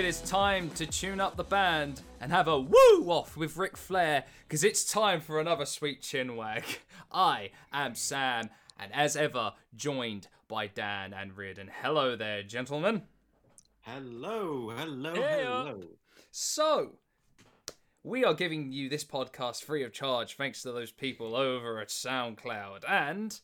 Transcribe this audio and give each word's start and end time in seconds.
it 0.00 0.06
is 0.06 0.22
time 0.22 0.70
to 0.70 0.86
tune 0.86 1.20
up 1.20 1.36
the 1.36 1.44
band 1.44 2.00
and 2.22 2.32
have 2.32 2.48
a 2.48 2.58
woo 2.58 3.10
off 3.10 3.36
with 3.36 3.58
Ric 3.58 3.76
Flair, 3.76 4.24
because 4.48 4.64
it's 4.64 4.82
time 4.82 5.20
for 5.20 5.38
another 5.38 5.66
sweet 5.66 6.00
chin 6.00 6.36
wag. 6.36 6.64
I 7.12 7.50
am 7.70 7.94
Sam, 7.94 8.48
and 8.78 8.90
as 8.94 9.14
ever, 9.14 9.52
joined 9.76 10.28
by 10.48 10.68
Dan 10.68 11.12
and 11.12 11.36
Reardon. 11.36 11.70
Hello 11.82 12.16
there, 12.16 12.42
gentlemen. 12.42 13.02
Hello, 13.82 14.72
hello, 14.74 15.12
Hey, 15.12 15.44
hello. 15.44 15.82
So, 16.30 16.92
we 18.02 18.24
are 18.24 18.32
giving 18.32 18.72
you 18.72 18.88
this 18.88 19.04
podcast 19.04 19.64
free 19.64 19.82
of 19.84 19.92
charge 19.92 20.34
thanks 20.34 20.62
to 20.62 20.72
those 20.72 20.92
people 20.92 21.36
over 21.36 21.78
at 21.78 21.88
SoundCloud. 21.88 22.84
And, 22.88 23.38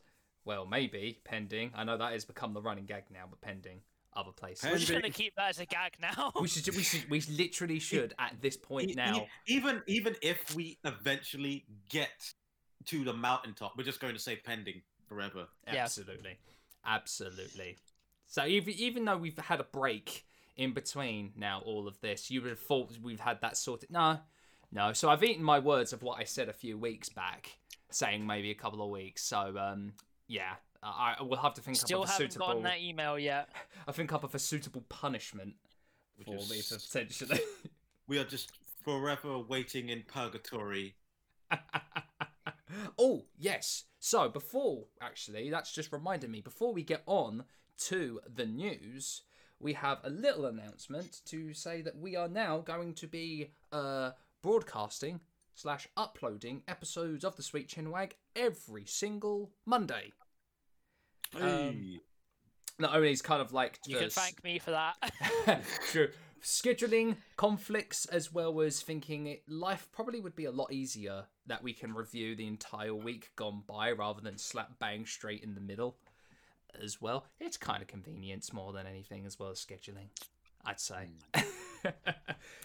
well, 0.47 0.64
maybe, 0.64 1.19
pending. 1.23 1.73
I 1.75 1.84
know 1.84 1.98
that 1.98 2.14
has 2.14 2.25
become 2.25 2.55
the 2.55 2.62
running 2.62 2.86
gag 2.86 3.05
now, 3.12 3.25
but 3.28 3.42
pending 3.42 3.83
other 4.16 4.33
places. 4.33 4.65
We're 4.70 4.79
just 4.79 4.93
gonna 4.93 5.11
keep 5.11 5.34
that 5.37 5.51
as 5.51 5.61
a 5.61 5.66
gag 5.66 5.93
now. 6.01 6.33
We 6.41 6.48
should, 6.48 6.75
we 6.75 6.83
should, 6.83 7.09
we 7.11 7.20
literally 7.20 7.79
should 7.91 8.15
at 8.19 8.37
this 8.41 8.56
point 8.56 8.97
now. 8.97 9.27
even 9.47 9.83
even 9.87 10.16
if 10.23 10.55
we 10.55 10.79
eventually 10.84 11.65
get 11.89 12.33
to 12.87 13.05
the 13.05 13.12
mountaintop, 13.12 13.73
we're 13.77 13.84
just 13.84 14.01
going 14.01 14.15
to 14.15 14.20
say 14.20 14.37
pending 14.37 14.83
forever. 15.09 15.47
Yeah. 15.73 15.84
Absolutely, 15.84 16.39
absolutely. 16.84 17.77
So 18.27 18.45
even 18.47 18.75
even 18.75 19.05
though 19.05 19.16
we've 19.16 19.39
had 19.39 19.61
a 19.61 19.65
break 19.65 20.25
in 20.56 20.73
between 20.73 21.33
now 21.37 21.62
all 21.64 21.87
of 21.87 22.01
this, 22.01 22.30
you 22.30 22.41
would 22.42 22.51
have 22.51 22.61
thought 22.61 22.91
we've 23.03 23.20
had 23.20 23.41
that 23.42 23.56
sorted. 23.56 23.91
No, 23.91 24.19
no. 24.73 24.92
So 24.92 25.11
I've 25.11 25.23
eaten 25.23 25.45
my 25.45 25.58
words 25.58 25.92
of 25.92 26.03
what 26.03 26.19
I 26.19 26.25
said 26.25 26.48
a 26.48 26.53
few 26.53 26.78
weeks 26.78 27.08
back, 27.08 27.58
saying 27.91 28.27
maybe 28.27 28.51
a 28.51 28.55
couple 28.55 28.83
of 28.83 28.91
weeks. 28.91 29.23
So 29.25 29.55
um, 29.58 29.92
yeah, 30.28 30.55
I, 30.82 31.16
I 31.19 31.22
will 31.22 31.36
have 31.36 31.55
to 31.55 31.60
think 31.60 31.77
Still 31.77 32.02
up 32.02 32.05
of 32.05 32.08
a 32.10 32.12
haven't 32.12 32.32
suitable. 32.32 32.46
gotten 32.48 32.62
that 32.64 32.80
email 32.80 33.19
yet. 33.19 33.48
I 33.88 33.92
think 33.92 34.12
up 34.12 34.24
of 34.24 34.34
a 34.34 34.38
suitable 34.38 34.83
punishment 34.88 35.55
for 36.24 36.36
Which 36.36 36.50
me 36.50 36.56
is- 36.58 36.72
potentially. 36.91 37.41
We 38.08 38.18
are 38.18 38.24
just 38.24 38.52
forever 38.84 39.36
waiting 39.36 39.88
in 39.88 40.05
purgatory. 40.06 40.94
oh, 42.98 43.24
yes. 43.36 43.84
So, 43.98 44.28
before, 44.28 44.84
actually, 45.00 45.50
that's 45.50 45.72
just 45.72 45.92
reminded 45.92 46.30
me, 46.30 46.41
before 46.41 46.72
we 46.72 46.83
get 46.84 47.02
on 47.06 47.44
to 47.78 48.20
the 48.33 48.46
news, 48.46 49.22
we 49.58 49.72
have 49.72 49.98
a 50.05 50.11
little 50.11 50.46
announcement 50.46 51.20
to 51.27 51.52
say 51.52 51.83
that 51.83 51.98
we 51.98 52.14
are 52.14 52.28
now 52.28 52.58
going 52.58 52.94
to 52.94 53.08
be 53.08 53.50
uh, 53.72 54.11
broadcasting 54.42 55.20
slash 55.55 55.88
uploading 55.96 56.62
episodes 56.68 57.24
of 57.24 57.34
the 57.36 57.42
Sweet 57.42 57.68
Chinwag 57.68 58.12
every 58.36 58.84
single 58.86 59.50
Monday. 59.64 60.12
Um, 61.34 62.00
Not 62.78 62.94
only 62.94 63.10
is 63.10 63.22
kind 63.22 63.41
of 63.41 63.52
like 63.52 63.78
You 63.86 63.94
the 63.94 64.02
can 64.02 64.10
thank 64.10 64.44
me 64.44 64.58
for 64.58 64.70
that. 64.72 64.96
True. 65.91 66.08
Scheduling 66.42 67.16
conflicts 67.36 68.06
as 68.06 68.33
well 68.33 68.60
as 68.60 68.80
thinking 68.80 69.38
life 69.48 69.88
probably 69.92 70.20
would 70.20 70.36
be 70.36 70.44
a 70.44 70.50
lot 70.50 70.72
easier 70.72 71.24
that 71.46 71.62
we 71.62 71.72
can 71.72 71.92
review 71.92 72.36
the 72.36 72.46
entire 72.46 72.94
week 72.94 73.30
gone 73.36 73.62
by 73.66 73.91
rather 73.91 74.20
than 74.20 74.38
slap 74.38 74.78
bang 74.78 75.06
straight 75.06 75.42
in 75.42 75.55
the 75.55 75.60
middle 75.60 75.96
as 76.80 77.00
well. 77.00 77.27
It's 77.40 77.56
kind 77.56 77.83
of 77.83 77.88
convenience 77.88 78.52
more 78.52 78.72
than 78.72 78.86
anything 78.86 79.27
as 79.27 79.38
well 79.38 79.50
as 79.50 79.64
scheduling, 79.64 80.08
I'd 80.64 80.80
say. 80.80 81.08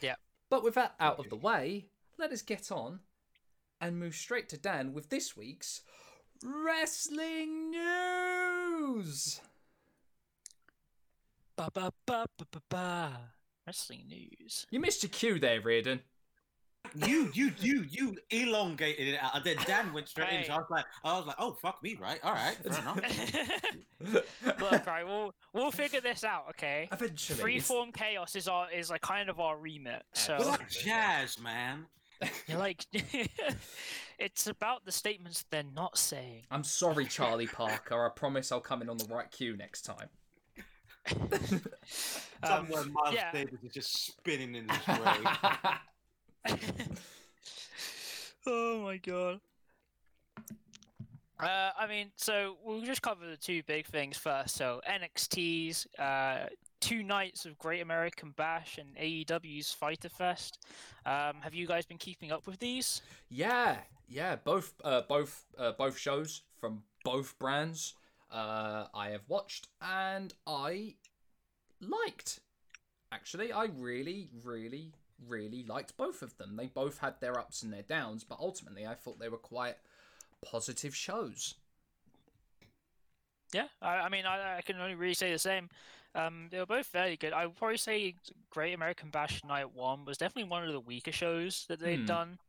Yeah. 0.02 0.16
But 0.50 0.64
with 0.64 0.75
that 0.75 0.96
out 1.00 1.20
of 1.20 1.30
the 1.30 1.36
way, 1.36 1.86
let 2.18 2.31
us 2.31 2.42
get 2.42 2.72
on 2.72 3.00
and 3.80 4.00
move 4.00 4.16
straight 4.16 4.50
to 4.50 4.58
Dan 4.58 4.94
with 4.94 5.09
this 5.09 5.36
week's 5.38 5.81
wrestling 6.44 7.72
news. 7.72 9.41
ba, 11.56 11.69
ba, 11.74 11.91
ba, 12.06 12.25
ba, 12.38 12.46
ba, 12.52 12.62
ba. 12.69 13.12
Wrestling 13.68 14.06
news. 14.07 14.66
You 14.72 14.80
missed 14.80 15.03
your 15.03 15.09
cue 15.12 15.40
there, 15.40 15.62
Reardon. 15.62 16.01
you 17.06 17.30
you 17.35 17.51
you 17.59 17.85
you 17.88 18.18
elongated 18.31 19.09
it 19.09 19.18
out, 19.22 19.35
and 19.35 19.46
then 19.46 19.56
Dan 19.68 19.94
went 19.94 20.09
straight 20.09 20.34
in. 20.34 20.46
So 20.46 20.53
I 20.53 20.57
was 20.57 20.66
like, 20.72 20.85
I 21.03 21.18
was 21.18 21.28
like, 21.28 21.35
oh 21.38 21.53
fuck 21.62 21.81
me, 21.84 21.96
right? 22.01 22.19
All 22.24 22.34
right, 22.34 22.56
fair 22.56 22.81
enough. 22.81 23.00
Look, 24.59 24.88
right, 24.88 25.06
we'll 25.06 25.31
we'll 25.53 25.69
figure 25.72 26.01
this 26.01 26.24
out, 26.24 26.46
okay? 26.50 26.90
Eventually. 26.91 27.56
it's- 27.57 27.69
Freeform 27.69 27.94
chaos 27.94 28.35
is 28.35 28.47
our 28.47 28.69
is 28.72 28.90
like 28.90 29.01
kind 29.01 29.30
of 29.30 29.40
our 29.40 29.57
remit. 29.59 30.01
So 30.13 30.38
We're 30.40 30.46
like 30.47 30.69
jazz, 30.69 31.40
man. 31.40 31.85
you're 32.47 32.57
like, 32.59 32.84
it's 34.22 34.46
about 34.46 34.86
the 34.86 34.92
statements 34.92 35.44
they're 35.50 35.64
not 35.76 35.98
saying. 35.98 36.44
I'm 36.52 36.64
sorry, 36.64 37.06
Charlie 37.06 37.48
Parker. 37.48 38.06
I 38.06 38.09
promise 38.09 38.52
I'll 38.52 38.62
come 38.62 38.84
in 38.84 38.90
on 38.90 38.98
the 38.98 39.06
right 39.06 39.32
cue 39.32 39.58
next 39.58 39.82
time. 39.82 40.09
Um, 42.44 42.66
Somewhere 42.66 42.86
Miles 42.86 43.14
yeah. 43.14 43.31
Davis 43.31 43.60
is 43.64 43.72
just 43.72 44.08
spinning 44.08 44.56
in 44.56 44.68
his 44.68 44.80
grave. 44.84 45.28
oh 48.48 48.81
my 48.81 48.98
god. 48.98 49.40
Uh, 51.40 51.70
I 51.80 51.86
mean, 51.88 52.08
so 52.16 52.58
we'll 52.64 52.81
just 52.81 53.04
cover 53.04 53.28
the 53.28 53.38
two 53.38 53.62
big 53.68 53.86
things 53.86 54.18
first. 54.18 54.56
So 54.56 54.81
NXT's 54.90 55.86
uh, 56.00 56.48
two 56.81 57.03
nights 57.03 57.46
of 57.46 57.58
Great 57.58 57.81
American 57.81 58.31
Bash 58.36 58.78
and 58.78 58.96
AEW's 58.97 59.72
Fyter 59.72 60.09
Fest. 60.09 60.59
Um, 61.06 61.36
have 61.42 61.53
you 61.53 61.66
guys 61.66 61.86
been 61.86 61.97
keeping 61.97 62.31
up 62.31 62.47
with 62.47 62.59
these? 62.59 63.02
yeah, 63.30 63.78
yeah. 64.09 64.36
Both, 64.36 64.74
uh, 64.84 65.02
both, 65.08 65.46
uh, 65.58 65.72
both 65.78 65.97
shows 65.97 66.42
from 66.59 66.84
both 67.06 67.38
brands. 67.40 67.94
Uh, 68.30 68.88
I 68.94 69.09
have 69.09 69.24
watched 69.28 69.68
and 69.81 70.34
I 70.46 70.96
liked. 71.80 72.40
Actually, 73.12 73.52
I 73.52 73.66
really, 73.66 74.30
really, 74.44 74.92
really 75.28 75.63
liked 75.63 75.98
both 75.98 76.22
of 76.22 76.38
them. 76.38 76.56
They 76.56 76.68
both 76.68 77.00
had 77.00 77.16
their 77.19 77.38
ups 77.38 77.63
and 77.63 77.72
their 77.72 77.81
downs, 77.81 78.24
but 78.24 78.40
ultimately, 78.40 78.88
I 78.88 78.96
thought 78.96 79.19
they 79.19 79.30
were 79.30 79.38
quite 79.38 79.75
positive 80.46 80.96
shows. 80.96 81.56
Yeah, 83.53 83.67
I, 83.81 83.95
I 83.97 84.09
mean, 84.09 84.25
I, 84.25 84.57
I 84.57 84.62
can 84.62 84.78
only 84.79 84.95
really 84.95 85.13
say 85.13 85.31
the 85.31 85.39
same. 85.39 85.69
Um, 86.16 86.47
they 86.51 86.59
were 86.59 86.66
both 86.66 86.88
very 86.88 87.16
good. 87.17 87.34
I 87.34 87.45
would 87.45 87.56
probably 87.56 87.78
say 87.78 88.16
Great 88.50 88.73
American 88.73 89.09
Bash 89.09 89.44
Night 89.44 89.72
One 89.73 90.06
was 90.06 90.17
definitely 90.17 90.50
one 90.50 90.63
of 90.66 90.73
the 90.73 90.79
weaker 90.79 91.12
shows 91.12 91.66
that 91.69 91.79
they'd 91.79 91.97
Hmm. 92.01 92.06
done. 92.06 92.39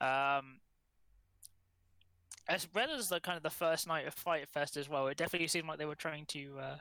Um, 0.00 0.60
as 2.48 2.68
well 2.74 2.90
as 2.90 3.08
the 3.08 3.20
kind 3.20 3.36
of 3.36 3.42
the 3.42 3.50
first 3.50 3.86
night 3.86 4.06
of 4.06 4.14
Fight 4.14 4.48
Fest 4.48 4.76
as 4.76 4.88
well, 4.88 5.06
it 5.08 5.16
definitely 5.16 5.48
seemed 5.48 5.68
like 5.68 5.78
they 5.78 5.84
were 5.86 5.94
trying 5.94 6.26
to 6.26 6.58
uh, 6.58 6.76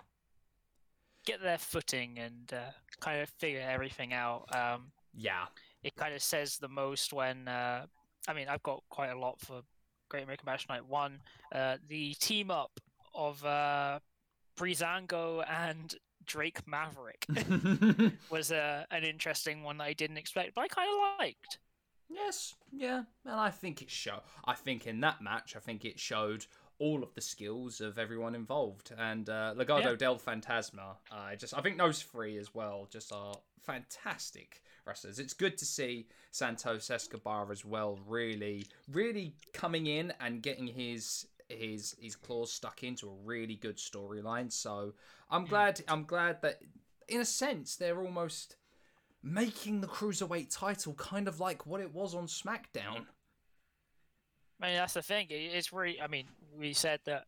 get 1.25 1.41
their 1.41 1.58
footing 1.58 2.18
and 2.19 2.52
uh, 2.53 2.72
kind 3.00 3.22
of 3.22 3.29
figure 3.29 3.62
everything 3.62 4.13
out. 4.13 4.46
Um, 4.56 4.91
Yeah. 5.13 5.46
it 5.84 5.96
kind 5.96 6.13
of 6.13 6.22
says 6.22 6.58
the 6.58 6.68
most 6.68 7.13
when 7.13 7.47
uh, 7.47 7.85
I 8.28 8.34
mean 8.34 8.47
I've 8.47 8.63
got 8.63 8.84
quite 8.90 9.09
a 9.09 9.19
lot 9.19 9.40
for 9.40 9.62
Great 10.09 10.23
American 10.23 10.46
Bash 10.46 10.68
Night 10.69 10.85
One. 10.85 11.19
Uh, 11.53 11.78
the 11.88 12.13
team 12.16 12.52
up 12.52 12.72
of 13.14 13.44
uh, 13.46 14.00
Breezango 14.58 15.44
and 15.50 15.96
Drake 16.26 16.68
Maverick 16.68 17.26
was 18.30 18.52
uh, 18.52 18.86
an 18.92 19.04
interesting 19.04 19.64
one 19.64 19.78
that 19.78 19.86
I 19.86 19.94
didn't 19.94 20.18
expect, 20.18 20.56
but 20.56 20.62
I 20.62 20.68
kind 20.68 20.90
of 20.94 21.20
liked. 21.20 21.60
Yes, 22.10 22.56
yeah, 22.72 23.04
and 23.26 23.36
I 23.40 23.50
think 23.50 23.82
it 23.82 23.90
show. 23.90 24.20
I 24.46 24.54
think 24.54 24.86
in 24.86 25.00
that 25.02 25.22
match, 25.22 25.56
I 25.56 25.60
think 25.60 25.86
it 25.86 25.98
showed 26.00 26.46
all 26.78 27.04
of 27.04 27.14
the 27.14 27.22
skills 27.22 27.80
of 27.80 27.98
everyone 27.98 28.36
involved, 28.36 28.92
and 28.98 29.30
uh, 29.30 29.54
Legado 29.56 29.92
Yeah. 29.92 29.96
del 29.96 30.18
Fantasma. 30.18 30.98
I 31.12 31.36
just, 31.36 31.58
I 31.58 31.62
think 31.62 31.78
those 31.78 32.02
three 32.02 32.38
as 32.38 32.54
well, 32.54 32.88
just 32.92 33.14
are 33.14 33.35
fantastic 33.64 34.62
wrestlers. 34.85 35.20
It's 35.20 35.34
good 35.34 35.58
to 35.59 35.66
see 35.66 36.08
Santos 36.32 36.90
Escobar 36.90 37.52
as 37.52 37.64
well, 37.64 38.00
really, 38.08 38.66
really 38.91 39.34
coming 39.53 39.88
in 39.88 40.12
and 40.20 40.41
getting 40.41 40.68
his 40.68 41.28
his 41.52 41.96
his 42.00 42.16
claws 42.16 42.52
stuck 42.52 42.84
into 42.84 43.09
a 43.09 43.14
really 43.24 43.56
good 43.56 43.78
storyline. 43.78 44.52
So 44.52 44.94
I'm 45.30 45.46
glad, 45.46 45.82
I'm 45.88 46.03
glad 46.03 46.42
that 46.42 46.59
in 47.08 47.22
a 47.22 47.26
sense 47.26 47.76
they're 47.76 48.02
almost 48.02 48.56
making 49.24 49.82
the 49.82 49.88
cruiserweight 49.88 50.56
title 50.56 50.94
kind 50.94 51.28
of 51.28 51.40
like 51.40 51.66
what 51.66 51.82
it 51.82 51.94
was 51.94 52.16
on 52.16 52.28
SmackDown. 52.28 53.06
I 54.62 54.68
mean 54.68 54.76
that's 54.76 54.94
the 54.94 55.02
thing. 55.02 55.28
It's 55.30 55.74
really. 55.74 56.00
I 56.00 56.08
mean, 56.08 56.28
we 56.58 56.74
said 56.74 57.00
that 57.06 57.26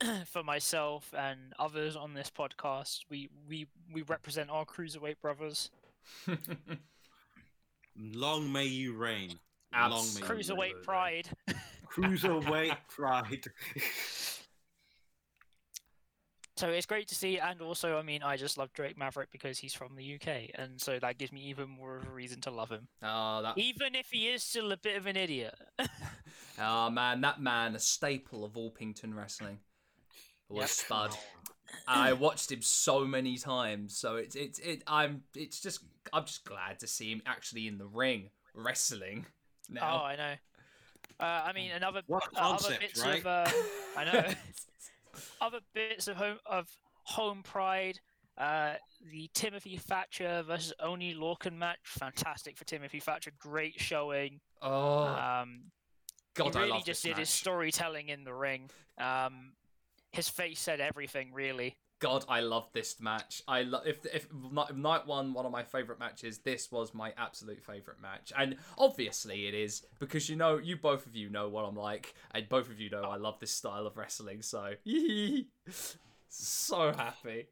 for 0.26 0.42
myself 0.42 1.12
and 1.16 1.52
others 1.58 1.96
on 1.96 2.14
this 2.14 2.30
podcast, 2.30 3.00
we 3.08 3.28
we 3.48 3.66
we 3.92 4.02
represent 4.02 4.50
our 4.50 4.64
cruiserweight 4.64 5.20
brothers. 5.20 5.70
Long 7.96 8.52
may 8.52 8.64
you 8.64 8.94
reign. 8.94 9.38
Abs- 9.72 9.94
Long 9.94 10.06
may 10.14 10.20
you 10.20 10.34
reign. 10.34 10.38
Cruiserweight 10.40 10.82
pride. 10.82 11.28
Cruiserweight 11.94 12.76
pride. 12.88 13.46
So 16.56 16.68
it's 16.68 16.86
great 16.86 17.08
to 17.08 17.14
see, 17.14 17.38
and 17.38 17.60
also, 17.62 17.96
I 17.96 18.02
mean, 18.02 18.22
I 18.22 18.36
just 18.36 18.58
love 18.58 18.72
Drake 18.72 18.96
Maverick 18.98 19.30
because 19.32 19.58
he's 19.58 19.74
from 19.74 19.96
the 19.96 20.14
UK, 20.14 20.50
and 20.54 20.80
so 20.80 20.98
that 21.00 21.18
gives 21.18 21.32
me 21.32 21.40
even 21.44 21.68
more 21.68 21.96
of 21.96 22.06
a 22.06 22.10
reason 22.10 22.40
to 22.42 22.50
love 22.50 22.70
him, 22.70 22.88
Oh, 23.02 23.42
that. 23.42 23.56
even 23.58 23.94
if 23.94 24.08
he 24.10 24.28
is 24.28 24.42
still 24.44 24.70
a 24.70 24.76
bit 24.76 24.96
of 24.96 25.06
an 25.06 25.16
idiot. 25.16 25.54
Oh 26.60 26.90
man, 26.90 27.22
that 27.22 27.40
man, 27.40 27.74
a 27.74 27.78
staple 27.78 28.44
of 28.44 28.58
all 28.58 28.70
Orpington 28.70 29.14
wrestling, 29.16 29.58
was 30.50 30.60
Yep. 30.60 30.68
Spud. 30.68 31.10
I 31.88 32.12
watched 32.12 32.52
him 32.52 32.60
so 32.60 33.06
many 33.06 33.38
times, 33.38 33.96
so 33.96 34.16
it's 34.16 34.36
it's 34.36 34.58
it. 34.58 34.82
I'm 34.86 35.22
it's 35.34 35.60
just 35.60 35.80
I'm 36.12 36.26
just 36.26 36.44
glad 36.44 36.78
to 36.80 36.86
see 36.86 37.10
him 37.10 37.22
actually 37.24 37.66
in 37.66 37.78
the 37.78 37.86
ring 37.86 38.28
wrestling 38.54 39.24
Now. 39.70 40.02
Oh. 40.02 40.04
I 40.04 40.16
know. 40.16 40.34
Uh, 41.22 41.42
I 41.46 41.52
mean, 41.52 41.70
another 41.70 42.02
What 42.08 42.24
a 42.34 42.42
uh, 42.42 42.54
other 42.54 42.76
bits 42.80 43.00
right? 43.00 43.20
of 43.20 43.26
uh, 43.26 43.48
I 43.96 44.04
know 44.04 44.24
other 45.40 45.60
bits 45.72 46.08
of 46.08 46.16
home 46.16 46.38
of 46.46 46.68
home 47.04 47.42
pride. 47.44 48.00
Uh, 48.36 48.74
the 49.12 49.30
Timothy 49.34 49.76
Thatcher 49.76 50.42
versus 50.44 50.72
Oni 50.80 51.14
Lorcan 51.14 51.56
match, 51.56 51.78
fantastic 51.84 52.56
for 52.56 52.64
Timothy 52.64 52.98
Thatcher. 52.98 53.30
Great 53.38 53.78
showing. 53.78 54.40
oh 54.62 55.04
Um, 55.04 55.64
God, 56.34 56.54
he 56.54 56.58
really 56.60 56.72
I 56.72 56.74
love 56.76 56.84
just 56.84 57.02
this 57.04 57.10
did 57.10 57.18
his 57.18 57.28
storytelling 57.30 58.08
in 58.08 58.24
the 58.24 58.34
ring. 58.34 58.70
Um, 58.98 59.52
his 60.10 60.28
face 60.28 60.58
said 60.58 60.80
everything, 60.80 61.32
really. 61.32 61.76
God, 62.02 62.24
I 62.28 62.40
love 62.40 62.68
this 62.72 63.00
match. 63.00 63.44
I 63.46 63.62
love 63.62 63.86
if 63.86 64.04
if 64.12 64.26
Ni- 64.32 64.74
night 64.74 65.06
one 65.06 65.32
one 65.32 65.46
of 65.46 65.52
my 65.52 65.62
favorite 65.62 66.00
matches. 66.00 66.38
This 66.38 66.72
was 66.72 66.92
my 66.92 67.12
absolute 67.16 67.62
favorite 67.62 68.02
match, 68.02 68.32
and 68.36 68.56
obviously 68.76 69.46
it 69.46 69.54
is 69.54 69.86
because 70.00 70.28
you 70.28 70.34
know 70.34 70.58
you 70.58 70.76
both 70.76 71.06
of 71.06 71.14
you 71.14 71.30
know 71.30 71.48
what 71.48 71.64
I'm 71.64 71.76
like, 71.76 72.16
and 72.32 72.48
both 72.48 72.68
of 72.68 72.80
you 72.80 72.90
know 72.90 73.02
I 73.04 73.18
love 73.18 73.38
this 73.38 73.52
style 73.52 73.86
of 73.86 73.96
wrestling. 73.96 74.42
So 74.42 74.72
so 76.28 76.92
happy. 76.92 77.46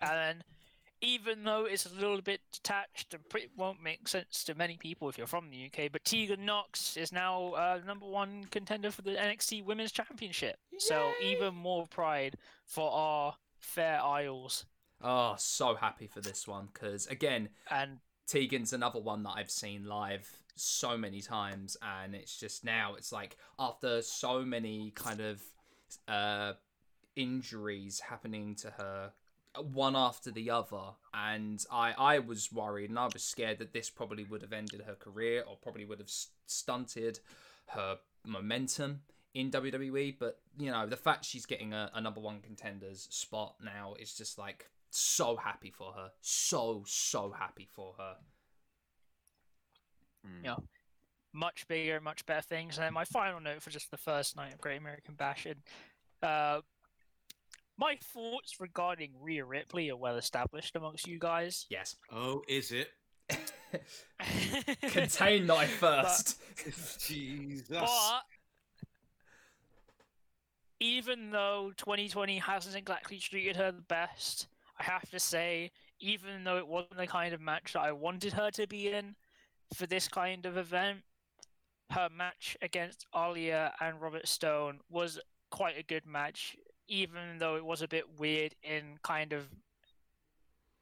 And 0.00 0.44
even 1.00 1.44
though 1.44 1.64
it's 1.64 1.86
a 1.86 1.94
little 1.94 2.20
bit 2.20 2.40
detached 2.52 3.14
and 3.14 3.28
pretty, 3.28 3.48
won't 3.56 3.82
make 3.82 4.08
sense 4.08 4.44
to 4.44 4.54
many 4.54 4.76
people 4.76 5.08
if 5.08 5.16
you're 5.16 5.26
from 5.26 5.50
the 5.50 5.66
UK, 5.66 5.90
but 5.92 6.04
Tegan 6.04 6.44
Nox 6.44 6.96
is 6.96 7.12
now 7.12 7.52
uh, 7.54 7.80
number 7.86 8.06
one 8.06 8.44
contender 8.50 8.90
for 8.90 9.02
the 9.02 9.12
NXT 9.12 9.64
Women's 9.64 9.92
Championship. 9.92 10.56
So 10.78 11.12
even 11.22 11.54
more 11.54 11.86
pride 11.86 12.36
for 12.66 12.90
our 12.92 13.34
fair 13.58 14.00
Isles. 14.00 14.64
Oh, 15.02 15.34
so 15.38 15.74
happy 15.74 16.08
for 16.08 16.20
this 16.20 16.48
one 16.48 16.68
because 16.72 17.06
again, 17.06 17.50
And 17.70 17.98
Tegan's 18.26 18.72
another 18.72 19.00
one 19.00 19.22
that 19.22 19.34
I've 19.36 19.50
seen 19.50 19.86
live 19.86 20.28
so 20.56 20.96
many 20.98 21.20
times, 21.20 21.76
and 21.82 22.14
it's 22.14 22.38
just 22.38 22.64
now 22.64 22.94
it's 22.96 23.12
like 23.12 23.36
after 23.58 24.02
so 24.02 24.44
many 24.44 24.90
kind 24.94 25.20
of 25.20 25.42
uh, 26.08 26.52
injuries 27.16 28.00
happening 28.00 28.54
to 28.56 28.70
her, 28.70 29.12
one 29.62 29.96
after 29.96 30.30
the 30.30 30.50
other, 30.50 30.94
and 31.14 31.64
I 31.70 31.92
I 31.96 32.18
was 32.20 32.52
worried 32.52 32.90
and 32.90 32.98
I 32.98 33.08
was 33.12 33.22
scared 33.22 33.58
that 33.58 33.72
this 33.72 33.90
probably 33.90 34.24
would 34.24 34.42
have 34.42 34.52
ended 34.52 34.82
her 34.86 34.94
career 34.94 35.44
or 35.48 35.56
probably 35.56 35.84
would 35.84 35.98
have 36.00 36.10
stunted 36.46 37.20
her 37.68 37.98
momentum 38.24 39.02
in 39.34 39.50
WWE. 39.50 40.16
But 40.18 40.40
you 40.58 40.70
know 40.70 40.86
the 40.86 40.96
fact 40.96 41.24
she's 41.24 41.46
getting 41.46 41.72
a, 41.72 41.90
a 41.94 42.00
number 42.00 42.20
one 42.20 42.40
contenders 42.40 43.08
spot 43.10 43.56
now 43.62 43.94
is 43.98 44.14
just 44.14 44.38
like 44.38 44.70
so 44.90 45.36
happy 45.36 45.70
for 45.70 45.92
her, 45.92 46.10
so 46.20 46.82
so 46.86 47.30
happy 47.30 47.68
for 47.70 47.94
her. 47.98 48.16
Mm. 50.26 50.44
Yeah. 50.44 50.56
much 51.32 51.66
bigger, 51.68 52.00
much 52.00 52.26
better 52.26 52.42
things. 52.42 52.76
And 52.76 52.84
then 52.84 52.92
my 52.92 53.04
final 53.04 53.40
note 53.40 53.62
for 53.62 53.70
just 53.70 53.90
the 53.90 53.96
first 53.96 54.36
night 54.36 54.52
of 54.54 54.60
Great 54.60 54.78
American 54.78 55.14
Bash. 55.14 55.46
And, 55.46 55.60
uh, 56.22 56.60
my 57.78 57.96
thoughts 58.02 58.56
regarding 58.60 59.12
Rhea 59.20 59.44
Ripley 59.44 59.90
are 59.90 59.96
well 59.96 60.16
established 60.16 60.74
amongst 60.76 61.06
you 61.06 61.18
guys. 61.18 61.66
Yes, 61.70 61.96
Oh, 62.12 62.42
is 62.48 62.72
it? 62.72 62.88
contain 64.90 65.46
thy 65.46 65.66
first. 65.82 66.40
Jesus. 67.06 67.68
But 67.68 68.22
even 70.80 71.30
though 71.30 71.72
2020 71.76 72.38
hasn't 72.38 72.76
exactly 72.76 73.18
treated 73.18 73.56
her 73.56 73.72
the 73.72 73.82
best, 73.82 74.46
I 74.78 74.84
have 74.84 75.08
to 75.10 75.18
say, 75.18 75.70
even 76.00 76.44
though 76.44 76.56
it 76.58 76.68
wasn't 76.68 76.96
the 76.98 77.06
kind 77.06 77.34
of 77.34 77.40
match 77.40 77.72
that 77.72 77.80
I 77.82 77.92
wanted 77.92 78.32
her 78.34 78.50
to 78.52 78.66
be 78.66 78.88
in 78.88 79.16
for 79.74 79.86
this 79.86 80.08
kind 80.08 80.46
of 80.46 80.56
event, 80.56 80.98
her 81.90 82.08
match 82.14 82.56
against 82.62 83.06
Aliyah 83.14 83.72
and 83.80 84.00
Robert 84.00 84.28
Stone 84.28 84.78
was 84.88 85.18
quite 85.50 85.78
a 85.78 85.82
good 85.82 86.06
match, 86.06 86.56
even 86.88 87.38
though 87.38 87.56
it 87.56 87.64
was 87.64 87.82
a 87.82 87.88
bit 87.88 88.18
weird 88.18 88.54
in 88.62 88.98
kind 89.02 89.32
of 89.32 89.46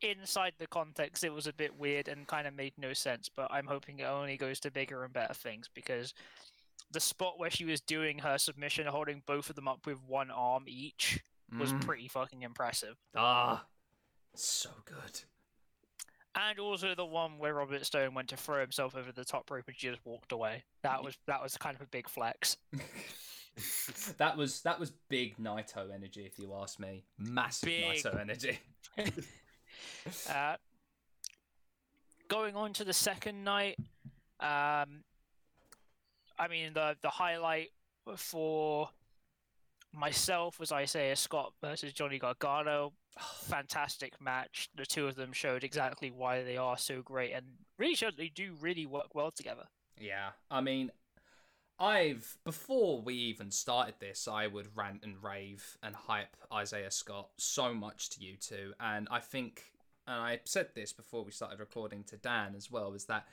inside 0.02 0.52
the 0.58 0.66
context 0.66 1.24
it 1.24 1.32
was 1.32 1.46
a 1.46 1.52
bit 1.52 1.78
weird 1.78 2.06
and 2.06 2.26
kind 2.26 2.46
of 2.46 2.54
made 2.54 2.72
no 2.76 2.92
sense 2.92 3.30
but 3.34 3.50
i'm 3.50 3.66
hoping 3.66 3.98
it 3.98 4.04
only 4.04 4.36
goes 4.36 4.60
to 4.60 4.70
bigger 4.70 5.04
and 5.04 5.12
better 5.14 5.32
things 5.32 5.70
because 5.74 6.12
the 6.90 7.00
spot 7.00 7.38
where 7.38 7.50
she 7.50 7.64
was 7.64 7.80
doing 7.80 8.18
her 8.18 8.38
submission, 8.38 8.86
holding 8.86 9.20
both 9.26 9.50
of 9.50 9.56
them 9.56 9.66
up 9.66 9.86
with 9.86 9.98
one 10.06 10.30
arm 10.30 10.64
each, 10.68 11.20
was 11.58 11.72
Mm. 11.72 11.80
pretty 11.84 12.06
fucking 12.06 12.42
impressive. 12.42 12.96
ah, 13.16 13.64
so 14.36 14.70
good. 14.84 15.22
And 16.36 16.60
also 16.60 16.94
the 16.94 17.04
one 17.04 17.38
where 17.38 17.54
Robert 17.54 17.84
Stone 17.86 18.14
went 18.14 18.28
to 18.28 18.36
throw 18.36 18.60
himself 18.60 18.94
over 18.94 19.10
the 19.10 19.24
top 19.24 19.50
rope 19.50 19.64
and 19.66 19.76
she 19.76 19.88
just 19.88 20.04
walked 20.04 20.30
away. 20.30 20.62
That 20.82 21.02
was 21.02 21.16
that 21.26 21.42
was 21.42 21.56
kind 21.56 21.74
of 21.74 21.80
a 21.82 21.86
big 21.86 22.08
flex. 22.08 22.56
that 24.18 24.36
was 24.36 24.62
that 24.62 24.78
was 24.78 24.92
big 25.08 25.36
Naito 25.38 25.92
energy, 25.94 26.24
if 26.26 26.38
you 26.38 26.54
ask 26.54 26.78
me. 26.78 27.04
Massive 27.18 27.68
Big. 27.68 27.84
Naito 27.84 28.20
energy. 28.20 28.58
Uh, 30.30 30.56
going 32.28 32.54
on 32.54 32.72
to 32.72 32.84
the 32.84 32.92
second 32.92 33.44
night, 33.44 33.76
um, 34.40 35.02
I 36.38 36.48
mean 36.48 36.72
the 36.72 36.96
the 37.02 37.10
highlight 37.10 37.68
for 38.16 38.88
myself 39.92 40.60
was 40.60 40.72
Isaiah 40.72 41.16
Scott 41.16 41.52
versus 41.60 41.92
Johnny 41.92 42.18
Gargano. 42.18 42.92
Fantastic 43.42 44.20
match. 44.20 44.68
The 44.76 44.86
two 44.86 45.06
of 45.06 45.16
them 45.16 45.32
showed 45.32 45.64
exactly 45.64 46.10
why 46.10 46.42
they 46.42 46.56
are 46.56 46.78
so 46.78 47.02
great 47.02 47.32
and 47.32 47.46
really 47.78 47.94
showed 47.94 48.16
they 48.16 48.28
do 48.28 48.54
really 48.60 48.86
work 48.86 49.14
well 49.14 49.30
together. 49.30 49.64
Yeah, 49.98 50.30
I 50.50 50.60
mean, 50.60 50.90
I've 51.78 52.38
before 52.44 53.02
we 53.02 53.14
even 53.14 53.50
started 53.50 53.94
this, 54.00 54.26
I 54.26 54.46
would 54.46 54.68
rant 54.74 55.02
and 55.02 55.22
rave 55.22 55.76
and 55.82 55.94
hype 55.94 56.36
Isaiah 56.52 56.90
Scott 56.90 57.30
so 57.36 57.74
much 57.74 58.10
to 58.10 58.24
you 58.24 58.36
two, 58.36 58.72
and 58.80 59.08
I 59.10 59.20
think, 59.20 59.62
and 60.06 60.16
I 60.16 60.40
said 60.44 60.68
this 60.74 60.92
before 60.92 61.24
we 61.24 61.32
started 61.32 61.60
recording 61.60 62.04
to 62.04 62.16
Dan 62.16 62.54
as 62.56 62.70
well, 62.70 62.94
is 62.94 63.04
that 63.06 63.26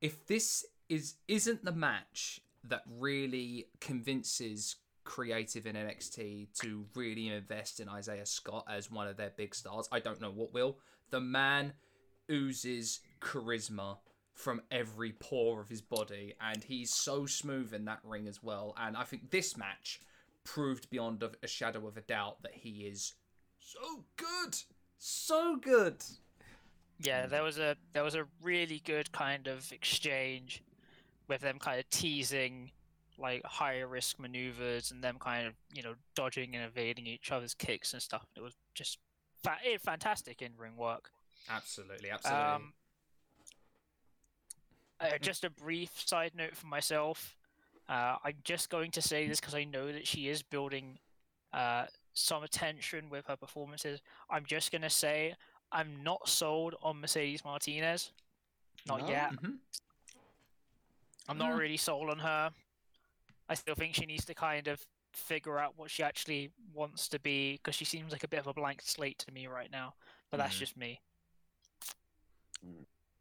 if 0.00 0.26
this 0.26 0.64
is 0.88 1.14
isn't 1.26 1.64
the 1.64 1.72
match 1.72 2.40
that 2.64 2.82
really 2.98 3.66
convinces 3.80 4.76
creative 5.02 5.66
in 5.66 5.74
NXT 5.74 6.52
to 6.60 6.84
really 6.94 7.28
invest 7.28 7.80
in 7.80 7.88
Isaiah 7.88 8.26
Scott 8.26 8.66
as 8.68 8.90
one 8.90 9.08
of 9.08 9.16
their 9.16 9.32
big 9.36 9.54
stars, 9.54 9.88
I 9.90 10.00
don't 10.00 10.20
know 10.20 10.30
what 10.30 10.52
will. 10.52 10.78
The 11.10 11.20
man 11.20 11.72
oozes 12.30 13.00
charisma 13.20 13.96
from 14.38 14.62
every 14.70 15.12
pore 15.18 15.60
of 15.60 15.68
his 15.68 15.80
body, 15.80 16.32
and 16.40 16.62
he's 16.62 16.94
so 16.94 17.26
smooth 17.26 17.74
in 17.74 17.84
that 17.86 17.98
ring 18.04 18.28
as 18.28 18.40
well. 18.40 18.72
And 18.78 18.96
I 18.96 19.02
think 19.02 19.32
this 19.32 19.56
match 19.56 20.00
proved 20.44 20.88
beyond 20.90 21.24
a, 21.24 21.32
a 21.42 21.48
shadow 21.48 21.88
of 21.88 21.96
a 21.96 22.02
doubt 22.02 22.40
that 22.42 22.54
he 22.54 22.86
is 22.86 23.14
so 23.58 24.04
good, 24.16 24.56
so 24.96 25.56
good. 25.56 26.04
Yeah, 27.00 27.26
there 27.26 27.42
was 27.42 27.58
a 27.58 27.76
there 27.92 28.04
was 28.04 28.14
a 28.14 28.26
really 28.40 28.80
good 28.84 29.10
kind 29.10 29.48
of 29.48 29.72
exchange 29.72 30.62
with 31.26 31.40
them 31.40 31.58
kind 31.58 31.80
of 31.80 31.90
teasing 31.90 32.70
like 33.18 33.44
higher 33.44 33.88
risk 33.88 34.20
maneuvers 34.20 34.92
and 34.92 35.02
them 35.02 35.16
kind 35.18 35.48
of 35.48 35.54
you 35.74 35.82
know 35.82 35.94
dodging 36.14 36.54
and 36.54 36.64
evading 36.64 37.08
each 37.08 37.32
other's 37.32 37.54
kicks 37.54 37.92
and 37.92 38.00
stuff. 38.00 38.24
It 38.36 38.40
was 38.40 38.54
just 38.76 38.98
fa- 39.42 39.58
eh, 39.66 39.78
fantastic 39.84 40.42
in 40.42 40.52
ring 40.56 40.76
work. 40.76 41.10
Absolutely, 41.50 42.10
absolutely. 42.10 42.40
Um, 42.40 42.72
uh, 45.00 45.18
just 45.20 45.44
a 45.44 45.50
brief 45.50 45.90
side 46.06 46.32
note 46.36 46.56
for 46.56 46.66
myself. 46.66 47.36
Uh, 47.88 48.16
I'm 48.24 48.34
just 48.44 48.68
going 48.70 48.90
to 48.92 49.02
say 49.02 49.26
this 49.28 49.40
because 49.40 49.54
I 49.54 49.64
know 49.64 49.90
that 49.92 50.06
she 50.06 50.28
is 50.28 50.42
building 50.42 50.98
uh, 51.52 51.86
some 52.14 52.42
attention 52.42 53.08
with 53.08 53.26
her 53.26 53.36
performances. 53.36 54.00
I'm 54.28 54.44
just 54.44 54.70
going 54.72 54.82
to 54.82 54.90
say 54.90 55.34
I'm 55.72 56.02
not 56.02 56.28
sold 56.28 56.74
on 56.82 57.00
Mercedes 57.00 57.44
Martinez. 57.44 58.12
Not 58.86 59.00
No? 59.02 59.08
yet. 59.08 59.30
Mhm. 59.32 59.58
I'm 61.28 61.38
not 61.38 61.52
Mm. 61.52 61.58
really 61.58 61.76
sold 61.76 62.10
on 62.10 62.18
her. 62.18 62.50
I 63.48 63.54
still 63.54 63.74
think 63.74 63.94
she 63.94 64.04
needs 64.06 64.24
to 64.26 64.34
kind 64.34 64.66
of 64.68 64.86
figure 65.12 65.58
out 65.58 65.76
what 65.76 65.90
she 65.90 66.02
actually 66.02 66.50
wants 66.74 67.08
to 67.08 67.18
be 67.18 67.54
because 67.54 67.74
she 67.74 67.84
seems 67.84 68.12
like 68.12 68.24
a 68.24 68.28
bit 68.28 68.40
of 68.40 68.46
a 68.46 68.52
blank 68.52 68.82
slate 68.82 69.18
to 69.20 69.32
me 69.32 69.46
right 69.46 69.70
now. 69.70 69.94
But 70.30 70.36
that's 70.38 70.54
Mhm. 70.56 70.58
just 70.58 70.76
me. 70.76 71.00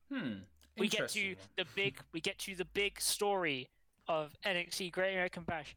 Hmm. 0.10 0.39
We 0.77 0.88
get 0.88 1.10
to 1.10 1.36
the 1.55 1.65
big 1.75 2.00
we 2.13 2.22
get 2.22 2.38
to 2.39 2.55
the 2.55 2.65
big 2.65 3.00
story 3.00 3.69
of 4.07 4.34
NXT 4.46 4.91
Great 4.91 5.13
American 5.13 5.43
Bash. 5.43 5.75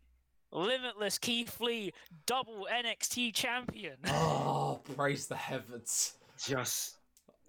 Limitless 0.53 1.19
Keith 1.19 1.61
Lee, 1.61 1.93
double 2.27 2.67
NXT 2.73 3.35
champion. 3.35 3.97
Oh, 4.07 4.81
praise 4.97 5.27
the 5.27 5.37
heavens! 5.37 6.15
Just 6.45 6.97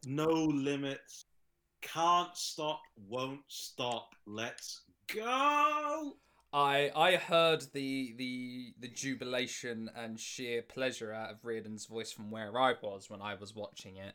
no 0.06 0.30
limits. 0.30 1.26
Can't 1.82 2.36
stop, 2.36 2.82
won't 3.08 3.42
stop. 3.48 4.16
Let's 4.26 4.82
go. 5.08 6.14
I 6.54 6.92
I 6.96 7.16
heard 7.16 7.64
the 7.74 8.14
the 8.18 8.74
the 8.80 8.88
jubilation 8.88 9.90
and 9.96 10.20
sheer 10.20 10.62
pleasure 10.62 11.14
out 11.14 11.32
of 11.32 11.46
Reardon's 11.46 11.86
voice 11.86 12.12
from 12.12 12.30
where 12.30 12.60
I 12.60 12.76
was 12.82 13.10
when 13.10 13.22
I 13.22 13.36
was 13.36 13.56
watching 13.56 13.98
it. 13.98 14.14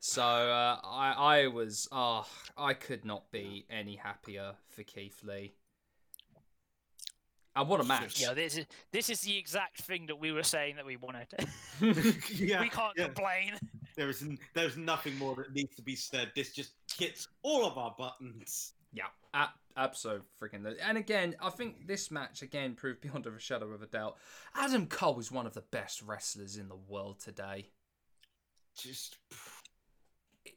So 0.00 0.22
uh, 0.22 0.78
I 0.84 1.14
I 1.16 1.46
was 1.48 1.88
oh 1.92 2.26
I 2.56 2.74
could 2.74 3.04
not 3.04 3.30
be 3.30 3.66
any 3.70 3.96
happier 3.96 4.52
for 4.68 4.82
Keith 4.82 5.20
Lee. 5.22 5.54
And 7.56 7.68
what 7.68 7.80
a 7.80 7.84
match! 7.84 8.20
Yeah, 8.20 8.34
this 8.34 8.58
is 8.58 8.66
this 8.92 9.08
is 9.08 9.22
the 9.22 9.36
exact 9.36 9.82
thing 9.82 10.06
that 10.06 10.20
we 10.20 10.30
were 10.30 10.42
saying 10.42 10.76
that 10.76 10.84
we 10.84 10.96
wanted. 10.96 11.28
yeah, 11.80 12.60
we 12.60 12.68
can't 12.68 12.92
yeah. 12.96 13.04
complain. 13.04 13.54
There 13.96 14.10
is 14.10 14.22
there's 14.52 14.76
nothing 14.76 15.16
more 15.16 15.34
that 15.36 15.54
needs 15.54 15.74
to 15.76 15.82
be 15.82 15.96
said. 15.96 16.32
This 16.36 16.52
just 16.52 16.72
hits 16.98 17.28
all 17.42 17.64
of 17.64 17.78
our 17.78 17.94
buttons. 17.98 18.74
Yeah, 18.92 19.06
ab- 19.32 19.48
absolutely 19.74 20.26
freaking. 20.40 20.76
And 20.82 20.98
again, 20.98 21.34
I 21.40 21.48
think 21.48 21.86
this 21.86 22.10
match 22.10 22.42
again 22.42 22.74
proved 22.74 23.00
beyond 23.00 23.26
a 23.26 23.38
shadow 23.38 23.72
of 23.72 23.80
a 23.80 23.86
doubt. 23.86 24.16
Adam 24.54 24.86
Cole 24.86 25.18
is 25.18 25.32
one 25.32 25.46
of 25.46 25.54
the 25.54 25.64
best 25.70 26.02
wrestlers 26.02 26.58
in 26.58 26.68
the 26.68 26.76
world 26.76 27.20
today. 27.20 27.70
Just 28.76 29.16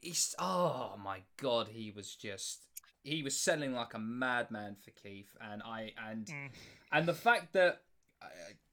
He's 0.00 0.34
oh 0.38 0.94
my 1.02 1.22
god, 1.36 1.68
he 1.68 1.90
was 1.90 2.14
just 2.14 2.64
he 3.02 3.22
was 3.22 3.36
selling 3.40 3.72
like 3.74 3.94
a 3.94 3.98
madman 3.98 4.76
for 4.82 4.90
Keith, 4.92 5.34
and 5.40 5.62
I 5.62 5.92
and 6.08 6.26
Mm. 6.26 6.50
and 6.92 7.06
the 7.08 7.14
fact 7.14 7.52
that 7.52 7.82
uh, 8.22 8.26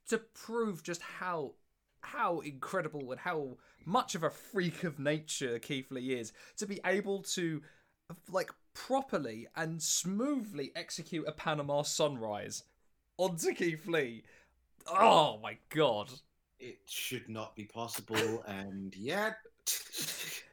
to 0.08 0.18
prove 0.18 0.82
just 0.82 1.02
how 1.02 1.54
how 2.00 2.40
incredible 2.40 3.10
and 3.10 3.20
how 3.20 3.56
much 3.84 4.14
of 4.14 4.22
a 4.22 4.30
freak 4.30 4.84
of 4.84 4.98
nature 4.98 5.58
Keith 5.58 5.90
Lee 5.90 6.12
is 6.14 6.32
to 6.56 6.66
be 6.66 6.80
able 6.84 7.22
to 7.22 7.60
like 8.30 8.50
properly 8.74 9.48
and 9.56 9.82
smoothly 9.82 10.70
execute 10.76 11.26
a 11.26 11.32
Panama 11.32 11.82
sunrise 11.82 12.62
onto 13.18 13.52
Keith 13.52 13.86
Lee. 13.86 14.22
Oh 14.86 15.38
my 15.42 15.58
god. 15.70 16.10
it 16.58 16.78
should 16.86 17.28
not 17.28 17.54
be 17.56 17.64
possible, 17.64 18.42
and 18.46 18.94
yet. 18.96 19.36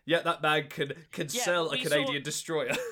Yeah, 0.05 0.21
that 0.21 0.41
man 0.41 0.67
can 0.69 0.93
can 1.11 1.27
Yeah, 1.31 1.43
sell 1.43 1.67
a 1.67 1.71
we 1.71 1.83
saw- 1.83 1.89
Canadian 1.89 2.23
destroyer. 2.23 2.73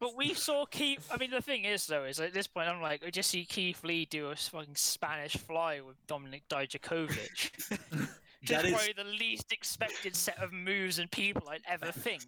But 0.00 0.16
we 0.16 0.34
saw 0.34 0.66
Keith. 0.66 1.08
I 1.10 1.16
mean, 1.16 1.30
the 1.30 1.40
thing 1.40 1.64
is, 1.64 1.86
though, 1.86 2.04
is 2.04 2.20
at 2.20 2.34
this 2.34 2.46
point, 2.46 2.68
I'm 2.68 2.82
like, 2.82 3.02
I 3.06 3.08
just 3.10 3.30
see 3.30 3.46
Keith 3.46 3.82
Lee 3.84 4.04
do 4.04 4.26
a 4.28 4.36
fucking 4.36 4.74
Spanish 4.74 5.34
fly 5.34 5.80
with 5.80 5.96
Dominik 6.06 6.42
Dijakovic. 6.50 7.50
That 8.46 8.62
Just 8.62 8.64
is- 8.66 8.72
probably 8.72 8.92
the 8.92 9.16
least 9.18 9.50
expected 9.52 10.14
set 10.14 10.36
of 10.42 10.52
moves 10.52 10.98
and 10.98 11.10
people 11.10 11.48
I'd 11.48 11.62
ever 11.66 11.90
think. 11.90 12.22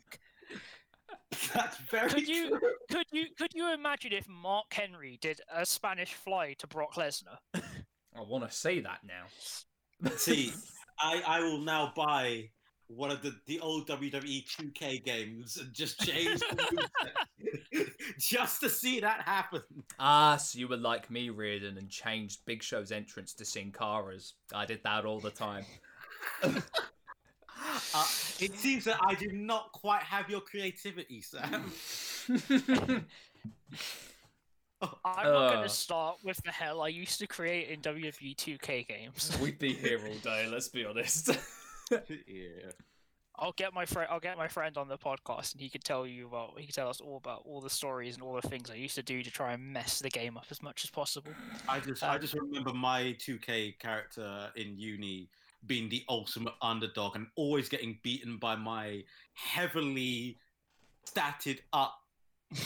That's 1.52 1.76
very 1.90 2.08
Could 2.08 2.28
you- 2.28 2.48
true. 2.58 2.70
Could 2.90 3.06
you 3.12 3.26
could 3.36 3.52
you 3.52 3.74
imagine 3.74 4.12
if 4.12 4.26
Mark 4.28 4.72
Henry 4.72 5.18
did 5.20 5.40
a 5.54 5.66
Spanish 5.66 6.14
fly 6.14 6.54
to 6.58 6.66
Brock 6.66 6.94
Lesnar? 6.94 7.36
I 7.54 8.20
want 8.26 8.48
to 8.48 8.56
say 8.56 8.80
that 8.80 9.00
now. 9.04 10.08
See, 10.16 10.52
I, 10.98 11.22
I 11.26 11.40
will 11.40 11.58
now 11.58 11.92
buy 11.94 12.50
one 12.88 13.10
of 13.10 13.20
the, 13.22 13.34
the 13.46 13.58
old 13.60 13.88
WWE 13.88 14.44
2K 14.46 15.04
games 15.04 15.56
and 15.56 15.72
just 15.72 16.00
change 16.00 16.40
just 18.18 18.60
to 18.60 18.68
see 18.70 19.00
that 19.00 19.22
happen. 19.22 19.62
Ah, 19.98 20.36
so 20.36 20.58
you 20.58 20.68
were 20.68 20.76
like 20.76 21.10
me, 21.10 21.30
Reardon, 21.30 21.78
and 21.78 21.88
changed 21.90 22.40
Big 22.46 22.62
Show's 22.62 22.92
entrance 22.92 23.32
to 23.34 23.44
Sin 23.44 23.72
Cara's. 23.72 24.34
I 24.54 24.66
did 24.66 24.82
that 24.84 25.04
all 25.04 25.20
the 25.20 25.30
time. 25.30 25.64
Uh, 27.94 28.04
it 28.38 28.54
seems 28.54 28.84
that 28.84 28.98
I 29.02 29.14
do 29.14 29.28
not 29.32 29.72
quite 29.72 30.02
have 30.02 30.28
your 30.30 30.40
creativity, 30.40 31.20
Sam. 31.22 31.72
I'm 34.80 34.92
not 35.32 35.48
going 35.50 35.58
Uh. 35.58 35.62
to 35.62 35.68
start 35.68 36.18
with 36.22 36.36
the 36.44 36.52
hell 36.52 36.82
I 36.82 36.88
used 36.88 37.18
to 37.20 37.26
create 37.26 37.68
in 37.70 37.80
WWE 37.80 38.36
2K 38.36 38.86
games. 38.86 39.36
We'd 39.40 39.58
be 39.58 39.72
here 39.72 40.00
all 40.06 40.14
day. 40.18 40.46
Let's 40.50 40.68
be 40.68 40.84
honest. 40.84 41.30
yeah. 42.26 42.70
I'll 43.38 43.52
get 43.52 43.74
my 43.74 43.84
friend. 43.84 44.08
I'll 44.10 44.20
get 44.20 44.38
my 44.38 44.48
friend 44.48 44.78
on 44.78 44.88
the 44.88 44.96
podcast, 44.96 45.52
and 45.52 45.60
he 45.60 45.68
could 45.68 45.84
tell 45.84 46.06
you 46.06 46.26
about. 46.26 46.58
He 46.58 46.64
could 46.66 46.74
tell 46.74 46.88
us 46.88 47.00
all 47.00 47.18
about 47.18 47.42
all 47.44 47.60
the 47.60 47.68
stories 47.68 48.14
and 48.14 48.22
all 48.22 48.40
the 48.40 48.48
things 48.48 48.70
I 48.70 48.74
used 48.74 48.94
to 48.94 49.02
do 49.02 49.22
to 49.22 49.30
try 49.30 49.52
and 49.52 49.62
mess 49.62 49.98
the 49.98 50.08
game 50.08 50.38
up 50.38 50.46
as 50.50 50.62
much 50.62 50.84
as 50.84 50.90
possible. 50.90 51.32
I 51.68 51.80
just 51.80 52.02
I 52.02 52.14
Um, 52.14 52.20
just 52.20 52.32
remember 52.34 52.72
my 52.72 53.14
2K 53.18 53.78
character 53.78 54.50
in 54.56 54.78
uni 54.78 55.28
being 55.66 55.88
the 55.90 56.02
ultimate 56.08 56.54
underdog 56.62 57.16
and 57.16 57.26
always 57.34 57.68
getting 57.68 57.98
beaten 58.02 58.38
by 58.38 58.56
my 58.56 59.04
heavily 59.34 60.38
statted 61.04 61.60
up 61.72 62.05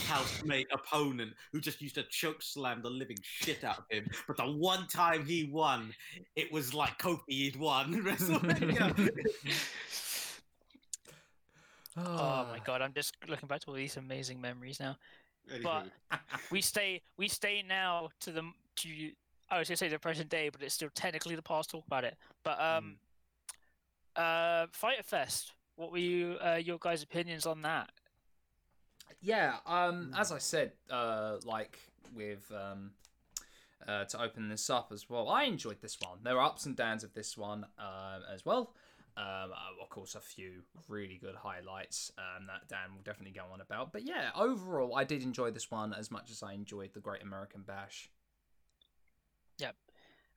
housemate 0.06 0.68
opponent 0.72 1.32
who 1.52 1.60
just 1.60 1.80
used 1.80 1.94
to 1.94 2.02
choke 2.04 2.42
slam 2.42 2.82
the 2.82 2.90
living 2.90 3.16
shit 3.22 3.64
out 3.64 3.78
of 3.78 3.84
him. 3.90 4.06
But 4.26 4.36
the 4.36 4.44
one 4.44 4.86
time 4.88 5.24
he 5.24 5.50
won, 5.52 5.94
it 6.36 6.52
was 6.52 6.74
like 6.74 6.98
Kofi 6.98 7.46
had 7.50 7.60
won 7.60 8.02
WrestleMania. 8.02 9.10
Oh 11.96 12.46
my 12.50 12.60
god, 12.64 12.82
I'm 12.82 12.92
just 12.94 13.16
looking 13.28 13.48
back 13.48 13.60
to 13.62 13.66
all 13.68 13.74
these 13.74 13.96
amazing 13.96 14.40
memories 14.40 14.80
now. 14.80 14.96
But 15.62 15.86
we 16.50 16.60
stay. 16.60 17.02
We 17.16 17.28
stay 17.28 17.64
now 17.66 18.10
to 18.20 18.30
the 18.30 18.42
to. 18.76 19.10
I 19.50 19.58
was 19.58 19.68
gonna 19.68 19.76
say 19.76 19.88
the 19.88 19.98
present 19.98 20.28
day, 20.28 20.48
but 20.48 20.62
it's 20.62 20.74
still 20.74 20.90
technically 20.94 21.34
the 21.34 21.42
past. 21.42 21.70
Talk 21.70 21.84
about 21.86 22.04
it. 22.04 22.16
But 22.44 22.60
um, 22.60 22.96
uh, 24.16 24.66
Fyter 24.72 25.02
Fest. 25.02 25.52
What 25.76 25.92
were 25.92 25.98
you 25.98 26.36
uh, 26.44 26.60
your 26.62 26.78
guys' 26.78 27.02
opinions 27.02 27.46
on 27.46 27.62
that? 27.62 27.90
Yeah, 29.20 29.58
um, 29.66 30.12
Mm. 30.12 30.18
as 30.18 30.32
I 30.32 30.38
said, 30.38 30.72
uh, 30.88 31.38
like 31.44 31.78
with 32.14 32.50
um, 32.52 32.92
uh, 33.86 34.04
to 34.06 34.22
open 34.22 34.48
this 34.48 34.70
up 34.70 34.92
as 34.92 35.08
well, 35.10 35.28
I 35.28 35.44
enjoyed 35.44 35.80
this 35.80 35.98
one. 36.00 36.18
There 36.22 36.38
are 36.38 36.46
ups 36.46 36.66
and 36.66 36.76
downs 36.76 37.04
of 37.04 37.12
this 37.14 37.36
one 37.36 37.64
um, 37.78 38.22
as 38.32 38.44
well. 38.44 38.74
Um, 39.16 39.52
uh, 39.52 39.82
of 39.82 39.90
course, 39.90 40.14
a 40.14 40.20
few 40.20 40.62
really 40.88 41.18
good 41.18 41.34
highlights 41.34 42.12
um, 42.16 42.46
that 42.46 42.68
Dan 42.68 42.94
will 42.94 43.02
definitely 43.02 43.32
go 43.38 43.44
on 43.52 43.60
about. 43.60 43.92
But 43.92 44.06
yeah, 44.06 44.30
overall, 44.34 44.96
I 44.96 45.04
did 45.04 45.22
enjoy 45.22 45.50
this 45.50 45.70
one 45.70 45.92
as 45.92 46.10
much 46.10 46.30
as 46.30 46.42
I 46.42 46.52
enjoyed 46.54 46.94
the 46.94 47.00
Great 47.00 47.22
American 47.22 47.62
Bash. 47.62 48.08
Yep. 49.58 49.76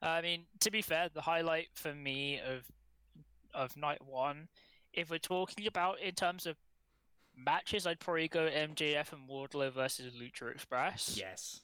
I 0.02 0.22
mean, 0.22 0.44
to 0.60 0.72
be 0.72 0.82
fair, 0.82 1.08
the 1.14 1.22
highlight 1.22 1.68
for 1.74 1.94
me 1.94 2.40
of 2.40 2.66
of 3.54 3.78
night 3.78 4.04
one, 4.04 4.50
if 4.92 5.10
we're 5.12 5.20
talking 5.20 5.68
about 5.68 6.00
in 6.02 6.14
terms 6.16 6.46
of 6.46 6.58
matches, 7.38 7.86
I'd 7.88 8.00
probably 8.00 8.28
go 8.28 8.48
MJF 8.48 9.14
and 9.14 9.28
Wardlow 9.30 9.72
versus 9.72 10.14
Lucha 10.14 10.52
Express. 10.52 11.18
Yes. 11.20 11.62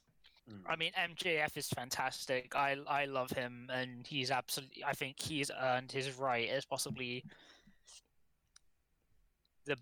I 0.68 0.76
mean, 0.76 0.92
MJF 0.94 1.58
is 1.58 1.68
fantastic. 1.68 2.56
I 2.56 2.78
I 2.88 3.06
love 3.06 3.32
him, 3.32 3.70
and 3.72 4.06
he's 4.06 4.32
absolutely. 4.32 4.84
I 4.84 4.94
think 4.94 5.20
he's 5.20 5.52
earned 5.62 5.92
his 5.92 6.18
right 6.18 6.50
as 6.50 6.66
possibly 6.66 7.24
the. 9.66 9.78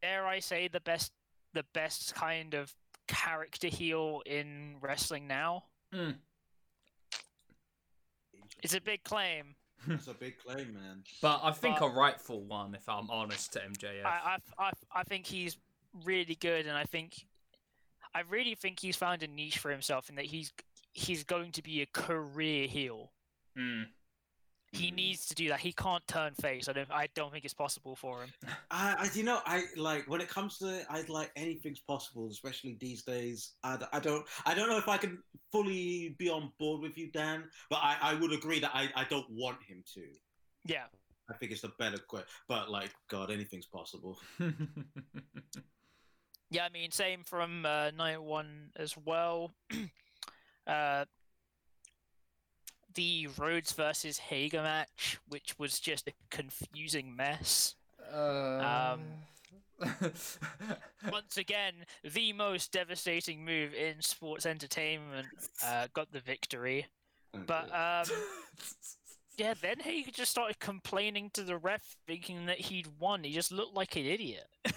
Dare 0.00 0.26
I 0.26 0.40
say 0.40 0.68
the 0.68 0.80
best, 0.80 1.12
the 1.54 1.64
best 1.74 2.14
kind 2.14 2.54
of 2.54 2.72
character 3.08 3.68
heel 3.68 4.22
in 4.26 4.76
wrestling 4.80 5.26
now. 5.26 5.64
Mm. 5.94 6.16
It's 8.62 8.74
a 8.74 8.80
big 8.80 9.02
claim. 9.02 9.54
That's 9.86 10.06
a 10.08 10.14
big 10.14 10.38
claim, 10.38 10.74
man. 10.74 11.02
But 11.20 11.40
I 11.42 11.52
think 11.52 11.78
But- 11.80 11.86
a 11.86 11.88
rightful 11.90 12.40
one, 12.42 12.74
if 12.74 12.88
I'm 12.88 13.10
honest, 13.10 13.52
to 13.54 13.60
MJF. 13.60 14.04
I, 14.04 14.38
I, 14.58 14.64
I, 14.66 14.72
I 14.94 15.02
think 15.04 15.26
he's 15.26 15.56
really 16.04 16.34
good, 16.36 16.66
and 16.66 16.76
I 16.76 16.84
think, 16.84 17.24
I 18.14 18.20
really 18.28 18.54
think 18.54 18.80
he's 18.80 18.96
found 18.96 19.22
a 19.22 19.26
niche 19.26 19.58
for 19.58 19.70
himself, 19.70 20.08
in 20.08 20.16
that 20.16 20.26
he's 20.26 20.52
he's 20.94 21.24
going 21.24 21.52
to 21.52 21.62
be 21.62 21.80
a 21.82 21.86
career 21.86 22.66
heel. 22.68 23.12
Mm. 23.56 23.86
He 24.72 24.90
needs 24.90 25.26
to 25.26 25.34
do 25.34 25.48
that. 25.48 25.60
He 25.60 25.72
can't 25.72 26.06
turn 26.06 26.32
face. 26.34 26.66
I 26.66 26.72
don't. 26.72 26.90
I 26.90 27.06
don't 27.14 27.30
think 27.30 27.44
it's 27.44 27.52
possible 27.52 27.94
for 27.94 28.22
him. 28.22 28.30
I, 28.70 28.94
I 28.98 29.10
you 29.12 29.22
know 29.22 29.40
I 29.44 29.64
like 29.76 30.08
when 30.08 30.22
it 30.22 30.30
comes 30.30 30.56
to 30.58 30.82
I'd 30.88 31.10
like 31.10 31.30
anything's 31.36 31.80
possible, 31.80 32.26
especially 32.30 32.78
these 32.80 33.02
days. 33.02 33.52
I, 33.62 33.78
I 33.92 34.00
don't 34.00 34.26
I 34.46 34.54
don't 34.54 34.70
know 34.70 34.78
if 34.78 34.88
I 34.88 34.96
can 34.96 35.22
fully 35.52 36.16
be 36.18 36.30
on 36.30 36.52
board 36.58 36.80
with 36.80 36.96
you, 36.96 37.10
Dan, 37.12 37.44
but 37.68 37.80
I, 37.82 37.96
I 38.00 38.14
would 38.14 38.32
agree 38.32 38.60
that 38.60 38.70
I, 38.72 38.88
I 38.96 39.04
don't 39.04 39.26
want 39.28 39.58
him 39.62 39.84
to. 39.94 40.02
Yeah. 40.64 40.84
I 41.30 41.34
think 41.34 41.52
it's 41.52 41.64
a 41.64 41.72
better 41.78 41.98
question, 41.98 42.28
but 42.48 42.70
like 42.70 42.92
God, 43.10 43.30
anything's 43.30 43.66
possible. 43.66 44.18
Yeah. 46.50 46.66
I 46.66 46.68
mean, 46.68 46.90
same 46.90 47.24
from 47.24 47.64
uh, 47.64 47.92
night 47.92 48.22
one 48.22 48.72
as 48.76 48.94
well. 49.06 49.52
uh, 50.66 51.06
the 52.94 53.28
Rhodes 53.38 53.72
versus 53.72 54.18
Hager 54.18 54.62
match, 54.62 55.18
which 55.28 55.58
was 55.58 55.80
just 55.80 56.08
a 56.08 56.12
confusing 56.30 57.14
mess. 57.14 57.74
Uh, 58.12 58.96
Once 61.10 61.36
again, 61.36 61.74
the 62.04 62.32
most 62.32 62.72
devastating 62.72 63.44
move 63.44 63.74
in 63.74 64.00
sports 64.00 64.46
entertainment 64.46 65.26
uh, 65.64 65.88
got 65.92 66.12
the 66.12 66.20
victory. 66.20 66.86
But 67.46 67.74
um, 67.74 68.04
yeah, 69.36 69.54
then 69.60 69.80
he 69.80 70.04
just 70.12 70.30
started 70.30 70.60
complaining 70.60 71.30
to 71.34 71.42
the 71.42 71.56
ref, 71.56 71.96
thinking 72.06 72.46
that 72.46 72.58
he'd 72.60 72.88
won. 72.98 73.24
He 73.24 73.32
just 73.32 73.52
looked 73.52 73.74
like 73.74 73.96
an 73.96 74.06
idiot. 74.06 74.46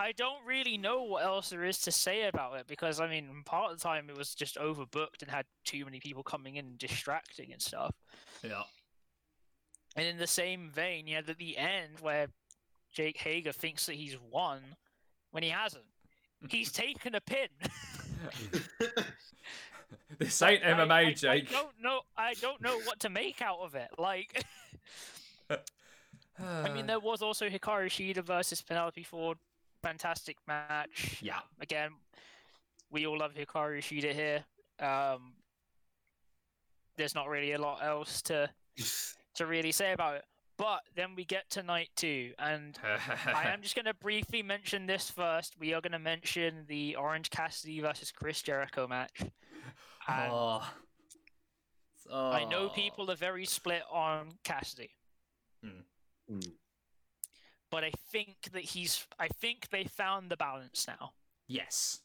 I 0.00 0.12
don't 0.12 0.44
really 0.46 0.78
know 0.78 1.02
what 1.02 1.22
else 1.24 1.50
there 1.50 1.64
is 1.64 1.78
to 1.80 1.92
say 1.92 2.26
about 2.26 2.56
it 2.58 2.66
because 2.66 3.00
I 3.00 3.06
mean, 3.06 3.28
part 3.44 3.70
of 3.70 3.78
the 3.78 3.82
time 3.82 4.08
it 4.08 4.16
was 4.16 4.34
just 4.34 4.56
overbooked 4.56 5.20
and 5.20 5.30
had 5.30 5.44
too 5.64 5.84
many 5.84 6.00
people 6.00 6.22
coming 6.22 6.56
in 6.56 6.64
and 6.64 6.78
distracting 6.78 7.52
and 7.52 7.60
stuff. 7.60 7.94
Yeah. 8.42 8.62
And 9.96 10.06
in 10.06 10.16
the 10.16 10.26
same 10.26 10.70
vein, 10.70 11.06
you 11.06 11.16
had 11.16 11.28
at 11.28 11.38
the 11.38 11.58
end 11.58 12.00
where 12.00 12.28
Jake 12.92 13.18
Hager 13.18 13.52
thinks 13.52 13.84
that 13.86 13.96
he's 13.96 14.16
won 14.30 14.60
when 15.32 15.42
he 15.42 15.50
hasn't. 15.50 15.84
He's 16.48 16.72
taken 16.72 17.14
a 17.14 17.20
pin. 17.20 17.48
This 20.18 20.40
ain't 20.42 20.64
I- 20.64 20.72
MMA, 20.72 20.90
I, 20.92 21.12
Jake. 21.12 21.48
I 21.50 21.52
don't 21.52 21.80
know. 21.80 22.00
I 22.16 22.34
don't 22.34 22.60
know 22.60 22.78
what 22.80 23.00
to 23.00 23.08
make 23.08 23.40
out 23.40 23.58
of 23.60 23.74
it. 23.74 23.88
Like, 23.98 24.44
I 26.38 26.72
mean, 26.72 26.86
there 26.86 27.00
was 27.00 27.22
also 27.22 27.48
Hikaru 27.48 27.86
Shida 27.86 28.22
versus 28.22 28.60
Penelope 28.60 29.02
Ford. 29.02 29.38
Fantastic 29.82 30.36
match. 30.46 31.18
yeah. 31.22 31.40
Again, 31.60 31.90
we 32.90 33.06
all 33.06 33.18
love 33.18 33.34
Hikaru 33.34 33.78
Shida 33.78 34.12
here. 34.12 34.44
Um, 34.78 35.34
there's 36.96 37.14
not 37.14 37.28
really 37.28 37.52
a 37.52 37.58
lot 37.60 37.82
else 37.84 38.20
to 38.22 38.50
to 39.36 39.46
really 39.46 39.72
say 39.72 39.92
about 39.92 40.16
it. 40.16 40.24
But 40.58 40.80
then 40.94 41.14
we 41.16 41.24
get 41.24 41.48
to 41.50 41.62
night 41.62 41.88
two, 41.96 42.32
and 42.38 42.78
I 42.84 43.44
am 43.48 43.62
just 43.62 43.74
going 43.74 43.86
to 43.86 43.94
briefly 43.94 44.42
mention 44.42 44.86
this 44.86 45.08
first. 45.10 45.54
We 45.58 45.72
are 45.72 45.80
going 45.80 45.92
to 45.92 45.98
mention 45.98 46.66
the 46.68 46.96
Orange 46.96 47.30
Cassidy 47.30 47.80
versus 47.80 48.12
Chris 48.12 48.42
Jericho 48.42 48.86
match. 48.86 49.22
And 50.06 50.30
oh. 50.32 50.62
I 52.12 52.44
know 52.44 52.66
Oh. 52.66 52.72
people 52.74 53.10
are 53.10 53.14
very 53.16 53.46
split 53.46 53.82
on 53.90 54.32
Cassidy. 54.44 54.90
Mm. 55.64 56.50
But 57.70 57.84
I 57.84 57.92
think 58.10 58.50
that 58.52 58.62
he's. 58.62 59.06
I 59.18 59.28
think 59.28 59.68
they 59.70 59.84
found 59.84 60.30
the 60.30 60.36
balance 60.36 60.86
now 60.88 61.12
Yes. 61.46 62.00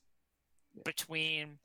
between, 0.83 1.57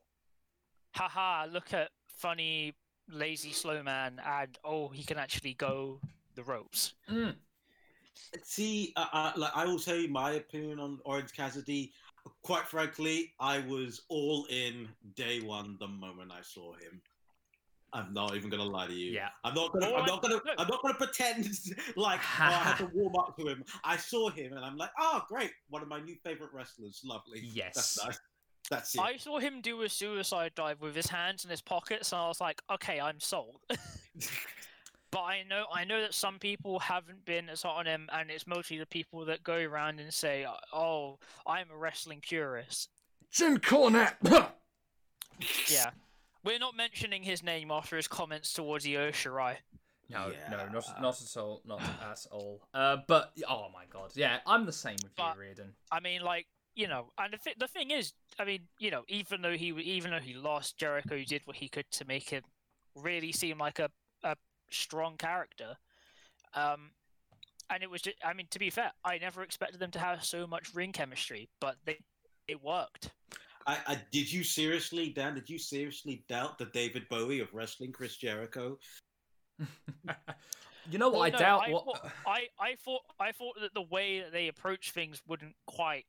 haha, 0.94 1.46
look 1.50 1.72
at 1.72 1.90
funny, 2.08 2.74
lazy 3.08 3.52
slow 3.52 3.82
man, 3.82 4.20
and 4.24 4.58
oh, 4.64 4.88
he 4.88 5.02
can 5.02 5.18
actually 5.18 5.54
go 5.54 6.00
the 6.34 6.42
ropes. 6.42 6.94
Mm. 7.10 7.34
See, 8.42 8.92
uh, 8.96 9.06
uh, 9.12 9.32
like 9.36 9.52
I 9.54 9.64
will 9.64 9.78
say 9.78 10.06
my 10.06 10.32
opinion 10.32 10.78
on 10.78 11.00
Orange 11.04 11.32
Cassidy. 11.32 11.92
Quite 12.42 12.68
frankly, 12.68 13.32
I 13.40 13.60
was 13.60 14.02
all 14.08 14.46
in 14.50 14.88
day 15.16 15.40
one 15.40 15.76
the 15.80 15.88
moment 15.88 16.30
I 16.30 16.42
saw 16.42 16.74
him. 16.74 17.00
I'm 17.92 18.12
not 18.14 18.36
even 18.36 18.50
gonna 18.50 18.64
lie 18.64 18.86
to 18.86 18.92
you. 18.92 19.12
Yeah. 19.12 19.28
I'm 19.44 19.54
not 19.54 19.72
gonna. 19.72 19.86
Oh, 19.88 19.96
I'm 19.96 20.02
I- 20.04 20.06
not 20.06 20.22
gonna. 20.22 20.34
look. 20.34 20.44
I'm 20.58 20.68
not 20.68 20.82
gonna 20.82 20.94
pretend 20.94 21.48
like 21.96 22.20
oh, 22.20 22.42
I 22.42 22.50
had 22.52 22.76
to 22.78 22.86
warm 22.94 23.16
up 23.16 23.36
to 23.38 23.46
him. 23.48 23.64
I 23.84 23.96
saw 23.96 24.30
him 24.30 24.52
and 24.52 24.64
I'm 24.64 24.76
like, 24.76 24.90
oh, 24.98 25.22
great! 25.28 25.50
One 25.68 25.82
of 25.82 25.88
my 25.88 26.00
new 26.00 26.16
favorite 26.24 26.50
wrestlers. 26.52 27.00
Lovely. 27.04 27.40
Yes. 27.52 27.74
That's 27.74 28.04
nice. 28.06 28.18
That's 28.70 28.94
it. 28.94 29.00
I 29.00 29.16
saw 29.16 29.38
him 29.38 29.60
do 29.60 29.82
a 29.82 29.88
suicide 29.88 30.52
dive 30.54 30.80
with 30.80 30.94
his 30.94 31.08
hands 31.08 31.44
in 31.44 31.50
his 31.50 31.60
pockets, 31.62 32.12
and 32.12 32.20
I 32.20 32.28
was 32.28 32.40
like, 32.40 32.62
okay, 32.72 33.00
I'm 33.00 33.18
sold. 33.18 33.60
but 35.10 35.20
I 35.22 35.42
know, 35.48 35.64
I 35.74 35.84
know 35.84 36.00
that 36.02 36.14
some 36.14 36.38
people 36.38 36.78
haven't 36.78 37.24
been 37.24 37.48
as 37.48 37.62
hot 37.62 37.78
on 37.78 37.86
him, 37.86 38.08
and 38.12 38.30
it's 38.30 38.46
mostly 38.46 38.78
the 38.78 38.86
people 38.86 39.24
that 39.24 39.42
go 39.42 39.56
around 39.56 39.98
and 39.98 40.14
say, 40.14 40.46
"Oh, 40.72 41.18
I'm 41.46 41.66
a 41.72 41.76
wrestling 41.76 42.20
purist." 42.22 42.90
Jim 43.32 43.58
Cornette. 43.58 44.14
Yeah, 45.68 45.90
we're 46.44 46.58
not 46.58 46.76
mentioning 46.76 47.22
his 47.22 47.42
name 47.42 47.70
after 47.70 47.96
his 47.96 48.08
comments 48.08 48.52
towards 48.52 48.84
the 48.84 48.94
Shirai. 48.94 49.56
No, 50.08 50.32
no, 50.50 50.56
not, 50.72 50.84
Yeah. 50.88 51.00
not 51.00 51.20
at 51.22 51.36
all. 51.36 51.62
Not 51.64 51.80
at 52.02 52.26
all. 52.32 52.60
Uh, 52.74 52.96
but, 53.06 53.32
oh 53.48 53.68
my 53.72 53.84
god. 53.86 54.10
Yeah, 54.16 54.38
I'm 54.46 54.66
the 54.66 54.72
same 54.72 54.96
with 55.02 55.14
But- 55.16 55.34
you, 55.36 55.40
Reardon. 55.42 55.74
I 55.92 56.00
mean, 56.00 56.22
like 56.22 56.46
you 56.76 56.86
know, 56.88 57.12
and 57.18 57.32
the, 57.32 57.36
th- 57.38 57.56
the 57.58 57.66
thing 57.68 57.90
is, 57.90 58.12
I 58.38 58.44
mean, 58.44 58.60
you 58.78 58.90
know, 58.90 59.02
even 59.08 59.42
though 59.42 59.56
he 59.56 59.68
even 59.68 60.10
though 60.12 60.18
he 60.20 60.34
lost, 60.34 60.78
Jericho 60.78 61.22
did 61.24 61.42
what 61.44 61.56
he 61.56 61.68
could 61.68 61.90
to 61.92 62.04
make 62.04 62.30
him 62.30 62.42
really 62.96 63.32
seem 63.32 63.58
like 63.58 63.78
a 63.78 63.90
a 64.24 64.36
strong 64.70 65.16
character. 65.16 65.76
Um, 66.54 66.90
and 67.68 67.82
it 67.84 67.90
was 67.90 68.02
just, 68.02 68.16
I 68.24 68.32
mean, 68.32 68.46
to 68.50 68.58
be 68.58 68.70
fair, 68.70 68.92
I 69.04 69.18
never 69.18 69.42
expected 69.42 69.78
them 69.80 69.90
to 69.92 69.98
have 70.00 70.24
so 70.24 70.46
much 70.46 70.74
ring 70.74 70.90
chemistry, 70.92 71.48
but 71.60 71.76
they 71.84 71.98
it 72.48 72.62
worked. 72.62 73.10
I, 73.70 73.78
I, 73.86 74.02
did 74.10 74.32
you 74.32 74.42
seriously, 74.42 75.10
Dan? 75.10 75.34
Did 75.34 75.48
you 75.48 75.58
seriously 75.58 76.24
doubt 76.28 76.58
the 76.58 76.64
David 76.66 77.08
Bowie 77.08 77.38
of 77.38 77.54
wrestling, 77.54 77.92
Chris 77.92 78.16
Jericho? 78.16 78.78
you 80.90 80.98
know 80.98 81.08
what? 81.08 81.14
Well, 81.18 81.22
I 81.22 81.30
no, 81.30 81.38
doubt 81.38 81.62
I 81.68 81.70
what. 81.70 81.84
Thought, 81.84 82.10
I 82.26 82.40
I 82.58 82.74
thought 82.84 83.02
I 83.20 83.30
thought 83.30 83.54
that 83.60 83.72
the 83.74 83.82
way 83.82 84.20
that 84.20 84.32
they 84.32 84.48
approach 84.48 84.90
things 84.90 85.22
wouldn't 85.28 85.54
quite 85.66 86.06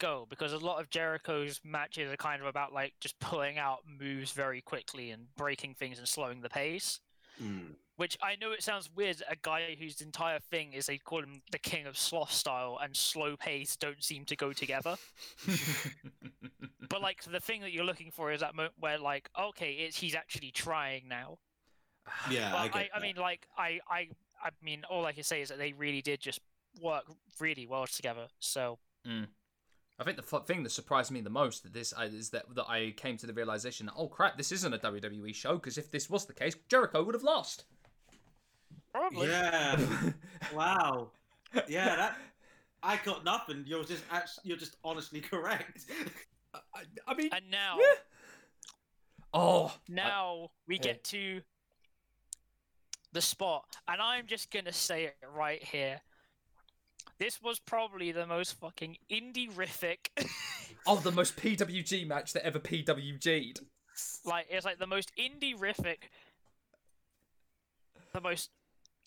go 0.00 0.26
because 0.28 0.52
a 0.52 0.58
lot 0.58 0.80
of 0.80 0.90
Jericho's 0.90 1.60
matches 1.64 2.12
are 2.12 2.16
kind 2.16 2.42
of 2.42 2.46
about 2.46 2.74
like 2.74 2.92
just 3.00 3.18
pulling 3.20 3.56
out 3.56 3.78
moves 3.86 4.32
very 4.32 4.60
quickly 4.60 5.12
and 5.12 5.34
breaking 5.36 5.74
things 5.74 5.98
and 5.98 6.06
slowing 6.06 6.42
the 6.42 6.50
pace. 6.50 7.00
Mm. 7.42 7.76
Which 7.96 8.18
I 8.22 8.36
know 8.36 8.52
it 8.52 8.62
sounds 8.62 8.90
weird. 8.94 9.22
A 9.30 9.36
guy 9.40 9.76
whose 9.78 10.02
entire 10.02 10.40
thing 10.50 10.74
is 10.74 10.86
they 10.86 10.98
call 10.98 11.22
him 11.22 11.40
the 11.52 11.58
king 11.58 11.86
of 11.86 11.96
sloth 11.96 12.32
style 12.32 12.78
and 12.82 12.94
slow 12.94 13.36
pace 13.36 13.76
don't 13.76 14.02
seem 14.04 14.26
to 14.26 14.36
go 14.36 14.52
together. 14.52 14.96
But 16.92 17.00
like 17.00 17.24
the 17.24 17.40
thing 17.40 17.62
that 17.62 17.72
you're 17.72 17.84
looking 17.84 18.10
for 18.10 18.30
is 18.32 18.40
that 18.40 18.54
moment 18.54 18.74
where 18.78 18.98
like 18.98 19.30
okay, 19.40 19.72
it's 19.72 19.96
he's 19.96 20.14
actually 20.14 20.50
trying 20.50 21.08
now. 21.08 21.38
Yeah, 22.30 22.54
I 22.54 22.64
I, 22.64 22.68
get 22.68 22.76
I, 22.76 22.88
that. 22.94 23.02
mean, 23.02 23.16
like, 23.16 23.46
I, 23.56 23.78
I, 23.88 24.08
I 24.42 24.50
mean, 24.62 24.82
all 24.90 25.06
I 25.06 25.12
can 25.12 25.22
say 25.22 25.40
is 25.40 25.48
that 25.48 25.58
they 25.58 25.72
really 25.72 26.02
did 26.02 26.20
just 26.20 26.40
work 26.82 27.04
really 27.40 27.66
well 27.66 27.86
together. 27.86 28.26
So, 28.40 28.78
I 29.06 30.04
think 30.04 30.16
the 30.16 30.36
f- 30.36 30.46
thing 30.46 30.64
that 30.64 30.70
surprised 30.70 31.10
me 31.12 31.20
the 31.20 31.30
most 31.30 31.62
that 31.62 31.72
this 31.72 31.94
uh, 31.96 32.02
is 32.02 32.30
that 32.30 32.52
that 32.54 32.68
I 32.68 32.92
came 32.96 33.16
to 33.18 33.26
the 33.26 33.32
realization 33.32 33.86
that 33.86 33.94
oh 33.96 34.08
crap, 34.08 34.36
this 34.36 34.52
isn't 34.52 34.74
a 34.74 34.78
WWE 34.78 35.34
show 35.34 35.54
because 35.54 35.78
if 35.78 35.90
this 35.90 36.10
was 36.10 36.26
the 36.26 36.34
case, 36.34 36.56
Jericho 36.68 37.02
would 37.04 37.14
have 37.14 37.22
lost. 37.22 37.64
probably. 38.92 39.28
Yeah. 39.28 39.78
wow. 40.54 41.10
Yeah, 41.68 41.96
that. 41.96 42.16
I 42.82 42.98
got 43.04 43.24
nothing. 43.24 43.62
You're 43.66 43.84
just 43.84 44.02
act- 44.10 44.40
you're 44.42 44.56
just 44.56 44.76
honestly 44.84 45.20
correct. 45.20 45.86
I, 46.54 46.82
I 47.06 47.14
mean, 47.14 47.30
And 47.32 47.50
now, 47.50 47.76
Yeah. 47.78 47.94
oh, 49.34 49.74
now 49.88 50.50
we 50.66 50.76
yeah. 50.76 50.82
get 50.82 51.04
to 51.04 51.42
the 53.12 53.20
spot, 53.20 53.64
and 53.88 54.00
I'm 54.00 54.26
just 54.26 54.50
gonna 54.50 54.72
say 54.72 55.04
it 55.04 55.16
right 55.34 55.62
here. 55.62 56.00
This 57.18 57.40
was 57.42 57.58
probably 57.58 58.10
the 58.12 58.26
most 58.26 58.58
fucking 58.58 58.96
indie-rific. 59.10 60.08
oh, 60.86 60.96
the 60.96 61.12
most 61.12 61.36
PWG 61.36 62.06
match 62.06 62.32
that 62.32 62.44
ever 62.44 62.58
PWG'd. 62.58 63.60
like 64.24 64.46
it's 64.50 64.64
like 64.64 64.78
the 64.78 64.86
most 64.86 65.12
indie-rific, 65.18 66.04
the 68.12 68.20
most 68.20 68.50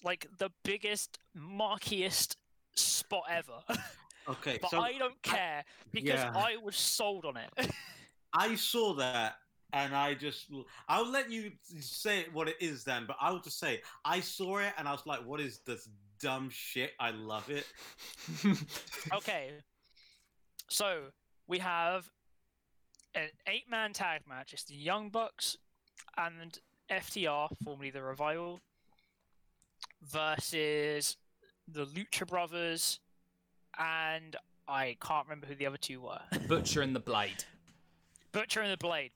like 0.04 0.28
the 0.38 0.50
biggest, 0.64 1.20
markiest 1.38 2.36
spot 2.76 3.24
ever. 3.30 3.64
Okay, 4.28 4.58
but 4.62 4.72
so 4.72 4.80
I 4.80 4.98
don't 4.98 5.22
care 5.22 5.64
because 5.92 6.22
yeah. 6.22 6.34
I 6.36 6.58
was 6.58 6.76
sold 6.76 7.26
on 7.26 7.38
it. 7.38 7.72
I 8.34 8.56
saw 8.56 8.94
that 8.96 9.36
and 9.74 9.96
I 9.96 10.14
just 10.14 10.52
I'll 10.88 11.10
let 11.10 11.32
you 11.32 11.52
say 11.80 12.26
what 12.34 12.48
it 12.48 12.56
is 12.60 12.84
then, 12.84 13.06
but 13.08 13.18
I'll 13.20 13.40
just 13.40 13.60
say 13.60 13.82
I 14.04 14.20
saw 14.20 14.60
it 14.60 14.74
and 14.78 14.88
I 14.88 14.92
was 14.92 15.06
like, 15.06 15.26
what 15.26 15.40
is 15.40 15.60
this 15.66 15.88
dumb 16.20 16.50
shit? 16.52 16.92
I 17.00 17.12
love 17.12 17.50
it. 17.50 17.66
okay, 19.14 19.52
so 20.70 21.04
we 21.48 21.60
have 21.60 22.10
an 23.14 23.30
eight-man 23.48 23.94
tag 23.94 24.22
match. 24.28 24.54
It's 24.54 24.64
the 24.64 24.76
Young 24.76 25.10
Bucks 25.10 25.58
and 26.18 26.58
FTR, 26.90 27.50
formerly 27.64 27.90
the 27.90 28.02
Revival, 28.02 28.62
versus 30.04 31.18
the 31.68 31.86
Lucha 31.86 32.28
Brothers, 32.28 33.00
and 33.80 34.36
I 34.68 34.98
can't 35.06 35.26
remember 35.28 35.48
who 35.48 35.56
the 35.56 35.66
other 35.66 35.78
two 35.78 36.02
were. 36.02 36.20
Butcher 36.48 36.82
and 36.82 36.96
the 36.96 37.00
Blade. 37.00 37.44
Butcher 38.32 38.62
and 38.62 38.72
the 38.72 38.78
Blade. 38.78 39.12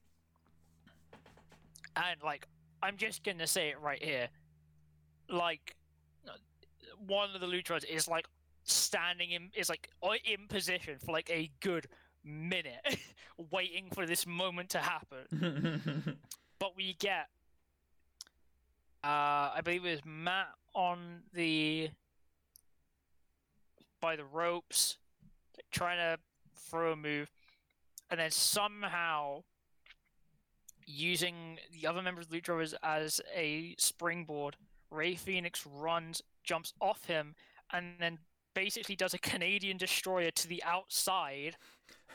And 1.95 2.22
like, 2.24 2.48
I'm 2.82 2.98
just 2.98 3.24
gonna 3.24 3.48
say 3.48 3.69
it 3.69 3.80
right 3.80 4.02
here. 4.02 4.30
Like, 5.30 5.76
one 7.08 7.30
of 7.34 7.41
the 7.41 7.48
Lutras 7.48 7.84
is 7.84 8.08
like 8.08 8.26
standing 8.63 9.32
in, 9.32 9.50
is 9.56 9.69
like 9.69 9.89
in 10.26 10.48
position 10.48 10.98
for 11.00 11.12
like 11.12 11.30
a 11.30 11.50
good 11.60 11.88
minute, 12.24 12.98
waiting 13.52 13.88
for 13.93 14.06
this 14.06 14.26
moment 14.28 14.69
to 14.72 14.80
happen. 14.80 16.17
But 16.60 16.76
we 16.76 16.93
get, 17.00 17.28
uh, 19.02 19.56
I 19.56 19.62
believe 19.63 19.86
it 19.86 19.91
was 19.91 20.06
Matt 20.06 20.50
on 20.76 21.22
the 21.34 21.89
by 24.01 24.15
the 24.15 24.25
ropes, 24.25 24.97
trying 25.71 25.97
to 25.97 26.19
throw 26.55 26.93
a 26.93 26.95
move, 26.95 27.31
and 28.09 28.19
then 28.19 28.31
somehow 28.31 29.43
using 30.85 31.59
the 31.71 31.85
other 31.88 32.01
members 32.01 32.25
of 32.25 32.31
the 32.31 32.39
Lucha 32.41 32.45
Brothers 32.47 32.73
as 32.83 33.21
a 33.35 33.75
springboard, 33.77 34.55
Rey 34.91 35.15
Fenix 35.15 35.65
runs, 35.65 36.21
jumps 36.43 36.73
off 36.81 37.05
him, 37.05 37.35
and 37.71 37.93
then 37.99 38.19
basically 38.55 38.95
does 38.95 39.13
a 39.13 39.19
Canadian 39.19 39.77
destroyer 39.77 40.31
to 40.31 40.47
the 40.47 40.63
outside 40.63 41.55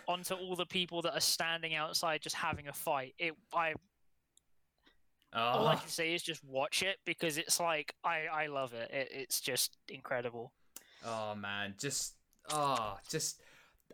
onto 0.06 0.34
all 0.34 0.56
the 0.56 0.66
people 0.66 1.02
that 1.02 1.14
are 1.14 1.20
standing 1.20 1.74
outside 1.74 2.20
just 2.20 2.36
having 2.36 2.68
a 2.68 2.72
fight. 2.72 3.14
It 3.18 3.34
I 3.54 3.74
all 5.52 5.66
I 5.66 5.74
Oh, 5.74 5.76
can 5.76 5.88
say 5.88 6.14
is 6.14 6.22
just 6.22 6.44
watch 6.44 6.82
it 6.82 6.98
because 7.04 7.38
it's 7.38 7.58
like 7.60 7.94
I 8.04 8.26
I 8.32 8.46
love 8.46 8.72
it. 8.74 8.90
it 8.90 9.08
it's 9.12 9.40
just 9.40 9.76
incredible. 9.88 10.52
Oh 11.04 11.34
man, 11.34 11.74
just 11.78 12.14
ah, 12.50 12.98
just. 13.08 13.40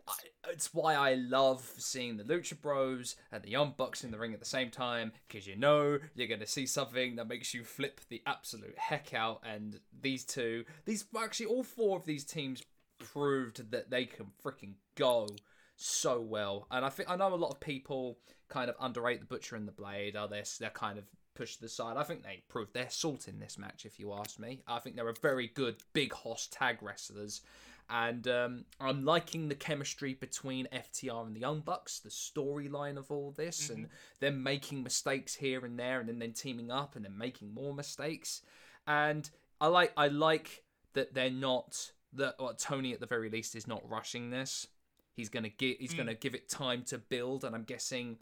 I, 0.07 0.13
it's 0.49 0.73
why 0.73 0.95
I 0.95 1.13
love 1.13 1.61
seeing 1.77 2.17
the 2.17 2.23
Lucha 2.23 2.59
Bros 2.59 3.15
and 3.31 3.43
the 3.43 3.51
Young 3.51 3.75
Bucks 3.77 4.03
in 4.03 4.09
the 4.09 4.17
ring 4.17 4.33
at 4.33 4.39
the 4.39 4.45
same 4.45 4.71
time 4.71 5.11
because 5.27 5.45
you 5.45 5.55
know 5.55 5.99
you're 6.15 6.27
going 6.27 6.39
to 6.39 6.47
see 6.47 6.65
something 6.65 7.17
that 7.17 7.27
makes 7.27 7.53
you 7.53 7.63
flip 7.63 8.01
the 8.09 8.23
absolute 8.25 8.75
heck 8.77 9.13
out. 9.13 9.41
And 9.47 9.79
these 10.01 10.25
two, 10.25 10.65
these 10.85 11.05
actually 11.21 11.45
all 11.45 11.63
four 11.63 11.99
of 11.99 12.05
these 12.05 12.23
teams 12.23 12.63
proved 12.97 13.71
that 13.71 13.91
they 13.91 14.05
can 14.05 14.27
freaking 14.43 14.73
go 14.95 15.27
so 15.75 16.21
well. 16.21 16.67
And 16.71 16.85
I 16.85 16.89
think 16.89 17.09
I 17.09 17.15
know 17.15 17.33
a 17.33 17.35
lot 17.35 17.51
of 17.51 17.59
people 17.59 18.17
kind 18.49 18.69
of 18.69 18.75
underrate 18.79 19.19
the 19.19 19.25
Butcher 19.25 19.55
and 19.55 19.67
the 19.67 19.71
Blade. 19.71 20.15
Are 20.15 20.27
they? 20.27 20.43
They're 20.59 20.69
kind 20.69 20.97
of 20.97 21.05
pushed 21.33 21.55
to 21.55 21.61
the 21.61 21.69
side. 21.69 21.97
I 21.97 22.03
think 22.03 22.23
they 22.23 22.43
proved 22.47 22.73
their 22.73 22.89
salt 22.89 23.27
in 23.27 23.39
this 23.39 23.57
match. 23.57 23.85
If 23.85 23.99
you 23.99 24.13
ask 24.13 24.39
me, 24.39 24.61
I 24.67 24.79
think 24.79 24.95
they're 24.95 25.09
a 25.09 25.13
very 25.13 25.47
good 25.47 25.75
big 25.93 26.13
hoss 26.13 26.47
tag 26.51 26.77
wrestlers. 26.81 27.41
And 27.89 28.25
um, 28.29 28.65
I'm 28.79 29.03
liking 29.03 29.49
the 29.49 29.55
chemistry 29.55 30.13
between 30.13 30.67
FTR 30.71 31.25
and 31.27 31.35
the 31.35 31.41
Young 31.41 31.59
Bucks, 31.59 31.99
the 31.99 32.09
storyline 32.09 32.97
of 32.97 33.11
all 33.11 33.31
this, 33.35 33.69
and 33.69 33.89
them 34.21 34.43
making 34.43 34.81
mistakes 34.81 35.35
here 35.35 35.65
and 35.65 35.77
there, 35.77 35.99
and 35.99 36.07
then, 36.07 36.19
then 36.19 36.31
teaming 36.31 36.71
up 36.71 36.95
and 36.95 37.03
then 37.03 37.17
making 37.17 37.53
more 37.53 37.73
mistakes. 37.73 38.43
And 38.87 39.29
I 39.59 39.67
like 39.67 39.91
I 39.97 40.07
like 40.07 40.63
that 40.93 41.13
they're 41.13 41.29
not 41.29 41.91
that 42.13 42.35
well, 42.39 42.53
Tony 42.53 42.93
at 42.93 43.01
the 43.01 43.05
very 43.05 43.29
least 43.29 43.55
is 43.55 43.67
not 43.67 43.87
rushing 43.89 44.29
this. 44.29 44.67
He's 45.13 45.27
gonna 45.27 45.49
give 45.49 45.77
he's 45.77 45.93
Mm. 45.93 45.97
gonna 45.97 46.15
give 46.15 46.33
it 46.33 46.47
time 46.47 46.83
to 46.85 46.97
build, 46.97 47.43
and 47.43 47.53
I'm 47.53 47.63
guessing 47.63 48.19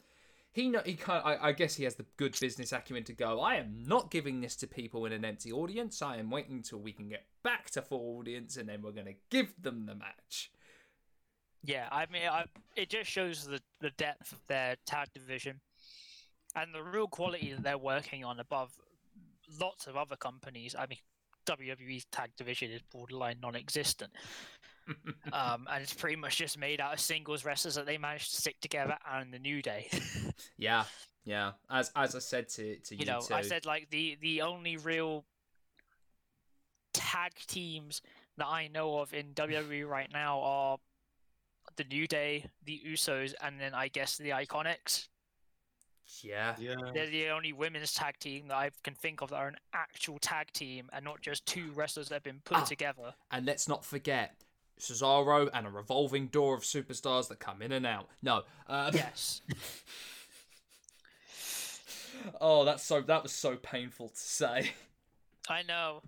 he 0.52 0.68
know 0.68 0.82
he 0.84 0.94
kind 0.94 1.22
I, 1.24 1.48
I 1.48 1.52
guess 1.52 1.74
he 1.74 1.84
has 1.84 1.94
the 1.94 2.06
good 2.16 2.38
business 2.38 2.72
acumen 2.72 3.04
to 3.04 3.12
go. 3.12 3.40
I 3.40 3.56
am 3.56 3.84
not 3.86 4.10
giving 4.10 4.40
this 4.40 4.56
to 4.56 4.66
people 4.66 5.06
in 5.06 5.12
an 5.12 5.24
empty 5.24 5.52
audience. 5.52 6.02
I 6.02 6.16
am 6.16 6.30
waiting 6.30 6.56
until 6.56 6.80
we 6.80 6.92
can 6.92 7.08
get 7.08 7.24
back 7.42 7.70
to 7.70 7.82
full 7.82 8.18
audience, 8.18 8.56
and 8.56 8.68
then 8.68 8.82
we're 8.82 8.92
gonna 8.92 9.14
give 9.30 9.52
them 9.60 9.86
the 9.86 9.94
match. 9.94 10.50
Yeah, 11.62 11.88
I 11.92 12.06
mean, 12.10 12.22
I, 12.30 12.44
it 12.74 12.88
just 12.88 13.10
shows 13.10 13.44
the, 13.44 13.60
the 13.80 13.90
depth 13.90 14.32
of 14.32 14.40
their 14.46 14.76
tag 14.86 15.08
division 15.12 15.60
and 16.56 16.74
the 16.74 16.82
real 16.82 17.06
quality 17.06 17.52
that 17.52 17.62
they're 17.62 17.78
working 17.78 18.24
on 18.24 18.40
above 18.40 18.72
lots 19.60 19.86
of 19.86 19.96
other 19.96 20.16
companies. 20.16 20.74
I 20.78 20.86
mean, 20.86 20.98
WWE's 21.46 22.06
tag 22.06 22.30
division 22.36 22.70
is 22.70 22.80
borderline 22.90 23.36
non-existent, 23.42 24.12
um, 25.32 25.66
and 25.70 25.82
it's 25.82 25.94
pretty 25.94 26.16
much 26.16 26.36
just 26.36 26.58
made 26.58 26.80
out 26.80 26.92
of 26.92 27.00
singles 27.00 27.44
wrestlers 27.44 27.74
that 27.76 27.86
they 27.86 27.98
managed 27.98 28.30
to 28.30 28.36
stick 28.36 28.60
together 28.60 28.96
and 29.12 29.32
the 29.32 29.38
New 29.38 29.62
Day. 29.62 29.88
yeah, 30.56 30.84
yeah. 31.24 31.52
As 31.70 31.90
as 31.94 32.14
I 32.14 32.18
said 32.18 32.48
to 32.50 32.76
to 32.76 32.94
you, 32.94 33.00
you 33.00 33.06
know, 33.06 33.20
two, 33.20 33.34
I 33.34 33.42
said 33.42 33.66
like 33.66 33.88
the 33.90 34.16
the 34.20 34.42
only 34.42 34.76
real 34.76 35.24
tag 36.92 37.32
teams 37.46 38.02
that 38.36 38.46
I 38.46 38.68
know 38.68 38.98
of 38.98 39.12
in 39.14 39.34
WWE 39.34 39.88
right 39.88 40.10
now 40.12 40.40
are 40.40 40.78
the 41.76 41.84
New 41.84 42.06
Day, 42.06 42.46
the 42.64 42.80
Usos, 42.86 43.34
and 43.40 43.60
then 43.60 43.74
I 43.74 43.88
guess 43.88 44.16
the 44.16 44.30
Iconics. 44.30 45.08
yeah, 46.22 46.56
Yeah. 46.58 46.74
They're 46.92 47.06
the 47.06 47.28
only 47.28 47.52
women's 47.52 47.92
tag 47.94 48.18
team 48.18 48.48
that 48.48 48.56
I 48.56 48.70
can 48.82 48.94
think 48.94 49.20
of 49.20 49.30
that 49.30 49.36
are 49.36 49.48
an 49.48 49.56
actual 49.72 50.18
tag 50.18 50.52
team 50.52 50.88
and 50.92 51.04
not 51.04 51.20
just 51.20 51.46
two 51.46 51.70
wrestlers 51.72 52.08
that 52.08 52.16
have 52.16 52.22
been 52.24 52.40
put 52.44 52.56
Ah. 52.58 52.64
together. 52.64 53.14
And 53.30 53.46
let's 53.46 53.68
not 53.68 53.84
forget 53.84 54.34
Cesaro 54.80 55.48
and 55.52 55.66
a 55.66 55.70
revolving 55.70 56.28
door 56.28 56.54
of 56.54 56.62
superstars 56.62 57.28
that 57.28 57.38
come 57.38 57.60
in 57.62 57.72
and 57.72 57.86
out. 57.86 58.08
No. 58.22 58.42
Uh, 58.66 58.90
Yes. 58.94 59.42
oh, 62.40 62.64
that's 62.64 62.82
so 62.82 63.00
that 63.02 63.22
was 63.22 63.32
so 63.32 63.56
painful 63.56 64.08
to 64.08 64.16
say. 64.18 64.70
I 65.48 65.62
know. 65.62 66.02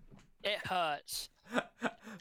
It 0.44 0.58
hurts. 0.66 1.28
but 1.52 1.70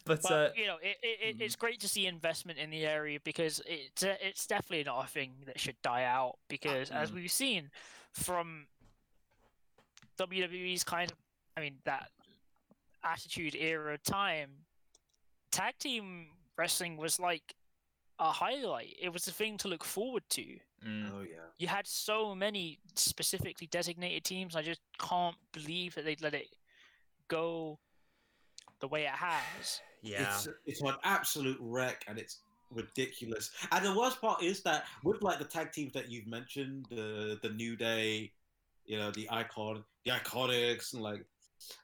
But 0.05 0.31
uh, 0.31 0.49
you 0.55 0.67
know, 0.67 0.77
it, 0.81 0.97
it, 1.01 1.19
it, 1.21 1.35
it's 1.41 1.55
great 1.55 1.79
to 1.81 1.87
see 1.87 2.05
investment 2.07 2.59
in 2.59 2.69
the 2.69 2.85
area 2.85 3.19
because 3.23 3.61
it's 3.65 4.03
uh, 4.03 4.15
it's 4.21 4.45
definitely 4.45 4.83
not 4.83 5.05
a 5.05 5.07
thing 5.07 5.33
that 5.45 5.59
should 5.59 5.81
die 5.81 6.03
out. 6.03 6.37
Because 6.47 6.91
as 6.91 7.11
Mm. 7.11 7.15
we've 7.15 7.31
seen 7.31 7.69
from 8.13 8.67
WWE's 10.17 10.83
kind 10.83 11.11
of, 11.11 11.17
I 11.57 11.61
mean, 11.61 11.75
that 11.85 12.09
Attitude 13.03 13.55
Era 13.55 13.97
time, 13.97 14.49
tag 15.51 15.75
team 15.79 16.27
wrestling 16.57 16.97
was 16.97 17.19
like 17.19 17.55
a 18.19 18.31
highlight. 18.31 18.95
It 19.01 19.11
was 19.11 19.27
a 19.27 19.31
thing 19.31 19.57
to 19.59 19.67
look 19.67 19.83
forward 19.83 20.23
to. 20.29 20.43
mm, 20.85 21.11
Oh 21.11 21.21
yeah. 21.21 21.37
You 21.57 21.67
had 21.67 21.87
so 21.87 22.35
many 22.35 22.79
specifically 22.95 23.67
designated 23.67 24.23
teams. 24.23 24.55
I 24.55 24.61
just 24.61 24.81
can't 24.99 25.35
believe 25.53 25.95
that 25.95 26.05
they'd 26.05 26.21
let 26.21 26.33
it 26.33 26.47
go 27.27 27.79
the 28.79 28.87
way 28.87 29.03
it 29.03 29.09
has. 29.09 29.81
yeah, 30.01 30.23
It's 30.35 30.47
it's 30.65 30.81
an 30.81 30.95
absolute 31.03 31.57
wreck 31.59 32.03
and 32.07 32.17
it's 32.17 32.39
ridiculous. 32.71 33.51
And 33.71 33.85
the 33.85 33.97
worst 33.97 34.19
part 34.21 34.41
is 34.43 34.61
that 34.63 34.85
with 35.03 35.21
like 35.21 35.39
the 35.39 35.45
tag 35.45 35.71
teams 35.71 35.93
that 35.93 36.09
you've 36.09 36.27
mentioned, 36.27 36.87
the 36.89 37.39
the 37.41 37.49
New 37.49 37.75
Day, 37.75 38.31
you 38.85 38.97
know, 38.97 39.11
the 39.11 39.27
icon, 39.31 39.83
the 40.05 40.11
Iconics, 40.11 40.93
and 40.93 41.01
like 41.01 41.25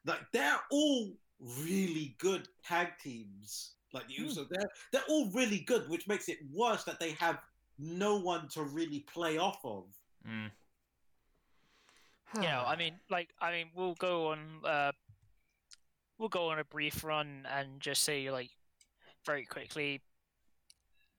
like 0.05 0.21
they're 0.33 0.59
all 0.71 1.13
really 1.39 2.15
good 2.17 2.47
tag 2.63 2.89
teams. 3.01 3.73
Like 3.93 4.07
the 4.07 4.15
Hmm. 4.15 4.25
Usos, 4.25 4.49
they're 4.49 4.69
they're 4.91 5.05
all 5.09 5.29
really 5.31 5.59
good, 5.59 5.89
which 5.89 6.07
makes 6.07 6.29
it 6.29 6.39
worse 6.53 6.83
that 6.83 6.99
they 6.99 7.11
have 7.11 7.39
no 7.79 8.17
one 8.17 8.47
to 8.49 8.63
really 8.63 9.01
play 9.01 9.37
off 9.37 9.63
of. 9.63 9.85
mm. 10.27 10.49
you 12.35 12.41
know, 12.41 12.63
I 12.65 12.75
mean, 12.75 12.99
like, 13.09 13.29
I 13.39 13.51
mean, 13.51 13.67
we'll 13.75 13.95
go 13.95 14.27
on, 14.27 14.39
uh, 14.65 14.91
we'll 16.17 16.29
go 16.29 16.49
on 16.49 16.59
a 16.59 16.65
brief 16.65 17.03
run 17.03 17.47
and 17.51 17.79
just 17.79 18.03
say, 18.03 18.29
like, 18.31 18.49
very 19.25 19.45
quickly, 19.45 20.01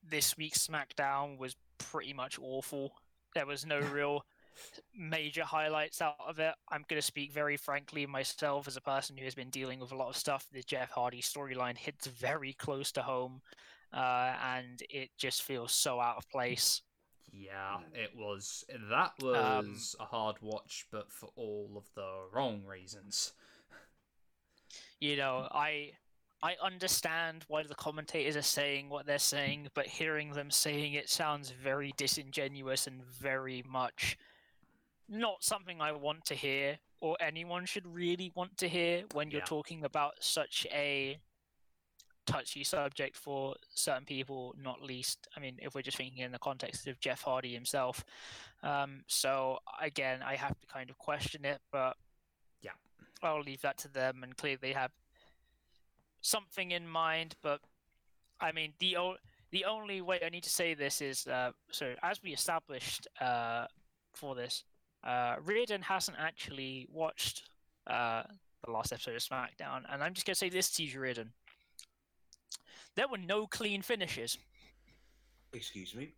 this 0.02 0.36
week's 0.36 0.66
SmackDown 0.66 1.38
was 1.38 1.56
pretty 1.78 2.12
much 2.12 2.38
awful. 2.40 2.92
There 3.34 3.46
was 3.46 3.64
no 3.64 3.78
real 3.92 4.24
major 4.94 5.44
highlights 5.44 6.00
out 6.02 6.16
of 6.26 6.38
it. 6.38 6.54
I'm 6.70 6.84
going 6.88 7.00
to 7.00 7.06
speak 7.06 7.32
very 7.32 7.56
frankly 7.56 8.06
myself 8.06 8.66
as 8.68 8.76
a 8.76 8.80
person 8.80 9.16
who 9.16 9.24
has 9.24 9.34
been 9.34 9.50
dealing 9.50 9.78
with 9.80 9.92
a 9.92 9.96
lot 9.96 10.08
of 10.08 10.16
stuff. 10.16 10.46
The 10.52 10.62
Jeff 10.62 10.90
Hardy 10.90 11.22
storyline 11.22 11.76
hits 11.76 12.06
very 12.06 12.52
close 12.54 12.92
to 12.92 13.02
home, 13.02 13.42
uh, 13.92 14.34
and 14.56 14.82
it 14.90 15.10
just 15.18 15.42
feels 15.42 15.72
so 15.72 16.00
out 16.00 16.16
of 16.16 16.28
place. 16.30 16.82
Yeah, 17.30 17.80
it 17.94 18.16
was. 18.16 18.64
That 18.90 19.12
Um, 19.22 19.72
was 19.72 19.94
a 20.00 20.04
hard 20.06 20.36
watch, 20.40 20.86
but 20.90 21.12
for 21.12 21.28
all 21.36 21.74
of 21.76 21.84
the 21.94 22.26
wrong 22.32 22.64
reasons. 22.64 23.32
you 25.00 25.16
know 25.16 25.46
i 25.52 25.92
i 26.42 26.56
understand 26.62 27.44
why 27.48 27.62
the 27.62 27.74
commentators 27.74 28.36
are 28.36 28.42
saying 28.42 28.88
what 28.88 29.06
they're 29.06 29.18
saying 29.18 29.68
but 29.74 29.86
hearing 29.86 30.32
them 30.32 30.50
saying 30.50 30.94
it 30.94 31.08
sounds 31.08 31.50
very 31.50 31.92
disingenuous 31.96 32.86
and 32.86 33.02
very 33.04 33.62
much 33.68 34.18
not 35.08 35.42
something 35.42 35.80
i 35.80 35.90
want 35.92 36.24
to 36.24 36.34
hear 36.34 36.78
or 37.00 37.16
anyone 37.20 37.64
should 37.64 37.86
really 37.86 38.30
want 38.34 38.56
to 38.58 38.68
hear 38.68 39.04
when 39.14 39.30
you're 39.30 39.40
Yeah. 39.40 39.44
talking 39.46 39.84
about 39.84 40.14
such 40.20 40.66
a 40.72 41.18
touchy 42.26 42.62
subject 42.62 43.16
for 43.16 43.54
certain 43.70 44.04
people 44.04 44.54
not 44.62 44.82
least 44.82 45.26
i 45.36 45.40
mean 45.40 45.56
if 45.62 45.74
we're 45.74 45.80
just 45.82 45.96
thinking 45.96 46.22
in 46.22 46.30
the 46.32 46.38
context 46.38 46.86
of 46.86 47.00
jeff 47.00 47.22
hardy 47.22 47.54
himself 47.54 48.04
um, 48.62 49.02
so 49.06 49.58
again 49.80 50.20
i 50.22 50.36
have 50.36 50.58
to 50.60 50.66
kind 50.66 50.90
of 50.90 50.98
question 50.98 51.44
it 51.44 51.60
but 51.72 51.96
Yeah. 52.60 52.72
I'll 53.22 53.40
leave 53.42 53.62
that 53.62 53.78
to 53.78 53.88
them, 53.88 54.22
and 54.22 54.36
clearly 54.36 54.58
they 54.60 54.72
have 54.74 54.92
something 56.20 56.70
in 56.72 56.86
mind. 56.86 57.34
But 57.42 57.60
I 58.40 58.52
mean, 58.52 58.74
the 58.78 58.96
o- 58.96 59.16
the 59.50 59.64
only 59.64 60.00
way 60.02 60.20
I 60.24 60.28
need 60.28 60.44
to 60.44 60.50
say 60.50 60.74
this 60.74 61.00
is 61.00 61.26
uh, 61.26 61.52
so 61.70 61.94
as 62.02 62.22
we 62.22 62.32
established 62.32 63.08
uh, 63.20 63.66
for 64.14 64.34
this, 64.34 64.64
uh, 65.04 65.36
Reardon 65.44 65.82
hasn't 65.82 66.16
actually 66.20 66.86
watched 66.92 67.48
uh, 67.86 68.22
the 68.64 68.70
last 68.70 68.92
episode 68.92 69.14
of 69.14 69.22
SmackDown, 69.22 69.82
and 69.90 70.02
I'm 70.02 70.14
just 70.14 70.26
gonna 70.26 70.34
say 70.34 70.48
this 70.48 70.70
to 70.72 70.84
you, 70.84 71.00
Reardon. 71.00 71.32
There 72.96 73.08
were 73.08 73.18
no 73.18 73.46
clean 73.46 73.82
finishes. 73.82 74.38
Excuse 75.52 75.94
me. 75.94 76.12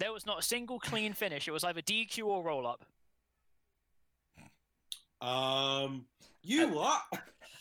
There 0.00 0.12
was 0.12 0.26
not 0.26 0.38
a 0.40 0.42
single 0.42 0.78
clean 0.78 1.12
finish. 1.12 1.48
It 1.48 1.52
was 1.52 1.64
either 1.64 1.80
DQ 1.80 2.24
or 2.26 2.42
roll 2.44 2.66
up. 2.66 2.84
Um, 5.20 6.06
you 6.42 6.68
what? 6.68 7.02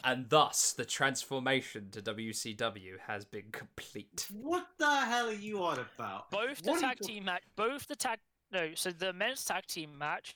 And 0.04 0.30
thus, 0.30 0.74
the 0.74 0.86
transformation 0.86 1.90
to 1.92 2.02
WCW 2.02 3.00
has 3.08 3.26
been 3.26 3.46
complete. 3.52 4.28
What 4.32 4.68
the 4.78 4.96
hell 5.06 5.28
are 5.30 5.34
you 5.34 5.64
on 5.64 5.80
about? 5.96 6.30
both 6.32 6.62
the 6.62 6.72
What 6.72 6.82
tag 6.82 7.00
team 7.00 7.26
match 7.26 7.42
both 7.56 7.88
the 7.88 7.96
tag 7.96 8.20
no 8.52 8.70
so 8.76 8.92
the 8.92 9.14
men's 9.14 9.44
tag 9.44 9.66
team 9.66 9.98
match 9.98 10.36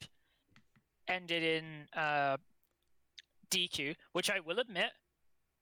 ended 1.08 1.44
in 1.44 1.88
uh 2.00 2.38
dq 3.50 3.96
which 4.14 4.30
i 4.30 4.40
will 4.40 4.60
admit 4.60 4.92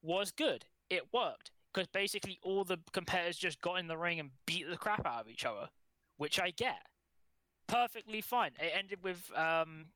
was 0.02 0.30
good 0.30 0.64
it 0.88 1.12
worked 1.12 1.50
because 1.72 1.86
basically 1.88 2.38
all 2.42 2.64
the 2.64 2.78
competitors 2.92 3.36
just 3.36 3.60
got 3.60 3.78
in 3.78 3.86
the 3.86 3.96
ring 3.96 4.18
and 4.18 4.30
beat 4.46 4.68
the 4.68 4.76
crap 4.76 5.06
out 5.06 5.20
of 5.20 5.28
each 5.28 5.44
other, 5.44 5.68
which 6.16 6.40
I 6.40 6.50
get. 6.50 6.80
Perfectly 7.66 8.20
fine. 8.20 8.50
It 8.58 8.72
ended 8.76 8.98
with 9.02 9.30
um, 9.36 9.86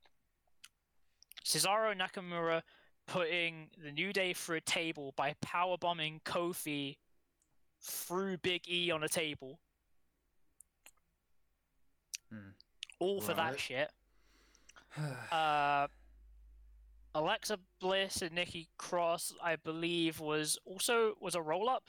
Cesaro 1.45 1.95
Nakamura 1.97 2.63
putting 3.07 3.69
the 3.83 3.91
New 3.91 4.13
Day 4.13 4.33
through 4.33 4.59
a 4.59 4.61
table 4.61 5.13
by 5.17 5.35
power 5.41 5.77
bombing 5.77 6.21
Kofi 6.25 6.97
through 7.83 8.39
Big 8.39 8.69
E 8.69 8.91
on 8.91 9.03
a 9.03 9.09
table. 9.09 9.59
Hmm. 12.31 12.51
All 13.05 13.21
for 13.21 13.35
that 13.35 13.59
shit. 13.61 13.91
Uh, 15.33 15.89
Alexa 17.17 17.59
Bliss 17.81 18.23
and 18.23 18.33
Nikki 18.33 18.69
Cross, 18.79 19.35
I 19.43 19.57
believe, 19.57 20.21
was 20.21 20.57
also 20.65 21.15
was 21.21 21.35
a 21.35 21.43
roll 21.43 21.69
up. 21.69 21.83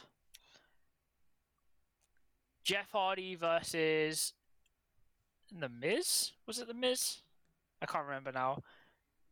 Jeff 2.64 2.92
Hardy 2.92 3.36
versus 3.36 4.34
the 5.56 5.70
Miz. 5.70 6.32
Was 6.48 6.58
it 6.58 6.68
the 6.68 6.74
Miz? 6.74 7.18
I 7.82 7.86
can't 7.86 8.06
remember 8.06 8.32
now. 8.32 8.64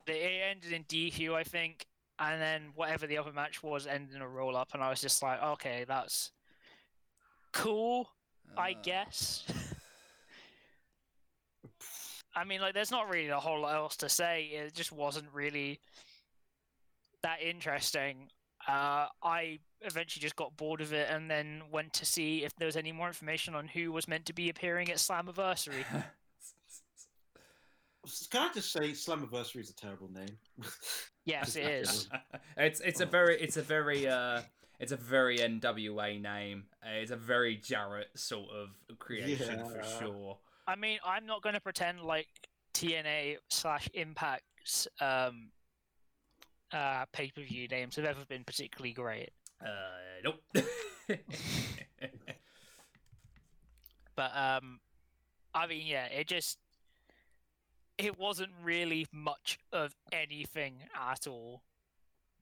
It 0.05 0.41
ended 0.51 0.71
in 0.71 0.83
DQ, 0.83 1.33
I 1.33 1.43
think, 1.43 1.87
and 2.19 2.39
then 2.39 2.73
whatever 2.75 3.07
the 3.07 3.17
other 3.17 3.31
match 3.31 3.63
was 3.63 3.87
ended 3.87 4.15
in 4.15 4.21
a 4.21 4.27
roll 4.27 4.55
up, 4.55 4.69
and 4.75 4.83
I 4.83 4.89
was 4.91 5.01
just 5.01 5.23
like, 5.23 5.41
okay, 5.41 5.83
that's 5.87 6.31
cool, 7.53 8.09
I 8.55 8.71
Uh, 8.73 8.75
guess. 8.83 9.45
I 12.35 12.43
mean, 12.43 12.61
like, 12.61 12.73
there's 12.73 12.91
not 12.91 13.09
really 13.09 13.29
a 13.29 13.39
whole 13.39 13.61
lot 13.61 13.75
else 13.75 13.95
to 13.97 14.09
say. 14.09 14.45
It 14.53 14.73
just 14.73 14.91
wasn't 14.91 15.27
really 15.33 15.79
that 17.21 17.41
interesting. 17.41 18.29
Uh, 18.67 19.07
I 19.21 19.59
eventually 19.81 20.21
just 20.21 20.35
got 20.35 20.55
bored 20.55 20.81
of 20.81 20.93
it 20.93 21.09
and 21.09 21.29
then 21.29 21.63
went 21.71 21.93
to 21.93 22.05
see 22.05 22.43
if 22.43 22.55
there 22.55 22.65
was 22.65 22.77
any 22.77 22.91
more 22.91 23.07
information 23.07 23.55
on 23.55 23.67
who 23.67 23.91
was 23.91 24.07
meant 24.07 24.25
to 24.27 24.33
be 24.33 24.49
appearing 24.49 24.89
at 24.89 24.97
Slammiversary. 24.97 25.83
Can 28.31 28.41
I 28.41 28.53
just 28.53 28.71
say 28.71 28.91
Slammiversary 28.91 29.61
is 29.61 29.69
a 29.69 29.75
terrible 29.75 30.09
name? 30.11 30.37
yes, 31.25 31.55
it 31.55 31.65
is. 31.65 32.09
it's 32.57 32.81
it's 32.81 32.99
a 32.99 33.05
very 33.05 33.39
it's 33.39 33.55
a 33.55 33.61
very 33.61 34.07
uh 34.07 34.41
it's 34.79 34.91
a 34.91 34.97
very 34.97 35.37
NWA 35.37 36.21
name. 36.21 36.65
Uh, 36.83 36.95
It's 36.95 37.11
a 37.11 37.15
very 37.15 37.55
Jarrett 37.55 38.09
sort 38.15 38.49
of 38.49 38.69
creation 38.99 39.63
for 39.65 39.81
sure. 39.99 40.37
I 40.67 40.75
mean, 40.75 40.99
I'm 41.05 41.25
not 41.25 41.41
going 41.41 41.55
to 41.55 41.61
pretend 41.61 42.01
like 42.01 42.27
TNA 42.73 43.37
slash 43.49 43.89
Impact's 43.93 44.87
um, 45.01 45.49
uh, 46.71 47.05
pay 47.11 47.31
per 47.35 47.41
view 47.41 47.67
names 47.67 47.95
have 47.97 48.05
ever 48.05 48.25
been 48.27 48.43
particularly 48.43 48.93
great. 48.93 49.29
Uh, 49.61 49.67
nope. 50.23 50.43
But 54.15 54.31
um, 54.35 54.79
I 55.53 55.67
mean, 55.67 55.87
yeah, 55.87 56.05
it 56.05 56.27
just 56.27 56.59
it 57.97 58.19
wasn't 58.19 58.51
really 58.63 59.07
much 59.11 59.57
of 59.71 59.95
anything 60.11 60.83
at 60.95 61.25
all. 61.27 61.63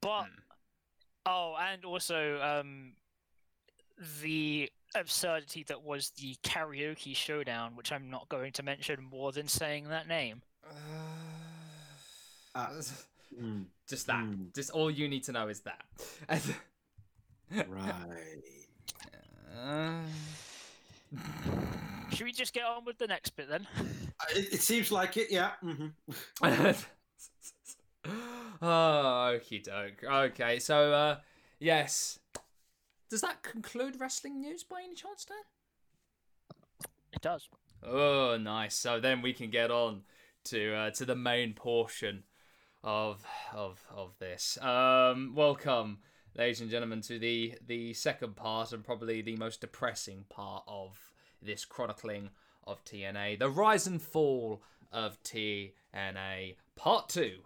But 0.02 0.24
Hmm. 0.24 0.40
oh, 1.26 1.56
and 1.60 1.86
also 1.86 2.42
um, 2.42 2.94
the 4.22 4.72
absurdity 4.96 5.64
that 5.64 5.84
was 5.84 6.12
the 6.12 6.36
karaoke 6.44 7.16
showdown, 7.16 7.76
which 7.76 7.92
I'm 7.92 8.10
not 8.10 8.30
going 8.30 8.52
to 8.54 8.64
mention 8.64 9.04
more 9.04 9.32
than 9.32 9.48
saying 9.48 9.90
that 9.90 10.08
name. 10.08 10.42
Uh, 12.56 12.68
Mm, 13.42 13.64
just 13.88 14.08
that. 14.08 14.26
Hmm. 14.26 14.48
Just 14.54 14.72
all 14.72 14.92
you 14.92 15.08
need 15.08 15.24
to 15.24 15.32
know 15.32 15.48
is 15.48 15.62
that. 15.62 15.86
right. 17.70 17.94
Uh, 19.58 20.02
Should 22.12 22.26
we 22.26 22.34
just 22.34 22.54
get 22.54 22.66
on 22.66 22.84
with 22.84 22.98
the 22.98 23.08
next 23.08 23.38
bit 23.38 23.50
then? 23.50 23.66
Uh, 23.80 23.84
It, 24.36 24.56
it 24.56 24.62
seems 24.62 24.92
like 24.92 25.16
it, 25.16 25.32
yeah. 25.32 25.52
hmm 25.62 25.88
oh, 28.62 29.38
okie 29.40 29.64
doke. 29.64 30.04
Okay, 30.04 30.60
so 30.60 30.92
uh, 30.92 31.18
yes. 31.60 32.20
Does 33.12 33.22
that 33.22 33.44
conclude 33.44 34.00
wrestling 34.00 34.40
news 34.40 34.64
by 34.64 34.84
any 34.86 34.96
chance, 34.96 35.26
Dan? 35.26 35.36
It 37.12 37.22
does. 37.22 37.50
Oh, 37.84 38.38
nice. 38.38 38.74
So 38.74 39.02
then 39.02 39.22
we 39.22 39.34
can 39.34 39.50
get 39.50 39.70
on 39.70 40.04
to 40.46 40.74
uh, 40.74 40.92
to 40.92 41.04
the 41.04 41.18
main 41.18 41.54
portion 41.54 42.24
of 42.86 43.26
of 43.54 43.84
of 43.94 44.18
this. 44.20 44.58
Um, 44.62 45.34
welcome, 45.36 45.98
ladies 46.38 46.62
and 46.62 46.70
gentlemen, 46.70 47.02
to 47.02 47.20
the 47.20 47.56
the 47.68 47.94
second 47.94 48.38
part 48.38 48.72
and 48.72 48.82
probably 48.82 49.22
the 49.22 49.36
most 49.36 49.60
depressing 49.60 50.24
part 50.30 50.64
of 50.66 50.98
this 51.42 51.66
chronicling 51.66 52.30
of 52.66 52.82
TNA, 52.86 53.40
the 53.40 53.50
rise 53.50 53.88
and 53.88 54.02
fall 54.02 54.64
of 54.90 55.22
TNA, 55.24 56.56
part 56.78 57.10
two, 57.10 57.40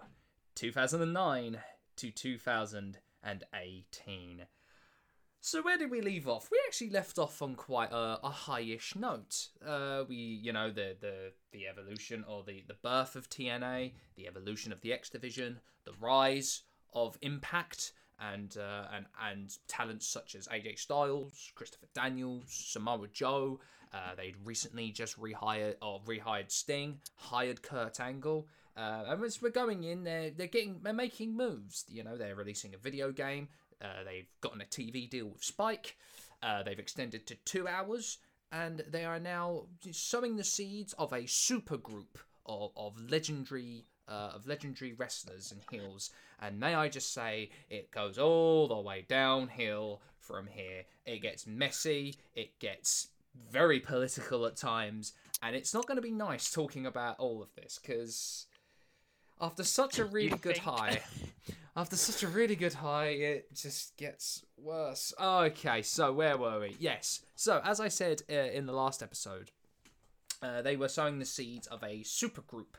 2009 0.53 1.57
to 1.95 2.11
2018. 2.11 4.45
So 5.45 5.61
where 5.61 5.77
did 5.77 5.91
we 5.91 6.01
leave 6.01 6.27
off? 6.27 6.49
We 6.51 6.59
actually 6.65 6.89
left 6.89 7.19
off 7.19 7.39
on 7.39 7.53
quite 7.53 7.91
a, 7.91 8.19
a 8.23 8.31
high-ish 8.31 8.95
note. 8.95 9.49
Uh, 9.63 10.03
we, 10.09 10.15
you 10.15 10.51
know, 10.51 10.71
the 10.71 10.95
the 10.99 11.33
the 11.51 11.67
evolution 11.67 12.25
or 12.27 12.43
the 12.43 12.63
the 12.67 12.73
birth 12.73 13.15
of 13.15 13.29
TNA, 13.29 13.91
the 14.15 14.25
evolution 14.27 14.71
of 14.71 14.81
the 14.81 14.91
X 14.91 15.07
Division, 15.11 15.59
the 15.85 15.91
rise 15.99 16.63
of 16.95 17.19
Impact, 17.21 17.91
and 18.19 18.57
uh, 18.57 18.85
and 18.91 19.05
and 19.23 19.55
talents 19.67 20.07
such 20.07 20.33
as 20.33 20.47
AJ 20.47 20.79
Styles, 20.79 21.51
Christopher 21.53 21.89
Daniels, 21.93 22.45
Samoa 22.47 23.07
Joe. 23.13 23.59
Uh, 23.93 24.15
they'd 24.17 24.37
recently 24.43 24.89
just 24.89 25.15
rehired 25.19 25.75
or 25.79 26.01
rehired 26.07 26.49
Sting, 26.49 26.97
hired 27.17 27.61
Kurt 27.61 27.99
Angle. 27.99 28.47
Uh, 28.75 29.03
and 29.07 29.23
as 29.23 29.41
we're 29.41 29.49
going 29.49 29.83
in, 29.83 30.03
they're 30.03 30.31
they're 30.31 30.47
getting 30.47 30.79
they're 30.83 30.91
making 30.91 31.37
moves. 31.37 31.85
You 31.87 32.03
know, 32.03 32.17
they're 32.17 32.35
releasing 32.35 32.73
a 32.73 32.77
video 32.77 33.11
game. 33.11 33.47
Uh, 33.81 34.03
they've 34.05 34.29
gotten 34.41 34.61
a 34.61 34.65
TV 34.65 35.09
deal 35.09 35.27
with 35.27 35.43
Spike. 35.43 35.97
Uh, 36.41 36.63
they've 36.63 36.79
extended 36.79 37.25
to 37.27 37.35
two 37.45 37.67
hours, 37.67 38.17
and 38.51 38.83
they 38.89 39.05
are 39.05 39.19
now 39.19 39.65
sowing 39.91 40.35
the 40.35 40.43
seeds 40.43 40.93
of 40.93 41.11
a 41.13 41.27
super 41.27 41.77
group 41.77 42.17
of, 42.45 42.71
of 42.75 42.93
legendary 43.09 43.85
uh, 44.07 44.31
of 44.35 44.47
legendary 44.47 44.93
wrestlers 44.93 45.51
and 45.51 45.61
heels. 45.71 46.11
And 46.39 46.59
may 46.59 46.75
I 46.75 46.89
just 46.89 47.13
say, 47.13 47.49
it 47.69 47.89
goes 47.91 48.19
all 48.19 48.67
the 48.67 48.79
way 48.79 49.03
downhill 49.07 50.01
from 50.19 50.47
here. 50.47 50.83
It 51.05 51.21
gets 51.21 51.47
messy. 51.47 52.15
It 52.35 52.59
gets 52.59 53.07
very 53.49 53.79
political 53.79 54.45
at 54.45 54.55
times, 54.55 55.13
and 55.41 55.55
it's 55.55 55.73
not 55.73 55.87
going 55.87 55.97
to 55.97 56.01
be 56.01 56.11
nice 56.11 56.51
talking 56.51 56.85
about 56.85 57.19
all 57.19 57.41
of 57.41 57.53
this 57.55 57.79
because 57.81 58.45
after 59.39 59.63
such 59.63 59.99
a 59.99 60.05
really 60.05 60.37
good 60.37 60.57
think? 60.57 60.65
high. 60.65 61.01
After 61.77 61.97
such 61.97 62.23
a 62.23 62.29
really 62.29 62.55
good 62.55 62.73
high, 62.73 63.07
it 63.07 63.53
just 63.53 63.97
gets 63.97 64.45
worse. 64.57 65.13
Okay, 65.19 65.81
so 65.81 66.13
where 66.13 66.37
were 66.37 66.61
we? 66.61 66.77
Yes. 66.79 67.19
So, 67.35 67.59
as 67.65 67.81
I 67.81 67.89
said 67.89 68.21
uh, 68.31 68.33
in 68.33 68.65
the 68.65 68.71
last 68.71 69.03
episode, 69.03 69.51
uh, 70.41 70.61
they 70.61 70.77
were 70.77 70.87
sowing 70.87 71.19
the 71.19 71.25
seeds 71.25 71.67
of 71.67 71.83
a 71.83 71.99
supergroup 71.99 72.77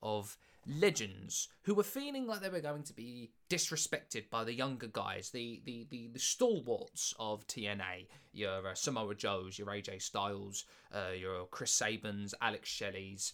of 0.00 0.38
legends 0.66 1.48
who 1.62 1.74
were 1.74 1.82
feeling 1.82 2.26
like 2.26 2.40
they 2.40 2.48
were 2.48 2.60
going 2.60 2.82
to 2.82 2.92
be 2.92 3.30
disrespected 3.48 4.28
by 4.30 4.44
the 4.44 4.52
younger 4.52 4.88
guys, 4.88 5.30
the 5.30 5.60
the 5.64 5.86
the, 5.90 6.10
the 6.12 6.18
stalwarts 6.18 7.14
of 7.18 7.46
TNA, 7.46 8.06
your 8.32 8.66
uh, 8.66 8.74
Samoa 8.74 9.14
Joes, 9.14 9.58
your 9.58 9.68
AJ 9.68 10.02
Styles, 10.02 10.64
uh, 10.94 11.12
your 11.18 11.46
Chris 11.46 11.72
Sabins, 11.72 12.34
Alex 12.40 12.68
Shelley's. 12.68 13.32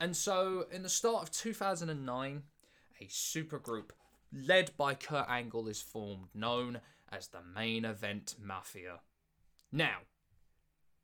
And 0.00 0.16
so, 0.16 0.66
in 0.70 0.82
the 0.82 0.88
start 0.88 1.24
of 1.24 1.32
2009, 1.32 2.42
a 3.00 3.04
supergroup 3.04 3.90
led 4.32 4.76
by 4.76 4.94
Kurt 4.94 5.28
Angle 5.28 5.68
is 5.68 5.82
formed, 5.82 6.28
known 6.34 6.80
as 7.10 7.28
the 7.28 7.42
Main 7.42 7.84
Event 7.84 8.36
Mafia. 8.40 9.00
Now, 9.72 9.98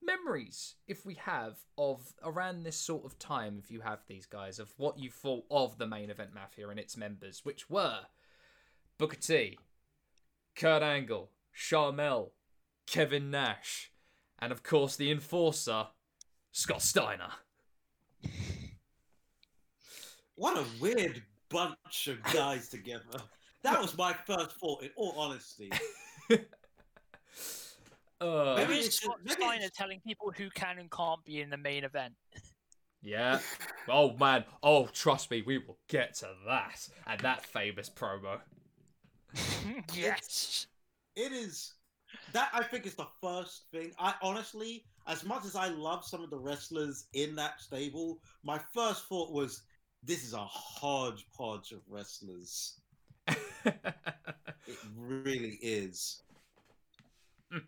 memories, 0.02 0.76
if 0.86 1.04
we 1.04 1.14
have, 1.14 1.56
of 1.76 2.14
around 2.22 2.62
this 2.62 2.76
sort 2.76 3.04
of 3.04 3.18
time, 3.18 3.58
if 3.58 3.70
you 3.70 3.80
have 3.80 4.04
these 4.06 4.26
guys, 4.26 4.58
of 4.58 4.72
what 4.76 4.98
you 4.98 5.10
thought 5.10 5.44
of 5.50 5.78
the 5.78 5.86
Main 5.86 6.10
Event 6.10 6.34
Mafia 6.34 6.68
and 6.68 6.78
its 6.78 6.96
members, 6.96 7.44
which 7.44 7.68
were 7.68 8.00
Booker 8.98 9.16
T, 9.16 9.58
Kurt 10.54 10.82
Angle, 10.82 11.30
Charmel, 11.56 12.30
Kevin 12.86 13.30
Nash, 13.30 13.90
and 14.38 14.52
of 14.52 14.62
course 14.62 14.96
the 14.96 15.10
enforcer, 15.10 15.88
Scott 16.52 16.82
Steiner. 16.82 17.32
What 20.36 20.56
a 20.58 20.64
weird 20.80 21.22
bunch 21.48 22.08
of 22.08 22.22
guys 22.32 22.68
together. 22.68 23.02
That 23.62 23.80
was 23.80 23.96
my 23.96 24.12
first 24.12 24.52
thought, 24.60 24.82
in 24.82 24.90
all 24.96 25.14
honesty. 25.16 25.70
Uh, 28.20 28.54
Maybe 28.56 28.68
Maybe 28.68 28.78
it's 28.78 28.86
it's 28.86 28.96
Scott 29.02 29.16
just- 29.26 29.38
maybe 29.38 29.42
Steiner 29.48 29.64
it's- 29.64 29.76
telling 29.76 30.00
people 30.00 30.32
who 30.34 30.48
can 30.50 30.78
and 30.78 30.90
can't 30.90 31.22
be 31.24 31.40
in 31.40 31.50
the 31.50 31.56
main 31.56 31.84
event. 31.84 32.14
Yeah. 33.02 33.40
Oh 33.88 34.16
man. 34.16 34.44
Oh, 34.62 34.86
trust 34.86 35.30
me, 35.30 35.42
we 35.44 35.58
will 35.58 35.76
get 35.88 36.14
to 36.18 36.28
that 36.46 36.88
and 37.06 37.20
that 37.20 37.44
famous 37.44 37.90
promo. 37.90 38.40
yes. 39.94 40.68
It 41.16 41.32
is 41.32 41.74
that 42.32 42.50
I 42.54 42.62
think 42.62 42.86
is 42.86 42.94
the 42.94 43.08
first 43.20 43.64
thing. 43.72 43.92
I 43.98 44.14
honestly, 44.22 44.84
as 45.06 45.24
much 45.24 45.44
as 45.44 45.54
I 45.56 45.68
love 45.68 46.04
some 46.04 46.22
of 46.22 46.30
the 46.30 46.38
wrestlers 46.38 47.06
in 47.12 47.34
that 47.36 47.60
stable, 47.60 48.20
my 48.42 48.58
first 48.72 49.04
thought 49.06 49.32
was, 49.32 49.62
this 50.04 50.24
is 50.24 50.34
a 50.34 50.44
hodgepodge 50.44 51.72
of 51.72 51.80
wrestlers. 51.88 52.80
It 54.66 54.78
really 54.96 55.58
is. 55.60 56.22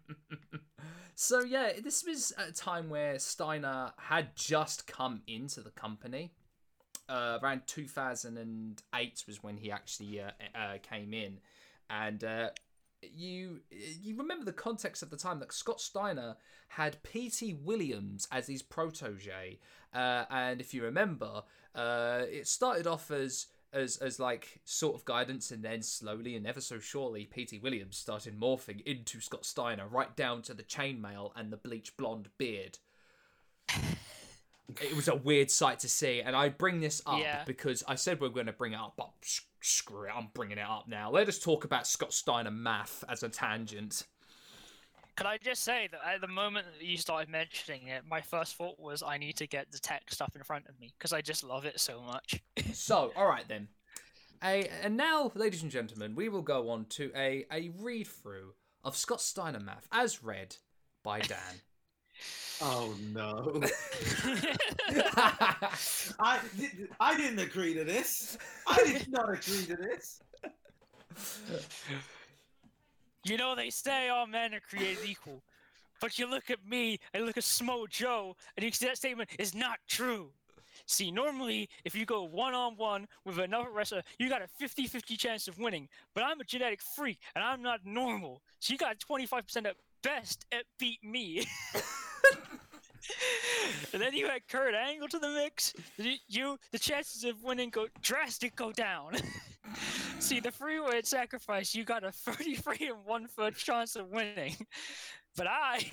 so 1.15 1.43
yeah, 1.43 1.73
this 1.83 2.05
was 2.05 2.33
at 2.39 2.49
a 2.49 2.53
time 2.53 2.89
where 2.89 3.19
Steiner 3.19 3.93
had 3.99 4.35
just 4.35 4.87
come 4.87 5.23
into 5.27 5.61
the 5.61 5.71
company. 5.71 6.33
Uh, 7.09 7.39
around 7.41 7.63
2008 7.67 9.25
was 9.27 9.43
when 9.43 9.59
he 9.59 9.71
actually 9.71 10.21
uh, 10.21 10.31
uh, 10.55 10.79
came 10.83 11.13
in, 11.13 11.39
and 11.89 12.25
uh, 12.25 12.49
you 13.15 13.61
you 13.71 14.17
remember 14.17 14.45
the 14.45 14.53
context 14.53 15.03
of 15.03 15.11
the 15.11 15.17
time 15.17 15.41
that 15.41 15.53
Scott 15.53 15.81
Steiner 15.81 16.37
had 16.69 17.03
P.T. 17.03 17.55
Williams 17.63 18.27
as 18.31 18.47
his 18.47 18.63
protege, 18.63 19.59
uh, 19.95 20.25
and 20.31 20.61
if 20.61 20.75
you 20.75 20.83
remember, 20.83 21.43
uh, 21.75 22.23
it 22.31 22.47
started 22.47 22.87
off 22.87 23.11
as 23.11 23.47
as 23.73 23.97
as 23.99 24.19
like 24.19 24.61
sort 24.65 24.95
of 24.95 25.05
guidance, 25.05 25.51
and 25.51 25.63
then 25.63 25.83
slowly 25.83 26.37
and 26.37 26.47
ever 26.47 26.61
so 26.61 26.79
surely, 26.79 27.25
P.T. 27.25 27.59
Williams 27.59 27.97
started 27.97 28.39
morphing 28.41 28.83
into 28.85 29.21
Scott 29.21 29.45
Steiner, 29.45 29.87
right 29.87 30.15
down 30.17 30.43
to 30.43 30.55
the 30.55 30.63
chainmail 30.63 31.33
and 31.37 31.53
the 31.53 31.57
bleach 31.57 31.97
blonde 31.97 32.29
beard. 32.39 32.79
It 34.83 34.97
was 34.97 35.09
a 35.09 35.15
weird 35.15 35.51
sight 35.51 35.79
to 35.81 35.89
see, 35.89 36.21
and 36.21 36.35
I 36.35 36.49
bring 36.49 36.81
this 36.81 37.01
up 37.07 37.21
Yeah. 37.21 37.45
because 37.47 37.85
I 37.87 37.95
said 37.95 38.21
we 38.21 38.27
are 38.27 38.31
going 38.31 38.47
to 38.47 38.53
bring 38.53 38.73
it 38.73 38.79
up, 38.81 38.95
but 38.97 39.11
screw 39.61 40.05
it, 40.05 40.13
I'm 40.15 40.29
bringing 40.35 40.59
it 40.59 40.67
up 40.69 40.89
now. 40.89 41.11
Let 41.11 41.29
us 41.29 41.39
talk 41.39 41.65
about 41.65 41.87
Scott 41.87 42.13
Steiner 42.13 42.51
math 42.51 43.05
as 43.09 43.23
a 43.23 43.29
tangent. 43.29 44.05
Can 45.17 45.27
I 45.27 45.39
just 45.39 45.63
say 45.63 45.89
that 45.93 46.01
at 46.05 46.21
the 46.21 46.29
moment 46.29 46.67
that 46.79 46.87
you 46.87 46.99
started 46.99 47.31
mentioning 47.31 47.87
it, 47.87 48.03
my 48.07 48.21
first 48.21 48.57
thought 48.57 48.79
was 48.79 49.03
I 49.03 49.17
need 49.17 49.37
to 49.37 49.47
get 49.47 49.73
the 49.73 49.79
tech 49.79 50.03
stuff 50.11 50.37
in 50.37 50.43
front 50.43 50.67
of 50.69 50.79
me 50.79 50.93
because 50.99 51.13
I 51.15 51.23
just 51.23 51.43
love 51.43 51.65
it 51.65 51.81
so 51.81 52.01
much. 52.03 52.43
So, 52.75 53.13
all 53.17 53.27
right 53.27 53.47
then. 53.49 53.69
A, 54.45 54.69
and 54.83 54.97
now, 54.99 55.33
ladies 55.35 55.63
and 55.63 55.71
gentlemen, 55.73 56.15
we 56.15 56.29
will 56.29 56.43
go 56.43 56.69
on 56.69 56.85
to 56.91 57.11
a, 57.17 57.47
a 57.51 57.71
read 57.79 58.07
through 58.07 58.53
of 58.85 58.95
Scott 58.97 59.23
Steiner 59.23 59.61
math 59.61 59.89
as 59.91 60.23
read 60.23 60.57
by 61.03 61.21
Dan. 61.21 61.39
Oh 62.63 62.95
no! 63.13 63.61
I 66.19 66.41
I 66.99 67.17
didn't 67.17 67.39
agree 67.39 67.75
to 67.75 67.85
this. 67.85 68.39
I 68.67 68.83
did 68.85 69.09
not 69.11 69.29
agree 69.29 69.67
to 69.67 69.77
this. 69.77 70.23
you 73.25 73.37
know 73.37 73.55
they 73.55 73.71
say 73.71 74.09
all 74.09 74.27
men 74.27 74.55
are 74.55 74.61
created 74.61 75.05
equal, 75.07 75.43
but 76.01 76.19
you 76.19 76.31
look 76.31 76.51
at 76.51 76.67
me 76.67 76.99
and 77.13 77.27
look 77.27 77.37
at 77.37 77.45
Samoa 77.45 77.89
Joe, 77.91 78.37
and 78.57 78.65
you 78.65 78.73
see 78.73 78.87
that 78.87 78.97
statement 78.97 79.29
is 79.39 79.55
not 79.55 79.79
true. 79.87 80.31
See, 80.87 81.11
normally, 81.11 81.69
if 81.85 81.95
you 81.95 82.07
go 82.07 82.23
one 82.23 82.55
on 82.55 82.77
one 82.77 83.07
with 83.25 83.39
another 83.39 83.71
wrestler, 83.71 84.03
you 84.19 84.29
got 84.29 84.43
a 84.43 84.47
50 84.47 84.87
50 84.87 85.17
chance 85.17 85.49
of 85.49 85.59
winning. 85.59 85.89
But 86.15 86.25
I'm 86.25 86.41
a 86.41 86.45
genetic 86.45 86.81
freak, 86.81 87.19
and 87.35 87.45
I'm 87.45 87.61
not 87.61 87.81
normal. 87.85 88.41
So 88.61 88.73
you 88.73 88.79
got 88.79 88.99
25% 88.99 89.67
at 89.67 89.77
best 90.03 90.47
at 90.53 90.65
beat 90.79 91.03
me. 91.03 91.47
and 93.93 94.03
then 94.03 94.15
you 94.15 94.27
add 94.29 94.43
Kurt 94.49 94.75
Angle 94.75 95.09
to 95.09 95.19
the 95.19 95.29
mix. 95.29 95.73
You, 96.29 96.59
the 96.73 96.79
chances 96.79 97.25
of 97.25 97.43
winning 97.43 97.71
go 97.71 97.87
drastic 98.03 98.55
go 98.57 98.73
down. 98.73 99.17
See, 100.19 100.41
the 100.41 100.53
free 100.53 100.79
freeway 100.79 101.03
sacrifice, 101.03 101.75
you 101.75 101.85
got 101.85 102.05
a 102.05 102.13
33 102.13 102.89
and 102.89 103.05
one 103.05 103.27
third 103.27 103.57
chance 103.57 103.97
of 103.97 104.09
winning. 104.09 104.57
But 105.37 105.47
I, 105.49 105.85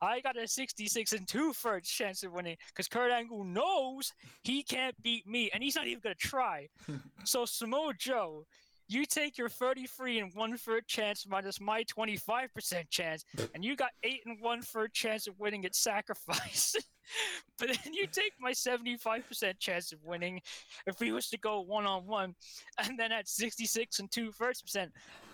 I 0.00 0.20
got 0.20 0.36
a 0.36 0.48
66 0.48 1.12
and 1.12 1.28
two 1.28 1.52
thirds 1.52 1.88
chance 1.88 2.22
of 2.22 2.32
winning 2.32 2.56
because 2.68 2.88
Kurt 2.88 3.10
Angle 3.10 3.44
knows 3.44 4.12
he 4.42 4.62
can't 4.62 5.00
beat 5.02 5.26
me, 5.26 5.50
and 5.52 5.62
he's 5.62 5.76
not 5.76 5.86
even 5.86 6.00
gonna 6.00 6.14
try. 6.14 6.68
so 7.24 7.44
Samoa 7.44 7.92
Joe, 7.98 8.46
you 8.90 9.06
take 9.06 9.38
your 9.38 9.48
33 9.48 10.18
and 10.18 10.34
one 10.34 10.56
third 10.56 10.86
chance 10.86 11.24
minus 11.28 11.60
my 11.60 11.84
25% 11.84 12.90
chance, 12.90 13.24
and 13.54 13.64
you 13.64 13.76
got 13.76 13.90
eight 14.02 14.20
and 14.26 14.38
one 14.40 14.62
third 14.62 14.92
chance 14.92 15.26
of 15.26 15.38
winning 15.38 15.64
at 15.64 15.74
sacrifice. 15.74 16.74
but 17.58 17.68
then 17.68 17.94
you 17.94 18.06
take 18.06 18.32
my 18.40 18.52
75% 18.52 19.58
chance 19.58 19.92
of 19.92 19.98
winning 20.04 20.40
if 20.86 20.98
we 21.00 21.12
was 21.12 21.28
to 21.30 21.38
go 21.38 21.60
one 21.60 21.86
on 21.86 22.06
one, 22.06 22.34
and 22.78 22.98
then 22.98 23.12
at 23.12 23.28
66 23.28 24.00
and 24.00 24.10
two 24.10 24.32
thirds 24.32 24.60
percent, 24.60 24.90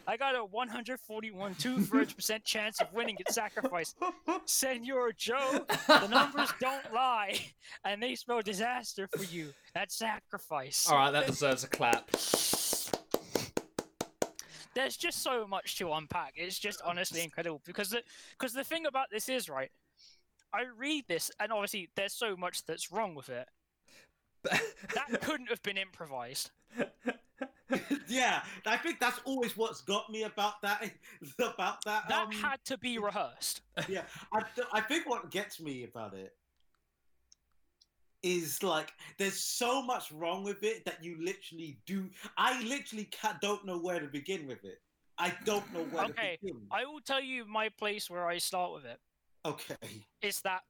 I 0.09 0.17
got 0.17 0.37
a 0.37 0.45
141 0.45 1.55
two 1.57 1.81
thirds 1.81 2.13
percent 2.13 2.45
chance 2.45 2.81
of 2.81 2.93
winning 2.93 3.17
at 3.27 3.33
sacrifice. 3.33 3.95
Senor 4.45 5.13
Joe, 5.17 5.65
the 5.89 6.07
numbers 6.07 6.53
don't 6.61 6.93
lie, 6.93 7.41
and 7.85 8.03
they 8.03 8.15
spell 8.15 8.41
disaster 8.43 9.09
for 9.17 9.25
you 9.25 9.53
at 9.75 9.91
sacrifice. 9.91 10.89
all 10.89 10.97
right, 10.97 11.11
that 11.11 11.27
deserves 11.27 11.65
a 11.65 11.69
clap. 11.69 12.11
There's 14.77 14.99
just 14.99 15.23
so 15.23 15.47
much 15.47 15.79
to 15.79 15.91
unpack. 15.95 16.35
It's 16.37 16.59
just 16.59 16.83
honestly 16.85 17.23
incredible 17.23 17.63
because 17.65 17.89
the 17.89 18.03
because 18.39 18.53
the 18.53 18.63
thing 18.63 18.85
about 18.85 19.07
this 19.11 19.27
is 19.31 19.49
right. 19.49 19.71
I 20.53 20.65
read 20.79 21.07
this, 21.09 21.31
and 21.41 21.51
obviously 21.51 21.89
there's 21.97 22.13
so 22.13 22.37
much 22.37 22.63
that's 22.67 22.93
wrong 22.93 23.15
with 23.15 23.31
it. 23.31 23.49
That 24.43 25.21
couldn't 25.23 25.49
have 25.49 25.63
been 25.63 25.79
improvised. 25.79 26.51
yeah, 28.07 28.43
I 28.67 28.77
think 28.77 29.01
that's 29.01 29.19
always 29.25 29.57
what's 29.57 29.81
got 29.81 30.11
me 30.11 30.25
about 30.25 30.61
that. 30.61 30.91
About 31.39 31.83
that. 31.87 32.09
That 32.11 32.27
um, 32.27 32.33
had 32.33 32.63
to 32.67 32.77
be 32.77 32.99
rehearsed. 32.99 33.63
yeah, 33.89 34.03
I, 34.31 34.43
th- 34.55 34.69
I 34.75 34.83
think 34.83 35.09
what 35.09 35.31
gets 35.31 35.59
me 35.59 35.85
about 35.85 36.13
it 36.13 36.35
is 38.27 38.61
like 38.63 38.93
there's 39.19 39.39
so 39.41 39.81
much 39.81 40.11
wrong 40.11 40.43
with 40.43 40.63
it 40.65 40.85
that 40.85 41.03
you 41.03 41.17
literally 41.25 41.79
do. 41.87 42.11
I 42.37 42.61
literally 42.65 43.05
ca 43.05 43.39
don't 43.41 43.65
know 43.65 43.79
where 43.79 44.01
to 44.01 44.09
begin 44.09 44.47
with 44.47 44.65
it. 44.65 44.81
I 45.17 45.33
don't 45.45 45.73
know 45.73 45.85
where 45.85 46.05
Okay, 46.07 46.37
to 46.41 46.47
begin. 46.47 46.67
I 46.71 46.85
will 46.85 47.01
tell 47.01 47.21
you 47.23 47.45
my 47.47 47.69
place 47.69 48.11
where 48.11 48.27
I 48.27 48.39
start 48.39 48.73
with 48.75 48.85
it. 48.85 48.99
Okay. 49.45 49.77
Is 50.23 50.41
that 50.41 50.63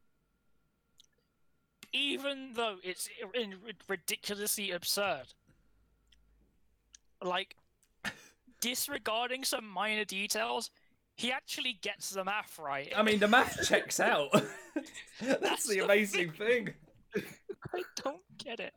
even 1.92 2.50
though 2.52 2.76
it's 2.84 3.08
in- 3.34 3.56
ridiculously 3.88 4.72
absurd, 4.72 5.32
like 7.22 7.56
disregarding 8.60 9.44
some 9.44 9.66
minor 9.66 10.04
details, 10.04 10.70
he 11.14 11.32
actually 11.32 11.78
gets 11.80 12.10
the 12.10 12.24
math 12.24 12.58
right. 12.58 12.92
I 12.94 13.02
mean, 13.02 13.18
the 13.18 13.28
math 13.28 13.66
checks 13.66 13.98
out. 13.98 14.28
That's 15.20 15.40
That's 15.40 15.66
the 15.66 15.78
the 15.78 15.84
amazing 15.84 16.32
thing. 16.32 16.74
I 17.74 17.82
don't 18.02 18.22
get 18.38 18.60
it. 18.60 18.74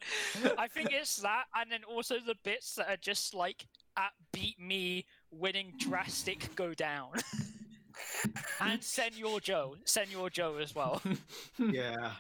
I 0.58 0.68
think 0.68 0.92
it's 0.92 1.18
that, 1.18 1.46
and 1.56 1.72
then 1.72 1.84
also 1.84 2.16
the 2.26 2.36
bits 2.44 2.76
that 2.76 2.90
are 2.90 2.98
just 2.98 3.34
like 3.34 3.66
at 3.98 4.12
beat 4.32 4.60
me 4.60 5.06
winning 5.32 5.74
drastic 5.78 6.56
go 6.56 6.74
down. 6.74 7.12
and 8.62 8.84
Senor 8.84 9.40
Joe, 9.40 9.76
Senor 9.86 10.30
Joe 10.30 10.58
as 10.58 10.74
well. 10.76 11.02
Yeah. 11.60 12.12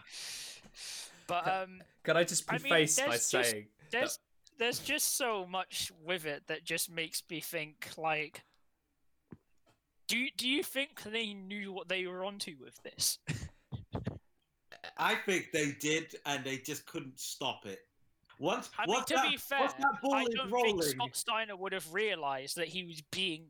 But 1.27 1.47
um, 1.47 1.81
Can 2.03 2.17
I 2.17 2.23
just 2.23 2.43
I 2.49 2.53
mean, 2.57 2.69
preface 2.69 2.99
by 2.99 3.07
there's 3.07 3.29
just- 3.29 3.51
saying 3.51 3.67
there's 3.91 4.19
there's 4.57 4.79
just 4.79 5.15
so 5.15 5.45
much 5.45 5.91
with 6.03 6.25
it 6.25 6.43
that 6.47 6.65
just 6.65 6.91
makes 6.91 7.23
me 7.29 7.39
think 7.39 7.89
like. 7.97 8.43
Do 10.07 10.27
do 10.35 10.49
you 10.49 10.63
think 10.63 11.03
they 11.03 11.33
knew 11.35 11.71
what 11.71 11.87
they 11.87 12.07
were 12.07 12.25
onto 12.25 12.55
with 12.59 12.81
this? 12.81 13.19
I 14.99 15.15
think 15.15 15.51
they 15.51 15.71
did, 15.79 16.15
and 16.25 16.43
they 16.43 16.57
just 16.57 16.85
couldn't 16.85 17.19
stop 17.19 17.65
it. 17.65 17.79
Once, 18.39 18.69
I 18.77 18.85
mean, 18.85 19.03
to 19.05 19.13
that, 19.15 19.29
be 19.29 19.37
fair, 19.37 19.67
that 19.67 20.01
ball 20.01 20.15
I 20.15 20.25
don't 20.25 20.49
rolling, 20.51 20.79
think 20.79 20.95
Scott 20.95 21.15
Steiner 21.15 21.55
would 21.57 21.73
have 21.73 21.91
realized 21.93 22.55
that 22.57 22.67
he 22.67 22.83
was 22.83 23.01
being 23.11 23.45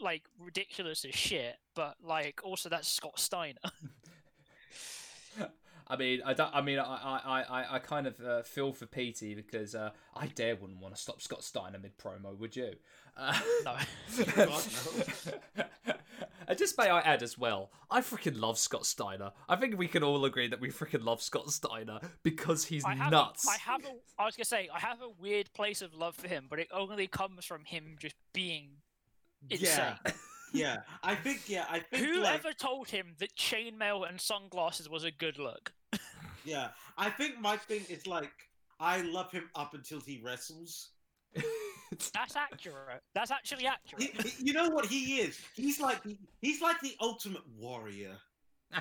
like 0.00 0.22
ridiculous 0.38 1.04
as 1.04 1.14
shit. 1.14 1.56
But 1.74 1.96
like, 2.02 2.40
also 2.42 2.68
that's 2.68 2.88
Scott 2.88 3.18
Steiner. 3.18 3.60
I 5.88 5.96
mean, 5.96 6.20
I 6.24 6.34
don't. 6.34 6.52
I 6.52 6.60
mean, 6.62 6.80
I, 6.80 6.82
I, 6.82 7.42
I, 7.48 7.76
I 7.76 7.78
kind 7.78 8.08
of 8.08 8.20
uh, 8.20 8.42
feel 8.42 8.72
for 8.72 8.86
Petey 8.86 9.34
because 9.36 9.76
uh, 9.76 9.90
I 10.16 10.26
dare 10.26 10.56
wouldn't 10.56 10.80
want 10.80 10.96
to 10.96 11.00
stop 11.00 11.22
Scott 11.22 11.44
Steiner 11.44 11.78
mid 11.78 11.96
promo, 11.96 12.36
would 12.36 12.56
you? 12.56 12.72
Uh, 13.16 13.38
No. 13.64 13.76
God, 14.36 14.64
and 16.48 16.58
just 16.58 16.78
may 16.78 16.88
I 16.88 17.00
add 17.00 17.22
as 17.22 17.36
well, 17.36 17.70
I 17.90 18.00
freaking 18.00 18.40
love 18.40 18.58
Scott 18.58 18.86
Steiner. 18.86 19.32
I 19.48 19.56
think 19.56 19.78
we 19.78 19.88
can 19.88 20.02
all 20.02 20.24
agree 20.24 20.48
that 20.48 20.60
we 20.60 20.70
freaking 20.70 21.04
love 21.04 21.22
Scott 21.22 21.50
Steiner 21.50 22.00
because 22.22 22.64
he's 22.64 22.84
I 22.84 22.94
have, 22.94 23.12
nuts. 23.12 23.46
A, 23.46 23.50
I 23.50 23.56
have 23.56 23.84
a. 23.84 23.94
I 24.20 24.26
was 24.26 24.36
gonna 24.36 24.44
say 24.44 24.68
I 24.74 24.78
have 24.78 25.02
a 25.02 25.08
weird 25.20 25.52
place 25.52 25.82
of 25.82 25.94
love 25.94 26.14
for 26.14 26.28
him, 26.28 26.46
but 26.48 26.58
it 26.58 26.68
only 26.72 27.06
comes 27.06 27.44
from 27.44 27.64
him 27.64 27.96
just 27.98 28.14
being 28.32 28.68
insane. 29.50 29.94
yeah, 30.04 30.12
yeah. 30.52 30.76
I 31.02 31.14
think, 31.14 31.48
yeah, 31.48 31.66
I 31.68 31.80
think, 31.80 32.04
Whoever 32.04 32.48
like, 32.48 32.58
told 32.58 32.88
him 32.88 33.14
that 33.18 33.34
chainmail 33.36 34.08
and 34.08 34.20
sunglasses 34.20 34.88
was 34.88 35.04
a 35.04 35.10
good 35.10 35.38
look? 35.38 35.72
yeah, 36.44 36.68
I 36.96 37.10
think 37.10 37.40
my 37.40 37.56
thing 37.56 37.82
is 37.88 38.06
like, 38.06 38.32
I 38.80 39.02
love 39.02 39.32
him 39.32 39.50
up 39.54 39.74
until 39.74 40.00
he 40.00 40.20
wrestles. 40.22 40.90
That's 42.12 42.36
accurate. 42.36 43.02
That's 43.14 43.30
actually 43.30 43.66
accurate. 43.66 44.20
he- 44.22 44.46
you 44.46 44.52
know 44.52 44.68
what 44.70 44.86
he 44.86 45.20
is? 45.20 45.38
He's 45.54 45.80
like 45.80 46.02
the, 46.02 46.16
he's 46.40 46.60
like 46.60 46.80
the 46.80 46.94
ultimate 47.00 47.46
warrior. 47.58 48.16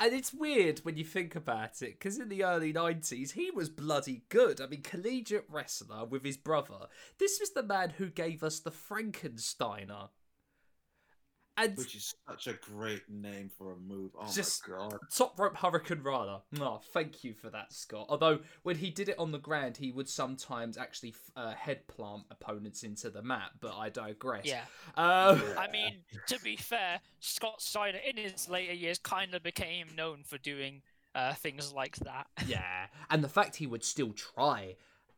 and 0.00 0.12
it's 0.14 0.32
weird 0.32 0.78
when 0.80 0.96
you 0.96 1.04
think 1.04 1.34
about 1.34 1.82
it, 1.82 1.98
because 1.98 2.18
in 2.18 2.28
the 2.28 2.44
early 2.44 2.72
90s, 2.72 3.32
he 3.32 3.50
was 3.50 3.68
bloody 3.68 4.22
good. 4.28 4.60
I 4.60 4.66
mean, 4.66 4.82
collegiate 4.82 5.46
wrestler 5.50 6.04
with 6.04 6.24
his 6.24 6.36
brother. 6.36 6.86
This 7.18 7.38
was 7.40 7.50
the 7.50 7.62
man 7.62 7.90
who 7.90 8.08
gave 8.08 8.42
us 8.44 8.60
the 8.60 8.70
Frankensteiner. 8.70 10.08
And 11.56 11.76
Which 11.76 11.94
is 11.94 12.14
such 12.26 12.46
a 12.46 12.54
great 12.54 13.02
name 13.10 13.50
for 13.58 13.72
a 13.72 13.76
move. 13.76 14.12
Oh 14.18 14.30
Just- 14.32 14.66
my 14.68 14.76
god. 14.76 14.98
top 15.14 15.38
rope 15.38 15.56
hurricanrana. 15.56 16.40
Oh, 16.58 16.80
thank 16.94 17.22
you 17.22 17.34
for 17.34 17.50
that, 17.50 17.72
Scott. 17.72 18.06
Although, 18.08 18.38
when 18.62 18.76
he 18.76 18.90
did 18.90 19.08
it 19.10 19.18
on 19.18 19.30
the 19.32 19.38
ground, 19.38 19.76
he 19.76 19.92
would 19.92 20.08
sometimes 20.08 20.78
actually 20.78 21.14
uh, 21.36 21.52
head 21.52 21.86
plant 21.86 22.22
opponents 22.30 22.82
into 22.82 23.10
the 23.10 23.22
mat, 23.22 23.50
but 23.60 23.76
I 23.76 23.90
digress. 23.90 24.46
yeah. 24.46 24.62
Um, 24.96 25.42
I 25.58 25.68
mean, 25.70 25.96
to 26.28 26.38
be 26.40 26.56
fair, 26.56 27.00
Scott 27.18 27.60
Steiner 27.60 27.98
in 27.98 28.16
his 28.16 28.48
later 28.48 28.72
years 28.72 28.98
kind 28.98 29.34
of 29.34 29.42
became 29.42 29.88
known 29.94 30.22
for 30.24 30.38
doing 30.38 30.80
uh, 31.14 31.34
things 31.34 31.72
like 31.74 31.96
that. 31.96 32.26
Yeah, 32.46 32.86
and 33.10 33.22
the 33.22 33.28
fact 33.28 33.56
he 33.56 33.66
would 33.66 33.84
still 33.84 34.12
try 34.12 34.76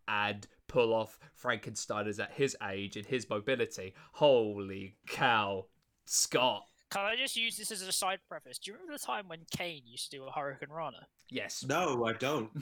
and 0.09 0.47
pull 0.67 0.93
off 0.93 1.19
Frankensteiners 1.41 2.19
at 2.19 2.33
his 2.33 2.57
age 2.69 2.97
and 2.97 3.07
his 3.07 3.29
mobility. 3.31 3.95
Holy 4.15 4.97
cow, 5.07 5.67
Scott. 6.05 6.65
Can 6.91 7.03
I 7.03 7.17
just 7.17 7.37
use 7.37 7.57
this 7.57 7.71
as 7.71 7.81
a 7.83 7.93
side 7.93 8.19
preface? 8.29 8.59
Do 8.59 8.71
you 8.71 8.75
remember 8.77 8.93
the 8.99 9.05
time 9.05 9.27
when 9.29 9.41
Kane 9.57 9.83
used 9.87 10.11
to 10.11 10.19
do 10.19 10.25
a 10.25 10.31
hurricanrana? 10.31 11.05
Yes. 11.31 11.65
No, 11.67 12.05
I 12.07 12.13
don't. 12.15 12.51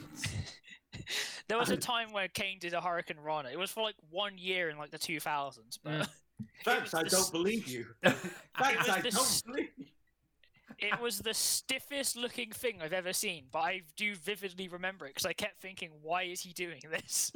There 1.47 1.57
was 1.57 1.69
a 1.69 1.77
time 1.93 2.11
where 2.11 2.27
Kane 2.27 2.59
did 2.59 2.73
a 2.73 2.81
hurricanrana. 2.81 3.51
It 3.51 3.57
was 3.57 3.71
for 3.71 3.81
like 3.81 3.95
one 4.09 4.37
year 4.37 4.69
in 4.69 4.77
like 4.77 4.91
the 4.91 4.99
2000s, 4.99 5.79
but 5.83 5.91
Mm. 5.93 6.07
Thanks, 6.65 6.93
I 6.93 7.03
the 7.03 7.09
don't 7.09 7.31
believe 7.31 7.67
you. 7.67 7.85
It 8.03 8.13
Thanks, 8.59 8.89
I 8.89 8.99
the 9.01 9.11
don't 9.11 9.21
s- 9.21 9.41
believe 9.41 9.69
you. 9.77 9.85
it 10.79 10.99
was 10.99 11.19
the 11.19 11.33
stiffest 11.33 12.17
looking 12.17 12.51
thing 12.51 12.81
I've 12.81 12.91
ever 12.93 13.13
seen. 13.13 13.45
But 13.51 13.59
I 13.59 13.81
do 13.95 14.15
vividly 14.15 14.67
remember 14.67 15.05
it 15.05 15.09
because 15.11 15.25
I 15.25 15.33
kept 15.33 15.61
thinking, 15.61 15.91
why 16.01 16.23
is 16.23 16.41
he 16.41 16.51
doing 16.51 16.81
this? 16.91 17.31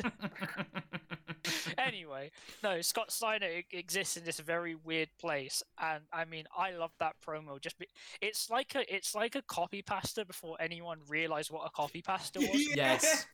anyway, 1.77 2.31
no, 2.63 2.81
Scott 2.81 3.11
Steiner 3.11 3.47
exists 3.71 4.17
in 4.17 4.23
this 4.23 4.39
very 4.39 4.75
weird 4.75 5.09
place, 5.19 5.63
and 5.81 6.03
I 6.13 6.25
mean, 6.25 6.45
I 6.57 6.71
love 6.71 6.91
that 6.99 7.15
promo. 7.25 7.59
Just 7.59 7.77
be- 7.77 7.87
it's 8.21 8.49
like 8.49 8.75
a 8.75 8.93
it's 8.93 9.15
like 9.15 9.35
a 9.35 9.41
copy 9.41 9.81
pasta 9.81 10.25
before 10.25 10.57
anyone 10.59 10.99
realized 11.07 11.51
what 11.51 11.65
a 11.65 11.69
copy 11.69 12.01
pasta 12.01 12.39
was. 12.39 12.49
yes. 12.75 13.25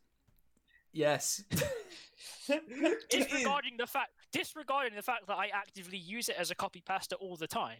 Yes. 0.93 1.43
Disregarding 3.09 3.77
the 3.77 3.87
fact 3.87 4.11
disregarding 4.31 4.95
the 4.95 5.01
fact 5.01 5.27
that 5.27 5.37
I 5.37 5.47
actively 5.53 5.97
use 5.97 6.27
it 6.29 6.35
as 6.37 6.51
a 6.51 6.55
copy 6.55 6.81
pasta 6.85 7.15
all 7.15 7.35
the 7.37 7.47
time. 7.47 7.77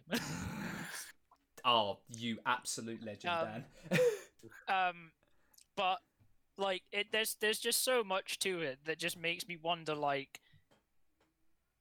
oh, 1.64 1.98
you 2.08 2.38
absolute 2.46 3.02
legend, 3.04 3.32
Um, 3.34 3.48
Dan. 3.90 4.00
um, 4.88 5.10
but 5.76 5.98
like 6.62 6.82
it, 6.92 7.08
there's 7.12 7.36
there's 7.40 7.58
just 7.58 7.84
so 7.84 8.02
much 8.02 8.38
to 8.40 8.60
it 8.60 8.78
that 8.86 8.98
just 8.98 9.18
makes 9.18 9.46
me 9.46 9.58
wonder. 9.60 9.94
Like, 9.94 10.40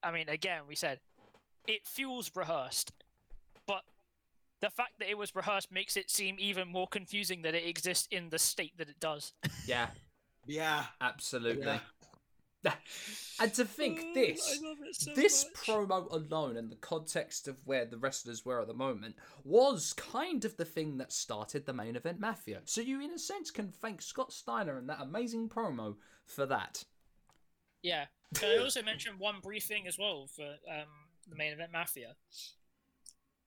I 0.03 0.11
mean, 0.11 0.27
again, 0.27 0.63
we 0.67 0.75
said 0.75 0.99
it 1.67 1.85
feels 1.85 2.31
rehearsed, 2.35 2.91
but 3.67 3.83
the 4.59 4.69
fact 4.69 4.93
that 4.99 5.09
it 5.09 5.17
was 5.17 5.35
rehearsed 5.35 5.71
makes 5.71 5.95
it 5.95 6.09
seem 6.09 6.35
even 6.39 6.67
more 6.67 6.87
confusing 6.87 7.43
that 7.43 7.55
it 7.55 7.65
exists 7.65 8.07
in 8.11 8.29
the 8.29 8.39
state 8.39 8.77
that 8.77 8.89
it 8.89 8.99
does. 8.99 9.33
yeah, 9.67 9.87
Yeah. 10.45 10.85
absolutely. 10.99 11.63
Yeah. 11.65 11.79
And 13.39 13.53
to 13.55 13.65
think 13.65 13.99
Oh, 14.03 14.13
this, 14.13 14.59
I 14.63 14.67
love 14.67 14.77
it 14.87 14.95
so 14.95 15.13
this 15.15 15.45
much. 15.45 15.65
promo 15.65 16.11
alone 16.11 16.57
and 16.57 16.71
the 16.71 16.75
context 16.75 17.47
of 17.47 17.57
where 17.65 17.85
the 17.85 17.97
wrestlers 17.97 18.45
were 18.45 18.61
at 18.61 18.67
the 18.67 18.73
moment 18.73 19.15
was 19.43 19.93
kind 19.93 20.45
of 20.45 20.57
the 20.57 20.65
thing 20.65 20.97
that 20.97 21.11
started 21.11 21.65
the 21.65 21.73
main 21.73 21.95
event 21.95 22.19
mafia. 22.19 22.61
So 22.65 22.81
you, 22.81 23.01
in 23.01 23.11
a 23.11 23.17
sense, 23.17 23.49
can 23.49 23.69
thank 23.71 24.01
Scott 24.01 24.31
Steiner 24.31 24.77
and 24.77 24.87
that 24.89 25.01
amazing 25.01 25.49
promo 25.49 25.95
for 26.25 26.45
that. 26.45 26.83
Yeah. 27.81 28.05
Can 28.35 28.49
I 28.59 28.61
also 28.61 28.83
mention 28.83 29.13
one 29.17 29.39
brief 29.41 29.63
thing 29.63 29.87
as 29.87 29.97
well 29.97 30.27
for 30.27 30.45
um, 30.45 30.87
the 31.27 31.35
main 31.35 31.53
event 31.53 31.71
Mafia? 31.71 32.15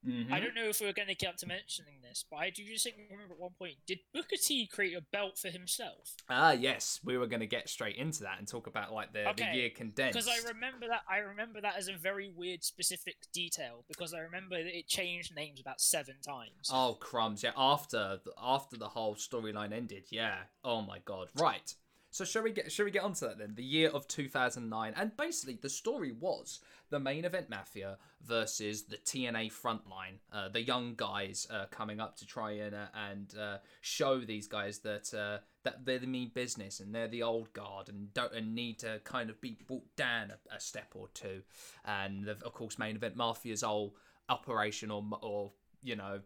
Mm-hmm. 0.06 0.32
I 0.32 0.40
don't 0.40 0.54
know 0.54 0.68
if 0.68 0.80
we 0.80 0.86
are 0.86 0.92
going 0.92 1.08
to 1.08 1.14
get 1.14 1.30
up 1.30 1.36
to 1.38 1.46
mentioning 1.46 1.96
this, 2.02 2.24
but 2.30 2.36
I 2.36 2.50
do 2.50 2.64
just 2.64 2.84
think 2.84 2.96
remember 3.10 3.34
at 3.34 3.40
one 3.40 3.52
point, 3.58 3.76
did 3.86 4.00
Booker 4.12 4.36
T 4.36 4.66
create 4.66 4.96
a 4.96 5.02
belt 5.12 5.38
for 5.38 5.48
himself? 5.48 6.14
Ah, 6.28 6.52
yes, 6.52 7.00
we 7.04 7.16
were 7.16 7.26
going 7.26 7.40
to 7.40 7.46
get 7.46 7.68
straight 7.68 7.96
into 7.96 8.22
that 8.22 8.38
and 8.38 8.46
talk 8.46 8.66
about 8.66 8.92
like 8.92 9.12
the, 9.12 9.24
the 9.36 9.44
year 9.54 9.70
condensed. 9.70 10.14
Because 10.14 10.28
I 10.28 10.46
remember 10.48 10.86
that 10.88 11.02
I 11.08 11.18
remember 11.18 11.60
that 11.60 11.76
as 11.76 11.88
a 11.88 11.94
very 11.94 12.30
weird 12.34 12.64
specific 12.64 13.16
detail 13.32 13.84
because 13.88 14.12
I 14.12 14.20
remember 14.20 14.62
that 14.62 14.76
it 14.76 14.86
changed 14.86 15.34
names 15.34 15.60
about 15.60 15.80
seven 15.80 16.16
times. 16.26 16.70
Oh 16.70 16.96
crumbs! 17.00 17.42
Yeah, 17.42 17.52
after 17.56 18.18
after 18.42 18.76
the 18.76 18.88
whole 18.88 19.14
storyline 19.14 19.72
ended, 19.72 20.04
yeah. 20.10 20.36
Oh 20.62 20.82
my 20.82 20.98
god! 21.04 21.28
Right. 21.36 21.74
So 22.14 22.24
shall 22.24 22.44
we 22.44 22.52
get 22.52 22.70
shall 22.70 22.84
we 22.84 22.92
get 22.92 23.02
onto 23.02 23.26
that 23.26 23.38
then? 23.38 23.56
The 23.56 23.64
year 23.64 23.88
of 23.88 24.06
two 24.06 24.28
thousand 24.28 24.68
nine, 24.68 24.92
and 24.96 25.16
basically 25.16 25.58
the 25.60 25.68
story 25.68 26.12
was 26.12 26.60
the 26.88 27.00
main 27.00 27.24
event 27.24 27.50
mafia 27.50 27.98
versus 28.24 28.84
the 28.84 28.98
TNA 28.98 29.52
frontline, 29.52 30.20
uh, 30.32 30.48
the 30.48 30.62
young 30.62 30.94
guys 30.96 31.48
uh, 31.50 31.66
coming 31.72 31.98
up 31.98 32.16
to 32.18 32.24
try 32.24 32.52
and 32.52 32.72
uh, 32.72 32.86
and 33.10 33.34
uh, 33.36 33.56
show 33.80 34.20
these 34.20 34.46
guys 34.46 34.78
that 34.78 35.12
uh, 35.12 35.38
that 35.64 35.84
they're 35.84 35.98
the 35.98 36.06
mean 36.06 36.30
business 36.32 36.78
and 36.78 36.94
they're 36.94 37.08
the 37.08 37.24
old 37.24 37.52
guard 37.52 37.88
and 37.88 38.14
don't 38.14 38.32
and 38.32 38.54
need 38.54 38.78
to 38.78 39.00
kind 39.02 39.28
of 39.28 39.40
be 39.40 39.58
brought 39.66 39.96
down 39.96 40.30
a, 40.30 40.54
a 40.54 40.60
step 40.60 40.92
or 40.94 41.08
two. 41.14 41.42
And 41.84 42.28
of 42.28 42.52
course, 42.52 42.78
main 42.78 42.94
event 42.94 43.16
mafia's 43.16 43.62
whole 43.62 43.96
operation 44.28 44.92
or 44.92 45.04
or 45.20 45.50
you 45.82 45.96
know 45.96 46.20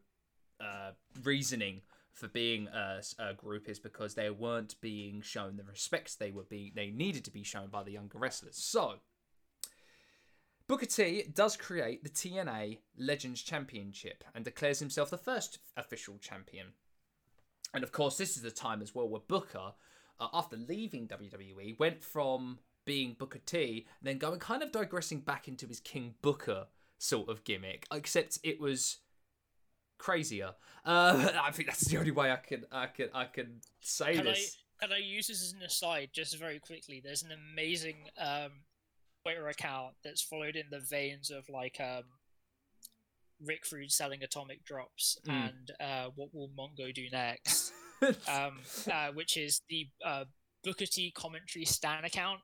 uh, 0.60 0.90
reasoning 1.22 1.80
for 2.18 2.28
being 2.28 2.66
a, 2.68 3.00
a 3.18 3.34
group 3.34 3.68
is 3.68 3.78
because 3.78 4.14
they 4.14 4.28
weren't 4.28 4.74
being 4.80 5.22
shown 5.22 5.56
the 5.56 5.62
respects 5.62 6.16
they 6.16 6.32
were 6.32 6.42
being 6.42 6.72
they 6.74 6.90
needed 6.90 7.24
to 7.24 7.30
be 7.30 7.44
shown 7.44 7.68
by 7.68 7.82
the 7.82 7.92
younger 7.92 8.18
wrestlers. 8.18 8.56
So 8.56 8.94
Booker 10.66 10.86
T 10.86 11.24
does 11.32 11.56
create 11.56 12.02
the 12.02 12.10
TNA 12.10 12.78
Legends 12.98 13.40
Championship 13.40 14.24
and 14.34 14.44
declares 14.44 14.80
himself 14.80 15.10
the 15.10 15.16
first 15.16 15.60
official 15.76 16.18
champion. 16.18 16.66
And 17.72 17.84
of 17.84 17.92
course, 17.92 18.18
this 18.18 18.36
is 18.36 18.42
the 18.42 18.50
time 18.50 18.82
as 18.82 18.94
well 18.94 19.08
where 19.08 19.20
Booker, 19.20 19.72
uh, 20.20 20.28
after 20.32 20.56
leaving 20.56 21.08
WWE, 21.08 21.78
went 21.78 22.02
from 22.02 22.58
being 22.84 23.16
Booker 23.18 23.40
T, 23.46 23.86
then 24.02 24.18
going 24.18 24.40
kind 24.40 24.62
of 24.62 24.72
digressing 24.72 25.20
back 25.20 25.48
into 25.48 25.66
his 25.66 25.80
King 25.80 26.14
Booker 26.20 26.66
sort 26.98 27.28
of 27.28 27.44
gimmick, 27.44 27.86
except 27.92 28.38
it 28.42 28.60
was 28.60 28.98
crazier. 29.98 30.52
Uh, 30.84 31.30
I 31.42 31.50
think 31.50 31.68
that's 31.68 31.84
the 31.86 31.98
only 31.98 32.10
way 32.12 32.30
I 32.30 32.36
can 32.36 32.64
I 32.72 32.86
can 32.86 33.08
I 33.14 33.24
can 33.26 33.60
say 33.80 34.14
can 34.14 34.26
I 34.28 34.30
this. 34.32 34.56
can 34.80 34.92
I 34.92 34.98
use 34.98 35.26
this 35.28 35.42
as 35.42 35.52
an 35.52 35.62
aside 35.62 36.10
just 36.12 36.36
very 36.38 36.58
quickly? 36.58 37.00
There's 37.04 37.22
an 37.22 37.30
amazing 37.32 37.96
um, 38.18 38.52
Twitter 39.24 39.48
account 39.48 39.94
that's 40.04 40.22
followed 40.22 40.56
in 40.56 40.66
the 40.70 40.80
veins 40.80 41.30
of 41.30 41.48
like 41.48 41.78
um, 41.80 42.04
Rick 43.44 43.64
Rude 43.70 43.92
selling 43.92 44.22
atomic 44.22 44.64
drops 44.64 45.18
Mm. 45.26 45.48
and 45.50 45.70
uh, 45.80 46.10
what 46.14 46.30
will 46.34 46.50
Mongo 46.58 46.92
do 46.94 47.06
next? 47.12 47.72
um, 48.28 48.58
uh, 48.90 49.08
which 49.14 49.36
is 49.36 49.60
the 49.68 49.88
uh, 50.04 50.24
Booker 50.64 50.86
T 50.86 51.10
commentary 51.10 51.64
Stan 51.64 52.04
account. 52.04 52.40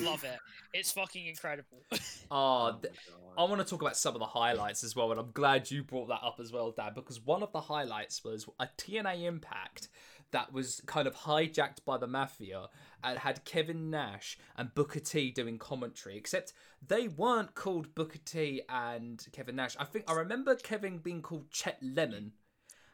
Love 0.00 0.24
it. 0.24 0.38
It's 0.74 0.92
fucking 0.92 1.26
incredible. 1.26 1.82
Oh, 2.30 2.74
oh, 2.74 2.78
th- 2.82 2.94
I 3.38 3.44
want 3.44 3.58
to 3.58 3.64
talk 3.64 3.80
about 3.80 3.96
some 3.96 4.14
of 4.14 4.18
the 4.18 4.26
highlights 4.26 4.84
as 4.84 4.94
well, 4.94 5.10
and 5.12 5.18
I'm 5.18 5.30
glad 5.32 5.70
you 5.70 5.82
brought 5.82 6.08
that 6.08 6.20
up 6.22 6.40
as 6.40 6.52
well, 6.52 6.72
Dad, 6.72 6.94
because 6.94 7.24
one 7.24 7.42
of 7.42 7.52
the 7.52 7.60
highlights 7.62 8.22
was 8.22 8.46
a 8.60 8.68
TNA 8.76 9.22
Impact 9.24 9.88
that 10.30 10.52
was 10.52 10.82
kind 10.84 11.08
of 11.08 11.14
hijacked 11.14 11.84
by 11.86 11.96
the 11.96 12.06
Mafia 12.06 12.66
and 13.02 13.18
had 13.18 13.44
Kevin 13.46 13.88
Nash 13.88 14.36
and 14.56 14.74
Booker 14.74 15.00
T 15.00 15.30
doing 15.30 15.56
commentary, 15.58 16.18
except 16.18 16.52
they 16.86 17.08
weren't 17.08 17.54
called 17.54 17.94
Booker 17.94 18.18
T 18.24 18.60
and 18.68 19.26
Kevin 19.32 19.56
Nash. 19.56 19.74
I 19.78 19.84
think 19.84 20.04
I 20.06 20.12
remember 20.12 20.54
Kevin 20.54 20.98
being 20.98 21.22
called 21.22 21.50
Chet 21.50 21.78
Lemon. 21.82 22.32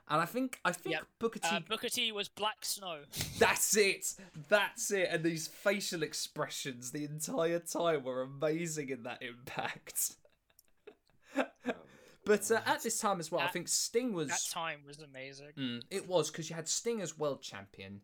And 0.08 0.20
I 0.20 0.26
think 0.26 0.60
I 0.64 0.72
think 0.72 0.94
Yep. 0.94 1.04
Booker 1.18 1.38
T 1.38 1.48
Uh, 1.50 1.60
Booker 1.60 1.88
T 1.88 2.12
was 2.12 2.28
Black 2.28 2.58
Snow. 2.64 3.00
That's 3.38 3.76
it. 3.76 4.14
That's 4.48 4.90
it. 4.90 5.08
And 5.10 5.24
these 5.24 5.46
facial 5.48 6.02
expressions 6.02 6.90
the 6.92 7.04
entire 7.04 7.58
time 7.58 8.04
were 8.04 8.20
amazing 8.22 8.90
in 8.90 9.02
that 9.04 9.22
impact. 9.22 10.16
but 12.24 12.50
uh, 12.50 12.60
at 12.66 12.82
this 12.82 12.98
time 13.00 13.20
as 13.20 13.30
well, 13.30 13.40
I 13.42 13.48
think 13.48 13.68
Sting 13.68 14.12
was. 14.12 14.28
That 14.28 14.44
time 14.50 14.80
was 14.86 14.98
amazing. 14.98 15.48
Mm, 15.58 15.82
it 15.90 16.08
was 16.08 16.30
because 16.30 16.48
you 16.48 16.56
had 16.56 16.68
Sting 16.68 17.00
as 17.00 17.18
world 17.18 17.42
champion, 17.42 18.00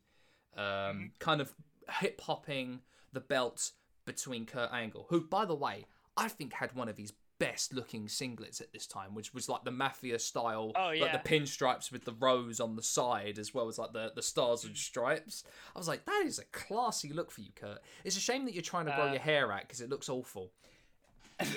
um, 0.57 0.65
Mm-hmm. 0.65 1.05
kind 1.19 1.41
of 1.41 1.53
hip 2.01 2.21
hopping 2.21 2.81
the 3.13 3.21
belt 3.21 3.73
between 4.05 4.47
Kurt 4.47 4.71
Angle, 4.73 5.07
who, 5.11 5.21
by 5.21 5.45
the 5.45 5.55
way, 5.55 5.85
I 6.17 6.29
think 6.29 6.53
had 6.55 6.75
one 6.75 6.89
of 6.89 6.97
his 6.97 7.13
best 7.41 7.75
looking 7.75 8.07
singlets 8.07 8.61
at 8.61 8.73
this 8.73 8.87
time, 8.87 9.15
which 9.15 9.35
was 9.35 9.49
like 9.49 9.65
the 9.65 9.71
mafia 9.73 10.21
style, 10.21 10.71
Oh, 10.77 10.89
like 10.91 10.99
yeah. 11.01 11.17
the 11.17 11.29
pinstripes 11.29 11.91
with 11.91 12.05
the 12.05 12.13
rose 12.13 12.61
on 12.61 12.77
the 12.77 12.83
side, 12.83 13.39
as 13.39 13.53
well 13.53 13.67
as 13.67 13.79
like 13.79 13.93
the, 13.93 14.13
the 14.15 14.23
stars 14.23 14.65
and 14.65 14.77
stripes. 14.77 15.43
I 15.75 15.79
was 15.79 15.89
like, 15.89 16.05
that 16.05 16.23
is 16.27 16.39
a 16.39 16.45
classy 16.53 17.13
look 17.13 17.33
for 17.33 17.41
you, 17.41 17.51
Kurt. 17.57 17.79
It's 18.05 18.17
a 18.17 18.21
shame 18.21 18.45
that 18.45 18.55
you're 18.55 18.63
trying 18.63 18.87
to 18.87 18.93
grow 18.93 19.09
Uh, 19.09 19.13
your 19.13 19.21
hair 19.21 19.51
out 19.51 19.63
because 19.63 19.81
it 19.81 19.89
looks 19.91 20.09
awful. 20.09 20.53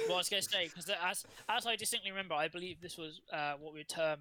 Well, 0.07 0.15
I 0.15 0.17
was 0.19 0.29
going 0.29 0.41
to 0.41 0.49
say 0.49 0.65
because 0.69 0.89
as 0.89 1.25
as 1.49 1.67
I 1.67 1.75
distinctly 1.75 2.09
remember, 2.11 2.33
I 2.35 2.47
believe 2.47 2.79
this 2.81 2.97
was 2.97 3.19
uh, 3.31 3.55
what 3.59 3.73
we 3.73 3.81
would 3.81 3.89
term 3.89 4.19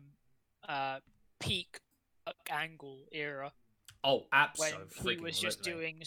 uh, 0.69 0.99
peak 1.39 1.79
angle 2.51 2.99
era 3.13 3.53
Oh, 4.05 4.19
when 4.19 4.25
absolutely. 4.33 5.15
he 5.15 5.21
was 5.21 5.39
just 5.39 5.63
doing. 5.63 6.03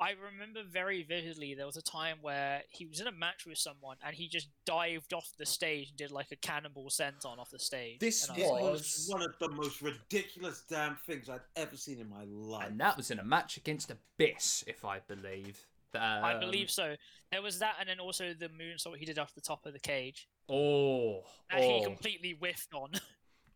S- 0.00 0.06
I 0.08 0.10
remember 0.32 0.60
very 0.70 1.02
vividly 1.02 1.54
there 1.54 1.66
was 1.66 1.76
a 1.76 1.82
time 1.82 2.18
where 2.20 2.62
he 2.70 2.86
was 2.86 3.00
in 3.00 3.06
a 3.06 3.12
match 3.12 3.46
with 3.46 3.58
someone 3.58 3.96
and 4.04 4.14
he 4.14 4.28
just 4.28 4.48
dived 4.64 5.12
off 5.12 5.28
the 5.38 5.46
stage 5.46 5.88
and 5.88 5.96
did 5.96 6.10
like 6.10 6.28
a 6.32 6.36
cannonball 6.36 6.88
senton 6.90 7.38
off 7.38 7.50
the 7.50 7.58
stage. 7.58 7.98
This 7.98 8.28
and 8.28 8.38
I 8.38 8.40
It 8.44 8.48
like, 8.50 8.62
was- 8.62 8.80
was 8.82 9.08
one 9.10 9.22
of 9.22 9.38
the 9.38 9.48
most 9.50 9.80
ridiculous 9.82 10.62
damn 10.68 10.96
things 11.06 11.28
I've 11.28 11.46
ever 11.56 11.76
seen 11.76 11.98
in 12.00 12.08
my 12.08 12.24
life. 12.24 12.68
And 12.68 12.80
that 12.80 12.96
was 12.96 13.10
in 13.10 13.18
a 13.18 13.24
match 13.24 13.56
against 13.56 13.90
Abyss, 13.90 14.64
if 14.66 14.84
I 14.84 15.00
believe. 15.00 15.64
I 15.94 16.34
Um, 16.34 16.40
believe 16.40 16.70
so. 16.70 16.94
There 17.32 17.40
was 17.40 17.58
that, 17.60 17.76
and 17.80 17.88
then 17.88 18.00
also 18.00 18.34
the 18.34 18.48
moonsault 18.50 18.98
he 18.98 19.06
did 19.06 19.18
off 19.18 19.34
the 19.34 19.40
top 19.40 19.64
of 19.64 19.72
the 19.72 19.78
cage 19.80 20.28
Oh, 20.48 21.22
that 21.50 21.60
he 21.62 21.80
oh, 21.80 21.84
completely 21.84 22.32
whiffed 22.32 22.74
on. 22.74 22.90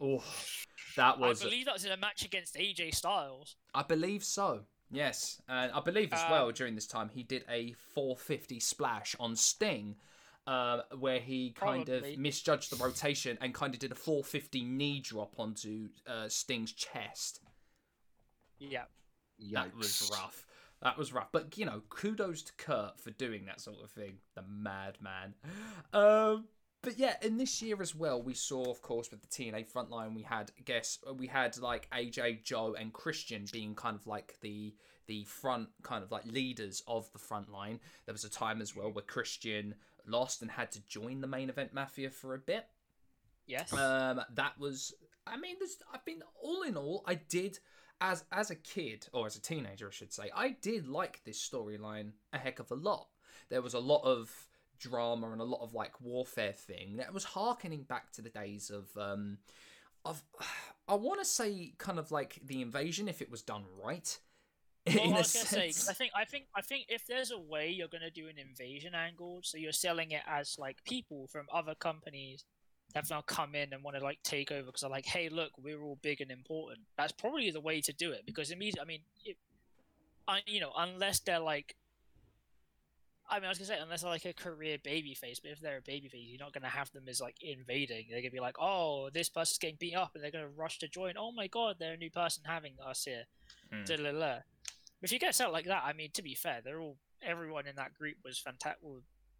oh, 0.01 0.25
that 0.97 1.19
was. 1.19 1.27
I 1.27 1.29
was. 1.29 1.43
believe 1.43 1.67
that 1.67 1.75
was 1.75 1.85
in 1.85 1.93
a 1.93 1.97
match 1.99 2.25
against 2.25 2.55
AJ 2.57 2.95
Styles. 2.95 3.57
I 3.75 3.83
believe 3.83 4.25
so. 4.25 4.65
Yes, 4.91 5.41
and 5.49 5.71
I 5.73 5.81
believe 5.81 6.13
as 6.13 6.23
Um, 6.25 6.31
well 6.31 6.51
during 6.51 6.75
this 6.75 6.87
time 6.87 7.11
he 7.11 7.23
did 7.23 7.45
a 7.49 7.73
450 7.95 8.59
splash 8.61 9.15
on 9.21 9.37
Sting, 9.37 9.97
uh, 10.47 10.83
where 10.99 11.21
he 11.21 11.53
kind 11.53 11.87
Probably. 11.87 12.15
of 12.15 12.19
misjudged 12.19 12.73
the 12.73 12.83
rotation 12.83 13.39
and 13.41 13.55
kind 13.55 13.73
of 13.73 13.79
did 13.81 13.93
a 13.93 13.95
450 13.95 14.65
knee 14.65 14.99
drop 15.01 15.39
onto 15.39 15.91
uh, 16.07 16.29
Sting's 16.29 16.73
chest. 16.73 17.41
Yeah. 18.59 18.85
That 19.53 19.77
was 19.77 20.11
rough. 20.13 20.47
That 20.83 20.99
was 20.99 21.13
rough. 21.13 21.29
But 21.33 21.57
you 21.57 21.67
know, 21.67 21.83
kudos 21.89 22.43
to 22.43 22.53
Kurt 22.55 22.99
for 23.01 23.11
doing 23.11 23.47
that 23.47 23.61
sort 23.61 23.83
of 23.83 23.91
thing. 23.91 24.19
The 24.35 24.43
madman. 24.43 25.35
Um 25.93 26.49
but 26.83 26.99
yeah, 26.99 27.17
in 27.23 27.37
this 27.37 27.61
year 27.61 27.81
as 27.83 27.95
well, 27.95 28.23
we 28.23 28.35
saw, 28.35 28.71
of 28.71 28.81
course, 28.83 29.11
with 29.11 29.21
the 29.21 29.29
TNA 29.29 29.71
frontline, 29.71 30.15
we 30.15 30.23
had, 30.23 30.51
I 30.59 30.63
guess, 30.65 30.99
we 31.17 31.27
had 31.27 31.59
like 31.59 31.89
AJ, 31.91 32.45
Joe, 32.45 32.75
and 32.79 32.93
Christian 32.93 33.45
being 33.53 33.75
kind 33.75 33.97
of 33.97 34.07
like 34.07 34.37
the 34.41 34.75
the 35.07 35.25
front 35.25 35.69
kind 35.83 36.05
of 36.05 36.13
like 36.13 36.25
leaders 36.25 36.83
of 36.87 37.11
the 37.13 37.19
front 37.19 37.51
line. 37.51 37.81
There 38.07 38.13
was 38.13 38.25
a 38.25 38.31
time 38.31 38.63
as 38.63 38.77
well 38.77 38.93
where 38.93 39.03
Christian 39.03 39.75
lost 40.07 40.41
and 40.41 40.51
had 40.51 40.71
to 40.73 40.87
join 40.87 41.21
the 41.21 41.27
main 41.27 41.51
event 41.51 41.75
mafia 41.75 42.11
for 42.11 42.35
a 42.35 42.39
bit. 42.39 42.67
Yes. 43.47 43.73
Um, 43.73 44.21
that 44.35 44.59
was, 44.59 44.95
I 45.27 45.37
mean, 45.37 45.57
there's, 45.59 45.79
I've 45.93 46.05
been 46.05 46.23
all 46.41 46.63
in 46.63 46.77
all, 46.77 47.03
I 47.07 47.15
did 47.15 47.59
as 48.01 48.25
as 48.33 48.51
a 48.51 48.55
kid 48.55 49.09
or 49.13 49.27
as 49.27 49.37
a 49.37 49.43
teenager, 49.43 49.89
I 49.89 49.91
should 49.91 50.13
say, 50.13 50.31
I 50.35 50.57
did 50.63 50.87
like 50.87 51.23
this 51.25 51.47
storyline 51.47 52.13
a 52.33 52.39
heck 52.39 52.59
of 52.59 52.71
a 52.71 52.77
lot. 52.77 53.09
There 53.49 53.63
was 53.63 53.75
a 53.75 53.81
lot 53.81 54.05
of 54.05 54.31
drama 54.81 55.31
and 55.31 55.41
a 55.41 55.45
lot 55.45 55.63
of 55.63 55.75
like 55.75 56.01
warfare 56.01 56.53
thing 56.53 56.97
that 56.97 57.13
was 57.13 57.25
harkening 57.25 57.83
back 57.83 58.13
to 58.13 58.23
the 58.23 58.31
days 58.31 58.71
of 58.71 58.89
um 58.97 59.39
of 60.05 60.23
I 60.89 60.95
want 60.95 61.21
to 61.21 61.25
say 61.25 61.73
kind 61.79 61.99
of 61.99 62.11
like 62.11 62.41
the 62.45 62.63
invasion 62.63 63.09
if 63.09 63.23
it 63.23 63.31
was 63.31 63.43
done 63.43 63.65
right. 63.83 64.19
well, 64.87 65.05
in 65.05 65.13
I 65.13 65.17
a 65.17 65.19
was 65.19 65.33
gonna 65.33 65.47
say. 65.47 65.91
I 65.91 65.95
think 65.95 66.13
I 66.17 66.25
think 66.25 66.45
I 66.57 66.63
think 66.63 66.87
if 66.89 67.07
there's 67.07 67.31
a 67.31 67.39
way 67.39 67.69
you're 67.69 67.89
gonna 67.89 68.11
do 68.11 68.29
an 68.29 68.39
invasion 68.39 68.95
angle, 68.95 69.41
so 69.45 69.59
you're 69.59 69.73
selling 69.73 70.11
it 70.11 70.23
as 70.27 70.57
like 70.59 70.83
people 70.85 71.27
from 71.29 71.47
other 71.53 71.75
companies 71.75 72.45
have 72.95 73.09
now 73.09 73.21
come 73.21 73.55
in 73.55 73.73
and 73.73 73.85
want 73.85 73.97
to 73.97 74.03
like 74.03 74.19
take 74.25 74.51
over 74.51 74.67
because 74.67 74.81
they're 74.81 74.91
like, 74.91 75.07
hey, 75.07 75.29
look, 75.29 75.53
we're 75.63 75.81
all 75.83 75.99
big 76.03 76.21
and 76.21 76.31
important. 76.31 76.81
That's 76.97 77.13
probably 77.13 77.51
the 77.51 77.61
way 77.61 77.81
to 77.83 77.93
do 77.93 78.11
it 78.11 78.23
because 78.27 78.51
immediately, 78.51 78.81
I 78.81 78.85
mean, 78.85 79.01
it, 79.25 79.37
I, 80.27 80.41
you 80.47 80.61
know, 80.61 80.73
unless 80.77 81.21
they're 81.21 81.39
like. 81.39 81.77
I 83.31 83.37
mean, 83.37 83.45
I 83.47 83.49
was 83.49 83.59
gonna 83.59 83.69
say 83.69 83.79
unless 83.79 84.03
they're 84.03 84.11
like 84.11 84.25
a 84.25 84.33
career 84.33 84.77
babyface, 84.79 85.41
but 85.41 85.53
if 85.53 85.61
they're 85.61 85.79
a 85.79 85.83
babyface, 85.83 86.29
you're 86.29 86.39
not 86.41 86.53
gonna 86.53 86.69
have 86.69 86.91
them 86.91 87.09
as 87.09 87.21
like 87.21 87.37
invading. 87.41 88.07
They're 88.11 88.21
gonna 88.23 88.31
be 88.33 88.41
like, 88.41 88.57
"Oh, 88.59 89.09
this 89.11 89.29
person's 89.29 89.59
getting 89.59 89.77
beat 89.77 89.95
up," 89.95 90.15
and 90.15 90.23
they're 90.25 90.33
gonna 90.33 90.49
rush 90.49 90.79
to 90.81 90.89
join. 90.89 91.15
Oh 91.17 91.31
my 91.31 91.47
god, 91.47 91.77
they're 91.79 91.95
a 91.95 91.97
new 91.97 92.11
person 92.11 92.43
having 92.45 92.75
us 92.85 93.05
here. 93.05 93.25
Hmm. 93.73 93.85
Da-la-la. 93.85 94.41
If 95.03 95.13
you 95.13 95.19
get 95.21 95.35
set 95.35 95.53
like 95.53 95.67
that, 95.67 95.85
I 95.85 95.93
mean, 95.93 96.11
to 96.13 96.23
be 96.23 96.35
fair, 96.35 96.61
they're 96.61 96.81
all 96.81 96.99
everyone 97.23 97.67
in 97.67 97.77
that 97.77 97.95
group 97.95 98.17
was 98.25 98.39
fantastic. 98.39 98.83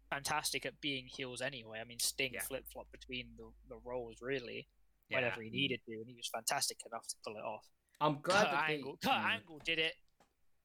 Fantastic 0.09 0.65
at 0.65 0.81
being 0.81 1.05
heels 1.07 1.41
anyway. 1.41 1.79
I 1.79 1.83
mean, 1.85 1.99
Sting 1.99 2.33
Yeah. 2.33 2.41
flip 2.41 2.65
flop 2.67 2.91
between 2.91 3.29
the, 3.37 3.49
the 3.69 3.77
roles 3.77 4.21
really 4.21 4.67
Yeah. 5.09 5.17
whenever 5.17 5.41
he 5.41 5.49
needed 5.49 5.79
to, 5.85 5.93
and 5.93 6.05
he 6.07 6.13
was 6.15 6.27
fantastic 6.27 6.79
enough 6.85 7.07
to 7.07 7.15
pull 7.23 7.37
it 7.37 7.43
off. 7.43 7.65
I'm 8.01 8.19
glad 8.21 8.43
Kurt 8.43 8.51
that 8.51 8.67
they- 8.67 8.73
Angle, 8.75 8.97
Kurt 8.97 9.11
Mm. 9.13 9.31
Angle 9.35 9.59
did 9.59 9.79
it 9.79 9.95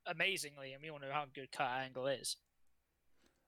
amazingly, 0.06 0.72
and 0.72 0.82
we 0.82 0.90
all 0.90 0.98
know 0.98 1.12
how 1.12 1.26
good 1.26 1.52
Kurt 1.52 1.66
Angle 1.68 2.06
is. 2.08 2.36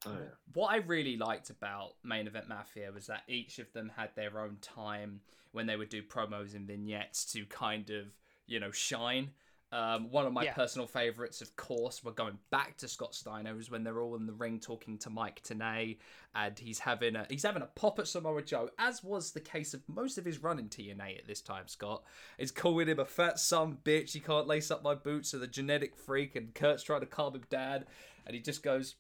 Oh, 0.07 0.13
yeah. 0.13 0.27
what 0.55 0.69
I 0.73 0.77
really 0.77 1.17
liked 1.17 1.51
about 1.51 1.95
Main 2.05 2.27
Event 2.27 2.49
Mafia 2.49 2.93
was 2.93 3.07
that 3.09 3.23
each 3.29 3.59
of 3.59 3.73
them 3.73 3.91
had 3.97 4.11
their 4.15 4.41
own 4.41 4.59
time 4.61 5.21
when 5.53 5.67
they 5.67 5.77
would 5.77 5.89
do 5.89 6.03
promos 6.03 6.55
and 6.55 6.67
vignettes 6.67 7.25
to 7.33 7.45
kind 7.47 7.91
of, 7.91 8.07
you 8.47 8.61
know, 8.61 8.71
shine. 8.71 9.31
Um, 9.71 10.11
one 10.11 10.25
of 10.25 10.33
my 10.33 10.45
Yeah. 10.45 10.55
personal 10.55 10.87
favorites, 10.87 11.43
of 11.43 11.55
course, 11.57 12.03
we're 12.03 12.13
going 12.13 12.39
back 12.51 12.79
to 12.79 12.89
Scott 12.89 13.15
Steiner, 13.15 13.59
is 13.59 13.71
when 13.71 13.85
they're 13.85 14.01
all 14.01 14.15
in 14.17 14.25
the 14.27 14.33
ring 14.33 14.61
talking 14.61 14.97
to 14.99 15.11
Mike 15.11 15.43
Tenay, 15.43 15.99
and 16.35 16.59
he's 16.59 16.79
having 16.79 17.17
a 17.17 17.27
he's 17.29 17.43
having 17.43 17.61
a 17.63 17.67
pop 17.67 17.99
at 17.99 18.09
Samoa 18.09 18.41
Joe, 18.43 18.71
as 18.79 19.05
was 19.05 19.33
the 19.33 19.41
case 19.41 19.75
of 19.75 19.87
most 19.87 20.17
of 20.17 20.25
his 20.25 20.43
run 20.43 20.59
in 20.59 20.71
TNA 20.71 21.19
at 21.19 21.27
this 21.27 21.43
time. 21.43 21.69
Scott 21.69 22.03
is 22.39 22.51
calling 22.51 22.89
him 22.89 22.99
a 22.99 23.05
fat 23.05 23.39
son 23.39 23.77
bitch. 23.85 24.13
He 24.13 24.21
can't 24.21 24.47
lace 24.47 24.71
up 24.71 24.83
my 24.83 24.95
boots, 24.95 25.35
or 25.35 25.39
the 25.39 25.47
genetic 25.47 25.95
freak, 25.97 26.35
and 26.35 26.55
Kurt's 26.55 26.83
trying 26.83 27.01
to 27.01 27.07
calm 27.07 27.35
him 27.35 27.45
down, 27.51 27.85
and 28.25 28.35
he 28.35 28.41
just 28.41 28.63
goes, 28.63 28.95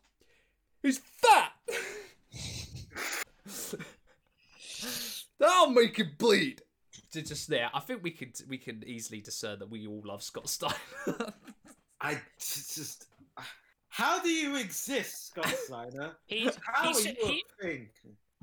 He's 0.82 0.98
fat. 0.98 1.52
That'll 5.38 5.70
make 5.70 5.96
him 5.96 6.12
bleed. 6.18 6.62
To 7.12 7.22
just 7.22 7.48
there, 7.48 7.70
I 7.72 7.80
think 7.80 8.02
we 8.02 8.10
could 8.10 8.38
we 8.50 8.58
can 8.58 8.84
easily 8.86 9.22
discern 9.22 9.60
that 9.60 9.70
we 9.70 9.86
all 9.86 10.02
love 10.04 10.22
Scott 10.22 10.46
Steiner. 10.48 10.74
I 12.02 12.20
just, 12.38 12.74
just. 12.76 13.06
How 13.88 14.20
do 14.20 14.28
you 14.28 14.56
exist, 14.56 15.28
Scott 15.28 15.48
Steiner? 15.64 16.16
He's 16.26 16.56
How 16.62 16.88
he's, 16.88 17.06
are 17.06 17.08
you 17.08 17.14
he, 17.22 17.44
a 17.60 17.62
thing? 17.64 17.88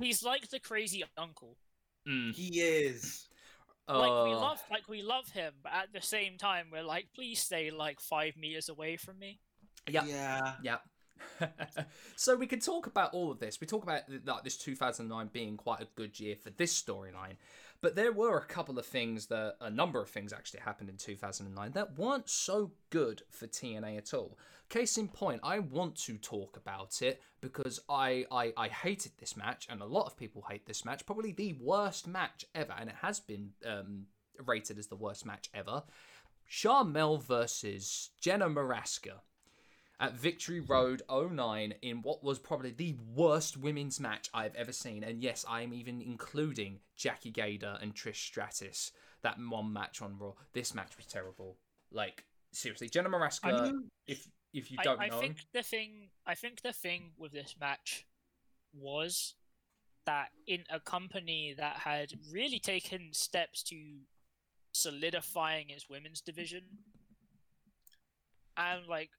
he's 0.01 0.23
like 0.23 0.49
the 0.49 0.59
crazy 0.59 1.03
uncle. 1.15 1.57
Mm. 2.09 2.33
He 2.33 2.59
is. 2.59 3.27
Like 3.87 4.25
we 4.25 4.33
Uh, 4.33 4.39
love 4.39 4.63
like 4.71 4.89
we 4.89 5.03
love 5.03 5.29
him, 5.29 5.53
but 5.61 5.71
at 5.71 5.93
the 5.93 6.01
same 6.01 6.37
time 6.39 6.69
we're 6.71 6.81
like, 6.81 7.05
please 7.13 7.39
stay 7.39 7.69
like 7.69 7.99
five 7.99 8.35
meters 8.35 8.67
away 8.69 8.97
from 8.97 9.19
me. 9.19 9.39
Yeah, 9.87 10.05
Yeah. 10.05 10.53
Yeah. 10.63 10.77
so 12.15 12.35
we 12.35 12.47
can 12.47 12.59
talk 12.59 12.87
about 12.87 13.13
all 13.13 13.31
of 13.31 13.39
this. 13.39 13.59
We 13.59 13.67
talk 13.67 13.83
about 13.83 14.01
like 14.25 14.43
this 14.43 14.57
2009 14.57 15.29
being 15.33 15.57
quite 15.57 15.81
a 15.81 15.87
good 15.95 16.19
year 16.19 16.35
for 16.35 16.49
this 16.51 16.79
storyline, 16.79 17.35
but 17.81 17.95
there 17.95 18.11
were 18.11 18.37
a 18.37 18.45
couple 18.45 18.79
of 18.79 18.85
things 18.85 19.27
that 19.27 19.55
a 19.61 19.69
number 19.69 20.01
of 20.01 20.09
things 20.09 20.33
actually 20.33 20.61
happened 20.61 20.89
in 20.89 20.97
2009 20.97 21.71
that 21.73 21.97
weren't 21.97 22.29
so 22.29 22.71
good 22.89 23.23
for 23.29 23.47
TNA 23.47 23.97
at 23.97 24.13
all. 24.13 24.37
Case 24.69 24.97
in 24.97 25.07
point, 25.07 25.41
I 25.43 25.59
want 25.59 25.95
to 26.05 26.17
talk 26.17 26.57
about 26.57 27.01
it 27.01 27.21
because 27.39 27.79
I 27.87 28.25
I, 28.31 28.51
I 28.57 28.67
hated 28.67 29.11
this 29.19 29.37
match, 29.37 29.67
and 29.69 29.81
a 29.81 29.85
lot 29.85 30.07
of 30.07 30.17
people 30.17 30.43
hate 30.49 30.65
this 30.65 30.83
match. 30.83 31.05
Probably 31.05 31.31
the 31.31 31.53
worst 31.61 32.07
match 32.07 32.45
ever, 32.55 32.73
and 32.79 32.89
it 32.89 32.95
has 33.01 33.19
been 33.19 33.51
um, 33.65 34.07
rated 34.43 34.79
as 34.79 34.87
the 34.87 34.95
worst 34.95 35.25
match 35.25 35.49
ever. 35.53 35.83
Sharmell 36.49 37.21
versus 37.23 38.11
Jenna 38.19 38.49
Morasca 38.49 39.19
at 39.99 40.13
Victory 40.13 40.59
Road 40.59 41.01
09 41.09 41.73
in 41.81 42.01
what 42.01 42.23
was 42.23 42.39
probably 42.39 42.71
the 42.71 42.95
worst 43.13 43.57
women's 43.57 43.99
match 43.99 44.29
I've 44.33 44.55
ever 44.55 44.71
seen. 44.71 45.03
And 45.03 45.21
yes, 45.21 45.45
I 45.47 45.61
am 45.61 45.73
even 45.73 46.01
including 46.01 46.79
Jackie 46.95 47.31
Gayda 47.31 47.81
and 47.81 47.95
Trish 47.95 48.17
Stratus. 48.17 48.91
That 49.23 49.37
one 49.39 49.73
match 49.73 50.01
on 50.01 50.17
Raw. 50.19 50.33
This 50.53 50.75
match 50.75 50.97
was 50.97 51.05
terrible. 51.05 51.57
Like, 51.91 52.25
seriously, 52.51 52.89
Jenna 52.89 53.09
Morasca, 53.09 53.45
I 53.45 53.61
mean, 53.63 53.89
if 54.07 54.27
if 54.53 54.71
you 54.71 54.77
don't 54.83 54.99
I 54.99 55.07
know. 55.07 55.19
think 55.19 55.37
the 55.53 55.63
thing 55.63 56.09
I 56.25 56.35
think 56.35 56.61
the 56.61 56.73
thing 56.73 57.11
with 57.17 57.31
this 57.31 57.55
match 57.59 58.05
was 58.73 59.35
that 60.05 60.29
in 60.47 60.63
a 60.69 60.79
company 60.79 61.55
that 61.57 61.77
had 61.77 62.13
really 62.31 62.59
taken 62.59 63.09
steps 63.11 63.63
to 63.63 63.75
solidifying 64.73 65.69
its 65.69 65.89
women's 65.89 66.21
division 66.21 66.61
and 68.57 68.85
like 68.87 69.09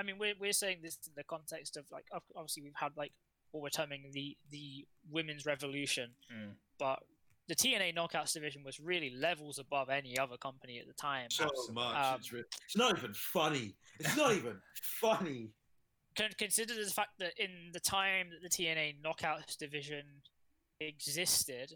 I 0.00 0.02
mean 0.02 0.16
we're 0.18 0.34
we're 0.40 0.52
saying 0.52 0.78
this 0.82 0.96
in 1.06 1.12
the 1.16 1.24
context 1.24 1.76
of 1.76 1.84
like 1.92 2.06
obviously 2.34 2.62
we've 2.62 2.72
had 2.74 2.92
like 2.96 3.12
what 3.52 3.62
we're 3.62 3.68
terming 3.68 4.10
the 4.12 4.36
the 4.50 4.86
women's 5.10 5.44
revolution 5.46 6.10
Mm. 6.32 6.52
but 6.78 7.00
the 7.48 7.54
TNA 7.56 7.96
Knockouts 7.96 8.32
division 8.32 8.62
was 8.64 8.78
really 8.78 9.10
levels 9.10 9.58
above 9.58 9.90
any 9.90 10.16
other 10.16 10.36
company 10.36 10.78
at 10.78 10.86
the 10.86 10.92
time. 10.92 11.26
so 11.30 11.44
Absolutely. 11.44 11.74
much. 11.74 11.96
Um, 11.96 12.14
it's, 12.20 12.32
re- 12.32 12.44
it's 12.64 12.76
not 12.76 12.96
even 12.96 13.12
funny. 13.12 13.74
It's 13.98 14.16
not 14.16 14.32
even 14.36 14.56
funny. 14.82 15.48
con- 16.16 16.30
consider 16.38 16.74
the 16.74 16.88
fact 16.92 17.18
that 17.18 17.32
in 17.38 17.50
the 17.72 17.80
time 17.80 18.28
that 18.30 18.40
the 18.40 18.48
TNA 18.48 19.02
Knockouts 19.02 19.56
division 19.56 20.04
existed, 20.80 21.74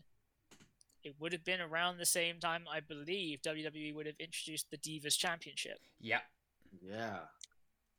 it 1.03 1.15
would 1.19 1.33
have 1.33 1.45
been 1.45 1.61
around 1.61 1.99
the 1.99 2.07
same 2.07 2.39
time 2.39 2.65
I 2.73 2.79
believe 2.81 3.43
WWE 3.43 3.95
would 3.97 4.07
have 4.07 4.17
introduced 4.21 4.71
the 4.71 4.79
Divas 4.79 5.19
Championship. 5.19 5.79
Yep. 6.01 6.23
Yeah. 6.81 7.19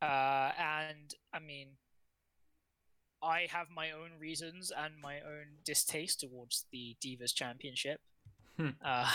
Uh, 0.06 0.52
and 0.60 1.14
I 1.34 1.40
mean, 1.40 1.68
I 3.24 3.48
have 3.52 3.68
my 3.76 3.92
own 3.92 4.12
reasons 4.20 4.72
and 4.78 4.94
my 5.02 5.16
own 5.22 5.58
distaste 5.64 6.20
towards 6.20 6.66
the 6.72 6.96
Divas 7.04 7.34
Championship. 7.34 8.00
Hmm. 8.58 8.70
Uh, 8.84 9.12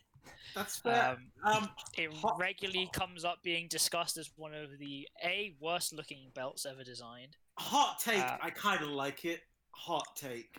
That's 0.54 0.76
fair. 0.78 1.16
um, 1.44 1.52
Um, 1.52 1.68
it 1.96 2.12
Hot- 2.14 2.38
regularly 2.40 2.88
comes 2.92 3.24
up 3.24 3.42
being 3.42 3.68
discussed 3.68 4.16
as 4.16 4.30
one 4.36 4.52
of 4.54 4.78
the 4.78 5.06
a 5.24 5.54
worst 5.60 5.92
looking 5.92 6.30
belts 6.34 6.66
ever 6.66 6.82
designed. 6.82 7.36
hot 7.58 8.00
take. 8.00 8.18
Uh, 8.18 8.38
I 8.42 8.50
kind 8.50 8.82
of 8.82 8.88
like 8.88 9.24
it. 9.24 9.42
Hot 9.72 10.06
take. 10.16 10.56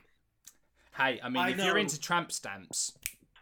Hey, 0.95 1.19
I 1.23 1.29
mean, 1.29 1.43
I 1.43 1.49
if 1.49 1.57
you're 1.57 1.77
into 1.77 1.99
tramp 1.99 2.31
stamps, 2.31 2.93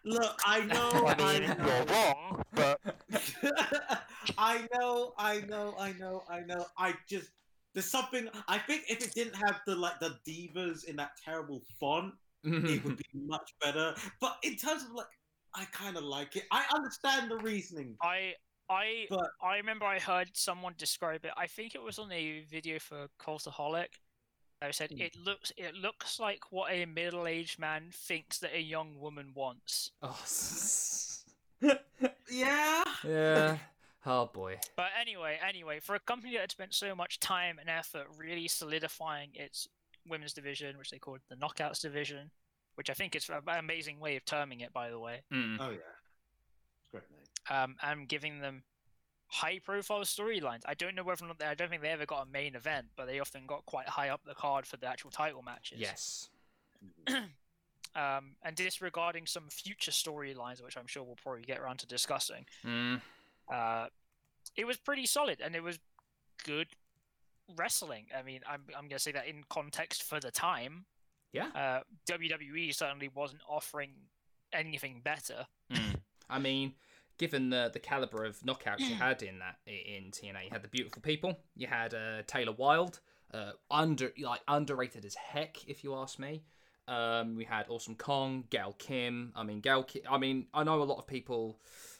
Look, 0.05 0.39
I 0.45 0.65
know. 0.65 0.89
I 1.05 1.15
I 1.17 1.39
mean, 1.39 1.49
know. 1.49 1.65
you're 1.65 1.85
wrong, 1.85 2.43
but 2.53 2.79
I 4.37 4.67
know, 4.73 5.13
I 5.17 5.41
know, 5.41 5.75
I 5.77 5.93
know, 5.93 6.23
I 6.29 6.39
know. 6.41 6.65
I 6.77 6.93
just 7.07 7.29
there's 7.73 7.89
something. 7.89 8.27
I 8.47 8.57
think 8.57 8.83
if 8.89 9.03
it 9.03 9.13
didn't 9.13 9.35
have 9.35 9.59
the 9.65 9.75
like 9.75 9.99
the 9.99 10.17
divas 10.27 10.85
in 10.85 10.95
that 10.97 11.11
terrible 11.23 11.61
font, 11.79 12.13
it 12.43 12.83
would 12.83 12.97
be 12.97 13.03
mm-hmm. 13.15 13.27
much 13.27 13.53
better. 13.61 13.93
But 14.19 14.37
in 14.43 14.55
terms 14.55 14.83
of 14.83 14.91
like, 14.91 15.07
I 15.55 15.65
kind 15.65 15.97
of 15.97 16.03
like 16.03 16.35
it. 16.35 16.43
I 16.51 16.63
understand 16.73 17.31
the 17.31 17.37
reasoning. 17.37 17.95
I 18.01 18.33
I 18.69 19.07
But- 19.09 19.31
I 19.41 19.57
remember 19.57 19.85
I 19.85 19.99
heard 19.99 20.29
someone 20.35 20.73
describe 20.77 21.25
it. 21.25 21.31
I 21.35 21.47
think 21.47 21.75
it 21.75 21.81
was 21.81 21.99
on 21.99 22.11
a 22.11 22.41
video 22.41 22.79
for 22.79 23.07
Cultaholic. 23.19 23.87
I 24.61 24.71
said 24.71 24.91
Hmm. 24.91 25.01
it 25.01 25.15
looks 25.15 25.51
it 25.57 25.73
looks 25.73 26.19
like 26.19 26.51
what 26.51 26.71
a 26.71 26.85
middle 26.85 27.27
aged 27.27 27.59
man 27.59 27.89
thinks 27.93 28.39
that 28.39 28.53
a 28.53 28.61
young 28.61 28.99
woman 28.99 29.31
wants. 29.33 29.91
oh, 30.01 30.19
Yeah. 32.29 32.83
yeah. 33.03 33.57
Oh 34.05 34.27
boy. 34.27 34.59
But 34.75 34.89
anyway, 34.99 35.37
anyway, 35.45 35.79
for 35.81 35.95
a 35.95 35.99
company 35.99 36.33
that 36.33 36.41
had 36.41 36.51
spent 36.51 36.73
so 36.73 36.95
much 36.95 37.19
time 37.19 37.57
and 37.59 37.69
effort 37.69 38.07
really 38.17 38.47
solidifying 38.47 39.29
its 39.33 39.67
women's 40.07 40.33
division, 40.33 40.77
which 40.77 40.89
they 40.89 40.99
called 40.99 41.19
the 41.29 41.35
Knockouts 41.35 41.81
division, 41.81 42.31
which 42.75 42.89
I 42.89 42.93
think 42.93 43.15
is 43.15 43.29
an 43.29 43.41
amazing 43.47 43.99
way 43.99 44.15
of 44.15 44.23
terming 44.25 44.61
it, 44.61 44.71
by 44.73 44.89
the 44.89 44.99
way, 44.99 45.21
Mm. 45.31 45.57
Oh 45.59 45.71
yeah. 45.71 45.77
Great 46.91 47.03
name. 47.11 47.57
um, 47.57 47.75
and 47.81 48.07
giving 48.07 48.39
them 48.39 48.63
high-profile 49.29 50.01
storylines. 50.01 50.61
I 50.65 50.73
don't 50.73 50.95
know 50.95 51.03
whether 51.03 51.23
or 51.23 51.27
not 51.27 51.39
they, 51.39 51.45
I 51.45 51.55
don't 51.55 51.69
think 51.69 51.81
they 51.81 51.89
ever 51.89 52.05
got 52.05 52.27
a 52.27 52.29
main 52.29 52.55
event, 52.55 52.87
but 52.97 53.07
they 53.07 53.19
often 53.19 53.45
got 53.47 53.65
quite 53.65 53.87
high 53.87 54.09
up 54.09 54.21
the 54.25 54.33
card 54.33 54.65
for 54.65 54.77
the 54.77 54.87
actual 54.87 55.11
title 55.11 55.41
matches. 55.41 55.79
Yes. 55.79 56.29
Um, 57.95 58.35
and 58.43 58.55
disregarding 58.55 59.25
some 59.25 59.45
future 59.49 59.89
storylines, 59.89 60.63
which 60.63 60.77
I'm 60.77 60.85
sure 60.85 61.01
we'll 61.01 61.15
probably 61.15 61.41
get 61.41 61.57
around 61.57 61.79
to 61.79 61.87
discussing. 61.87 62.45
Mm. 62.63 63.01
uh, 63.51 63.87
it 64.55 64.65
was 64.65 64.77
pretty 64.77 65.07
solid 65.07 65.41
and 65.43 65.55
it 65.55 65.63
was 65.63 65.79
good 66.45 66.67
wrestling. 67.57 68.05
I 68.17 68.21
mean, 68.21 68.41
I'm, 68.47 68.61
I'm 68.77 68.83
going 68.83 68.91
to 68.91 68.99
say 68.99 69.11
that 69.13 69.27
in 69.27 69.43
context 69.49 70.03
for 70.03 70.19
the 70.19 70.29
time. 70.29 70.85
Yeah. 71.33 71.47
Uh, 71.55 71.79
WWE 72.07 72.73
certainly 72.75 73.09
wasn't 73.13 73.41
offering 73.49 73.91
anything 74.53 75.01
better. 75.03 75.47
Mm. 75.73 75.95
I 76.29 76.39
mean, 76.39 76.73
given 77.19 77.51
the 77.51 77.69
the 77.71 77.79
caliber 77.79 78.25
of 78.25 78.39
knockouts 78.39 78.79
you 78.79 78.95
had 78.95 79.21
in 79.21 79.37
that 79.39 79.57
in 79.67 80.09
TNA, 80.09 80.45
you 80.45 80.49
had 80.51 80.63
the 80.63 80.67
beautiful 80.67 81.03
people. 81.03 81.37
You 81.55 81.67
had 81.67 81.93
uh, 81.93 82.23
Taylor 82.25 82.53
Wilde, 82.53 82.99
uh, 83.31 83.51
under 83.69 84.11
like 84.19 84.41
underrated 84.47 85.05
as 85.05 85.13
heck, 85.13 85.57
if 85.67 85.83
you 85.83 85.93
ask 85.93 86.17
me. 86.17 86.43
Um, 86.87 87.35
we 87.35 87.43
had 87.43 87.67
Awesome 87.69 87.93
Kong, 87.93 88.45
Gail 88.49 88.75
Kim. 88.79 89.31
I 89.35 89.43
mean, 89.43 89.59
Gail. 89.59 89.83
Kim, 89.83 90.01
I 90.09 90.17
mean, 90.17 90.47
I 90.55 90.63
know 90.63 90.81
a 90.81 90.83
lot 90.83 90.97
of 90.97 91.05
people, 91.05 91.59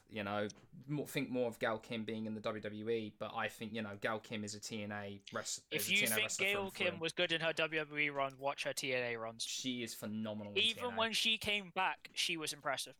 you 0.09 0.23
know, 0.23 0.47
more, 0.87 1.05
think 1.05 1.29
more 1.29 1.47
of 1.47 1.59
Gail 1.59 1.77
Kim 1.77 2.05
being 2.05 2.25
in 2.25 2.33
the 2.33 2.41
WWE, 2.41 3.11
but 3.19 3.31
I 3.35 3.49
think 3.49 3.73
you 3.73 3.83
know 3.83 3.91
Gail 4.01 4.17
Kim 4.17 4.43
is 4.43 4.55
a 4.55 4.59
TNA 4.59 5.19
wrestler. 5.31 5.63
If 5.69 5.91
you 5.91 6.07
think 6.07 6.35
Gail 6.37 6.71
Kim 6.71 6.99
was 6.99 7.11
good 7.11 7.31
in 7.31 7.41
her 7.41 7.53
WWE 7.53 8.11
run, 8.11 8.33
watch 8.39 8.63
her 8.63 8.71
TNA 8.73 9.19
runs. 9.19 9.43
she 9.43 9.83
is 9.83 9.93
phenomenal. 9.93 10.53
in 10.53 10.59
Even 10.59 10.85
TNA. 10.85 10.97
when 10.97 11.13
she 11.13 11.37
came 11.37 11.71
back, 11.75 12.09
she 12.13 12.37
was 12.37 12.53
impressive. 12.53 12.95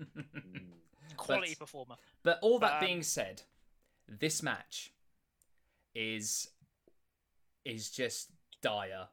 Quality 1.18 1.52
But- 1.54 1.58
performer. 1.58 1.96
But 2.22 2.38
all 2.42 2.58
that 2.60 2.74
Um, 2.74 2.84
being 2.86 3.02
said, 3.02 3.42
this 4.06 4.42
match 4.42 4.92
is 5.94 6.50
is 7.64 7.90
just 7.90 8.30
dire, 8.62 9.08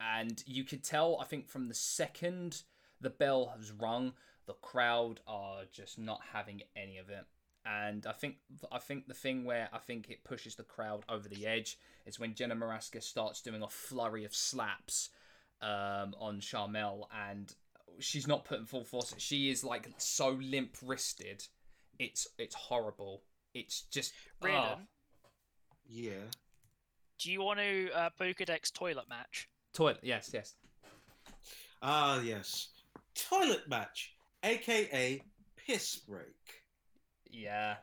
and 0.00 0.42
you 0.46 0.64
could 0.64 0.82
tell. 0.82 1.18
I 1.20 1.24
think 1.24 1.48
from 1.48 1.68
the 1.68 1.74
second 1.74 2.64
the 3.00 3.10
bell 3.10 3.48
has 3.56 3.70
rung, 3.72 4.14
the 4.46 4.54
crowd 4.54 5.20
are 5.26 5.64
just 5.66 5.98
not 5.98 6.20
having 6.32 6.62
any 6.74 6.98
of 6.98 7.08
it. 7.08 7.24
And 7.64 8.06
I 8.06 8.12
think 8.12 8.38
I 8.72 8.78
think 8.78 9.06
the 9.06 9.14
thing 9.14 9.44
where 9.44 9.68
I 9.72 9.78
think 9.78 10.08
it 10.10 10.24
pushes 10.24 10.56
the 10.56 10.64
crowd 10.64 11.04
over 11.08 11.28
the 11.28 11.46
edge 11.46 11.78
is 12.06 12.18
when 12.18 12.34
Jenna 12.34 12.56
Morasca 12.56 13.02
starts 13.02 13.42
doing 13.42 13.62
a 13.62 13.68
flurry 13.68 14.24
of 14.24 14.34
slaps 14.34 15.10
um, 15.60 16.14
on 16.18 16.40
Sharmell, 16.40 17.06
and 17.12 17.54
she's 18.00 18.26
not 18.26 18.44
putting 18.44 18.66
full 18.66 18.84
force. 18.84 19.14
She 19.18 19.50
is 19.50 19.62
like 19.64 19.88
so 19.98 20.30
limp 20.30 20.76
wristed. 20.82 21.44
It's 21.98 22.26
it's 22.38 22.54
horrible. 22.54 23.22
It's 23.54 23.82
just 23.90 24.12
Brandon, 24.40 24.78
ah, 24.82 24.86
Yeah. 25.86 26.12
do 27.18 27.30
you 27.32 27.42
want 27.42 27.58
to 27.60 27.90
uh, 27.92 28.10
Pokedex 28.20 28.72
toilet 28.72 29.08
match? 29.08 29.48
toilet. 29.74 29.98
Yes, 30.02 30.30
yes. 30.32 30.54
Ah 31.82 32.20
yes. 32.20 32.68
Toilet 33.14 33.68
match, 33.68 34.14
aka 34.44 35.22
piss 35.56 35.96
break. 35.96 36.64
Yeah. 37.30 37.76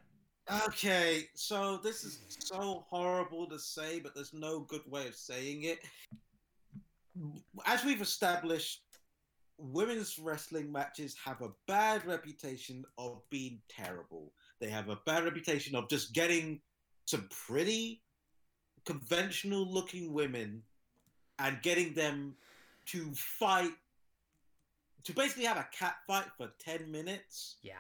Okay, 0.68 1.26
so 1.36 1.78
this 1.84 2.04
is 2.06 2.20
so 2.40 2.86
horrible 2.90 3.48
to 3.50 3.60
say, 3.60 4.00
but 4.00 4.16
there's 4.16 4.34
no 4.34 4.62
good 4.62 4.82
way 4.90 5.08
of 5.08 5.16
saying 5.16 5.64
it. 5.64 5.80
As 7.66 7.84
we've 7.84 8.02
established, 8.02 8.82
women's 9.58 10.20
wrestling 10.20 10.72
matches 10.72 11.16
have 11.24 11.42
a 11.42 11.50
bad 11.68 12.06
reputation 12.06 12.86
of 12.98 13.22
being 13.30 13.60
terrible. 13.70 14.34
They 14.60 14.70
have 14.70 14.90
a 14.90 15.00
bad 15.06 15.24
reputation 15.24 15.76
of 15.76 15.90
just 15.90 16.14
getting 16.14 16.62
some 17.06 17.28
pretty 17.30 18.02
conventional 18.86 19.66
looking 19.66 20.14
women 20.14 20.64
and 21.40 21.62
getting 21.62 21.94
them 21.94 22.36
to 22.88 23.12
fight, 23.14 23.74
to 25.04 25.14
basically 25.14 25.46
have 25.46 25.58
a 25.58 25.68
cat 25.72 25.96
fight 26.08 26.28
for 26.38 26.50
10 26.60 26.90
minutes 26.92 27.58
Yeah. 27.62 27.74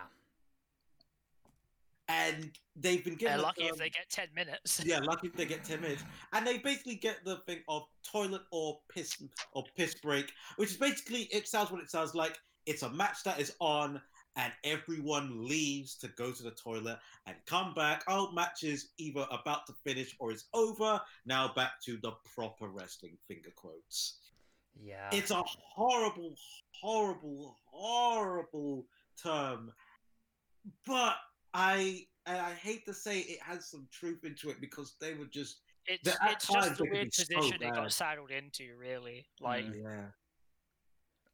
And 2.10 2.52
they've 2.76 3.04
been 3.04 3.18
They're 3.20 3.38
lucky 3.38 3.64
if 3.66 3.74
um, 3.74 3.78
they 3.80 3.90
get 3.90 4.10
10 4.10 4.28
minutes. 4.36 4.82
yeah, 4.86 5.00
lucky 5.04 5.28
if 5.28 5.36
they 5.36 5.46
get 5.46 5.64
ten 5.64 5.82
minutes, 5.82 6.04
and 6.34 6.46
they 6.46 6.58
basically 6.58 6.96
get 6.96 7.24
the 7.26 7.38
thing 7.48 7.60
of 7.68 7.84
toilet 8.10 8.44
or 8.52 8.80
piss 8.94 9.22
or 9.54 9.64
piss 9.76 9.96
break, 9.96 10.32
which 10.58 10.72
is 10.72 10.78
basically 10.78 11.24
it 11.32 11.48
sounds 11.48 11.72
what 11.72 11.82
it 11.82 11.92
sounds 11.92 12.16
like. 12.16 12.38
It's 12.66 12.84
a 12.84 12.90
match 12.90 13.24
that 13.24 13.40
is 13.40 13.56
on, 13.60 14.02
and 14.36 14.54
everyone 14.64 15.48
leaves 15.48 15.96
to 15.98 16.10
go 16.10 16.32
to 16.32 16.44
the 16.44 16.52
toilet 16.52 17.00
and 17.26 17.36
come 17.46 17.74
back. 17.74 18.04
Oh, 18.08 18.32
match 18.32 18.64
is 18.64 18.90
either 18.98 19.26
about 19.32 19.66
to 19.68 19.74
finish 19.86 20.16
or 20.20 20.32
is 20.32 20.46
over. 20.54 21.00
Now 21.26 21.52
back 21.56 21.74
to 21.86 21.98
the 22.02 22.12
proper 22.36 22.68
wrestling. 22.70 23.18
Finger 23.28 23.52
quotes. 23.56 24.20
Yeah. 24.80 25.10
It's 25.12 25.32
a 25.32 25.44
horrible, 25.76 26.36
horrible, 26.80 27.58
horrible 27.72 28.86
term, 29.22 29.72
but 30.86 31.16
I 31.58 32.06
and 32.28 32.38
I 32.40 32.54
hate 32.54 32.86
to 32.86 32.94
say 32.94 33.20
it 33.22 33.42
has 33.42 33.66
some 33.70 33.88
truth 33.92 34.24
into 34.24 34.50
it 34.50 34.62
because 34.62 34.96
they 35.02 35.14
were 35.16 35.26
just 35.26 35.62
It's, 35.88 36.08
it's 36.24 36.48
just 36.48 36.78
they 36.78 36.90
weird 36.90 37.14
so 37.14 37.24
position 37.24 37.64
it 37.64 37.74
got 37.74 37.92
saddled 37.92 38.30
into, 38.32 38.76
really. 38.78 39.26
Like, 39.40 39.66
Mm. 39.66 39.82
yeah. 39.84 40.06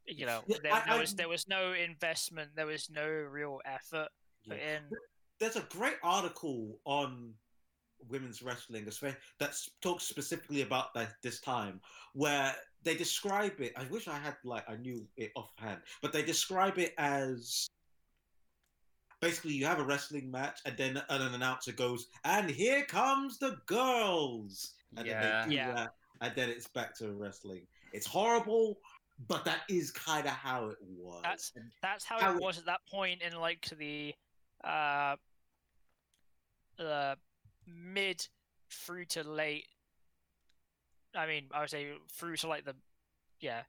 you 0.05 0.26
know, 0.26 0.43
there, 0.47 0.74
I- 0.74 0.86
there 0.86 0.93
I- 0.95 0.99
was 0.99 1.13
there 1.15 1.28
was 1.28 1.47
no 1.47 1.74
investment, 1.74 2.55
there 2.55 2.67
was 2.67 2.89
no 2.89 3.05
real 3.07 3.59
effort 3.65 4.09
put 4.47 4.57
yeah. 4.57 4.78
in. 4.78 4.84
There's 5.39 5.55
a 5.57 5.61
great 5.69 5.97
article 6.03 6.80
on 6.86 7.34
women's 8.09 8.41
wrestling 8.41 8.86
that 9.39 9.57
talks 9.82 10.03
specifically 10.03 10.61
about 10.61 10.93
that 10.93 11.15
this 11.21 11.39
time 11.41 11.82
where 12.13 12.55
they 12.84 12.95
describe 12.95 13.59
it. 13.59 13.74
I 13.76 13.86
wish 13.86 14.07
I 14.07 14.17
had 14.19 14.36
like 14.45 14.69
I 14.69 14.76
knew 14.78 15.05
it 15.17 15.32
offhand, 15.36 15.82
but 16.01 16.13
they 16.13 16.24
describe 16.24 16.78
it 16.78 16.93
as 16.97 17.67
basically 19.24 19.53
you 19.53 19.65
have 19.65 19.80
a 19.80 19.84
wrestling 19.84 20.30
match 20.30 20.59
and 20.65 20.78
then 20.78 20.97
an 21.09 21.34
announcer 21.34 21.71
goes, 21.71 22.07
"And 22.26 22.49
here 22.49 22.84
comes 22.86 23.39
the 23.39 23.61
girls," 23.65 24.76
and 24.97 25.07
Yeah. 25.07 25.21
then 25.21 25.49
they 25.49 25.55
do 25.55 25.61
Yeah. 25.61 25.74
that, 25.74 25.95
and 26.21 26.36
then 26.36 26.49
it's 26.49 26.67
back 26.67 26.93
to 26.97 27.13
wrestling. 27.13 27.67
It's 27.93 28.05
horrible, 28.05 28.82
but 29.28 29.45
that 29.45 29.61
is 29.69 29.91
kind 29.91 30.26
of 30.28 30.34
how 30.34 30.67
it 30.69 30.78
was. 30.82 31.21
That's- 31.24 31.51
And 31.55 31.71
That's 31.82 32.03
how, 32.03 32.19
How 32.19 32.34
it 32.34 32.36
it- 32.38 32.41
was 32.41 32.57
at 32.57 32.65
that 32.65 32.86
point 32.88 33.21
in 33.21 33.34
like 33.34 33.65
the 33.69 34.13
uh, 34.63 35.17
uh 36.80 37.15
mid 37.67 38.28
through 38.69 39.05
to 39.05 39.24
late 39.24 39.67
I 41.15 41.28
mean, 41.28 41.47
I 41.51 41.59
would 41.59 41.69
say 41.69 41.95
through 42.09 42.38
to 42.38 42.47
like 42.47 42.65
the, 42.65 42.76
yeah, 43.39 43.63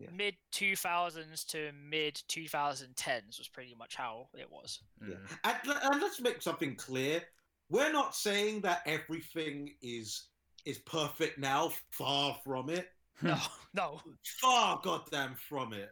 Yeah. 0.00 0.08
mid 0.16 0.34
two 0.50 0.76
thousands 0.76 1.44
to 1.46 1.72
mid 1.72 2.22
two 2.26 2.48
thousand 2.48 2.96
tens 2.96 3.38
was 3.38 3.48
pretty 3.48 3.74
much 3.78 3.96
how 3.96 4.28
it 4.34 4.50
was. 4.50 4.80
Yeah. 5.06 5.16
Mm. 5.44 5.58
And, 5.64 5.78
and 5.92 6.00
let's 6.00 6.20
make 6.20 6.40
something 6.40 6.74
clear. 6.74 7.22
We're 7.68 7.92
not 7.92 8.14
saying 8.14 8.62
that 8.62 8.80
everything 8.86 9.74
is 9.82 10.28
is 10.64 10.78
perfect 10.78 11.38
now. 11.38 11.70
Far 11.90 12.36
from 12.44 12.70
it. 12.70 12.88
No, 13.22 13.36
no. 13.74 14.00
Far 14.40 14.80
goddamn 14.82 15.34
from 15.34 15.74
it. 15.74 15.90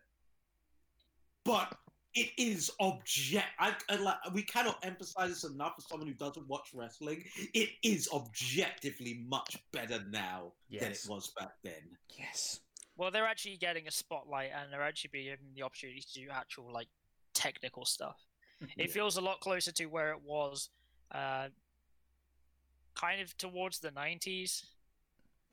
But 1.45 1.77
it 2.15 2.31
is 2.39 2.71
object. 2.81 3.47
I, 3.59 3.75
I 3.91 3.97
like. 3.97 4.17
We 4.33 4.43
cannot 4.43 4.79
emphasize 4.83 5.29
this 5.29 5.45
enough 5.45 5.75
for 5.77 5.83
someone 5.83 6.09
who 6.09 6.15
doesn't 6.15 6.49
watch 6.49 6.71
wrestling. 6.75 7.23
It 7.55 7.69
is 7.83 8.09
objectively 8.13 9.25
much 9.29 9.59
better 9.73 10.03
now 10.11 10.53
than 10.71 10.93
it 10.93 11.07
was 11.09 11.33
back 11.39 11.53
then. 11.63 11.75
Yes. 12.19 12.61
Well, 12.99 13.11
they're 13.13 13.27
actually 13.27 13.57
getting 13.57 13.87
a 13.87 13.91
spotlight, 13.93 14.51
and 14.55 14.71
they're 14.73 14.83
actually 14.83 15.11
being 15.13 15.27
given 15.27 15.47
the 15.55 15.63
opportunity 15.63 16.01
to 16.01 16.21
do 16.21 16.27
actual 16.31 16.71
like 16.73 16.89
technical 17.33 17.87
stuff. 17.87 18.19
It 18.77 18.91
feels 18.91 19.17
a 19.17 19.21
lot 19.21 19.39
closer 19.41 19.71
to 19.71 19.87
where 19.87 20.11
it 20.11 20.21
was, 20.21 20.69
uh, 21.13 21.47
kind 22.97 23.21
of 23.21 23.37
towards 23.39 23.79
the 23.79 23.93
nineties. 23.93 24.67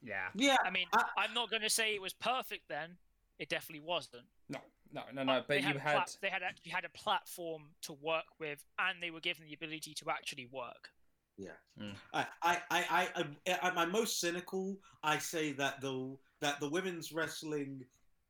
Yeah. 0.03 0.29
Yeah. 0.33 0.57
I 0.65 0.71
mean, 0.71 0.87
I- 0.91 1.05
I'm 1.17 1.33
not 1.35 1.51
going 1.51 1.61
to 1.61 1.69
say 1.69 1.93
it 1.93 2.01
was 2.01 2.13
perfect 2.13 2.63
then. 2.67 2.97
It 3.37 3.47
definitely 3.49 3.85
wasn't. 3.85 4.23
No, 4.49 4.59
no, 4.91 5.03
no, 5.13 5.23
no. 5.23 5.43
But 5.47 5.47
they 5.47 5.57
you 5.59 5.65
had, 5.65 5.77
had. 5.77 5.93
plat- 5.93 6.17
they 6.21 6.29
had 6.29 6.41
actually 6.41 6.71
had 6.71 6.83
a 6.85 6.89
platform 6.89 7.63
to 7.83 7.93
work 7.93 8.25
with, 8.39 8.63
and 8.79 9.01
they 9.03 9.11
were 9.11 9.19
given 9.19 9.45
the 9.45 9.53
ability 9.53 9.93
to 9.93 10.09
actually 10.09 10.47
work. 10.51 10.89
Yeah. 11.37 11.49
Mm. 11.79 11.93
I, 12.13 12.25
I, 12.41 12.61
I, 12.71 12.85
I, 12.89 13.25
I, 13.47 13.59
I'm 13.61 13.75
my 13.75 13.85
most 13.85 14.19
cynical. 14.19 14.77
I 15.03 15.19
say 15.19 15.51
that 15.53 15.81
the 15.81 16.17
that 16.41 16.59
the 16.59 16.69
women's 16.69 17.11
wrestling 17.11 17.85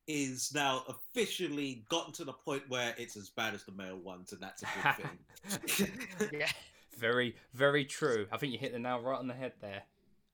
is 0.08 0.52
now 0.54 0.84
officially 0.88 1.84
gotten 1.90 2.14
to 2.14 2.24
the 2.24 2.34
point 2.34 2.64
where 2.70 2.94
it's 2.98 3.18
as 3.18 3.30
bad 3.30 3.54
as 3.56 3.64
the 3.64 3.72
male 3.72 3.98
ones, 3.98 4.32
and 4.34 4.42
that's 4.42 4.64
a 4.64 4.68
good 5.48 5.80
thing. 5.80 6.30
Yeah. 6.40 6.50
Very, 6.98 7.36
very 7.54 7.84
true. 7.86 8.26
I 8.32 8.38
think 8.38 8.54
you 8.54 8.60
hit 8.60 8.72
the 8.72 8.80
nail 8.80 9.02
right 9.02 9.18
on 9.20 9.28
the 9.28 9.34
head 9.34 9.54
there 9.60 9.82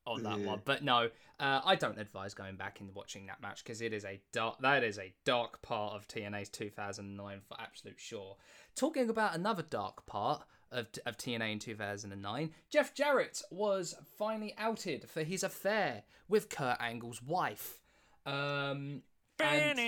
on 0.06 0.22
that 0.22 0.38
Yeah. 0.38 0.46
one. 0.46 0.60
But 0.64 0.84
no, 0.84 1.08
uh, 1.40 1.60
I 1.64 1.74
don't 1.74 1.98
advise 1.98 2.34
going 2.34 2.54
back 2.56 2.80
and 2.80 2.94
watching 2.94 3.26
that 3.26 3.40
match 3.42 3.64
because 3.64 3.80
it 3.80 3.92
is 3.92 4.04
a 4.04 4.20
dark. 4.32 4.60
That 4.60 4.84
is 4.84 4.98
a 4.98 5.12
dark 5.24 5.60
part 5.62 5.94
of 5.94 6.06
TNA's 6.06 6.50
2009 6.50 7.40
for 7.48 7.60
absolute 7.60 7.98
sure. 7.98 8.36
Talking 8.76 9.10
about 9.10 9.34
another 9.34 9.62
dark 9.62 10.06
part 10.06 10.44
of, 10.72 10.86
of 11.06 11.16
TNA 11.16 11.52
in 11.52 11.58
2009, 11.58 12.50
Jeff 12.70 12.94
Jarrett 12.94 13.42
was 13.50 13.94
finally 14.18 14.54
outed 14.58 15.08
for 15.08 15.22
his 15.22 15.42
affair 15.42 16.02
with 16.28 16.48
Kurt 16.48 16.78
Angle's 16.80 17.22
wife. 17.22 17.78
Um, 18.26 19.02
and- 19.38 19.78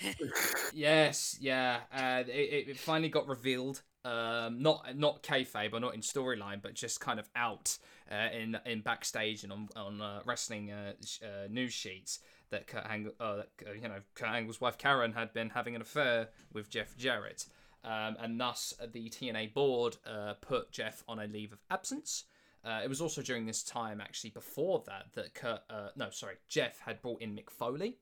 Yes, 0.74 1.36
yeah. 1.40 1.80
Uh, 1.92 2.22
it, 2.28 2.68
it 2.68 2.78
finally 2.78 3.08
got 3.08 3.26
revealed. 3.26 3.82
Um, 4.04 4.62
not 4.62 4.96
not 4.96 5.22
kayfabe 5.22 5.72
or 5.74 5.80
not 5.80 5.94
in 5.94 6.00
storyline, 6.00 6.62
but 6.62 6.74
just 6.74 7.00
kind 7.00 7.18
of 7.18 7.28
out 7.34 7.76
uh, 8.10 8.28
in 8.32 8.56
in 8.64 8.80
backstage 8.80 9.42
and 9.42 9.52
on 9.52 9.68
on 9.76 10.00
uh, 10.00 10.20
wrestling 10.24 10.70
uh, 10.70 10.92
sh- 11.04 11.18
uh, 11.22 11.48
news 11.50 11.72
sheets 11.72 12.20
that 12.50 12.66
Kurt 12.66 12.86
Angle, 12.88 13.12
uh, 13.20 13.36
that, 13.36 13.48
you 13.74 13.88
know, 13.88 13.98
Kurt 14.14 14.28
Angle's 14.30 14.60
wife 14.60 14.78
Karen 14.78 15.12
had 15.12 15.34
been 15.34 15.50
having 15.50 15.74
an 15.74 15.82
affair 15.82 16.28
with 16.52 16.70
Jeff 16.70 16.96
Jarrett, 16.96 17.44
um, 17.84 18.16
and 18.20 18.40
thus 18.40 18.74
the 18.92 19.08
TNA 19.08 19.54
board 19.54 19.96
uh, 20.06 20.34
put 20.40 20.70
Jeff 20.72 21.02
on 21.08 21.18
a 21.18 21.26
leave 21.26 21.52
of 21.52 21.58
absence. 21.70 22.24
Uh, 22.64 22.80
it 22.84 22.88
was 22.88 23.00
also 23.00 23.22
during 23.22 23.46
this 23.46 23.62
time, 23.62 24.00
actually, 24.00 24.30
before 24.30 24.82
that, 24.86 25.06
that 25.14 25.32
Kurt, 25.34 25.60
uh, 25.70 25.88
no, 25.96 26.10
sorry, 26.10 26.34
Jeff 26.48 26.80
had 26.80 27.00
brought 27.00 27.22
in 27.22 27.34
Mick 27.34 27.50
Foley 27.50 27.98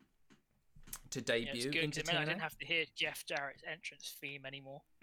to 1.10 1.18
Yeah, 1.20 1.24
debut 1.24 1.70
good 1.70 1.84
into 1.84 2.02
meant 2.06 2.18
I 2.18 2.22
TNA. 2.22 2.26
didn't 2.26 2.40
have 2.40 2.58
to 2.58 2.66
hear 2.66 2.84
Jeff 2.96 3.24
Jarrett's 3.26 3.62
entrance 3.70 4.14
theme 4.20 4.46
anymore. 4.46 4.82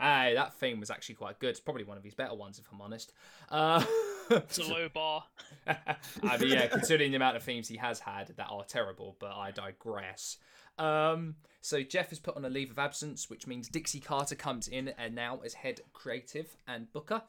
hey, 0.00 0.34
that 0.34 0.54
theme 0.54 0.80
was 0.80 0.90
actually 0.90 1.14
quite 1.16 1.38
good. 1.38 1.50
It's 1.50 1.60
probably 1.60 1.84
one 1.84 1.96
of 1.96 2.04
his 2.04 2.14
better 2.14 2.34
ones, 2.34 2.58
if 2.58 2.66
I'm 2.72 2.80
honest. 2.80 3.12
Uh, 3.48 3.84
It's 4.30 4.58
a 4.58 4.64
low 4.64 4.88
bar. 4.88 5.24
I 5.66 6.36
mean, 6.38 6.50
yeah, 6.52 6.68
considering 6.68 7.10
the 7.10 7.16
amount 7.16 7.36
of 7.36 7.42
themes 7.42 7.66
he 7.66 7.76
has 7.78 7.98
had 7.98 8.28
that 8.36 8.46
are 8.48 8.64
terrible, 8.64 9.16
but 9.18 9.32
I 9.32 9.50
digress. 9.50 10.36
Um, 10.80 11.36
so 11.60 11.82
Jeff 11.82 12.10
is 12.10 12.18
put 12.18 12.36
on 12.36 12.44
a 12.44 12.48
leave 12.48 12.70
of 12.70 12.78
absence, 12.78 13.28
which 13.28 13.46
means 13.46 13.68
Dixie 13.68 14.00
Carter 14.00 14.34
comes 14.34 14.66
in 14.66 14.88
and 14.98 15.14
now 15.14 15.40
as 15.44 15.54
head 15.54 15.82
creative 15.92 16.56
and 16.66 16.90
booker, 16.92 17.22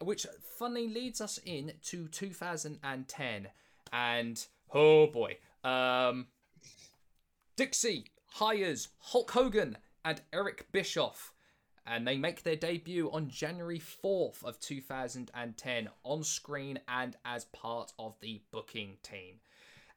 which 0.00 0.26
funnily 0.58 0.88
leads 0.88 1.20
us 1.20 1.38
in 1.44 1.72
to 1.84 2.08
2010. 2.08 3.48
And 3.92 4.46
oh 4.72 5.06
boy, 5.06 5.38
um, 5.62 6.26
Dixie 7.56 8.06
hires 8.26 8.88
Hulk 8.98 9.30
Hogan 9.30 9.78
and 10.04 10.20
Eric 10.32 10.66
Bischoff 10.72 11.32
and 11.86 12.06
they 12.06 12.16
make 12.16 12.42
their 12.42 12.56
debut 12.56 13.10
on 13.12 13.28
January 13.28 13.80
4th 13.80 14.44
of 14.44 14.60
2010 14.60 15.88
on 16.04 16.22
screen 16.22 16.78
and 16.88 17.16
as 17.24 17.44
part 17.46 17.92
of 17.98 18.16
the 18.20 18.42
booking 18.50 18.96
team. 19.02 19.40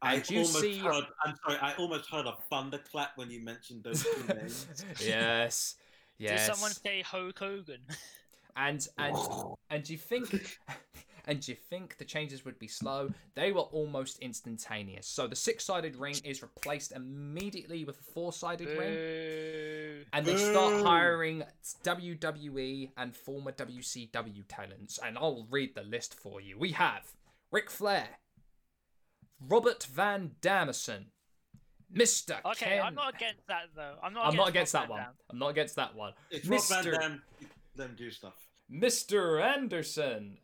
I 0.03 0.15
And 0.15 0.29
you 0.29 0.37
almost 0.39 0.59
see- 0.61 0.77
heard. 0.79 1.05
I'm 1.23 1.35
sorry. 1.45 1.57
I 1.61 1.73
almost 1.75 2.09
heard 2.09 2.25
a 2.27 2.35
thunderclap 2.49 3.11
when 3.17 3.31
you 3.31 3.39
mentioned 3.41 3.83
those 3.83 4.03
two 4.03 4.33
names. 4.33 4.67
yes. 4.99 5.75
Yes. 6.19 6.45
Did 6.47 6.53
someone 6.55 6.71
say 6.71 7.01
Hulk 7.01 7.39
Hogan? 7.39 7.81
and 8.55 8.87
and 8.99 9.15
and 9.71 9.89
you 9.89 9.97
think 9.97 10.59
and 11.25 11.47
you 11.47 11.55
think 11.55 11.97
the 11.97 12.05
changes 12.05 12.45
would 12.45 12.59
be 12.59 12.67
slow 12.67 13.09
they 13.33 13.51
were 13.51 13.61
almost 13.61 14.19
instantaneous 14.19 15.07
so 15.07 15.25
the 15.25 15.35
six-sided 15.35 15.95
ring 15.95 16.15
is 16.25 16.43
replaced 16.43 16.91
immediately 16.91 17.83
with 17.85 17.97
a 17.99 18.03
four-sided 18.03 18.67
ring 18.77 20.05
and 20.13 20.23
they 20.25 20.35
start 20.37 20.83
hiring 20.83 21.41
WWE 21.83 22.91
and 22.97 23.15
former 23.15 23.51
WCW 23.53 24.43
talents. 24.47 24.99
And 25.03 25.17
I'll 25.17 25.47
read 25.49 25.73
the 25.75 25.83
list 25.83 26.13
for 26.13 26.39
you. 26.41 26.57
We 26.59 26.71
have 26.73 27.03
Ric 27.51 27.69
Flair, 27.71 28.07
Robert 29.47 29.83
Van 29.83 30.31
Damison, 30.41 31.05
Mr. 31.93 32.39
Okay, 32.45 32.65
Ken. 32.77 32.81
I'm 32.83 32.95
not 32.95 33.15
against 33.15 33.45
that 33.47 33.63
though. 33.75 33.95
I'm 34.01 34.13
not. 34.13 34.27
I'm 34.27 34.35
not 34.35 34.49
against 34.49 34.73
against 34.73 34.73
that 34.73 34.81
Rob 34.81 34.89
one. 34.89 34.99
Dam. 34.99 35.11
I'm 35.29 35.39
not 35.39 35.47
against 35.49 35.75
that 35.75 35.95
one. 35.95 36.13
It's 36.31 36.47
Rob 36.47 36.61
Van 36.63 36.83
Mr. 36.85 36.99
Dam. 36.99 37.21
Let 37.77 37.95
do 37.95 38.11
stuff. 38.11 38.33
Mr. 38.71 39.41
Anderson, 39.43 40.37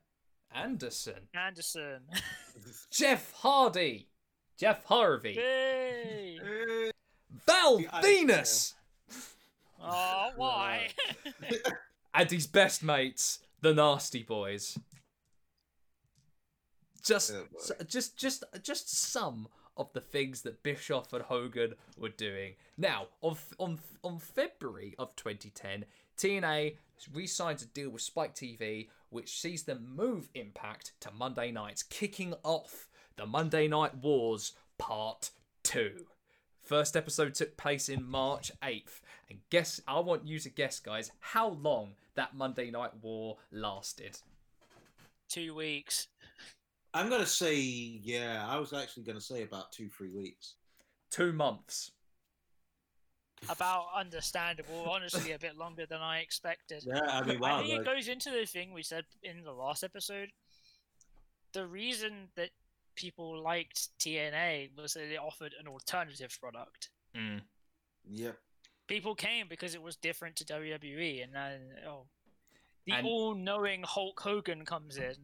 Anderson, 0.53 1.27
Anderson. 1.33 2.01
Jeff 2.91 3.31
Hardy, 3.33 4.07
Jeff 4.57 4.83
Harvey, 4.85 5.33
Yay! 5.33 6.91
Val 7.45 7.79
Venis, 7.79 8.73
Oh, 9.81 10.29
why? 10.35 10.89
and 12.13 12.29
his 12.29 12.47
best 12.47 12.83
mates, 12.83 13.39
the 13.61 13.73
Nasty 13.73 14.23
Boys. 14.23 14.77
Just, 17.03 17.33
just, 17.87 18.17
just, 18.17 18.43
just 18.61 19.11
some 19.11 19.47
of 19.77 19.91
the 19.93 20.01
things 20.01 20.41
that 20.41 20.61
Bischoff 20.61 21.13
and 21.13 21.23
Hogan 21.23 21.73
were 21.97 22.09
doing. 22.09 22.53
Now, 22.77 23.07
on 23.21 23.37
on 23.57 23.79
on 24.03 24.19
February 24.19 24.93
of 24.99 25.15
2010, 25.15 25.85
TNA 26.17 26.75
re-signs 27.13 27.63
a 27.63 27.65
deal 27.65 27.89
with 27.89 28.01
Spike 28.01 28.35
TV, 28.35 28.89
which 29.09 29.39
sees 29.39 29.63
them 29.63 29.95
move 29.95 30.27
Impact 30.35 30.91
to 30.99 31.11
Monday 31.11 31.51
nights, 31.51 31.81
kicking 31.81 32.33
off 32.43 32.89
the 33.15 33.25
Monday 33.25 33.67
Night 33.67 33.95
Wars 33.97 34.51
Part 34.77 35.31
Two. 35.63 36.05
First 36.61 36.95
episode 36.95 37.33
took 37.33 37.57
place 37.57 37.89
in 37.89 38.03
March 38.03 38.51
8th. 38.61 38.99
And 39.29 39.39
guess, 39.49 39.81
I 39.87 39.99
want 40.01 40.27
you 40.27 40.37
to 40.39 40.49
guess, 40.49 40.79
guys, 40.79 41.11
how 41.19 41.49
long 41.49 41.95
that 42.13 42.35
Monday 42.35 42.69
Night 42.69 42.91
War 43.01 43.37
lasted. 43.51 44.19
Two 45.27 45.55
weeks. 45.55 46.07
I'm 46.93 47.09
gonna 47.09 47.25
say 47.25 47.55
yeah. 47.55 48.45
I 48.47 48.57
was 48.57 48.73
actually 48.73 49.03
gonna 49.03 49.21
say 49.21 49.43
about 49.43 49.71
two, 49.71 49.89
three 49.89 50.09
weeks. 50.09 50.55
Two 51.11 51.33
months. 51.33 51.91
About 53.47 53.85
understandable. 53.95 54.89
Honestly, 54.89 55.31
a 55.31 55.39
bit 55.39 55.57
longer 55.57 55.85
than 55.85 56.01
I 56.01 56.19
expected. 56.19 56.83
Yeah, 56.85 57.01
I 57.07 57.23
mean, 57.23 57.37
I 57.37 57.39
wow. 57.39 57.61
think 57.61 57.79
it 57.79 57.85
goes 57.85 58.07
into 58.07 58.31
the 58.31 58.45
thing 58.45 58.73
we 58.73 58.83
said 58.83 59.05
in 59.23 59.43
the 59.43 59.53
last 59.53 59.83
episode. 59.83 60.29
The 61.53 61.65
reason 61.65 62.27
that 62.35 62.49
people 62.95 63.41
liked 63.41 63.89
TNA 63.99 64.77
was 64.77 64.93
that 64.93 65.11
it 65.11 65.17
offered 65.17 65.53
an 65.59 65.67
alternative 65.67 66.37
product. 66.39 66.89
Mm. 67.15 67.41
Yep. 68.09 68.37
People 68.87 69.15
came 69.15 69.47
because 69.47 69.73
it 69.73 69.81
was 69.81 69.95
different 69.95 70.35
to 70.37 70.45
WWE, 70.45 71.23
and 71.23 71.33
then 71.33 71.61
oh, 71.87 72.07
the 72.85 72.93
And- 72.93 73.07
all-knowing 73.07 73.83
Hulk 73.83 74.19
Hogan 74.19 74.65
comes 74.65 74.97
in, 74.97 75.15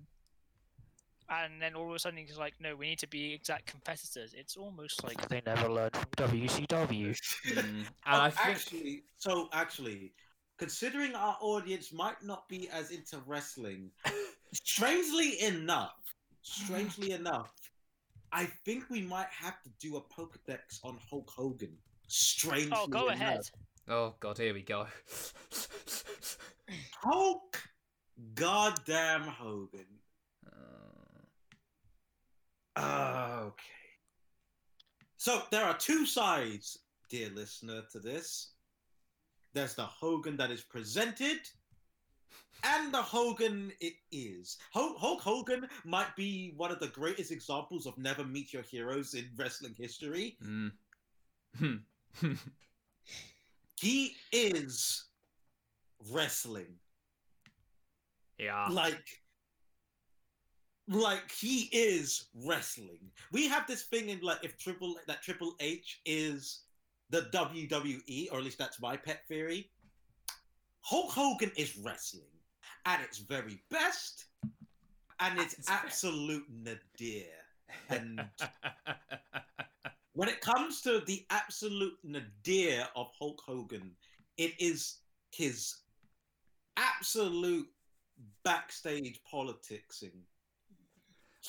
and 1.29 1.61
then 1.61 1.73
all 1.75 1.89
of 1.89 1.95
a 1.95 1.99
sudden 1.99 2.19
he's 2.19 2.37
like, 2.37 2.53
"No, 2.59 2.75
we 2.75 2.87
need 2.87 2.99
to 2.99 3.07
be 3.07 3.33
exact 3.33 3.65
competitors." 3.67 4.33
It's 4.35 4.55
almost 4.57 5.03
like 5.03 5.27
they 5.29 5.41
never 5.45 5.69
learned 5.69 5.95
from 5.95 6.09
WCW. 6.17 7.09
Mm. 7.47 7.55
And 7.55 7.87
Oh, 8.05 8.21
I 8.21 8.29
think 8.29 8.47
actually, 8.47 9.03
so 9.17 9.49
actually, 9.53 10.13
considering 10.57 11.15
our 11.15 11.37
audience 11.41 11.91
might 11.91 12.21
not 12.23 12.47
be 12.49 12.69
as 12.69 12.91
into 12.91 13.19
wrestling, 13.25 13.91
strangely 14.53 15.41
enough, 15.41 15.95
strangely 16.41 17.11
enough, 17.11 17.51
I 18.31 18.45
think 18.65 18.89
we 18.89 19.01
might 19.01 19.29
have 19.31 19.61
to 19.63 19.69
do 19.79 19.97
a 19.97 20.01
Pokedex 20.01 20.79
on 20.83 20.97
Hulk 21.09 21.29
Hogan. 21.29 21.77
Strangely 22.07 22.71
Oh, 22.75 22.87
go 22.87 23.07
enough. 23.07 23.15
ahead. 23.15 23.41
Oh 23.87 24.15
god, 24.19 24.37
here 24.37 24.53
we 24.53 24.61
go. 24.61 24.87
Hulk 27.01 27.61
goddamn 28.33 29.21
Hogan. 29.21 29.85
Uh, 32.75 33.41
Okay. 33.47 33.63
So 35.17 35.41
there 35.51 35.63
are 35.63 35.77
two 35.77 36.05
sides, 36.05 36.79
dear 37.09 37.29
listener, 37.29 37.81
to 37.91 37.99
this. 37.99 38.51
There's 39.53 39.73
the 39.75 39.85
Hogan 39.85 40.37
that 40.37 40.51
is 40.51 40.61
presented, 40.61 41.39
and 42.63 42.93
the 42.93 43.01
Hogan 43.01 43.71
it 43.79 43.93
is. 44.11 44.57
Hulk, 44.73 44.97
Hulk 44.99 45.21
Hogan 45.21 45.67
might 45.83 46.15
be 46.15 46.53
one 46.57 46.71
of 46.71 46.79
the 46.79 46.89
greatest 46.89 47.31
examples 47.31 47.85
of 47.85 47.97
never 47.97 48.23
meet 48.23 48.53
your 48.53 48.63
heroes 48.63 49.13
in 49.13 49.29
wrestling 49.35 49.75
history. 49.77 50.37
mm. 50.43 50.71
He 53.79 54.15
is 54.31 55.05
wrestling. 56.11 56.75
yeah. 58.37 58.67
like 58.69 59.05
like 60.87 61.31
he 61.31 61.69
is 61.71 62.27
wrestling. 62.43 63.11
We 63.31 63.47
have 63.47 63.67
this 63.67 63.83
thing 63.83 64.09
in 64.09 64.19
like 64.21 64.43
if 64.43 64.57
Triple 64.57 64.95
that 65.07 65.21
Triple 65.21 65.55
H 65.59 66.01
is 66.05 66.61
the 67.09 67.21
WWE, 67.33 68.31
or 68.31 68.39
at 68.39 68.43
least 68.43 68.57
that's 68.57 68.81
my 68.81 68.97
pet 68.97 69.21
theory. 69.27 69.71
Hulk 70.81 71.11
Hogan 71.11 71.51
is 71.57 71.77
wrestling 71.77 72.23
at 72.85 73.01
its 73.01 73.17
very 73.17 73.59
best, 73.71 74.25
and 75.19 75.39
it's 75.39 75.53
its 75.53 75.69
absolute 75.69 76.45
nadir. 76.49 77.25
And 77.89 78.21
when 80.13 80.29
it 80.29 80.41
comes 80.41 80.81
to 80.81 81.01
the 81.05 81.25
absolute 81.31 81.97
nadir 82.03 82.87
of 82.95 83.07
Hulk 83.17 83.41
Hogan, 83.45 83.91
it 84.37 84.53
is 84.59 84.97
his 85.31 85.75
absolute 86.77 87.67
backstage 88.43 89.19
politicsing. 89.31 90.21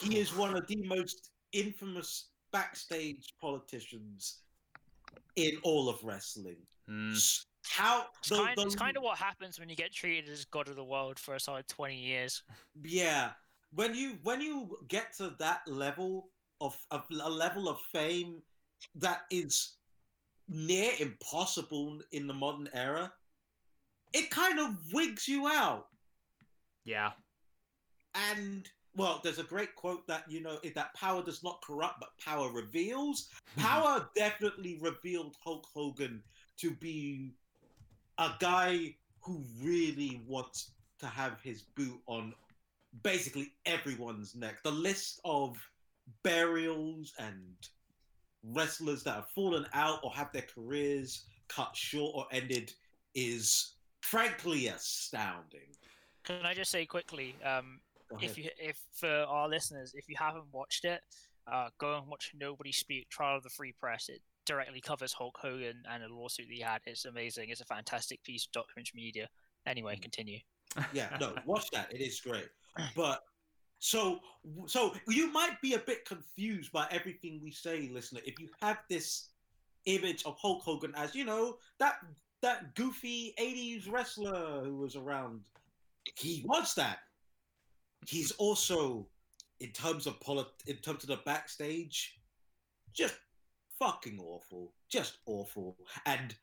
He 0.00 0.18
is 0.18 0.34
one 0.34 0.56
of 0.56 0.66
the 0.66 0.76
most 0.86 1.30
infamous 1.52 2.28
backstage 2.52 3.34
politicians 3.40 4.40
in 5.36 5.58
all 5.62 5.88
of 5.88 6.02
wrestling. 6.04 6.56
Mm. 6.88 7.44
How 7.68 8.06
It's, 8.20 8.28
the- 8.28 8.36
kind, 8.36 8.56
the- 8.58 8.62
it's 8.62 8.74
kind 8.76 8.96
of 8.96 9.02
what 9.02 9.18
happens 9.18 9.58
when 9.58 9.68
you 9.68 9.76
get 9.76 9.92
treated 9.92 10.28
as 10.30 10.44
god 10.44 10.68
of 10.68 10.76
the 10.76 10.84
world 10.84 11.18
for 11.18 11.34
a 11.34 11.40
solid 11.40 11.66
20 11.68 11.96
years. 11.96 12.42
yeah 12.84 13.30
when 13.74 13.92
you 13.94 14.18
when 14.22 14.40
you 14.40 14.78
get 14.88 15.12
to 15.16 15.34
that 15.40 15.60
level 15.66 16.28
of, 16.60 16.78
of 16.92 17.02
a 17.10 17.28
level 17.28 17.68
of 17.68 17.80
fame 17.92 18.40
that 18.94 19.22
is 19.30 19.72
near 20.48 20.92
impossible 21.00 22.00
in 22.12 22.28
the 22.28 22.32
modern 22.34 22.68
era 22.72 23.12
it 24.12 24.30
kind 24.30 24.60
of 24.60 24.76
wigs 24.92 25.26
you 25.26 25.48
out 25.48 25.88
Yeah. 26.84 27.10
and 28.14 28.70
well 28.96 29.20
there's 29.22 29.38
a 29.38 29.44
great 29.44 29.74
quote 29.76 30.06
that 30.06 30.24
you 30.28 30.40
know 30.40 30.58
that 30.74 30.94
power 30.94 31.22
does 31.22 31.42
not 31.42 31.62
corrupt 31.62 32.00
but 32.00 32.10
power 32.22 32.50
reveals 32.50 33.28
power 33.56 34.08
definitely 34.16 34.78
revealed 34.80 35.36
hulk 35.42 35.66
hogan 35.74 36.22
to 36.56 36.70
be 36.72 37.32
a 38.18 38.30
guy 38.40 38.94
who 39.20 39.44
really 39.62 40.22
wants 40.26 40.70
to 40.98 41.06
have 41.06 41.40
his 41.42 41.62
boot 41.62 42.00
on 42.06 42.32
basically 43.02 43.52
everyone's 43.66 44.34
neck. 44.34 44.62
The 44.62 44.70
list 44.70 45.20
of 45.24 45.58
burials 46.22 47.12
and 47.18 47.54
wrestlers 48.42 49.02
that 49.02 49.14
have 49.14 49.28
fallen 49.34 49.66
out 49.74 50.00
or 50.02 50.12
have 50.12 50.32
their 50.32 50.46
careers 50.54 51.24
cut 51.48 51.74
short 51.74 52.12
or 52.14 52.26
ended 52.30 52.72
is 53.14 53.74
frankly 54.00 54.68
astounding. 54.68 55.68
Can 56.24 56.46
I 56.46 56.54
just 56.54 56.70
say 56.70 56.86
quickly, 56.86 57.36
um, 57.44 57.80
Go 57.94 57.95
if 58.20 58.38
you 58.38 58.50
if 58.58 58.78
for 58.92 59.08
our 59.08 59.48
listeners, 59.48 59.92
if 59.94 60.08
you 60.08 60.16
haven't 60.18 60.46
watched 60.52 60.84
it, 60.84 61.00
uh, 61.50 61.68
go 61.78 61.98
and 61.98 62.06
watch 62.08 62.32
Nobody 62.38 62.72
Speak 62.72 63.08
Trial 63.08 63.36
of 63.36 63.42
the 63.42 63.50
Free 63.50 63.72
Press. 63.72 64.08
It 64.08 64.20
directly 64.46 64.80
covers 64.80 65.12
Hulk 65.12 65.36
Hogan 65.40 65.82
and 65.90 66.02
a 66.02 66.12
lawsuit 66.12 66.46
that 66.48 66.54
he 66.54 66.60
had. 66.60 66.80
It's 66.86 67.04
amazing. 67.04 67.48
It's 67.50 67.60
a 67.60 67.66
fantastic 67.66 68.22
piece 68.24 68.46
of 68.46 68.52
documentary 68.52 68.96
media. 68.96 69.28
Anyway, 69.66 69.96
continue. 69.96 70.38
yeah, 70.92 71.16
no, 71.20 71.34
watch 71.44 71.70
that. 71.70 71.92
It 71.92 72.00
is 72.00 72.20
great. 72.20 72.48
But 72.94 73.22
so 73.78 74.20
so 74.66 74.94
you 75.08 75.32
might 75.32 75.60
be 75.60 75.74
a 75.74 75.78
bit 75.78 76.04
confused 76.04 76.72
by 76.72 76.86
everything 76.90 77.40
we 77.42 77.50
say, 77.50 77.90
listener. 77.92 78.20
If 78.24 78.38
you 78.40 78.48
have 78.62 78.78
this 78.88 79.28
image 79.84 80.24
of 80.24 80.36
Hulk 80.40 80.62
Hogan 80.62 80.92
as 80.96 81.14
you 81.14 81.24
know 81.24 81.58
that 81.78 81.96
that 82.42 82.74
goofy 82.74 83.34
'80s 83.38 83.90
wrestler 83.90 84.62
who 84.64 84.76
was 84.76 84.96
around, 84.96 85.40
he 86.16 86.44
was 86.46 86.74
that. 86.74 86.98
He's 88.06 88.32
also, 88.32 89.06
in 89.60 89.70
terms 89.72 90.06
of 90.06 90.20
polit- 90.20 90.62
in 90.66 90.76
terms 90.76 91.02
of 91.02 91.08
the 91.08 91.16
backstage, 91.24 92.20
just 92.92 93.16
fucking 93.78 94.18
awful, 94.20 94.72
just 94.88 95.18
awful. 95.26 95.76
And 96.04 96.34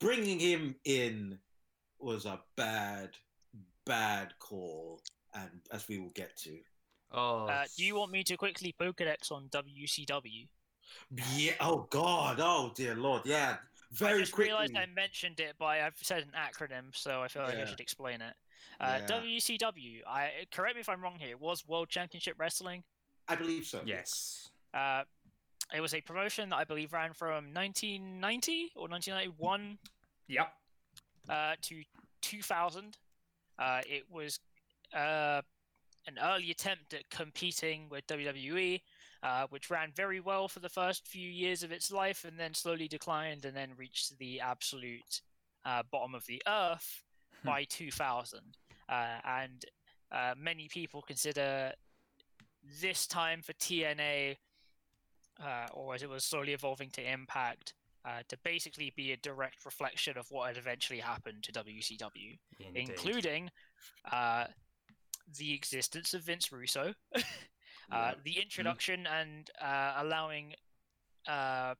bringing 0.00 0.38
him 0.38 0.74
in 0.84 1.38
was 1.98 2.26
a 2.26 2.40
bad, 2.56 3.10
bad 3.86 4.34
call, 4.38 5.00
and 5.34 5.60
as 5.70 5.88
we 5.88 5.98
will 5.98 6.10
get 6.10 6.36
to. 6.38 6.58
Oh. 7.12 7.46
Uh, 7.46 7.64
do 7.76 7.84
you 7.84 7.94
want 7.94 8.10
me 8.10 8.24
to 8.24 8.36
quickly 8.36 8.74
Pokedex 8.80 9.30
on 9.30 9.48
WCW? 9.50 10.48
Yeah. 11.36 11.52
Oh 11.60 11.86
God. 11.90 12.38
Oh 12.40 12.72
dear 12.74 12.94
Lord. 12.94 13.22
Yeah. 13.24 13.56
Very 13.92 14.16
I 14.16 14.20
just 14.20 14.32
quickly. 14.32 14.50
realized 14.50 14.76
I 14.76 14.86
mentioned 14.86 15.38
it, 15.38 15.54
but 15.58 15.66
I've 15.66 15.94
said 16.00 16.24
an 16.24 16.32
acronym, 16.36 16.86
so 16.92 17.22
I 17.22 17.28
feel 17.28 17.42
like 17.42 17.56
I 17.56 17.64
should 17.64 17.80
explain 17.80 18.20
it. 18.20 18.34
Uh, 18.80 18.98
Yeah. 19.00 19.06
WCW. 19.20 20.02
I 20.06 20.30
correct 20.52 20.74
me 20.76 20.80
if 20.80 20.88
I'm 20.88 21.00
wrong 21.02 21.16
here. 21.18 21.36
Was 21.36 21.66
World 21.66 21.88
Championship 21.88 22.34
Wrestling. 22.38 22.84
I 23.28 23.36
believe 23.36 23.64
so. 23.66 23.80
yes. 23.84 24.50
Uh, 24.74 25.04
it 25.74 25.80
was 25.80 25.94
a 25.94 26.00
promotion 26.00 26.50
that 26.50 26.56
I 26.56 26.64
believe 26.64 26.92
ran 26.92 27.12
from 27.14 27.54
1990 27.54 28.72
or 28.76 28.88
1991 28.88 29.78
Yep. 30.28 30.52
uh, 31.28 31.54
to 31.62 31.82
2000. 32.22 32.98
Uh, 33.58 33.80
it 33.86 34.04
was 34.10 34.40
uh, 34.94 35.40
an 36.06 36.18
early 36.22 36.50
attempt 36.50 36.92
at 36.92 37.08
competing 37.08 37.88
with 37.88 38.06
WWE, 38.08 38.82
uh, 39.22 39.46
which 39.48 39.70
ran 39.70 39.90
very 39.96 40.20
well 40.20 40.48
for 40.48 40.60
the 40.60 40.68
first 40.68 41.06
few 41.08 41.30
years 41.30 41.62
of 41.62 41.72
its 41.72 41.90
life 41.90 42.24
and 42.24 42.38
then 42.38 42.52
slowly 42.52 42.88
declined 42.88 43.44
and 43.44 43.56
then 43.56 43.70
reached 43.78 44.18
the 44.18 44.40
absolute 44.40 45.22
uh, 45.64 45.82
bottom 45.90 46.14
of 46.14 46.26
the 46.26 46.42
earth 46.46 47.02
Hmm. 47.42 47.48
by 47.48 47.64
2000. 47.64 48.40
Uh, 48.88 49.18
and 49.24 49.64
uh, 50.12 50.34
many 50.38 50.68
people 50.68 51.02
consider 51.02 51.72
this 52.80 53.06
time 53.06 53.42
for 53.42 53.52
TNA, 53.54 54.36
uh, 55.42 55.66
or 55.72 55.94
as 55.94 56.02
it 56.02 56.08
was 56.08 56.24
slowly 56.24 56.52
evolving 56.52 56.90
to 56.90 57.02
Impact, 57.02 57.74
uh, 58.04 58.20
to 58.28 58.36
basically 58.44 58.92
be 58.96 59.12
a 59.12 59.16
direct 59.16 59.64
reflection 59.64 60.16
of 60.18 60.26
what 60.30 60.48
had 60.48 60.56
eventually 60.56 61.00
happened 61.00 61.42
to 61.42 61.52
WCW, 61.52 62.38
Indeed. 62.60 62.88
including 62.90 63.50
uh, 64.12 64.44
the 65.38 65.54
existence 65.54 66.14
of 66.14 66.22
Vince 66.22 66.52
Russo, 66.52 66.94
uh, 67.16 67.20
Yeah. 67.90 68.14
the 68.24 68.38
introduction 68.40 69.06
and 69.06 69.50
uh, 69.60 69.94
allowing 69.98 70.54
uh, 71.26 71.74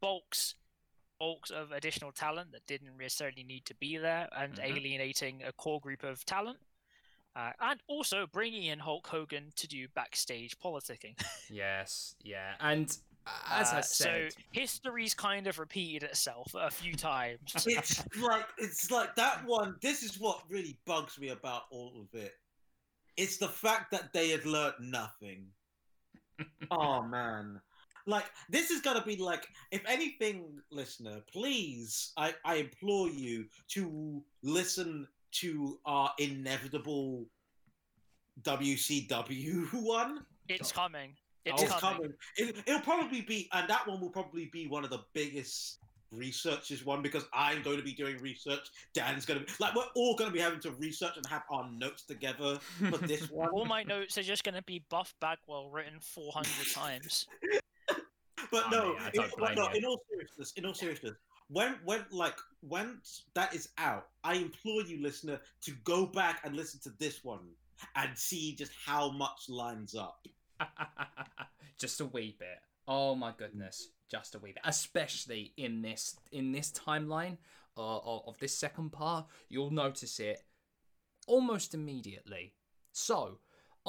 bulks 0.00 0.54
bulks 1.20 1.50
of 1.50 1.70
additional 1.70 2.10
talent 2.10 2.50
that 2.50 2.66
didn't 2.66 2.96
necessarily 2.96 3.44
need 3.44 3.64
to 3.66 3.74
be 3.76 3.96
there, 3.98 4.28
and 4.32 4.54
Mhm. 4.56 4.64
alienating 4.64 5.44
a 5.44 5.52
core 5.52 5.78
group 5.80 6.02
of 6.02 6.24
talent. 6.24 6.58
Uh, 7.36 7.52
and 7.60 7.80
also 7.86 8.26
bringing 8.26 8.64
in 8.64 8.80
Hulk 8.80 9.06
Hogan 9.06 9.52
to 9.54 9.68
do 9.68 9.86
backstage 9.88 10.58
politicking. 10.58 11.14
Yes. 11.48 12.16
Yeah. 12.24 12.56
And 12.58 12.90
uh, 13.26 13.30
as 13.50 13.72
I 13.72 13.78
Uh, 13.78 13.82
said, 13.82 14.32
so 14.32 14.40
history's 14.50 15.14
kind 15.14 15.46
of 15.46 15.58
repeated 15.60 16.02
itself 16.02 16.52
a 16.54 16.70
few 16.70 16.94
times. 16.94 17.54
It's 17.68 18.02
like 18.16 18.48
it's 18.58 18.90
like 18.90 19.14
that 19.14 19.44
one. 19.44 19.76
This 19.80 20.02
is 20.02 20.18
what 20.18 20.42
really 20.50 20.76
bugs 20.86 21.18
me 21.20 21.28
about 21.28 21.66
all 21.70 22.00
of 22.00 22.12
it. 22.18 22.34
It's 23.16 23.36
the 23.36 23.48
fact 23.48 23.90
that 23.92 24.12
they 24.12 24.30
had 24.30 24.44
learnt 24.46 24.80
nothing. 24.80 25.52
oh 26.72 27.02
man. 27.02 27.60
Like 28.06 28.24
this 28.48 28.70
is 28.70 28.80
gonna 28.80 29.04
be 29.04 29.16
like 29.16 29.46
if 29.70 29.82
anything, 29.86 30.60
listener, 30.70 31.20
please, 31.32 32.12
I, 32.16 32.34
I 32.44 32.56
implore 32.56 33.08
you 33.08 33.46
to 33.68 34.22
listen 34.42 35.06
to 35.32 35.78
our 35.84 36.12
inevitable 36.18 37.26
WCW 38.42 39.72
one. 39.82 40.20
It's 40.48 40.72
coming. 40.72 41.14
It's, 41.44 41.62
It's 41.62 41.72
coming. 41.72 41.96
coming. 41.96 42.14
It, 42.36 42.56
it'll 42.66 42.80
probably 42.80 43.22
be, 43.22 43.48
and 43.52 43.68
that 43.70 43.86
one 43.86 44.00
will 44.00 44.10
probably 44.10 44.50
be 44.52 44.66
one 44.66 44.84
of 44.84 44.90
the 44.90 45.00
biggest 45.14 45.78
researches 46.12 46.84
one 46.84 47.02
because 47.02 47.24
I'm 47.32 47.62
going 47.62 47.76
to 47.76 47.82
be 47.82 47.92
doing 47.92 48.18
research. 48.18 48.68
Dan's 48.94 49.24
going 49.24 49.40
to 49.40 49.46
be 49.46 49.52
like 49.60 49.74
we're 49.74 49.84
all 49.94 50.16
going 50.16 50.30
to 50.30 50.34
be 50.34 50.40
having 50.40 50.60
to 50.60 50.72
research 50.72 51.16
and 51.16 51.24
have 51.26 51.42
our 51.50 51.70
notes 51.70 52.04
together 52.04 52.58
for 52.90 52.98
this 52.98 53.30
one. 53.30 53.48
All 53.50 53.64
my 53.64 53.82
notes 53.82 54.18
are 54.18 54.22
just 54.22 54.44
going 54.44 54.54
to 54.54 54.62
be 54.62 54.82
Buff 54.90 55.14
Bagwell 55.20 55.70
written 55.70 56.00
400 56.00 56.48
times. 56.74 57.26
But 58.50 58.70
no, 58.70 58.96
in, 59.14 59.22
but 59.38 59.54
no, 59.54 59.68
in 59.68 59.84
all 59.84 60.00
seriousness, 60.10 60.52
in 60.56 60.66
all 60.66 60.74
seriousness, 60.74 61.14
when 61.48 61.76
when 61.84 62.04
like 62.10 62.36
when 62.60 63.00
that 63.34 63.54
is 63.54 63.68
out, 63.78 64.08
I 64.24 64.34
implore 64.34 64.82
you, 64.82 65.02
listener, 65.02 65.40
to 65.62 65.72
go 65.84 66.06
back 66.06 66.40
and 66.44 66.56
listen 66.56 66.80
to 66.84 66.90
this 66.98 67.24
one 67.24 67.40
and 67.96 68.16
see 68.16 68.54
just 68.54 68.72
how 68.84 69.10
much 69.10 69.48
lines 69.48 69.94
up. 69.94 70.26
just 71.78 72.00
a 72.00 72.06
wee 72.06 72.36
bit. 72.38 72.58
Oh 72.86 73.14
my 73.14 73.32
goodness, 73.36 73.88
just 74.10 74.34
a 74.34 74.38
wee 74.38 74.52
bit. 74.52 74.62
Especially 74.64 75.52
in 75.56 75.82
this 75.82 76.16
in 76.32 76.52
this 76.52 76.72
timeline 76.72 77.38
uh, 77.76 77.98
of, 77.98 78.22
of 78.26 78.38
this 78.38 78.56
second 78.56 78.90
part, 78.90 79.26
you'll 79.48 79.70
notice 79.70 80.20
it 80.20 80.42
almost 81.26 81.74
immediately. 81.74 82.52
So, 82.92 83.38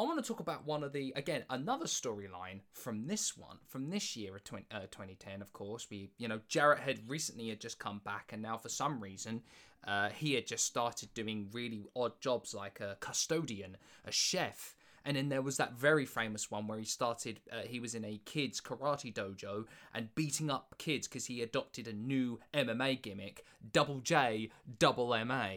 I 0.01 0.03
want 0.03 0.17
to 0.17 0.27
talk 0.27 0.39
about 0.39 0.65
one 0.65 0.83
of 0.83 0.93
the 0.93 1.13
again 1.15 1.43
another 1.51 1.85
storyline 1.85 2.61
from 2.73 3.05
this 3.05 3.37
one 3.37 3.57
from 3.67 3.91
this 3.91 4.15
year 4.15 4.35
of 4.35 4.43
20, 4.43 4.65
uh, 4.71 4.79
2010. 4.89 5.43
Of 5.43 5.53
course, 5.53 5.85
we 5.91 6.09
you 6.17 6.27
know 6.27 6.39
Jarrett 6.47 6.79
had 6.79 7.07
recently 7.07 7.49
had 7.49 7.61
just 7.61 7.77
come 7.77 8.01
back, 8.03 8.31
and 8.33 8.41
now 8.41 8.57
for 8.57 8.69
some 8.69 8.99
reason 8.99 9.43
uh, 9.85 10.09
he 10.09 10.33
had 10.33 10.47
just 10.47 10.65
started 10.65 11.13
doing 11.13 11.49
really 11.51 11.83
odd 11.95 12.19
jobs 12.19 12.55
like 12.55 12.79
a 12.79 12.97
custodian, 12.99 13.77
a 14.03 14.11
chef, 14.11 14.75
and 15.05 15.15
then 15.15 15.29
there 15.29 15.43
was 15.43 15.57
that 15.57 15.73
very 15.73 16.07
famous 16.07 16.49
one 16.49 16.65
where 16.65 16.79
he 16.79 16.85
started. 16.85 17.39
Uh, 17.51 17.61
he 17.67 17.79
was 17.79 17.93
in 17.93 18.03
a 18.03 18.19
kids 18.25 18.59
karate 18.59 19.13
dojo 19.13 19.65
and 19.93 20.15
beating 20.15 20.49
up 20.49 20.73
kids 20.79 21.07
because 21.07 21.27
he 21.27 21.43
adopted 21.43 21.87
a 21.87 21.93
new 21.93 22.39
MMA 22.55 22.99
gimmick, 23.03 23.45
Double 23.71 23.99
J, 23.99 24.49
Double 24.79 25.09
MA. 25.25 25.49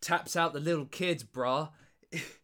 Taps 0.00 0.36
out 0.36 0.52
the 0.52 0.60
little 0.60 0.86
kids, 0.86 1.24
bruh. 1.24 1.70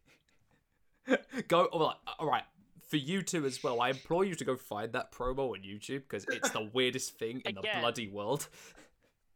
go 1.47 1.65
all 1.65 1.87
right, 1.87 1.95
uh, 2.07 2.11
all 2.19 2.29
right 2.29 2.43
for 2.87 2.97
you 2.97 3.21
two 3.21 3.45
as 3.45 3.63
well 3.63 3.81
i 3.81 3.89
implore 3.89 4.25
you 4.25 4.35
to 4.35 4.43
go 4.43 4.55
find 4.55 4.91
that 4.93 5.11
promo 5.11 5.51
on 5.51 5.59
youtube 5.59 6.01
because 6.07 6.25
it's 6.29 6.49
the 6.49 6.69
weirdest 6.73 7.17
thing 7.17 7.41
in 7.45 7.55
the 7.55 7.61
bloody 7.79 8.07
world. 8.07 8.47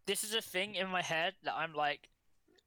This 0.08 0.24
is 0.24 0.36
a 0.36 0.42
thing 0.42 0.76
in 0.76 0.88
my 0.90 1.02
head 1.02 1.34
that 1.46 1.56
I'm 1.56 1.74
like, 1.74 2.10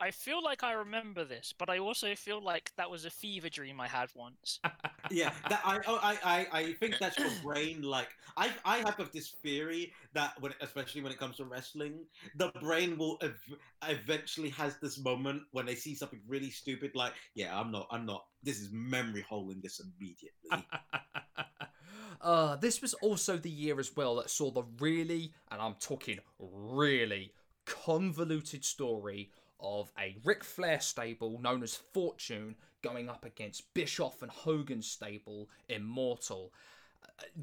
I 0.00 0.10
feel 0.12 0.42
like 0.42 0.62
I 0.62 0.72
remember 0.72 1.24
this, 1.24 1.52
but 1.56 1.68
I 1.68 1.78
also 1.78 2.14
feel 2.14 2.40
like 2.40 2.70
that 2.76 2.90
was 2.90 3.04
a 3.04 3.10
fever 3.10 3.48
dream 3.48 3.80
I 3.80 3.88
had 3.88 4.08
once. 4.14 4.60
Yeah, 5.10 5.32
that 5.48 5.62
I, 5.64 5.78
oh, 5.86 5.98
I, 6.02 6.18
I, 6.22 6.58
I 6.58 6.72
think 6.74 6.98
that's 6.98 7.16
your 7.16 7.30
brain. 7.42 7.80
Like, 7.80 8.08
I, 8.36 8.50
I 8.64 8.78
have 8.78 9.10
this 9.10 9.30
theory 9.42 9.94
that 10.12 10.38
when, 10.38 10.52
especially 10.60 11.00
when 11.00 11.12
it 11.12 11.18
comes 11.18 11.38
to 11.38 11.46
wrestling, 11.46 12.00
the 12.36 12.48
brain 12.60 12.98
will 12.98 13.16
ev- 13.22 13.56
eventually 13.88 14.50
has 14.50 14.76
this 14.82 14.98
moment 15.02 15.44
when 15.52 15.64
they 15.64 15.76
see 15.76 15.94
something 15.94 16.20
really 16.28 16.50
stupid. 16.50 16.90
Like, 16.94 17.14
yeah, 17.34 17.58
I'm 17.58 17.72
not, 17.72 17.86
I'm 17.90 18.04
not. 18.04 18.26
This 18.42 18.60
is 18.60 18.68
memory 18.70 19.24
holing 19.26 19.60
this 19.62 19.80
immediately. 19.80 20.68
uh, 22.20 22.56
this 22.56 22.82
was 22.82 22.92
also 22.94 23.38
the 23.38 23.48
year 23.48 23.80
as 23.80 23.96
well 23.96 24.16
that 24.16 24.28
saw 24.28 24.50
the 24.50 24.64
really, 24.78 25.32
and 25.50 25.62
I'm 25.62 25.76
talking 25.80 26.18
really, 26.38 27.32
convoluted 27.64 28.62
story 28.62 29.30
of 29.60 29.92
a 29.98 30.16
Ric 30.24 30.44
Flair 30.44 30.80
stable 30.80 31.40
known 31.40 31.62
as 31.62 31.74
Fortune 31.74 32.56
going 32.82 33.08
up 33.08 33.24
against 33.24 33.72
Bischoff 33.74 34.22
and 34.22 34.30
Hogan 34.30 34.82
stable 34.82 35.48
Immortal. 35.68 36.52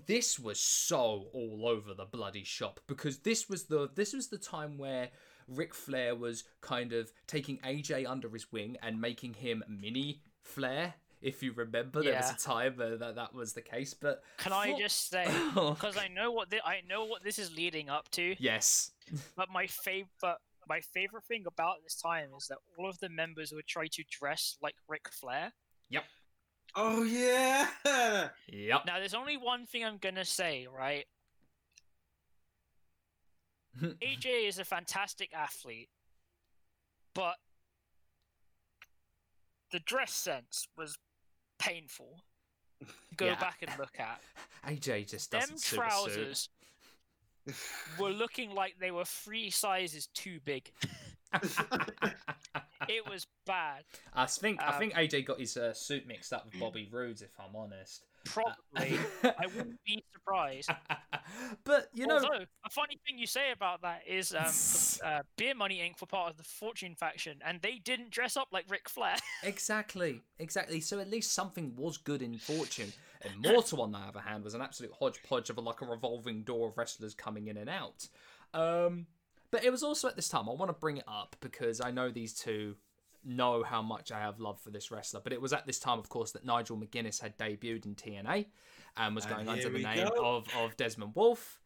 This 0.05 0.39
was 0.39 0.59
so 0.59 1.27
all 1.33 1.63
over 1.67 1.93
the 1.93 2.05
bloody 2.05 2.43
shop 2.43 2.79
because 2.87 3.19
this 3.19 3.49
was 3.49 3.63
the 3.65 3.89
this 3.95 4.13
was 4.13 4.27
the 4.27 4.37
time 4.37 4.77
where 4.77 5.09
Ric 5.47 5.73
Flair 5.73 6.15
was 6.15 6.43
kind 6.61 6.93
of 6.93 7.11
taking 7.27 7.57
AJ 7.59 8.07
under 8.07 8.29
his 8.29 8.51
wing 8.51 8.77
and 8.81 8.99
making 8.99 9.33
him 9.33 9.63
mini 9.67 10.21
Flair. 10.41 10.95
If 11.21 11.41
you 11.41 11.53
remember, 11.53 12.03
there 12.03 12.17
was 12.17 12.31
a 12.31 12.37
time 12.37 12.75
that 12.77 13.15
that 13.15 13.33
was 13.33 13.53
the 13.53 13.61
case. 13.61 13.93
But 13.93 14.23
Can 14.37 14.53
I 14.53 14.77
just 14.77 15.09
say, 15.09 15.25
because 15.55 15.97
I 15.97 16.07
know 16.07 16.31
what 16.31 16.51
thi- 16.51 16.61
I 16.63 16.81
know 16.87 17.05
what 17.05 17.23
this 17.23 17.39
is 17.39 17.55
leading 17.55 17.89
up 17.89 18.09
to, 18.11 18.35
yes, 18.37 18.91
but 19.35 19.49
my 19.49 19.65
favorite 19.65 20.37
my 20.67 20.81
favorite 20.81 21.23
thing 21.25 21.43
about 21.47 21.75
this 21.83 21.95
time 21.95 22.29
is 22.37 22.47
that 22.47 22.57
all 22.77 22.89
of 22.89 22.99
the 22.99 23.09
members 23.09 23.51
would 23.53 23.67
try 23.67 23.87
to 23.87 24.03
dress 24.09 24.57
like 24.61 24.75
Ric 24.87 25.07
Flair. 25.11 25.53
Yep. 25.89 26.03
Oh 26.75 27.03
yeah. 27.03 27.67
yep. 28.47 28.81
Now, 28.85 28.99
there's 28.99 29.13
only 29.13 29.37
one 29.37 29.65
thing 29.65 29.85
I'm 29.85 29.97
gonna 29.97 30.25
say, 30.25 30.67
right? 30.67 31.05
AJ 33.81 34.47
is 34.47 34.59
a 34.59 34.65
fantastic 34.65 35.29
athlete, 35.33 35.89
but 37.13 37.35
the 39.71 39.79
dress 39.79 40.13
sense 40.13 40.67
was 40.77 40.97
painful. 41.59 42.21
Go 43.17 43.27
Yeah. 43.27 43.39
back 43.39 43.57
and 43.61 43.71
look 43.79 43.99
at 43.99 44.21
AJ 44.67 45.09
just 45.09 45.31
doesn't 45.31 45.59
suit 45.59 45.79
a 45.79 45.81
suit. 45.81 45.89
trousers. 45.89 46.49
Were 47.99 48.09
looking 48.23 48.51
like 48.51 48.75
they 48.79 48.91
were 48.91 49.05
three 49.05 49.49
sizes 49.49 50.07
too 50.07 50.39
big. 50.43 50.71
It 52.87 53.09
was 53.09 53.25
bad. 53.45 53.83
I 54.13 54.25
think 54.25 54.61
I 54.61 54.73
Um, 54.73 54.79
think 54.79 54.93
AJ 54.93 55.25
got 55.25 55.39
his 55.39 55.57
uh, 55.57 55.73
suit 55.73 56.05
mixed 56.07 56.31
up 56.31 56.45
with 56.45 56.59
Bobby 56.59 56.87
Roode's, 56.91 57.21
if 57.21 57.31
I'm 57.39 57.55
honest. 57.55 58.05
Probably. 58.25 58.99
I 59.23 59.47
wouldn't 59.55 59.79
be 59.85 60.03
surprised. 60.13 60.69
but 61.63 61.87
you 61.93 62.07
know, 62.07 62.15
Although, 62.15 62.45
a 62.65 62.69
funny 62.69 62.99
thing 63.05 63.17
you 63.17 63.27
say 63.27 63.51
about 63.51 63.81
that 63.83 64.01
is 64.07 64.33
um, 64.33 65.07
uh, 65.09 65.21
Beer 65.37 65.55
Money 65.55 65.77
Inc. 65.79 66.01
were 66.01 66.07
part 66.07 66.31
of 66.31 66.37
the 66.37 66.43
Fortune 66.43 66.95
faction, 66.95 67.39
and 67.45 67.61
they 67.61 67.79
didn't 67.83 68.11
dress 68.11 68.35
up 68.35 68.49
like 68.51 68.65
Ric 68.67 68.89
Flair. 68.89 69.15
exactly, 69.43 70.21
exactly. 70.39 70.81
So 70.81 70.99
at 70.99 71.09
least 71.09 71.33
something 71.33 71.73
was 71.75 71.97
good 71.97 72.21
in 72.21 72.37
Fortune. 72.37 72.91
Immortal, 73.33 73.81
on 73.81 73.91
the 73.91 73.97
other 73.97 74.19
hand, 74.19 74.43
was 74.43 74.53
an 74.53 74.61
absolute 74.61 74.91
hodgepodge 74.99 75.49
of 75.49 75.57
like 75.57 75.81
a 75.81 75.85
revolving 75.85 76.43
door 76.43 76.69
of 76.69 76.77
wrestlers 76.77 77.13
coming 77.13 77.47
in 77.47 77.57
and 77.57 77.69
out. 77.69 78.07
Um, 78.53 79.07
but 79.51 79.63
it 79.63 79.71
was 79.71 79.83
also 79.83 80.07
at 80.07 80.15
this 80.15 80.29
time. 80.29 80.49
I 80.49 80.53
want 80.53 80.69
to 80.69 80.73
bring 80.73 80.97
it 80.97 81.05
up 81.07 81.35
because 81.39 81.81
I 81.81 81.91
know 81.91 82.11
these 82.11 82.33
two 82.33 82.75
know 83.25 83.63
how 83.63 83.81
much 83.81 84.11
I 84.11 84.19
have 84.19 84.39
love 84.39 84.59
for 84.61 84.69
this 84.69 84.91
wrestler. 84.91 85.21
But 85.23 85.33
it 85.33 85.41
was 85.41 85.53
at 85.53 85.65
this 85.65 85.79
time, 85.79 85.99
of 85.99 86.09
course, 86.09 86.31
that 86.31 86.45
Nigel 86.45 86.77
McGuinness 86.77 87.21
had 87.21 87.37
debuted 87.37 87.85
in 87.85 87.95
TNA 87.95 88.45
and 88.97 89.15
was 89.15 89.25
And 89.25 89.35
going 89.35 89.49
under 89.49 89.69
the 89.69 89.79
name 89.79 90.07
go. 90.15 90.37
of, 90.37 90.47
of 90.57 90.77
Desmond 90.77 91.13
Wolfe. 91.15 91.59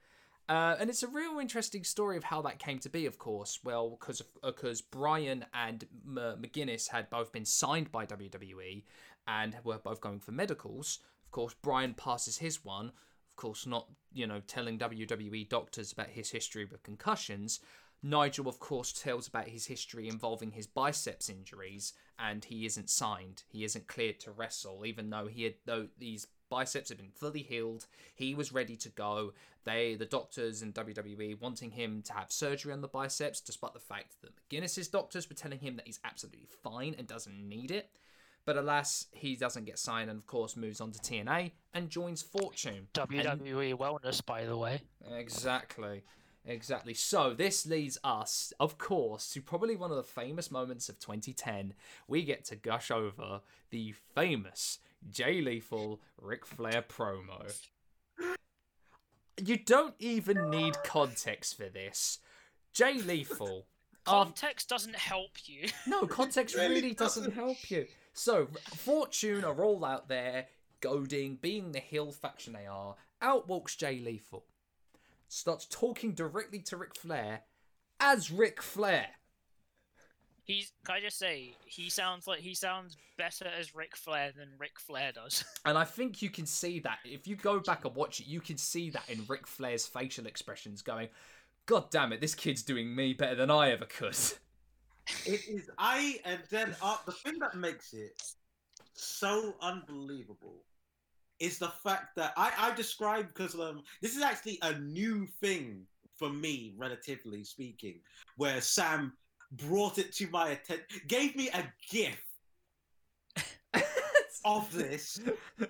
Uh, 0.48 0.76
and 0.80 0.90
it's 0.90 1.04
a 1.04 1.08
real 1.08 1.38
interesting 1.38 1.84
story 1.84 2.18
of 2.18 2.24
how 2.24 2.42
that 2.42 2.58
came 2.58 2.80
to 2.80 2.90
be, 2.90 3.06
of 3.06 3.20
course. 3.20 3.60
Well, 3.64 3.92
because 3.92 4.24
because 4.44 4.82
Bryan 4.82 5.46
and 5.54 5.86
M- 6.08 6.42
McGuinness 6.42 6.90
had 6.90 7.10
both 7.12 7.32
been 7.32 7.46
signed 7.46 7.92
by 7.92 8.08
WWE 8.08 8.84
and 9.28 9.56
were 9.64 9.78
both 9.78 10.02
going 10.02 10.20
for 10.20 10.32
medicals. 10.32 11.00
Of 11.26 11.32
course, 11.32 11.54
Bryan 11.62 11.94
passes 11.94 12.40
his 12.40 12.66
one. 12.66 12.88
Of 12.88 13.36
course, 13.36 13.68
not 13.68 13.90
you 14.12 14.26
know 14.26 14.42
telling 14.48 14.80
WWE 14.80 15.48
doctors 15.50 15.92
about 15.92 16.10
his 16.10 16.32
history 16.32 16.66
with 16.66 16.82
concussions. 16.82 17.60
Nigel, 18.02 18.48
of 18.48 18.60
course, 18.60 18.94
tells 18.94 19.28
about 19.28 19.50
his 19.50 19.66
history 19.66 20.08
involving 20.08 20.52
his 20.52 20.68
biceps 20.68 21.30
injuries, 21.30 21.94
and 22.18 22.46
he 22.46 22.66
isn't 22.66 22.90
signed. 22.90 23.44
He 23.50 23.64
isn't 23.64 23.88
cleared 23.88 24.20
to 24.22 24.32
wrestle, 24.32 24.86
even 24.86 25.10
though 25.10 25.28
he 25.28 25.44
had 25.44 25.56
though 25.66 25.88
these 25.98 26.28
biceps 26.50 26.90
had 26.90 26.98
been 26.98 27.12
fully 27.12 27.44
healed. 27.44 27.88
He 28.16 28.36
was 28.36 28.52
ready 28.52 28.76
to 28.78 28.90
go. 28.90 29.34
They, 29.66 29.96
the 29.96 30.06
doctors 30.06 30.62
and 30.62 30.74
WWE, 30.74 31.40
wanting 31.40 31.72
him 31.72 32.02
to 32.04 32.14
have 32.14 32.32
surgery 32.32 32.74
on 32.74 32.82
the 32.82 32.88
biceps, 32.88 33.42
despite 33.42 33.74
the 33.74 33.80
fact 33.80 34.16
that 34.22 34.32
McGuinness's 34.36 34.88
doctors 34.88 35.30
were 35.30 35.36
telling 35.36 35.60
him 35.60 35.76
that 35.76 35.86
he's 35.86 36.00
absolutely 36.04 36.48
fine 36.64 36.96
and 36.98 37.08
doesn't 37.08 37.48
need 37.48 37.70
it. 37.70 37.90
But 38.46 38.58
alas, 38.58 39.08
he 39.12 39.36
doesn't 39.36 39.66
get 39.66 39.78
signed, 39.78 40.10
and 40.10 40.18
of 40.18 40.26
course 40.26 40.56
moves 40.56 40.82
on 40.82 40.92
to 40.92 41.00
TNA 41.00 41.52
and 41.74 41.90
joins 41.90 42.22
Fortune. 42.22 42.88
WWE 42.94 43.76
Wellness, 43.76 44.26
by 44.26 44.46
the 44.46 44.58
way. 44.58 44.82
Exactly. 45.14 46.04
Exactly. 46.50 46.96
So 46.96 47.34
this 47.36 47.68
leads 47.68 48.00
us, 48.04 48.52
of 48.60 48.80
course, 48.80 49.32
to 49.34 49.42
probably 49.42 49.76
one 49.76 49.92
of 49.92 49.98
the 49.98 50.04
famous 50.04 50.50
moments 50.50 50.90
of 50.90 51.00
2010. 51.00 51.76
We 52.08 52.24
get 52.24 52.44
to 52.46 52.56
gush 52.56 52.90
over 52.90 53.42
the 53.70 53.94
famous 54.16 54.80
Jay 55.12 55.42
Lethal 55.42 56.02
Ric 56.20 56.48
Flair 56.48 56.82
promo. 56.82 57.56
You 59.38 59.58
don't 59.58 59.94
even 60.00 60.50
need 60.50 60.76
context 60.84 61.56
for 61.56 61.70
this. 61.70 62.18
Jay 62.74 62.96
Lethal. 63.00 63.68
Context 64.06 64.68
doesn't 64.68 64.96
help 64.96 65.32
you. 65.46 65.70
no, 65.86 66.08
context 66.08 66.56
Really 66.58 66.94
doesn't 66.94 67.26
doesn't. 67.26 67.34
help 67.34 67.70
you. 67.70 67.86
So, 68.14 68.48
Fortune 68.76 69.46
are 69.46 69.64
all 69.64 69.86
out 69.86 70.08
there, 70.08 70.48
goading, 70.82 71.38
being 71.40 71.74
the 71.74 71.80
heel 71.80 72.12
faction 72.12 72.54
they 72.54 72.66
are. 72.66 72.96
Out 73.22 73.48
walks 73.48 73.76
Jay 73.76 74.00
Lethal. 74.00 74.46
Starts 75.30 75.66
talking 75.70 76.14
directly 76.14 76.60
to 76.60 76.78
Ric 76.78 76.96
Flair 76.96 77.44
as 78.00 78.30
Ric 78.30 78.62
Flair. 78.62 79.08
He's. 80.44 80.74
Can 80.84 80.96
I 80.96 81.00
just 81.00 81.18
say 81.18 81.54
he 81.66 81.90
sounds 81.90 82.28
like 82.28 82.40
he 82.40 82.54
sounds 82.54 82.98
better 83.20 83.50
as 83.60 83.76
Ric 83.76 83.96
Flair 83.96 84.32
than 84.36 84.48
Ric 84.58 84.80
Flair 84.80 85.12
does. 85.12 85.44
And 85.66 85.78
I 85.78 85.84
think 85.84 86.22
you 86.24 86.30
can 86.30 86.48
see 86.48 86.80
that. 86.80 87.00
If 87.06 87.28
you 87.28 87.36
go 87.36 87.60
back 87.60 87.86
and 87.86 87.94
watch 87.94 88.22
it, 88.22 88.28
you 88.28 88.40
can 88.40 88.58
see 88.58 88.90
that 88.92 89.08
in 89.08 89.24
Ric 89.28 89.46
Flair's 89.46 89.86
facial 89.86 90.26
expressions 90.26 90.82
going, 90.82 91.10
God 91.68 91.92
damn 91.92 92.14
it, 92.14 92.22
this 92.22 92.34
kid's 92.34 92.64
doing 92.64 92.96
me 92.96 93.14
better 93.14 93.36
than 93.36 93.52
I 93.52 93.72
ever 93.72 93.86
could. 93.86 94.18
It 95.26 95.42
is 95.48 95.70
I, 95.78 96.20
and 96.24 96.40
then 96.50 96.76
uh, 96.82 96.98
the 97.06 97.12
thing 97.12 97.38
that 97.40 97.56
makes 97.56 97.94
it 97.94 98.22
so 98.94 99.56
unbelievable 99.62 100.64
is 101.40 101.58
the 101.58 101.70
fact 101.84 102.16
that 102.16 102.34
I 102.38 102.52
I 102.58 102.76
described 102.76 103.30
because 103.30 103.56
um 103.56 103.84
this 104.02 104.16
is 104.16 104.22
actually 104.22 104.60
a 104.62 104.78
new 104.80 105.28
thing 105.42 105.86
for 106.16 106.30
me, 106.30 106.74
relatively 106.78 107.44
speaking, 107.44 108.02
where 108.36 108.60
Sam 108.60 109.14
brought 109.54 109.98
it 109.98 110.14
to 110.16 110.30
my 110.30 110.50
attention, 110.50 111.02
gave 111.08 111.36
me 111.36 111.50
a 111.50 111.64
gift 111.90 112.18
of 114.46 114.72
this, 114.74 115.20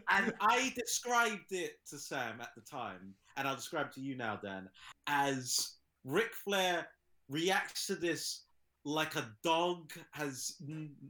and 0.09 0.33
I 0.41 0.73
described 0.75 1.51
it 1.51 1.73
to 1.89 1.99
Sam 1.99 2.41
at 2.41 2.49
the 2.55 2.61
time, 2.61 3.13
and 3.37 3.47
I'll 3.47 3.55
describe 3.55 3.91
to 3.93 4.01
you 4.01 4.17
now, 4.17 4.37
Dan, 4.37 4.67
as 5.07 5.75
Ric 6.03 6.33
Flair 6.33 6.87
reacts 7.29 7.85
to 7.87 7.95
this 7.95 8.45
like 8.85 9.15
a 9.15 9.29
dog 9.43 9.91
has 10.11 10.55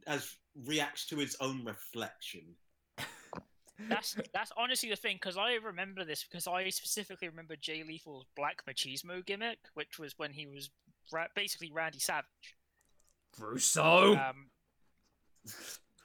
as 0.07 0.35
reacts 0.65 1.05
to 1.07 1.15
his 1.15 1.37
own 1.39 1.63
reflection. 1.63 2.43
That's 3.87 4.15
that's 4.33 4.51
honestly 4.57 4.89
the 4.89 4.95
thing 4.95 5.15
because 5.15 5.37
I 5.37 5.53
remember 5.53 6.03
this 6.03 6.23
because 6.23 6.47
I 6.47 6.69
specifically 6.69 7.29
remember 7.29 7.55
Jay 7.55 7.83
Lethal's 7.87 8.25
Black 8.35 8.63
Machismo 8.65 9.25
gimmick, 9.25 9.59
which 9.73 9.97
was 9.97 10.13
when 10.17 10.31
he 10.33 10.47
was 10.47 10.69
ra- 11.13 11.27
basically 11.35 11.71
Randy 11.71 11.99
Savage. 11.99 12.25
Russo. 13.39 14.15
Um, 14.15 14.49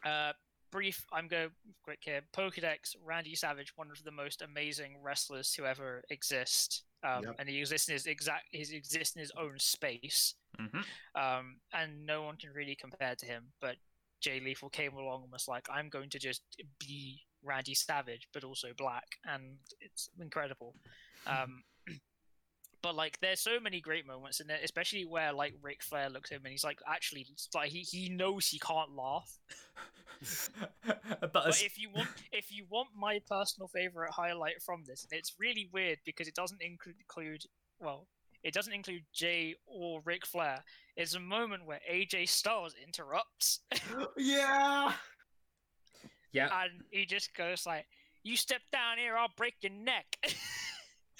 uh, 0.04 0.32
brief. 0.70 1.04
I'm 1.12 1.28
going 1.28 1.48
to 1.48 1.54
quick 1.82 1.98
here. 2.02 2.22
Pokedex. 2.36 2.94
Randy 3.04 3.34
Savage, 3.34 3.72
one 3.76 3.90
of 3.90 4.02
the 4.04 4.10
most 4.10 4.42
amazing 4.42 4.96
wrestlers 5.02 5.50
to 5.52 5.66
ever 5.66 6.02
exist, 6.10 6.84
um, 7.02 7.24
Yep. 7.24 7.36
and 7.38 7.48
he 7.48 7.58
exists 7.60 7.88
in 7.88 7.94
his 7.94 8.06
exact. 8.06 8.44
He 8.52 8.60
exists 8.76 9.16
in 9.16 9.20
his 9.20 9.32
own 9.38 9.58
space, 9.58 10.34
hmm 10.58 10.80
um, 11.14 11.56
and 11.72 12.06
no 12.06 12.22
one 12.22 12.36
can 12.36 12.50
really 12.52 12.76
compare 12.76 13.14
to 13.16 13.26
him. 13.26 13.44
But 13.60 13.76
Jay 14.20 14.40
Lethal 14.40 14.70
came 14.70 14.94
along 14.94 15.22
and 15.24 15.32
was 15.32 15.48
like, 15.48 15.66
"I'm 15.70 15.88
going 15.88 16.10
to 16.10 16.18
just 16.18 16.42
be 16.78 17.22
Randy 17.44 17.74
Savage, 17.74 18.28
but 18.32 18.44
also 18.44 18.68
black," 18.76 19.18
and 19.24 19.58
it's 19.80 20.10
incredible. 20.20 20.74
Um, 21.26 21.62
but 22.82 22.94
like, 22.94 23.18
there's 23.20 23.40
so 23.40 23.60
many 23.60 23.80
great 23.80 24.06
moments 24.06 24.40
in 24.40 24.50
it, 24.50 24.60
especially 24.62 25.04
where 25.04 25.32
like 25.32 25.54
Ric 25.62 25.82
Flair 25.82 26.10
looks 26.10 26.30
at 26.30 26.36
him 26.36 26.44
and 26.44 26.52
he's 26.52 26.64
like, 26.64 26.80
actually, 26.86 27.26
like 27.54 27.70
he 27.70 27.80
he 27.80 28.08
knows 28.08 28.46
he 28.46 28.58
can't 28.58 28.94
laugh. 28.94 29.38
but 31.20 31.32
But 31.32 31.62
if 31.62 31.78
you 31.78 31.90
want, 31.94 32.08
if 32.32 32.52
you 32.52 32.66
want 32.68 32.88
my 32.96 33.20
personal 33.28 33.68
favorite 33.68 34.12
highlight 34.12 34.62
from 34.62 34.84
this, 34.86 35.06
it's 35.10 35.34
really 35.38 35.68
weird 35.72 35.98
because 36.04 36.28
it 36.28 36.34
doesn't 36.34 36.62
include, 36.62 37.44
well, 37.80 38.06
it 38.42 38.52
doesn't 38.52 38.72
include 38.72 39.04
Jay 39.12 39.54
or 39.66 40.02
Ric 40.04 40.26
Flair. 40.26 40.62
It's 40.96 41.14
a 41.14 41.20
moment 41.20 41.64
where 41.66 41.80
AJ 41.90 42.28
Styles 42.28 42.74
interrupts, 42.86 43.60
yeah. 44.16 44.92
Yeah, 46.34 46.48
and 46.64 46.72
he 46.90 47.06
just 47.06 47.32
goes 47.34 47.64
like, 47.66 47.86
"You 48.22 48.36
step 48.36 48.60
down 48.70 48.98
here, 48.98 49.16
I'll 49.16 49.32
break 49.36 49.54
your 49.62 49.72
neck." 49.72 50.06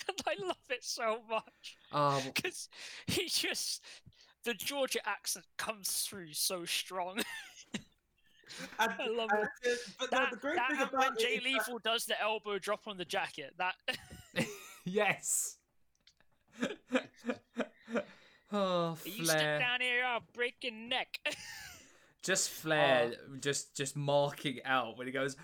and 0.08 0.16
I 0.26 0.44
love 0.46 0.56
it 0.70 0.84
so 0.84 1.20
much 1.30 1.76
um, 1.92 2.02
oh, 2.16 2.22
because 2.34 2.68
he 3.06 3.28
just 3.28 3.82
the 4.44 4.52
Georgia 4.54 4.98
accent 5.08 5.46
comes 5.56 6.02
through 6.02 6.32
so 6.34 6.64
strong. 6.64 7.20
And, 8.78 8.92
I 9.00 9.06
love 9.08 9.30
and, 9.32 9.48
it. 9.64 9.78
but 9.98 10.12
no, 10.12 10.18
That, 10.18 10.30
the 10.30 10.36
great 10.36 10.56
that 10.56 10.68
thing 10.70 10.80
about 10.82 10.92
when 10.92 11.12
it 11.14 11.18
Jay 11.18 11.26
is 11.36 11.42
that- 11.42 11.44
Lethal 11.44 11.78
does 11.80 12.04
the 12.04 12.20
elbow 12.20 12.58
drop 12.58 12.86
on 12.86 12.98
the 12.98 13.04
jacket, 13.04 13.52
that 13.58 13.74
yes. 14.84 15.56
oh, 18.52 18.96
You 19.04 19.24
step 19.24 19.60
down 19.60 19.80
here, 19.80 20.04
I'll 20.06 20.22
break 20.34 20.54
your 20.62 20.72
neck. 20.72 21.18
Just 22.24 22.48
Flair, 22.48 23.12
just 23.40 23.76
just 23.76 23.96
marking 23.96 24.58
out 24.64 24.96
when 24.96 25.06
he 25.06 25.12
goes, 25.12 25.36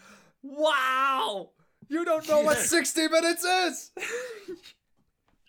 "Wow, 0.43 1.51
you 1.89 2.07
don't 2.07 2.27
know 2.27 2.41
what 2.41 2.57
sixty 2.59 3.07
minutes 3.07 3.45
is." 3.45 3.93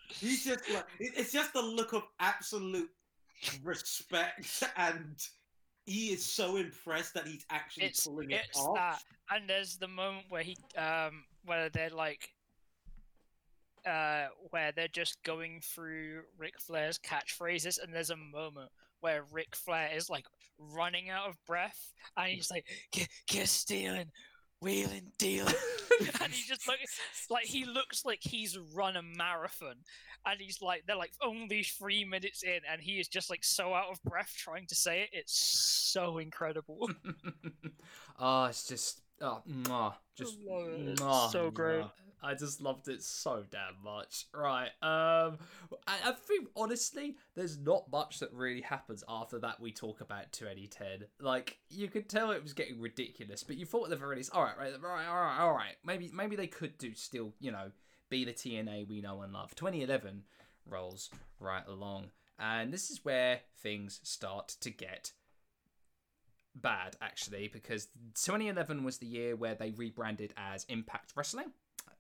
He's 0.10 0.44
just 0.44 0.70
like 0.70 0.86
it's 1.00 1.32
just 1.32 1.56
a 1.56 1.62
look 1.62 1.94
of 1.94 2.04
absolute 2.20 2.90
respect, 3.64 4.64
and 4.76 5.16
he 5.86 6.08
is 6.08 6.26
so 6.26 6.58
impressed 6.58 7.14
that 7.14 7.26
he's 7.26 7.46
actually 7.50 7.86
it's 7.86 8.06
pulling 8.06 8.32
it 8.32 8.42
it's 8.50 8.60
off. 8.60 8.76
that, 8.76 9.04
and 9.34 9.50
there's 9.50 9.78
the 9.78 9.88
moment 9.88 10.26
where 10.28 10.44
he, 10.44 10.58
um, 10.78 11.24
where 11.46 11.70
they're 11.70 11.90
like, 11.90 12.30
uh, 13.86 14.26
where 14.50 14.74
they're 14.74 14.90
just 14.90 15.24
going 15.24 15.62
through 15.64 16.24
Ric 16.38 16.60
Flair's 16.60 17.00
catchphrases, 17.00 17.82
and 17.82 17.94
there's 17.94 18.10
a 18.10 18.18
moment 18.18 18.70
where 19.02 19.24
Ric 19.32 19.56
Flair 19.56 19.90
is 19.96 20.10
like 20.10 20.26
running 20.58 21.10
out 21.10 21.28
of 21.28 21.36
breath, 21.46 21.94
and 22.18 22.28
he's 22.28 22.50
like, 22.52 22.66
"Get, 22.92 23.10
get 23.28 23.48
stealing." 23.50 24.12
Wheeling, 24.62 25.12
dealing, 25.18 25.56
and 26.22 26.32
he 26.32 26.48
just 26.48 26.68
look 26.68 26.78
like 27.32 27.46
he 27.46 27.66
looks 27.66 28.06
like 28.06 28.20
he's 28.22 28.60
run 28.76 28.96
a 28.96 29.02
marathon, 29.02 29.74
and 30.28 30.40
he's 30.40 30.62
like 30.62 30.84
they're 30.86 30.96
like 30.96 31.14
only 31.24 31.64
three 31.64 32.06
minutes 32.06 32.44
in, 32.44 32.60
and 32.72 32.80
he 32.80 33.00
is 33.00 33.08
just 33.08 33.32
like 33.32 33.44
so 33.44 33.74
out 33.74 33.90
of 33.92 34.00
breath 34.04 34.32
trying 34.38 34.68
to 34.68 34.76
say 34.76 35.02
it. 35.02 35.10
It's 35.14 35.34
so 35.92 36.20
incredible. 36.20 36.92
oh, 38.20 38.46
it's 38.50 38.68
just 38.68 39.02
oh, 39.20 39.42
mwah, 39.50 39.96
just 40.16 40.38
mwah. 40.48 41.32
so 41.32 41.50
great. 41.50 41.86
I 42.22 42.34
just 42.36 42.62
loved 42.62 42.88
it 42.88 43.04
so 43.04 43.44
damn 43.50 43.84
much. 43.84 44.26
Right. 44.34 44.70
Um 44.82 45.38
I, 45.88 45.98
I 46.06 46.14
think 46.14 46.50
honestly, 46.56 47.18
there's 47.36 47.58
not 47.58 47.92
much 47.92 48.20
that 48.20 48.34
really 48.34 48.62
happens 48.62 49.04
after 49.08 49.40
that 49.40 49.60
we 49.60 49.72
talk 49.72 50.02
about 50.02 50.32
2010. 50.32 51.08
Like 51.20 51.58
you 51.70 51.88
could 51.88 52.10
tell 52.10 52.32
it 52.32 52.44
was 52.44 52.54
getting 52.54 52.80
ridiculous, 52.80 53.44
but 53.44 53.58
you 53.58 53.66
thought 53.66 53.86
at 53.86 53.90
the 53.90 53.96
very 53.96 54.18
least, 54.18 54.34
alright, 54.34 54.58
right, 54.58 54.74
right, 54.82 55.08
alright, 55.08 55.40
alright. 55.40 55.76
Maybe 55.86 56.12
maybe 56.14 56.36
they 56.36 56.48
could 56.48 56.78
do 56.78 56.94
still, 56.94 57.34
you 57.40 57.52
know, 57.52 57.72
be 58.10 58.26
the 58.26 58.34
TNA 58.34 58.88
we 58.88 59.02
know 59.02 59.22
and 59.22 59.34
love. 59.34 59.56
2011 59.56 60.24
rolls 60.66 61.10
right 61.40 61.68
along. 61.68 62.12
And 62.38 62.74
this 62.74 62.90
is 62.90 63.06
where 63.06 63.42
things 63.62 64.00
start 64.04 64.50
to 64.62 64.70
get 64.70 65.14
bad 66.56 66.98
actually 67.02 67.48
because 67.48 67.88
2011 68.16 68.84
was 68.84 68.98
the 68.98 69.06
year 69.06 69.36
where 69.36 69.56
they 69.56 69.72
rebranded 69.72 70.34
as 70.36 70.66
Impact 70.66 71.14
Wrestling 71.16 71.52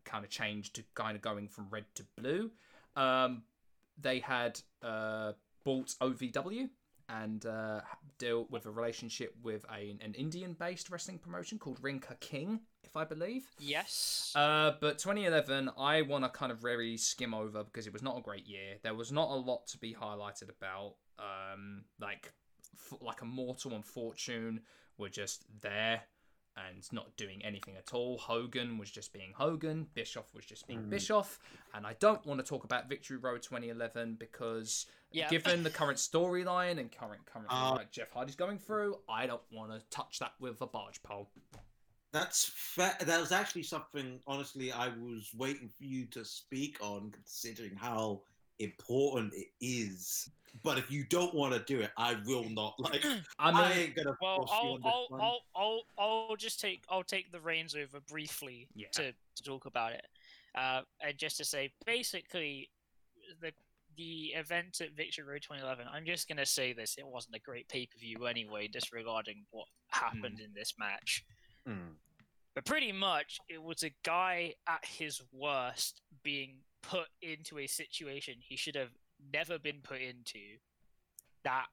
kind 0.05 0.23
of 0.23 0.29
changed 0.29 0.75
to 0.75 0.83
kind 0.95 1.15
of 1.15 1.21
going 1.21 1.47
from 1.47 1.67
red 1.69 1.85
to 1.95 2.03
blue 2.17 2.51
um, 2.95 3.43
they 3.99 4.19
had 4.19 4.59
uh, 4.81 5.33
bought 5.63 5.95
OVW 6.01 6.69
and 7.09 7.45
uh, 7.45 7.81
dealt 8.19 8.49
with 8.49 8.65
a 8.65 8.71
relationship 8.71 9.35
with 9.43 9.65
a, 9.69 9.95
an 10.03 10.13
Indian 10.13 10.53
based 10.53 10.89
wrestling 10.89 11.17
promotion 11.19 11.59
called 11.59 11.77
Ring 11.81 11.99
Ka 11.99 12.13
King 12.19 12.61
if 12.83 12.95
I 12.97 13.03
believe 13.03 13.43
Yes. 13.59 14.31
uh, 14.35 14.71
but 14.79 14.97
2011, 14.97 15.69
I 15.77 16.01
want 16.03 16.23
to 16.23 16.29
kind 16.29 16.51
of 16.51 16.59
very 16.59 16.97
skim 16.97 17.33
over 17.33 17.63
because 17.63 17.85
it 17.85 17.93
was 17.93 18.01
not 18.01 18.17
a 18.17 18.21
great 18.21 18.47
year. 18.47 18.75
There 18.81 18.93
was 18.95 19.11
not 19.11 19.29
a 19.29 19.35
lot 19.35 19.67
to 19.67 19.77
be 19.77 19.93
highlighted 19.93 20.49
about. 20.49 20.95
Um, 21.19 21.83
like, 21.99 22.31
f- 22.73 22.97
like 23.01 23.21
Immortal 23.21 23.73
and 23.73 23.85
Fortune 23.85 24.61
were 24.97 25.09
just 25.09 25.45
there 25.61 26.01
and 26.57 26.91
not 26.91 27.15
doing 27.17 27.43
anything 27.43 27.75
at 27.77 27.93
all. 27.93 28.17
Hogan 28.17 28.77
was 28.77 28.91
just 28.91 29.13
being 29.13 29.33
Hogan. 29.35 29.87
Bischoff 29.93 30.33
was 30.33 30.45
just 30.45 30.67
being 30.67 30.83
Mm. 30.83 30.89
Bischoff. 30.89 31.39
And 31.73 31.87
I 31.87 31.93
don't 31.93 32.25
want 32.25 32.39
to 32.39 32.45
talk 32.45 32.63
about 32.63 32.89
Victory 32.89 33.17
Road 33.17 33.41
2011 33.41 34.15
because 34.15 34.85
yeah. 35.11 35.29
given 35.29 35.63
the 35.63 35.69
current 35.79 35.97
storyline 35.97 36.79
and 36.79 36.91
current 36.91 37.25
current 37.25 37.47
Uh, 37.49 37.75
like 37.75 37.91
Jeff 37.91 38.11
Hardy's 38.11 38.35
going 38.35 38.59
through, 38.59 38.99
I 39.07 39.25
don't 39.27 39.41
want 39.51 39.71
to 39.71 39.79
touch 39.89 40.19
that 40.19 40.33
with 40.39 40.61
a 40.61 40.67
barge 40.67 41.01
pole. 41.03 41.29
That's 42.11 42.45
fair. 42.53 42.97
That 42.99 43.19
was 43.21 43.31
actually 43.31 43.63
something. 43.63 44.19
Honestly, 44.27 44.71
I 44.71 44.89
was 44.89 45.31
waiting 45.33 45.69
for 45.69 45.85
you 45.85 46.05
to 46.07 46.25
speak 46.25 46.77
on, 46.81 47.11
considering 47.11 47.73
how 47.75 48.23
important 48.59 49.33
it 49.33 49.47
is. 49.61 50.29
But 50.63 50.77
if 50.77 50.91
you 50.91 51.03
don't 51.05 51.33
want 51.33 51.53
to 51.53 51.59
do 51.59 51.81
it, 51.81 51.91
I 51.97 52.17
will 52.25 52.49
not. 52.49 52.75
Like, 52.77 53.03
I 53.39 53.51
I, 53.51 53.69
mean, 53.69 53.77
ain't 53.77 53.95
gonna 53.95 54.15
well, 54.21 54.37
force 54.37 54.51
I'll, 54.53 54.73
on 54.73 54.81
this 54.81 54.91
I'll, 54.93 55.07
one. 55.09 55.21
I'll, 55.21 55.41
I'll, 55.55 55.81
I'll 55.97 56.35
just 56.35 56.59
take, 56.59 56.83
I'll 56.89 57.03
take 57.03 57.31
the 57.31 57.39
reins 57.39 57.75
over 57.75 57.99
briefly 58.01 58.67
Yeah. 58.75 58.87
to, 58.93 59.11
to 59.11 59.43
talk 59.43 59.65
about 59.65 59.93
it, 59.93 60.05
uh, 60.55 60.81
and 61.01 61.17
just 61.17 61.37
to 61.37 61.45
say, 61.45 61.71
basically, 61.85 62.69
the 63.41 63.51
the 63.97 64.33
event 64.35 64.79
at 64.81 64.95
Victory 64.95 65.25
Road 65.25 65.41
2011. 65.41 65.85
I'm 65.91 66.05
just 66.05 66.27
gonna 66.27 66.45
say 66.45 66.73
this: 66.73 66.95
it 66.97 67.05
wasn't 67.07 67.35
a 67.35 67.39
great 67.39 67.67
pay 67.67 67.85
per 67.85 67.99
view 67.99 68.25
anyway, 68.25 68.67
disregarding 68.67 69.45
what 69.51 69.67
happened 69.89 70.39
in 70.39 70.53
this 70.55 70.73
match. 70.79 71.25
Mm. 71.67 71.95
But 72.55 72.65
pretty 72.65 72.91
much, 72.91 73.39
it 73.49 73.61
was 73.61 73.83
a 73.83 73.91
guy 74.03 74.53
at 74.67 74.83
his 74.83 75.21
worst 75.31 76.01
being 76.23 76.57
put 76.81 77.07
into 77.21 77.59
a 77.59 77.67
situation 77.67 78.35
he 78.39 78.57
should 78.57 78.75
have 78.75 78.89
never 79.33 79.59
been 79.59 79.81
put 79.83 80.01
into. 80.01 80.39
That 81.43 81.65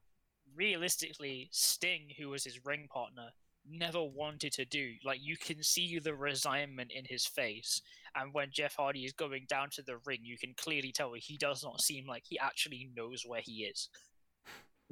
realistically, 0.54 1.48
Sting, 1.52 2.10
who 2.18 2.30
was 2.30 2.44
his 2.44 2.64
ring 2.64 2.88
partner, 2.92 3.28
never 3.70 4.02
wanted 4.02 4.52
to 4.52 4.64
do. 4.64 4.92
Like 5.04 5.18
you 5.22 5.36
can 5.36 5.62
see 5.62 5.98
the 5.98 6.14
resignment 6.14 6.90
in 6.92 7.04
his 7.04 7.26
face, 7.26 7.82
and 8.14 8.32
when 8.32 8.48
Jeff 8.52 8.76
Hardy 8.76 9.04
is 9.04 9.12
going 9.12 9.46
down 9.48 9.70
to 9.70 9.82
the 9.82 9.98
ring, 10.06 10.20
you 10.22 10.38
can 10.38 10.54
clearly 10.56 10.92
tell 10.92 11.12
he 11.16 11.36
does 11.36 11.62
not 11.62 11.80
seem 11.80 12.06
like 12.06 12.24
he 12.26 12.38
actually 12.38 12.90
knows 12.96 13.24
where 13.26 13.42
he 13.44 13.64
is. 13.64 13.88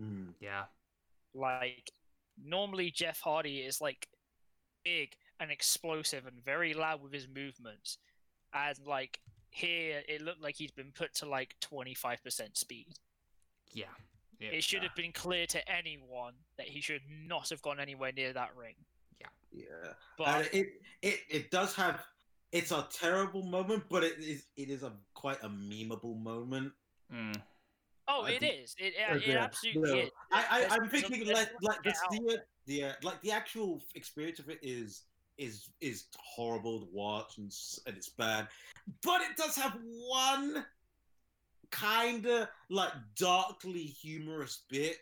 Mm. 0.01 0.35
Yeah. 0.41 0.65
Like 1.35 1.91
normally 2.43 2.91
Jeff 2.91 3.21
Hardy 3.21 3.59
is 3.59 3.81
like 3.81 4.09
big 4.85 5.11
and 5.41 5.51
explosive 5.51 6.27
and 6.27 6.45
very 6.45 6.75
loud 6.75 7.03
with 7.03 7.13
his 7.13 7.29
movements, 7.29 7.99
and 8.53 8.79
like 8.87 9.21
here 9.57 10.03
it 10.07 10.21
looked 10.21 10.43
like 10.43 10.55
he's 10.55 10.71
been 10.71 10.93
put 10.95 11.15
to 11.15 11.27
like 11.27 11.57
twenty 11.61 11.95
five 11.95 12.23
percent 12.23 12.57
speed. 12.59 12.89
Yeah. 13.73 13.87
yeah. 14.39 14.51
It 14.51 14.63
should 14.65 14.83
have 14.83 14.95
been 14.95 15.13
clear 15.13 15.47
to 15.47 15.69
anyone 15.71 16.35
that 16.59 16.67
he 16.67 16.81
should 16.83 17.01
not 17.27 17.49
have 17.49 17.63
gone 17.63 17.81
anywhere 17.81 18.13
near 18.15 18.33
that 18.35 18.51
ring. 18.55 18.75
Yeah. 19.21 19.27
Yeah. 19.53 19.93
But 20.19 20.29
and 20.29 20.49
it, 20.53 20.67
it 21.01 21.21
it 21.31 21.51
does 21.51 21.75
have 21.75 22.05
it's 22.53 22.71
a 22.71 22.87
terrible 22.93 23.43
moment, 23.45 23.85
but 23.89 24.05
it 24.05 24.19
is 24.19 24.45
it 24.57 24.69
is 24.69 24.83
a 24.83 24.93
quite 25.15 25.43
a 25.43 25.49
memeable 25.49 26.21
moment. 26.23 26.73
Mm. 27.13 27.37
oh, 28.09 28.25
I 28.25 28.33
it 28.33 28.41
think- 28.41 28.55
is. 28.65 28.77
It, 28.79 28.93
it, 28.95 29.29
it 29.29 29.37
absolutely 29.37 29.91
No, 29.91 29.99
is. 29.99 30.11
I, 30.33 30.45
I 30.51 30.59
There's- 30.61 30.73
I'm 30.73 30.89
thinking 30.91 31.27
like 31.29 31.51
like 31.63 31.83
get 31.83 31.97
the 32.11 32.19
the, 32.19 32.39
the 32.67 32.85
uh, 32.85 32.93
like 33.03 33.23
the 33.23 33.31
actual 33.33 33.83
experience 33.95 34.39
of 34.39 34.51
it 34.51 34.59
is 34.61 35.05
is 35.39 35.69
is 35.81 36.05
horrible 36.19 36.81
to 36.81 36.89
watch 36.93 37.39
and 37.39 37.53
and 37.87 37.97
it's 37.97 38.09
bad, 38.09 38.49
but 39.03 39.21
it 39.21 39.37
does 39.37 39.57
have 39.57 39.77
one 39.83 40.65
kind 41.71 42.27
of 42.27 42.49
like 42.71 42.93
darkly 43.19 43.83
humorous 43.83 44.63
bit 44.69 44.99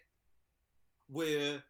where 1.09 1.62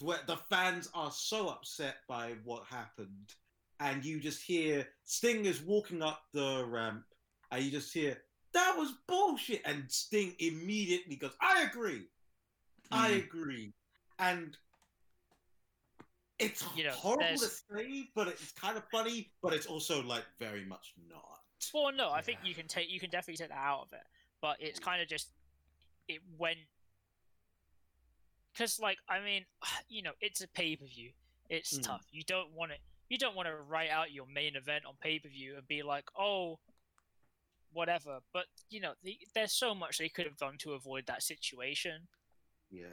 where 0.00 0.20
the 0.26 0.36
fans 0.36 0.88
are 0.94 1.12
so 1.12 1.48
upset 1.48 1.98
by 2.08 2.34
what 2.44 2.64
happened, 2.64 3.34
and 3.80 4.04
you 4.04 4.20
just 4.20 4.42
hear 4.42 4.86
Sting 5.04 5.44
is 5.44 5.62
walking 5.62 6.02
up 6.02 6.22
the 6.32 6.64
ramp, 6.66 7.04
and 7.50 7.64
you 7.64 7.70
just 7.70 7.92
hear 7.92 8.16
that 8.52 8.76
was 8.76 8.92
bullshit, 9.08 9.62
and 9.64 9.90
Sting 9.90 10.34
immediately 10.38 11.16
goes, 11.16 11.34
"I 11.40 11.62
agree, 11.62 12.08
I 12.90 13.10
Mm. 13.12 13.24
agree," 13.24 13.74
and 14.18 14.56
it's 16.38 16.64
You 16.76 16.84
know, 16.84 16.90
horrible 16.90 17.38
to 17.38 17.48
say, 17.48 18.08
but 18.14 18.28
it's 18.28 18.52
kind 18.52 18.76
of 18.76 18.84
funny, 18.90 19.30
but 19.42 19.52
it's 19.52 19.66
also 19.66 20.02
like 20.02 20.24
very 20.38 20.64
much 20.64 20.94
not. 21.08 21.40
Well, 21.72 21.92
no, 21.92 22.10
I 22.10 22.20
think 22.20 22.38
you 22.44 22.54
can 22.54 22.66
take 22.66 22.90
you 22.90 23.00
can 23.00 23.10
definitely 23.10 23.36
take 23.38 23.48
that 23.50 23.58
out 23.58 23.82
of 23.82 23.92
it, 23.92 24.02
but 24.40 24.56
it's 24.60 24.78
kind 24.78 25.00
of 25.00 25.08
just 25.08 25.30
it 26.08 26.20
went 26.38 26.58
because 28.52 28.78
like 28.80 28.98
I 29.08 29.20
mean, 29.20 29.44
you 29.88 30.02
know, 30.02 30.12
it's 30.20 30.40
a 30.40 30.48
pay 30.48 30.76
per 30.76 30.86
view. 30.86 31.10
It's 31.48 31.78
Mm. 31.78 31.82
tough. 31.82 32.06
You 32.10 32.22
don't 32.24 32.52
want 32.52 32.72
to 32.72 32.78
you 33.08 33.18
don't 33.18 33.36
want 33.36 33.48
to 33.48 33.54
write 33.56 33.90
out 33.90 34.12
your 34.12 34.26
main 34.26 34.56
event 34.56 34.84
on 34.86 34.94
pay 35.00 35.18
per 35.18 35.28
view 35.28 35.56
and 35.56 35.66
be 35.68 35.82
like, 35.82 36.08
oh, 36.18 36.58
whatever. 37.72 38.20
But 38.32 38.46
you 38.70 38.80
know, 38.80 38.94
the, 39.02 39.18
there's 39.34 39.52
so 39.52 39.74
much 39.74 39.98
they 39.98 40.08
could 40.08 40.26
have 40.26 40.36
done 40.38 40.56
to 40.58 40.72
avoid 40.72 41.06
that 41.06 41.22
situation. 41.22 42.08
Yeah. 42.70 42.86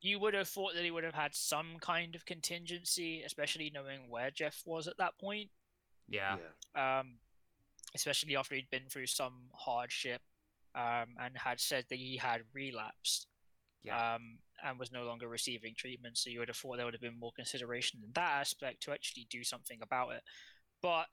You 0.00 0.18
would 0.20 0.34
have 0.34 0.48
thought 0.48 0.74
that 0.74 0.84
he 0.84 0.90
would 0.90 1.04
have 1.04 1.14
had 1.14 1.34
some 1.34 1.76
kind 1.80 2.14
of 2.14 2.24
contingency, 2.24 3.22
especially 3.22 3.70
knowing 3.74 4.08
where 4.08 4.30
Jeff 4.30 4.62
was 4.64 4.86
at 4.86 4.96
that 4.98 5.18
point. 5.18 5.50
Yeah. 6.08 6.36
um, 6.74 7.18
especially 7.94 8.36
after 8.36 8.54
he'd 8.54 8.70
been 8.70 8.88
through 8.88 9.06
some 9.06 9.34
hardship 9.54 10.22
um, 10.74 11.16
and 11.20 11.36
had 11.36 11.58
said 11.60 11.84
that 11.90 11.98
he 11.98 12.16
had 12.16 12.42
relapsed 12.54 13.26
Yeah. 13.82 14.14
um, 14.14 14.38
and 14.62 14.78
was 14.78 14.90
no 14.92 15.04
longer 15.04 15.28
receiving 15.28 15.74
treatment. 15.74 16.16
So 16.18 16.30
you 16.30 16.38
would 16.38 16.48
have 16.48 16.56
thought 16.56 16.76
there 16.76 16.84
would 16.86 16.94
have 16.94 17.00
been 17.00 17.18
more 17.18 17.32
consideration 17.32 18.00
in 18.04 18.10
that 18.14 18.40
aspect 18.40 18.82
to 18.84 18.92
actually 18.92 19.26
do 19.30 19.42
something 19.44 19.80
about 19.82 20.10
it. 20.12 20.22
But 20.80 21.06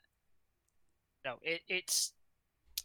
no, 1.25 1.39
it, 1.41 1.61
it's 1.67 2.13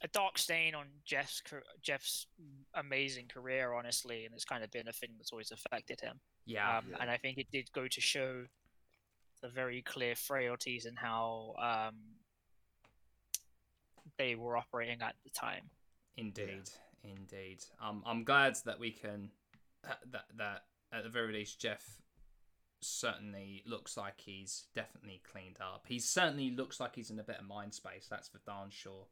a 0.03 0.09
dark 0.09 0.39
stain 0.39 0.75
on 0.75 0.87
Jeff's 1.05 1.43
Jeff's 1.83 2.27
amazing 2.75 3.27
career, 3.29 3.73
honestly, 3.75 4.25
and 4.25 4.35
it's 4.35 4.45
kind 4.45 4.65
of 4.65 4.71
been 4.71 4.89
a 4.89 4.93
thing 4.93 5.11
that's 5.17 5.33
always 5.33 5.51
affected 5.51 6.01
him. 6.01 6.21
Yeah. 6.47 6.79
Um, 6.79 6.85
Yeah. 6.91 6.97
And 7.01 7.11
I 7.11 7.17
think 7.17 7.39
it 7.39 7.47
did 7.51 7.71
go 7.73 7.87
to 7.87 8.01
show 8.01 8.45
the 9.43 9.49
very 9.49 9.83
clear 9.83 10.15
frailties 10.15 10.87
and 10.87 10.99
how 10.99 11.55
um, 11.59 11.97
they 14.19 14.35
were 14.35 14.57
operating 14.57 15.01
at 15.03 15.15
the 15.25 15.31
time. 15.31 15.71
Indeed, 16.17 16.71
indeed. 17.05 17.65
Um, 17.83 18.03
I'm 18.07 18.25
glad 18.25 18.57
that 18.65 18.79
we 18.79 18.91
can 18.91 19.31
uh, 19.87 19.95
that 20.11 20.25
that 20.37 20.65
at 20.93 21.05
the 21.05 21.11
very 21.11 21.33
least 21.33 21.61
Jeff 21.61 21.85
certainly 22.83 23.63
looks 23.67 23.97
like 23.97 24.15
he's 24.19 24.65
definitely 24.75 25.21
cleaned 25.31 25.59
up. 25.61 25.85
He 25.87 25.99
certainly 25.99 26.51
looks 26.51 26.81
like 26.81 26.95
he's 26.97 27.11
in 27.11 27.19
a 27.19 27.23
better 27.23 27.43
mind 27.43 27.75
space. 27.75 28.07
That's 28.11 28.29
for 28.29 28.41
darn 28.47 28.71
sure. 28.71 29.07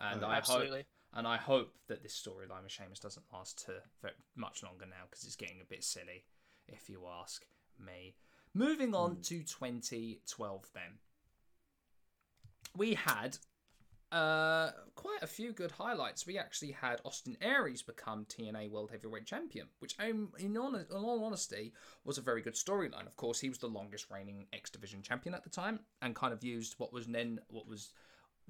And 0.00 0.24
Oh, 0.24 0.28
I 0.28 0.40
hope 0.40 0.70
and 1.12 1.26
I 1.26 1.36
hope 1.36 1.74
that 1.86 2.02
this 2.02 2.20
storyline 2.20 2.64
with 2.64 2.72
Sheamus 2.72 2.98
doesn't 2.98 3.26
last 3.32 3.64
to 3.66 3.74
much 4.34 4.62
longer 4.62 4.86
now 4.86 5.04
because 5.08 5.24
it's 5.24 5.36
getting 5.36 5.60
a 5.60 5.64
bit 5.64 5.84
silly, 5.84 6.24
if 6.66 6.88
you 6.90 7.06
ask 7.06 7.44
me. 7.78 8.16
Moving 8.52 8.94
on 8.94 9.16
Hmm. 9.16 9.20
to 9.22 9.42
2012, 9.44 10.70
then 10.74 10.98
we 12.76 12.94
had 12.94 13.38
uh, 14.12 14.70
quite 14.94 15.22
a 15.22 15.26
few 15.26 15.52
good 15.52 15.72
highlights. 15.72 16.26
We 16.26 16.38
actually 16.38 16.72
had 16.72 17.00
Austin 17.04 17.36
Aries 17.40 17.82
become 17.82 18.24
TNA 18.26 18.70
World 18.70 18.90
Heavyweight 18.92 19.26
Champion, 19.26 19.66
which, 19.80 19.96
um, 19.98 20.32
in, 20.38 20.46
in 20.46 20.56
all 20.56 21.24
honesty, 21.24 21.72
was 22.04 22.18
a 22.18 22.22
very 22.22 22.40
good 22.40 22.54
storyline. 22.54 23.06
Of 23.06 23.16
course, 23.16 23.40
he 23.40 23.48
was 23.48 23.58
the 23.58 23.66
longest 23.66 24.06
reigning 24.10 24.46
X 24.52 24.70
Division 24.70 25.02
champion 25.02 25.34
at 25.34 25.42
the 25.42 25.50
time, 25.50 25.80
and 26.00 26.14
kind 26.14 26.32
of 26.32 26.44
used 26.44 26.74
what 26.78 26.92
was 26.92 27.06
then 27.06 27.40
what 27.48 27.66
was 27.66 27.92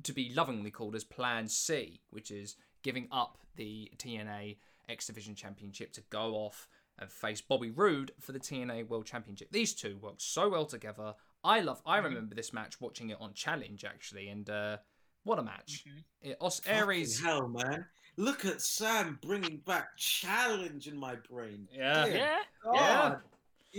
to 0.03 0.13
be 0.13 0.33
lovingly 0.35 0.71
called 0.71 0.95
as 0.95 1.05
Plan 1.05 1.49
C, 1.49 2.01
which 2.11 2.31
is 2.31 2.57
giving 2.83 3.09
up 3.13 3.39
the 3.57 3.91
TNA 3.97 4.57
X 4.89 5.07
Division 5.07 5.35
Championship 5.35 5.93
to 5.95 6.03
go 6.11 6.35
off 6.35 6.69
and 6.99 7.11
face 7.11 7.41
Bobby 7.41 7.71
Roode 7.71 8.13
for 8.21 8.33
the 8.33 8.39
TNA 8.41 8.89
World 8.89 9.07
Championship. 9.07 9.51
These 9.51 9.75
two 9.75 9.97
work 9.99 10.15
so 10.19 10.49
well 10.49 10.67
together. 10.67 11.15
I 11.43 11.61
love. 11.61 11.81
I 11.87 11.99
remember 11.99 12.35
this 12.35 12.53
match 12.53 12.81
watching 12.81 13.11
it 13.11 13.19
on 13.21 13.35
Challenge 13.35 13.85
actually, 13.85 14.29
and 14.29 14.49
uh, 14.49 14.77
what 15.25 15.39
a 15.39 15.43
match! 15.43 15.85
Mhm. 15.89 16.03
It, 16.23 16.37
Os- 16.41 16.61
Aries. 16.67 17.21
hell, 17.23 17.49
man! 17.49 17.87
Look 18.17 18.45
at 18.45 18.61
Sam 18.63 19.19
bringing 19.23 19.57
back 19.59 19.97
challenge 19.97 20.87
in 20.87 20.97
my 20.97 21.17
brain. 21.31 21.69
Yeah. 21.73 22.05
Dear 22.05 22.15
Yeah, 22.17 22.39
God. 22.63 22.75
yeah, 22.77 23.15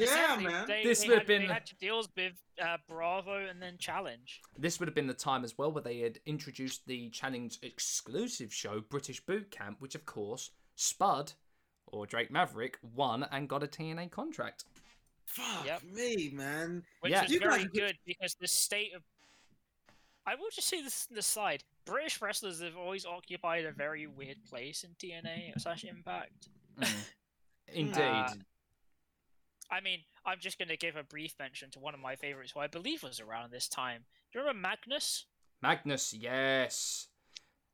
exactly. 0.03 0.45
man. 0.45 0.67
They, 0.67 0.83
This 0.83 1.07
would 1.07 1.17
have 1.19 1.27
been- 1.27 1.47
They 1.47 1.53
had 1.53 1.69
deals 1.79 2.09
with 2.15 2.33
uh, 2.61 2.77
Bravo 2.87 3.45
and 3.47 3.61
then 3.61 3.77
Challenge. 3.77 4.41
This 4.57 4.79
would 4.79 4.87
have 4.87 4.95
been 4.95 5.07
the 5.07 5.13
time 5.13 5.43
as 5.43 5.57
well 5.57 5.71
where 5.71 5.83
they 5.83 5.99
had 5.99 6.19
introduced 6.25 6.85
the 6.87 7.09
Challenge 7.09 7.57
exclusive 7.61 8.53
show, 8.53 8.81
British 8.81 9.19
Boot 9.25 9.51
Camp, 9.51 9.77
which 9.79 9.95
of 9.95 10.05
course 10.05 10.51
Spud 10.75 11.33
or 11.87 12.05
Drake 12.05 12.31
Maverick 12.31 12.77
won 12.81 13.23
and 13.31 13.47
got 13.49 13.63
a 13.63 13.67
TNA 13.67 14.09
contract. 14.11 14.65
Fuck 15.25 15.65
Yep. 15.65 15.83
me, 15.83 16.29
man. 16.33 16.83
which 17.01 17.11
Yeah. 17.11 17.23
was 17.23 17.31
You 17.31 17.39
very 17.39 17.63
guys- 17.63 17.71
good 17.73 17.97
because 18.05 18.35
the 18.35 18.47
state 18.47 18.93
of 18.93 19.03
I 20.27 20.33
will 20.33 20.49
just 20.49 20.67
say 20.67 20.81
this 20.81 21.05
in 21.07 21.15
the 21.15 21.21
side. 21.21 21.63
British 21.85 22.19
wrestlers 22.19 22.59
have 22.59 22.75
always 22.75 23.05
occupied 23.05 23.63
a 23.65 23.71
very 23.71 24.07
weird 24.07 24.43
place 24.49 24.83
in 24.83 24.95
TNA 24.95 25.53
slash 25.59 25.83
Impact. 25.83 26.47
Mm. 26.79 27.05
Indeed. 27.67 28.01
Uh, 28.01 28.33
I 29.71 29.81
mean, 29.81 29.99
I'm 30.25 30.39
just 30.39 30.57
going 30.57 30.69
to 30.69 30.77
give 30.77 30.95
a 30.95 31.03
brief 31.03 31.35
mention 31.39 31.69
to 31.71 31.79
one 31.79 31.93
of 31.93 31.99
my 31.99 32.15
favorites, 32.15 32.51
who 32.53 32.59
I 32.59 32.67
believe 32.67 33.03
was 33.03 33.19
around 33.19 33.51
this 33.51 33.67
time. 33.67 34.03
Do 34.31 34.39
you 34.39 34.45
remember 34.45 34.67
Magnus? 34.67 35.25
Magnus, 35.61 36.13
yes. 36.13 37.07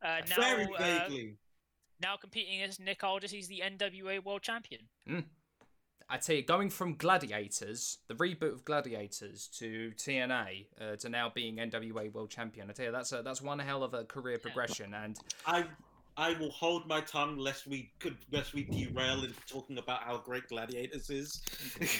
Uh, 0.03 0.21
now, 0.29 0.35
Very 0.37 0.65
uh, 0.65 0.77
vaguely. 0.77 1.37
now 2.01 2.15
competing 2.17 2.61
as 2.61 2.79
Nick 2.79 3.03
Aldis, 3.03 3.31
he's 3.31 3.47
the 3.47 3.61
NWA 3.65 4.23
World 4.23 4.41
Champion. 4.41 4.81
I 6.09 6.17
tell 6.17 6.35
you, 6.35 6.41
going 6.41 6.69
from 6.69 6.95
Gladiators, 6.95 7.99
the 8.07 8.15
reboot 8.15 8.51
of 8.51 8.65
Gladiators, 8.65 9.47
to 9.59 9.91
TNA, 9.95 10.65
uh, 10.79 10.95
to 10.97 11.09
now 11.09 11.31
being 11.33 11.55
NWA 11.55 12.11
World 12.11 12.29
Champion, 12.29 12.69
I 12.69 12.73
tell 12.73 12.87
you, 12.87 12.91
that's 12.91 13.13
a, 13.13 13.21
that's 13.21 13.41
one 13.41 13.59
hell 13.59 13.81
of 13.81 13.93
a 13.93 14.03
career 14.03 14.37
progression. 14.37 14.93
And 14.93 15.17
I 15.45 15.65
I 16.17 16.33
will 16.33 16.51
hold 16.51 16.87
my 16.87 17.01
tongue 17.01 17.37
lest 17.37 17.67
we 17.67 17.91
could 17.99 18.17
lest 18.31 18.53
we 18.53 18.63
derail 18.63 19.23
into 19.23 19.39
talking 19.47 19.77
about 19.77 20.03
how 20.03 20.17
great 20.17 20.47
Gladiators 20.49 21.09
is. 21.09 21.41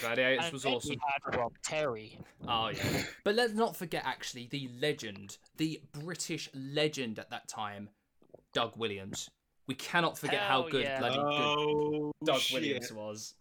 Gladiators 0.00 0.52
was 0.52 0.62
then 0.64 0.74
awesome. 0.74 0.90
We 0.90 0.98
had 1.06 1.38
Rob 1.38 1.52
Terry. 1.62 2.18
Oh 2.46 2.68
yeah. 2.68 3.02
But 3.24 3.34
let's 3.34 3.54
not 3.54 3.74
forget 3.74 4.02
actually 4.04 4.48
the 4.50 4.68
legend, 4.80 5.38
the 5.56 5.80
British 5.92 6.48
legend 6.54 7.18
at 7.18 7.30
that 7.30 7.48
time, 7.48 7.88
Doug 8.52 8.76
Williams. 8.76 9.30
We 9.66 9.74
cannot 9.74 10.18
forget 10.18 10.40
how 10.40 10.68
good 10.68 10.82
yeah. 10.82 10.98
bloody 10.98 11.16
good 11.16 11.22
oh, 11.24 12.12
Doug 12.24 12.40
shit. 12.40 12.60
Williams 12.60 12.92
was. 12.92 13.34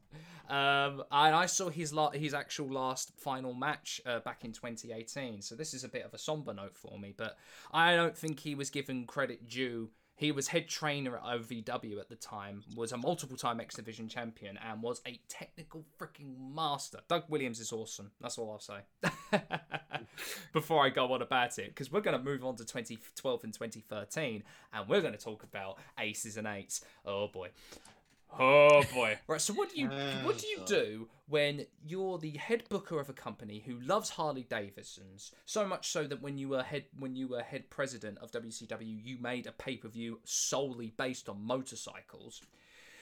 Um, 0.49 1.03
and 1.11 1.33
I 1.33 1.45
saw 1.45 1.69
his 1.69 1.93
la- 1.93 2.11
his 2.11 2.33
actual 2.33 2.67
last 2.67 3.13
final 3.17 3.53
match 3.53 4.01
uh, 4.05 4.19
back 4.19 4.43
in 4.43 4.51
2018. 4.51 5.41
So 5.41 5.55
this 5.55 5.73
is 5.73 5.83
a 5.83 5.87
bit 5.87 6.03
of 6.03 6.13
a 6.13 6.17
somber 6.17 6.53
note 6.53 6.75
for 6.75 6.99
me, 6.99 7.13
but 7.15 7.37
I 7.73 7.95
don't 7.95 8.17
think 8.17 8.39
he 8.39 8.53
was 8.53 8.69
given 8.69 9.05
credit 9.05 9.47
due 9.47 9.89
He 10.21 10.31
was 10.31 10.49
head 10.49 10.69
trainer 10.69 11.17
at 11.17 11.23
OVW 11.23 11.99
at 11.99 12.07
the 12.07 12.15
time, 12.15 12.63
was 12.75 12.91
a 12.91 12.97
multiple 12.97 13.35
time 13.35 13.59
X 13.59 13.73
Division 13.73 14.07
champion, 14.07 14.55
and 14.63 14.83
was 14.83 15.01
a 15.07 15.19
technical 15.27 15.83
freaking 15.99 16.53
master. 16.53 16.99
Doug 17.07 17.23
Williams 17.27 17.59
is 17.59 17.71
awesome. 17.71 18.11
That's 18.21 18.37
all 18.37 18.51
I'll 18.51 18.59
say. 18.59 18.81
Before 20.53 20.85
I 20.85 20.89
go 20.89 21.11
on 21.11 21.23
about 21.23 21.57
it, 21.57 21.69
because 21.69 21.91
we're 21.91 22.01
going 22.01 22.15
to 22.15 22.23
move 22.23 22.45
on 22.45 22.55
to 22.57 22.63
2012 22.63 23.43
and 23.43 23.51
2013, 23.51 24.43
and 24.71 24.87
we're 24.87 25.01
going 25.01 25.13
to 25.13 25.19
talk 25.19 25.41
about 25.41 25.79
aces 25.99 26.37
and 26.37 26.45
eights. 26.45 26.81
Oh 27.03 27.27
boy. 27.27 27.49
Oh 28.39 28.83
boy. 28.93 29.17
Right, 29.27 29.41
so 29.41 29.53
what 29.53 29.71
do 29.71 29.79
you 29.79 29.89
ah, 29.91 30.21
what 30.23 30.37
do 30.37 30.47
you 30.47 30.61
do 30.65 31.07
when 31.27 31.65
you're 31.85 32.17
the 32.17 32.31
head 32.37 32.63
booker 32.69 32.99
of 32.99 33.09
a 33.09 33.13
company 33.13 33.63
who 33.65 33.79
loves 33.79 34.09
Harley 34.09 34.45
Davidsons 34.49 35.31
so 35.45 35.65
much 35.65 35.89
so 35.89 36.05
that 36.07 36.21
when 36.21 36.37
you 36.37 36.49
were 36.49 36.63
head 36.63 36.85
when 36.97 37.15
you 37.15 37.27
were 37.27 37.41
head 37.41 37.69
president 37.69 38.17
of 38.19 38.31
WCW 38.31 38.99
you 39.03 39.17
made 39.19 39.47
a 39.47 39.51
pay-per-view 39.51 40.19
solely 40.23 40.93
based 40.97 41.29
on 41.29 41.45
motorcycles. 41.45 42.41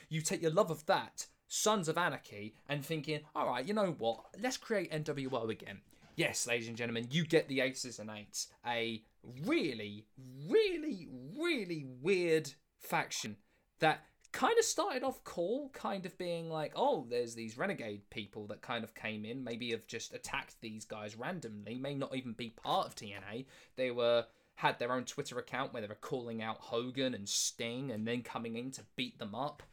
You 0.10 0.22
take 0.22 0.42
your 0.42 0.52
love 0.52 0.72
of 0.72 0.86
that, 0.88 1.28
Sons 1.48 1.88
of 1.88 1.98
Anarchy, 1.98 2.56
and 2.68 2.84
thinking, 2.84 3.22
all 3.36 3.48
right, 3.48 3.66
you 3.66 3.76
know 3.76 3.96
what? 3.98 4.26
Let's 4.42 4.58
create 4.58 4.92
NWO 4.92 5.50
again. 5.50 5.82
Yes, 6.16 6.48
ladies 6.48 6.68
and 6.68 6.76
gentlemen, 6.76 7.08
you 7.12 7.26
get 7.26 7.48
the 7.48 7.62
Aces 7.62 8.00
and 8.00 8.10
Eights, 8.10 8.48
a 8.66 9.04
really, 9.46 10.06
really, 10.48 11.08
really 11.38 11.86
weird 12.02 12.52
faction 12.80 13.38
that 13.80 14.02
kind 14.32 14.58
of 14.58 14.66
started 14.66 15.04
off 15.04 15.24
cool, 15.24 15.70
kind 15.74 16.06
of 16.06 16.18
being 16.18 16.50
like, 16.50 16.74
oh, 16.76 17.08
there's 17.10 17.36
these 17.36 17.58
renegade 17.58 18.10
people 18.10 18.48
that 18.48 18.62
kind 18.62 18.84
of 18.84 18.94
came 18.94 19.26
in, 19.26 19.44
maybe 19.44 19.72
have 19.72 19.88
just 19.88 20.14
attacked 20.14 20.56
these 20.62 20.86
guys 20.86 21.18
randomly, 21.18 21.78
may 21.78 21.96
not 21.96 22.16
even 22.16 22.34
be 22.34 22.50
part 22.50 22.88
of 22.88 22.96
TNA. 22.96 23.46
They 23.76 23.92
were 23.92 24.26
had 24.56 24.78
their 24.78 24.92
own 24.92 25.06
Twitter 25.06 25.40
account 25.40 25.72
where 25.72 25.82
they 25.82 25.88
were 25.88 25.96
calling 25.96 26.42
out 26.42 26.58
Hogan 26.60 27.14
and 27.14 27.30
Sting 27.30 27.92
and 27.92 28.06
then 28.06 28.22
coming 28.22 28.58
in 28.58 28.72
to 28.72 28.82
beat 28.98 29.18
them 29.18 29.34
up. 29.34 29.64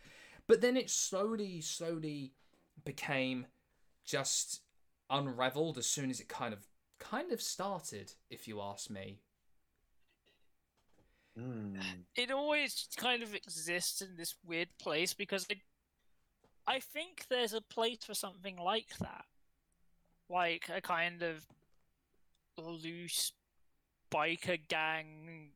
But 0.46 0.60
then 0.60 0.76
it 0.76 0.90
slowly, 0.90 1.60
slowly 1.60 2.34
became 2.84 3.46
just 4.04 4.60
unraveled 5.10 5.76
as 5.76 5.86
soon 5.86 6.08
as 6.08 6.20
it 6.20 6.28
kind 6.28 6.54
of 6.54 6.68
kind 7.00 7.32
of 7.32 7.42
started, 7.42 8.12
if 8.30 8.46
you 8.46 8.60
ask 8.60 8.88
me. 8.88 9.18
Hmm. 11.38 11.76
it 12.16 12.30
always 12.30 12.88
kind 12.96 13.22
of 13.22 13.34
exists 13.34 14.00
in 14.00 14.16
this 14.16 14.34
weird 14.46 14.68
place 14.80 15.12
because 15.12 15.46
I, 15.50 15.56
I 16.76 16.80
think 16.80 17.26
there's 17.28 17.52
a 17.52 17.60
place 17.60 17.98
for 18.04 18.14
something 18.14 18.56
like 18.56 18.96
that, 19.00 19.24
like 20.30 20.70
a 20.74 20.80
kind 20.80 21.22
of 21.22 21.46
loose 22.56 23.32
biker 24.10 24.58
gang 24.68 25.50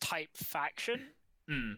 type 0.00 0.30
faction. 0.34 1.00
Hmm. 1.48 1.72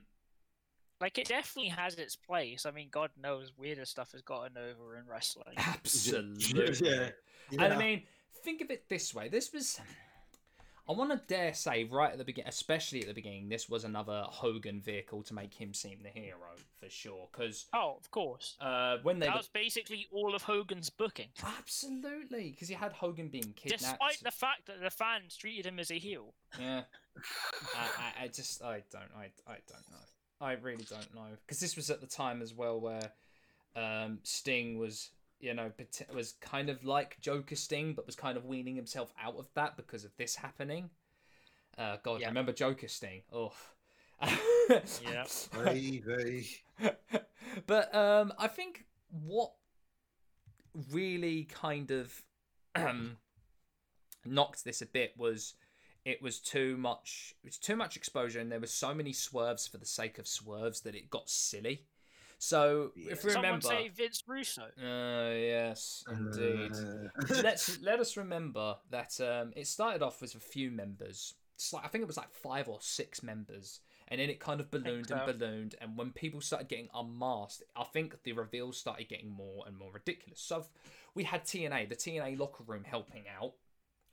Like 1.01 1.17
it 1.17 1.29
definitely 1.29 1.71
has 1.71 1.95
its 1.95 2.15
place. 2.15 2.67
I 2.67 2.73
mean, 2.73 2.89
God 2.91 3.11
knows 3.21 3.53
weirder 3.57 3.87
stuff 3.87 4.12
has 4.12 4.21
gotten 4.21 4.59
over 4.59 4.99
in 4.99 5.07
wrestling. 5.07 5.55
Absolutely. 5.57 7.12
Yeah. 7.53 7.65
And 7.65 7.75
I 7.75 7.77
mean, 7.77 8.03
think 8.45 8.61
of 8.61 8.71
it 8.71 8.89
this 8.89 9.12
way. 9.12 9.29
This 9.29 9.53
was, 9.53 9.81
I 10.91 10.93
want 10.93 11.11
to 11.12 11.21
dare 11.33 11.55
say, 11.55 11.85
right 11.85 12.11
at 12.11 12.19
the 12.19 12.25
beginning, 12.25 12.49
especially 12.49 13.01
at 13.03 13.07
the 13.07 13.15
beginning, 13.15 13.49
this 13.49 13.69
was 13.69 13.85
another 13.85 14.25
Hogan 14.27 14.81
vehicle 14.81 15.23
to 15.23 15.35
make 15.35 15.55
him 15.55 15.73
seem 15.73 16.01
the 16.03 16.09
hero 16.09 16.37
for 16.81 16.91
sure. 16.91 17.29
Because 17.31 17.67
Oh, 17.73 17.95
of 18.01 18.11
course. 18.11 18.57
uh, 18.61 18.97
when 19.05 19.21
they 19.21 19.27
That 19.27 19.35
were, 19.35 19.39
was 19.39 19.49
basically 19.49 20.09
all 20.11 20.35
of 20.35 20.43
Hogan's 20.43 20.91
booking, 20.91 21.29
absolutely, 21.45 22.51
because 22.51 22.69
you 22.69 22.75
had 22.77 22.93
Hogan 22.93 23.29
being 23.29 23.53
kidnapped. 23.55 23.83
despite 23.83 24.21
the 24.25 24.33
fact 24.33 24.67
that 24.67 24.81
the 24.83 24.91
fans 24.91 25.37
treated 25.37 25.65
him 25.67 25.79
as 25.79 25.93
a 25.93 25.99
heel. 25.99 26.35
Yeah. 26.59 26.83
I, 27.77 28.23
I, 28.23 28.25
I 28.25 28.29
just 28.29 28.62
I 28.62 28.83
don't 28.91 29.11
I, 29.17 29.27
I 29.47 29.59
don't 29.69 29.91
know. 29.91 30.07
I 30.41 30.53
really 30.55 30.85
don't 30.89 31.15
know 31.15 31.27
because 31.47 31.61
this 31.61 31.77
was 31.77 31.91
at 31.91 32.01
the 32.01 32.07
time 32.07 32.43
as 32.43 32.53
well 32.55 32.81
where 32.81 33.12
um, 33.77 34.19
Sting 34.23 34.79
was 34.79 35.11
you 35.41 35.55
know 35.55 35.71
pot- 35.71 36.15
was 36.15 36.33
kind 36.41 36.69
of 36.69 36.85
like 36.85 37.19
Joker 37.21 37.57
Sting 37.57 37.95
but 37.95 38.07
was 38.07 38.17
kind 38.17 38.37
of 38.37 38.45
weaning 38.45 38.77
himself 38.77 39.12
out 39.23 39.37
of 39.39 39.49
that 39.55 39.77
because 39.77 40.05
of 40.05 40.17
this 40.17 40.37
happening. 40.37 40.91
Uh, 41.79 41.97
God, 42.03 42.21
Yeah. 42.21 42.29
remember 42.29 42.53
Joker 42.53 42.89
Sting? 42.89 43.23
Oh. 43.33 43.53
Yeah. 44.23 45.25
Very, 45.53 46.03
very. 46.05 46.47
but 47.67 47.95
um, 47.95 48.33
I 48.39 48.49
think 48.49 48.85
what 49.11 49.53
really 50.93 51.45
kind 51.45 51.91
of 51.91 52.23
um, 52.75 53.17
knocked 54.25 54.65
this 54.65 54.83
a 54.83 54.87
bit 54.87 55.15
was 55.17 55.55
it 56.05 56.23
was 56.23 56.39
too 56.39 56.77
much. 56.77 57.35
It 57.43 57.49
was 57.49 57.59
too 57.59 57.77
much 57.77 57.97
exposure, 57.97 58.41
and 58.41 58.51
there 58.53 58.61
were 58.61 58.67
so 58.67 58.95
many 58.95 59.12
swerves 59.12 59.67
for 59.67 59.79
the 59.79 59.87
sake 59.87 60.19
of 60.19 60.27
swerves 60.29 60.81
that 60.83 60.95
it 60.95 61.11
got 61.11 61.29
silly. 61.29 61.87
So 62.43 62.93
if 62.97 63.23
we 63.23 63.33
Someone 63.33 63.61
remember, 63.61 63.69
say 63.69 63.91
Vince 63.95 64.25
Russo. 64.27 64.62
uh, 64.62 65.31
yes, 65.35 66.03
indeed. 66.11 66.73
Uh, 66.73 67.35
Let's 67.43 67.79
let 67.83 68.01
us 68.01 68.17
remember 68.17 68.77
that 68.91 69.21
um, 69.21 69.53
it 69.55 69.67
started 69.67 70.01
off 70.01 70.23
with 70.23 70.35
a 70.35 70.41
few 70.41 70.71
members. 70.71 71.35
It's 71.57 71.71
like 71.75 71.85
I 71.85 71.89
think 71.89 72.01
it 72.01 72.07
was 72.07 72.17
like 72.17 72.33
five 72.33 72.67
or 72.67 72.79
six 72.81 73.23
members, 73.23 73.81
and 74.09 74.19
then 74.19 74.31
it 74.31 74.41
kind 74.41 74.59
of 74.59 74.71
ballooned 74.71 75.09
so. 75.09 75.17
and 75.17 75.39
ballooned. 75.39 75.75
And 75.83 75.99
when 75.99 76.12
people 76.12 76.41
started 76.41 76.69
getting 76.69 76.89
unmasked, 76.95 77.62
I 77.77 77.85
think 77.85 78.23
the 78.23 78.33
reveals 78.33 78.79
started 78.79 79.07
getting 79.09 79.29
more 79.29 79.65
and 79.67 79.77
more 79.77 79.91
ridiculous. 79.93 80.41
So 80.41 80.65
we 81.15 81.25
had 81.25 81.45
TNA, 81.45 81.91
the 81.91 81.97
TNA 81.97 82.39
locker 82.39 82.65
room, 82.67 82.85
helping 82.85 83.25
out, 83.39 83.53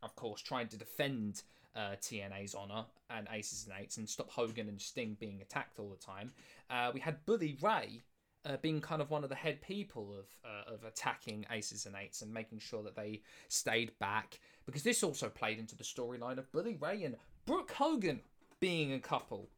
of 0.03 0.17
course, 0.17 0.41
trying 0.41 0.67
to 0.67 0.77
defend 0.77 1.43
uh, 1.77 1.95
TNA's 2.01 2.55
honor 2.55 2.83
and 3.09 3.25
Aces 3.31 3.67
and 3.69 3.81
Eights 3.81 3.95
and 3.95 4.09
stop 4.09 4.29
Hogan 4.31 4.67
and 4.67 4.81
Sting 4.81 5.15
being 5.17 5.41
attacked 5.41 5.79
all 5.79 5.87
the 5.87 6.05
time. 6.05 6.33
Uh, 6.69 6.91
we 6.93 6.99
had 6.99 7.25
Bully 7.25 7.57
Ray 7.61 8.01
uh, 8.47 8.57
being 8.61 8.81
kind 8.81 9.01
of 9.01 9.09
one 9.09 9.23
of 9.23 9.29
the 9.29 9.35
head 9.35 9.61
people 9.61 10.13
of 10.17 10.25
uh, 10.45 10.73
of 10.73 10.83
attacking 10.83 11.45
aces 11.51 11.85
and 11.85 11.95
eights 11.95 12.21
and 12.21 12.33
making 12.33 12.59
sure 12.59 12.81
that 12.83 12.95
they 12.95 13.21
stayed 13.47 13.91
back 13.99 14.39
because 14.65 14.83
this 14.83 15.03
also 15.03 15.29
played 15.29 15.59
into 15.59 15.75
the 15.75 15.83
storyline 15.83 16.37
of 16.37 16.51
Bully 16.51 16.77
Ray 16.79 17.03
and 17.03 17.15
Brooke 17.45 17.71
Hogan 17.71 18.21
being 18.59 18.93
a 18.93 18.99
couple. 18.99 19.49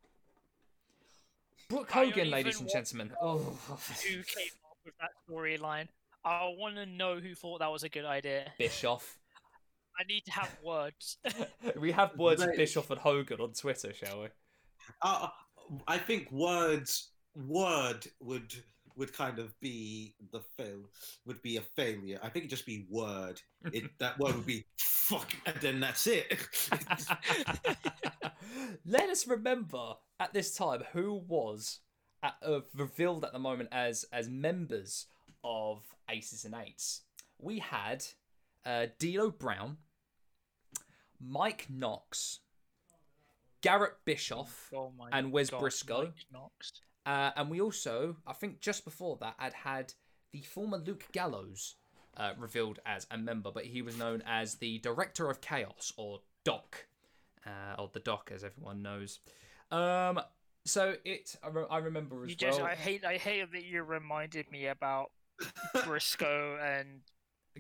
Brooke 1.70 1.92
Hogan, 1.92 2.32
ladies 2.32 2.60
and 2.60 2.70
gentlemen. 2.70 3.12
Oh, 3.22 3.38
Who 3.38 4.24
came 4.24 4.52
up 4.66 4.78
with 4.84 4.96
that 5.00 5.12
storyline? 5.30 5.88
I 6.26 6.52
want 6.58 6.76
to 6.76 6.86
know 6.86 7.20
who 7.20 7.36
thought 7.36 7.60
that 7.60 7.72
was 7.72 7.84
a 7.84 7.90
good 7.90 8.06
idea. 8.06 8.52
Bischoff. 8.58 9.18
I 10.00 10.04
need 10.08 10.26
to 10.26 10.32
have 10.32 10.56
words. 10.64 11.18
we 11.80 11.92
have 11.92 12.18
words 12.18 12.42
of 12.42 12.56
Bischoff 12.56 12.90
and 12.90 13.00
Hogan 13.00 13.40
on 13.40 13.54
Twitter, 13.54 13.94
shall 13.94 14.22
we? 14.22 14.28
uh, 15.02 15.28
I 15.88 15.98
think 15.98 16.32
words 16.32 17.10
word 17.36 18.08
would 18.20 18.54
would 19.00 19.14
kind 19.14 19.40
of 19.40 19.60
be 19.62 20.14
the 20.32 20.42
fail 20.58 20.82
would 21.26 21.42
be 21.42 21.58
a 21.58 21.62
failure. 21.62 22.20
I 22.22 22.30
think 22.30 22.44
it'd 22.44 22.50
just 22.52 22.66
be 22.66 22.86
word. 22.90 23.42
It 23.72 23.86
that 24.00 24.20
word 24.20 24.36
would 24.36 24.46
be 24.46 24.66
fuck, 24.78 25.34
and 25.46 25.56
then 25.62 25.80
that's 25.80 26.06
it. 26.06 26.38
Let 28.86 29.10
us 29.10 29.26
remember 29.28 29.94
at 30.20 30.34
this 30.34 30.54
time 30.54 30.84
who 30.92 31.24
was 31.28 31.80
at, 32.22 32.36
uh, 32.46 32.60
revealed 32.76 33.24
at 33.24 33.32
the 33.34 33.40
moment 33.40 33.70
as 33.72 34.06
as 34.12 34.28
members 34.28 35.08
of 35.44 35.82
Aces 36.10 36.46
and 36.46 36.54
Eights. 36.54 37.02
We 37.40 37.60
had 37.60 38.06
uh, 38.66 38.88
D'Lo 39.00 39.32
Brown, 39.32 39.78
Mike 41.22 41.68
Knox, 41.70 42.40
Garrett 43.62 43.94
Bischoff, 44.04 44.70
oh 44.76 44.92
and 45.14 45.32
Wes 45.32 45.50
God, 45.50 45.62
Briscoe. 45.62 46.12
Uh, 47.10 47.32
and 47.36 47.50
we 47.50 47.60
also, 47.60 48.18
I 48.28 48.34
think, 48.34 48.60
just 48.60 48.86
before 48.86 49.18
that, 49.22 49.34
had 49.40 49.54
had 49.54 49.94
the 50.32 50.42
former 50.42 50.78
Luke 50.78 51.06
Gallows 51.12 51.74
uh, 52.16 52.34
revealed 52.38 52.78
as 52.86 53.08
a 53.10 53.18
member, 53.18 53.50
but 53.52 53.66
he 53.66 53.82
was 53.82 53.98
known 53.98 54.22
as 54.28 54.56
the 54.56 54.78
Director 54.78 55.28
of 55.28 55.42
Chaos 55.42 55.92
or 55.98 56.20
Doc, 56.46 56.86
uh, 57.48 57.82
or 57.82 57.90
the 57.92 58.00
Doc, 58.00 58.32
as 58.32 58.44
everyone 58.44 58.84
knows. 58.84 59.22
Um, 59.72 60.22
so 60.66 60.98
it, 61.04 61.36
I, 61.42 61.48
re- 61.48 61.66
I 61.72 61.80
remember 61.80 62.26
as 62.26 62.30
You 62.30 62.36
just, 62.36 62.60
well. 62.60 62.68
I 62.68 62.76
hate, 62.76 63.04
I 63.04 63.18
hate 63.18 63.52
that 63.54 63.66
you 63.66 63.82
reminded 63.82 64.52
me 64.52 64.68
about 64.68 65.10
Briscoe 65.86 66.60
and 66.62 67.02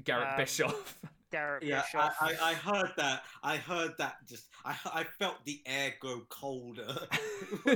Garrett 0.03 0.29
um, 0.29 0.37
Bischoff. 0.37 0.99
Garrett 1.31 1.63
yeah, 1.63 1.81
Bischoff. 1.81 2.15
I, 2.19 2.33
I, 2.41 2.49
I 2.49 2.53
heard 2.53 2.91
that. 2.97 3.23
I 3.43 3.57
heard 3.57 3.93
that. 3.97 4.27
Just 4.27 4.47
I 4.65 4.75
I 4.85 5.03
felt 5.03 5.43
the 5.45 5.61
air 5.65 5.93
go 5.99 6.21
colder. 6.29 7.07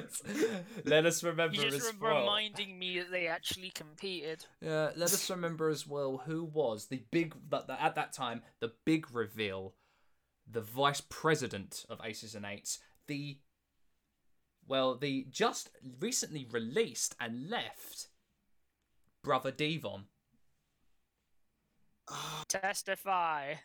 let 0.86 1.06
us 1.06 1.24
remember 1.24 1.56
You're 1.56 1.68
as 1.68 1.74
just 1.76 1.94
re- 1.94 2.00
well. 2.02 2.20
reminding 2.22 2.78
me 2.78 3.00
that 3.00 3.12
they 3.12 3.28
actually 3.28 3.70
competed. 3.70 4.46
Yeah, 4.62 4.92
let 4.96 5.14
us 5.14 5.30
remember 5.30 5.70
as 5.70 5.88
well 5.88 6.22
who 6.26 6.44
was 6.44 6.88
the 6.88 7.04
big 7.12 7.36
that 7.50 7.68
that- 7.68 7.82
at 7.82 7.96
that 7.96 8.14
time 8.14 8.42
the 8.60 8.72
big 8.86 9.14
reveal, 9.14 9.74
the 10.50 10.62
vice 10.62 11.02
president 11.02 11.86
of 11.90 12.00
Aces 12.04 12.36
and 12.36 12.46
Eights, 12.46 12.80
the 13.08 13.38
well, 14.68 14.96
the 14.96 15.28
just 15.30 15.70
recently 16.00 16.48
released 16.50 17.16
and 17.20 17.50
left 17.50 18.08
brother 19.24 19.52
Devon. 19.52 20.06
Testify. 22.48 23.56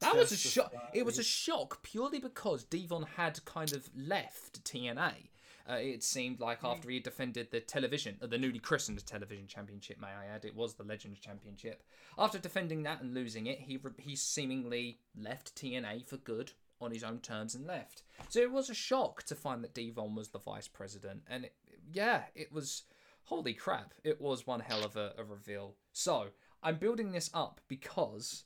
That 0.00 0.16
was 0.16 0.32
a 0.32 0.36
shock. 0.36 0.72
It 0.94 1.04
was 1.04 1.18
a 1.18 1.22
shock 1.22 1.82
purely 1.82 2.18
because 2.18 2.64
Devon 2.64 3.04
had 3.16 3.44
kind 3.44 3.72
of 3.72 3.88
left 3.94 4.64
TNA, 4.64 5.28
Uh, 5.68 5.74
it 5.74 6.02
seemed 6.02 6.40
like 6.40 6.64
after 6.64 6.90
he 6.90 6.98
defended 6.98 7.50
the 7.50 7.60
television, 7.60 8.16
uh, 8.20 8.26
the 8.26 8.38
newly 8.38 8.58
christened 8.58 9.04
television 9.06 9.46
championship, 9.46 10.00
may 10.00 10.08
I 10.08 10.26
add, 10.26 10.44
it 10.44 10.56
was 10.56 10.74
the 10.74 10.82
Legends 10.82 11.20
Championship. 11.20 11.84
After 12.18 12.38
defending 12.38 12.82
that 12.82 13.00
and 13.00 13.14
losing 13.14 13.46
it, 13.46 13.60
he 13.60 13.76
re- 13.76 13.92
he 13.98 14.16
seemingly 14.16 14.98
left 15.16 15.54
TNA 15.54 16.08
for 16.08 16.16
good 16.16 16.52
on 16.80 16.90
his 16.90 17.04
own 17.04 17.20
terms 17.20 17.54
and 17.54 17.64
left. 17.66 18.02
So 18.28 18.40
it 18.40 18.50
was 18.50 18.70
a 18.70 18.74
shock 18.74 19.22
to 19.24 19.36
find 19.36 19.62
that 19.62 19.74
Devon 19.74 20.16
was 20.16 20.30
the 20.30 20.40
vice 20.40 20.66
president, 20.68 21.22
and 21.28 21.44
it, 21.44 21.54
yeah, 21.92 22.22
it 22.34 22.50
was 22.50 22.82
holy 23.24 23.54
crap! 23.54 23.94
It 24.02 24.20
was 24.20 24.46
one 24.48 24.60
hell 24.60 24.82
of 24.84 24.96
a, 24.96 25.12
a 25.16 25.22
reveal. 25.22 25.76
So 25.92 26.28
I'm 26.62 26.76
building 26.76 27.12
this 27.12 27.30
up 27.34 27.60
because 27.68 28.44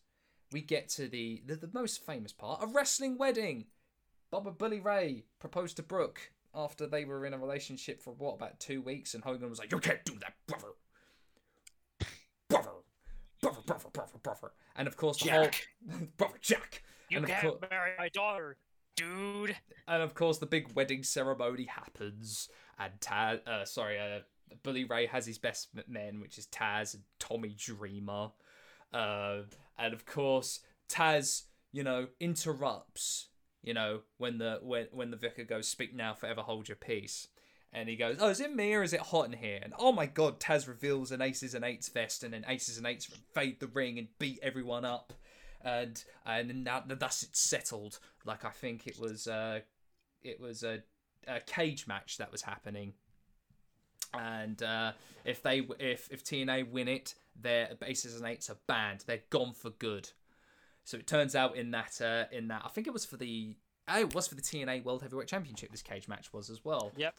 we 0.52 0.60
get 0.62 0.88
to 0.90 1.08
the, 1.08 1.42
the 1.46 1.56
the 1.56 1.70
most 1.72 2.04
famous 2.04 2.32
part, 2.32 2.62
a 2.62 2.66
wrestling 2.66 3.18
wedding. 3.18 3.66
Baba 4.30 4.50
Bully 4.50 4.80
Ray 4.80 5.24
proposed 5.38 5.76
to 5.76 5.82
Brooke 5.82 6.32
after 6.54 6.86
they 6.86 7.04
were 7.04 7.24
in 7.26 7.34
a 7.34 7.38
relationship 7.38 8.00
for 8.02 8.12
what 8.14 8.34
about 8.34 8.58
two 8.58 8.80
weeks, 8.82 9.14
and 9.14 9.22
Hogan 9.22 9.48
was 9.50 9.58
like, 9.58 9.70
"You 9.70 9.78
can't 9.78 10.04
do 10.04 10.14
that, 10.20 10.34
brother, 10.46 10.68
brother, 12.48 12.70
brother, 13.40 13.60
brother, 13.66 13.88
brother, 13.92 14.18
brother." 14.22 14.52
And 14.76 14.88
of 14.88 14.96
course, 14.96 15.18
the 15.18 15.26
Jack. 15.26 15.66
whole 15.90 16.00
brother 16.16 16.38
Jack, 16.40 16.82
You 17.08 17.18
And 17.18 17.26
can't 17.26 17.42
cour- 17.42 17.58
marry 17.70 17.92
my 17.98 18.08
daughter, 18.08 18.56
dude. 18.96 19.56
and 19.88 20.02
of 20.02 20.14
course 20.14 20.38
the 20.38 20.46
big 20.46 20.72
wedding 20.74 21.02
ceremony 21.02 21.64
happens, 21.64 22.48
and 22.78 22.92
Taz, 23.00 23.46
uh, 23.46 23.64
sorry, 23.64 23.98
uh, 23.98 24.20
Bully 24.62 24.84
Ray 24.84 25.06
has 25.06 25.26
his 25.26 25.38
best 25.38 25.68
men, 25.88 26.20
which 26.20 26.38
is 26.38 26.46
Taz 26.46 26.94
and 26.94 27.02
Tommy 27.18 27.54
Dreamer, 27.56 28.30
uh, 28.92 29.42
and 29.78 29.94
of 29.94 30.06
course 30.06 30.60
Taz, 30.88 31.44
you 31.72 31.82
know, 31.82 32.08
interrupts, 32.20 33.28
you 33.62 33.74
know, 33.74 34.02
when 34.18 34.38
the 34.38 34.58
when 34.62 34.86
when 34.92 35.10
the 35.10 35.16
vicar 35.16 35.44
goes, 35.44 35.68
"Speak 35.68 35.94
now, 35.94 36.14
forever 36.14 36.42
hold 36.42 36.68
your 36.68 36.76
peace." 36.76 37.28
And 37.72 37.88
he 37.88 37.96
goes, 37.96 38.16
"Oh, 38.20 38.28
is 38.28 38.40
it 38.40 38.54
me 38.54 38.74
or 38.74 38.82
is 38.82 38.92
it 38.92 39.00
hot 39.00 39.26
in 39.26 39.32
here?" 39.32 39.60
And 39.62 39.74
oh 39.78 39.92
my 39.92 40.06
God, 40.06 40.40
Taz 40.40 40.66
reveals 40.68 41.10
an 41.12 41.20
aces 41.20 41.54
and 41.54 41.64
eights 41.64 41.88
vest, 41.88 42.22
and 42.22 42.32
then 42.32 42.44
aces 42.48 42.78
and 42.78 42.86
eights 42.86 43.08
invade 43.08 43.60
the 43.60 43.66
ring 43.66 43.98
and 43.98 44.08
beat 44.18 44.38
everyone 44.42 44.84
up, 44.84 45.12
and 45.62 46.02
and 46.24 46.64
now 46.64 46.82
thus 46.86 47.22
it's 47.22 47.40
settled. 47.40 47.98
Like 48.24 48.44
I 48.44 48.50
think 48.50 48.86
it 48.86 48.98
was, 48.98 49.26
uh, 49.26 49.60
it 50.22 50.40
was 50.40 50.62
a, 50.62 50.82
a 51.26 51.40
cage 51.40 51.86
match 51.86 52.18
that 52.18 52.32
was 52.32 52.42
happening, 52.42 52.94
and 54.18 54.62
uh, 54.62 54.92
if 55.24 55.42
they 55.42 55.66
if 55.78 56.08
if 56.10 56.24
TNA 56.24 56.70
win 56.70 56.88
it, 56.88 57.14
their 57.40 57.70
aces 57.82 58.16
and 58.16 58.28
eights 58.28 58.50
are 58.50 58.56
banned. 58.66 59.04
They're 59.06 59.22
gone 59.30 59.52
for 59.52 59.70
good. 59.70 60.10
So 60.84 60.96
it 60.96 61.06
turns 61.06 61.34
out 61.34 61.56
in 61.56 61.72
that 61.72 62.00
uh, 62.00 62.24
in 62.34 62.48
that 62.48 62.62
I 62.64 62.68
think 62.68 62.86
it 62.86 62.92
was 62.92 63.04
for 63.04 63.16
the 63.16 63.56
oh 63.88 64.00
it 64.00 64.14
was 64.14 64.28
for 64.28 64.34
the 64.34 64.42
TNA 64.42 64.84
World 64.84 65.02
Heavyweight 65.02 65.28
Championship. 65.28 65.70
This 65.70 65.82
cage 65.82 66.08
match 66.08 66.32
was 66.32 66.50
as 66.50 66.64
well. 66.64 66.92
Yep. 66.96 67.14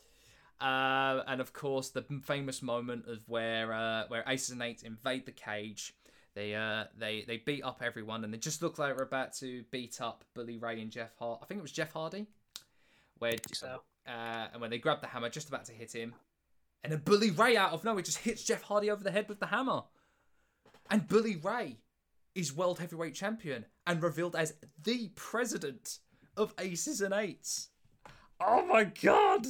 Uh, 0.59 1.21
and 1.27 1.39
of 1.39 1.53
course, 1.53 1.89
the 1.89 2.03
famous 2.23 2.61
moment 2.61 3.07
of 3.07 3.19
where 3.27 3.73
uh, 3.73 4.05
where 4.07 4.23
Aces 4.27 4.51
and 4.51 4.61
Eights 4.61 4.83
invade 4.83 5.25
the 5.25 5.31
cage. 5.31 5.93
They 6.33 6.53
uh 6.53 6.85
they 6.97 7.25
they 7.27 7.37
beat 7.37 7.63
up 7.63 7.81
everyone, 7.83 8.23
and 8.23 8.31
they 8.31 8.37
just 8.37 8.61
look 8.61 8.77
like 8.77 8.95
they're 8.95 9.03
about 9.03 9.33
to 9.37 9.63
beat 9.71 10.01
up 10.01 10.23
Bully 10.35 10.57
Ray 10.57 10.81
and 10.81 10.91
Jeff 10.91 11.11
Hardy. 11.17 11.39
I 11.41 11.45
think 11.45 11.59
it 11.59 11.63
was 11.63 11.71
Jeff 11.71 11.93
Hardy, 11.93 12.27
where 13.17 13.33
So 13.53 13.81
uh, 14.07 14.47
and 14.53 14.61
when 14.61 14.69
they 14.69 14.77
grab 14.77 15.01
the 15.01 15.07
hammer, 15.07 15.29
just 15.29 15.49
about 15.49 15.65
to 15.65 15.73
hit 15.73 15.91
him, 15.93 16.13
and 16.83 16.93
then 16.93 17.01
Bully 17.03 17.31
Ray 17.31 17.57
out 17.57 17.73
of 17.73 17.83
nowhere 17.83 18.03
just 18.03 18.19
hits 18.19 18.43
Jeff 18.43 18.63
Hardy 18.63 18.89
over 18.89 19.03
the 19.03 19.11
head 19.11 19.29
with 19.29 19.39
the 19.39 19.47
hammer, 19.47 19.83
and 20.89 21.07
Bully 21.07 21.35
Ray 21.35 21.77
is 22.35 22.55
world 22.55 22.79
heavyweight 22.79 23.15
champion 23.15 23.65
and 23.85 24.01
revealed 24.01 24.35
as 24.35 24.53
the 24.83 25.09
president 25.15 25.99
of 26.35 26.53
Aces 26.59 27.01
and 27.01 27.13
Eights. 27.13 27.69
Oh 28.39 28.65
my 28.65 28.83
god! 28.83 29.47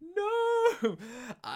No! 0.00 0.96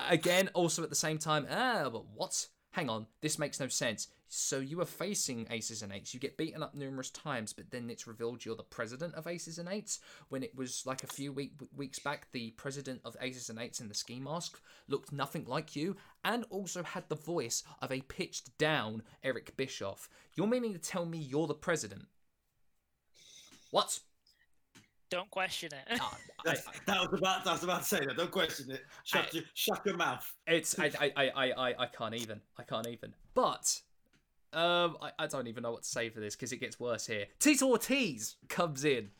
Again, 0.08 0.50
also 0.54 0.82
at 0.82 0.90
the 0.90 0.96
same 0.96 1.18
time, 1.18 1.46
ah, 1.50 1.88
but 1.90 2.06
what? 2.14 2.48
Hang 2.72 2.88
on, 2.88 3.06
this 3.20 3.38
makes 3.38 3.60
no 3.60 3.68
sense. 3.68 4.08
So 4.28 4.58
you 4.58 4.78
were 4.78 4.86
facing 4.86 5.46
Aces 5.50 5.82
and 5.82 5.92
Eights. 5.92 6.14
You 6.14 6.20
get 6.20 6.38
beaten 6.38 6.62
up 6.62 6.74
numerous 6.74 7.10
times, 7.10 7.52
but 7.52 7.70
then 7.70 7.90
it's 7.90 8.06
revealed 8.06 8.46
you're 8.46 8.56
the 8.56 8.62
president 8.62 9.14
of 9.14 9.26
Aces 9.26 9.58
and 9.58 9.68
Eights. 9.68 10.00
When 10.30 10.42
it 10.42 10.56
was 10.56 10.86
like 10.86 11.04
a 11.04 11.06
few 11.06 11.34
week, 11.34 11.52
weeks 11.76 11.98
back, 11.98 12.28
the 12.32 12.52
president 12.52 13.02
of 13.04 13.14
Aces 13.20 13.50
and 13.50 13.58
Eights 13.58 13.80
in 13.80 13.88
the 13.88 13.94
ski 13.94 14.18
mask 14.18 14.58
looked 14.88 15.12
nothing 15.12 15.44
like 15.44 15.76
you, 15.76 15.96
and 16.24 16.46
also 16.48 16.82
had 16.82 17.04
the 17.10 17.14
voice 17.14 17.62
of 17.82 17.92
a 17.92 18.00
pitched 18.00 18.56
down 18.56 19.02
Eric 19.22 19.54
Bischoff. 19.58 20.08
You're 20.34 20.46
meaning 20.46 20.72
to 20.72 20.78
tell 20.78 21.04
me 21.04 21.18
you're 21.18 21.46
the 21.46 21.52
president? 21.52 22.06
What? 23.70 24.00
Don't 25.12 25.30
question 25.30 25.70
it. 25.72 26.00
Ah, 26.00 26.18
I- 26.46 26.54
that 26.86 27.10
was 27.10 27.20
about. 27.20 27.46
I 27.46 27.52
was 27.52 27.62
about 27.62 27.82
to 27.82 27.86
say 27.86 28.04
that. 28.04 28.16
Don't 28.16 28.30
question 28.30 28.70
it. 28.70 28.80
Shut 29.04 29.26
I- 29.32 29.36
your 29.36 29.44
shut 29.54 29.80
your 29.86 29.96
mouth. 29.96 30.26
It's 30.46 30.76
I 30.78 30.86
I, 31.00 31.12
I, 31.16 31.24
I, 31.36 31.52
I 31.68 31.74
I 31.84 31.86
can't 31.86 32.14
even. 32.14 32.40
I 32.58 32.64
can't 32.64 32.88
even. 32.88 33.14
But 33.34 33.80
um 34.52 34.96
I, 35.00 35.10
I 35.20 35.26
don't 35.28 35.46
even 35.46 35.62
know 35.62 35.70
what 35.72 35.82
to 35.84 35.88
say 35.88 36.08
for 36.10 36.20
this 36.20 36.34
because 36.34 36.52
it 36.52 36.58
gets 36.58 36.80
worse 36.80 37.06
here. 37.06 37.26
Tito 37.38 37.66
Ortiz 37.68 38.36
comes 38.48 38.84
in 38.84 39.10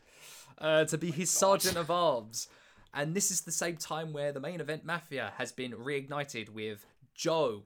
uh, 0.59 0.85
to 0.87 0.99
be 0.99 1.11
his 1.11 1.31
sergeant 1.31 1.77
of 1.77 1.91
arms. 1.91 2.49
And 2.95 3.15
this 3.15 3.31
is 3.31 3.43
the 3.43 3.53
same 3.53 3.77
time 3.77 4.13
where 4.13 4.33
the 4.33 4.41
main 4.41 4.61
event 4.61 4.85
Mafia 4.85 5.33
has 5.39 5.51
been 5.53 5.73
reignited 5.73 6.51
with 6.51 6.85
Joe, 7.15 7.63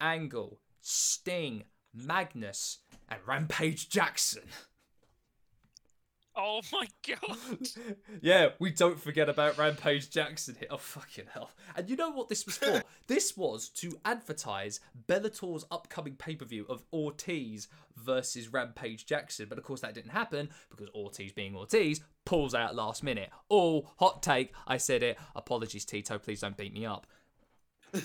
Angle, 0.00 0.60
Sting, 0.80 1.64
Magnus, 1.92 2.78
and 3.08 3.18
Rampage 3.26 3.88
Jackson. 3.88 4.44
Oh 6.38 6.60
my 6.72 6.86
god. 7.06 7.68
yeah, 8.22 8.50
we 8.58 8.70
don't 8.70 9.00
forget 9.00 9.28
about 9.28 9.58
Rampage 9.58 10.10
Jackson 10.10 10.56
here. 10.58 10.68
Oh, 10.70 10.76
fucking 10.76 11.26
hell. 11.32 11.50
And 11.76 11.90
you 11.90 11.96
know 11.96 12.10
what 12.10 12.28
this 12.28 12.46
was 12.46 12.56
for? 12.56 12.82
this 13.08 13.36
was 13.36 13.68
to 13.70 13.98
advertise 14.04 14.80
Bellator's 15.08 15.64
upcoming 15.70 16.14
pay 16.14 16.36
per 16.36 16.44
view 16.44 16.64
of 16.68 16.84
Ortiz 16.92 17.68
versus 17.96 18.52
Rampage 18.52 19.04
Jackson. 19.04 19.46
But 19.48 19.58
of 19.58 19.64
course, 19.64 19.80
that 19.80 19.94
didn't 19.94 20.12
happen 20.12 20.50
because 20.70 20.88
Ortiz, 20.94 21.32
being 21.32 21.56
Ortiz, 21.56 22.00
pulls 22.24 22.54
out 22.54 22.74
last 22.74 23.02
minute. 23.02 23.30
Oh, 23.50 23.90
hot 23.98 24.22
take. 24.22 24.54
I 24.66 24.76
said 24.76 25.02
it. 25.02 25.18
Apologies, 25.34 25.84
Tito. 25.84 26.18
Please 26.18 26.40
don't 26.40 26.56
beat 26.56 26.72
me 26.72 26.86
up. 26.86 27.06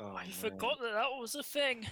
Oh, 0.00 0.16
I 0.16 0.24
man. 0.24 0.32
forgot 0.32 0.80
that 0.80 0.94
that 0.94 1.06
was 1.20 1.36
a 1.36 1.42
thing. 1.44 1.86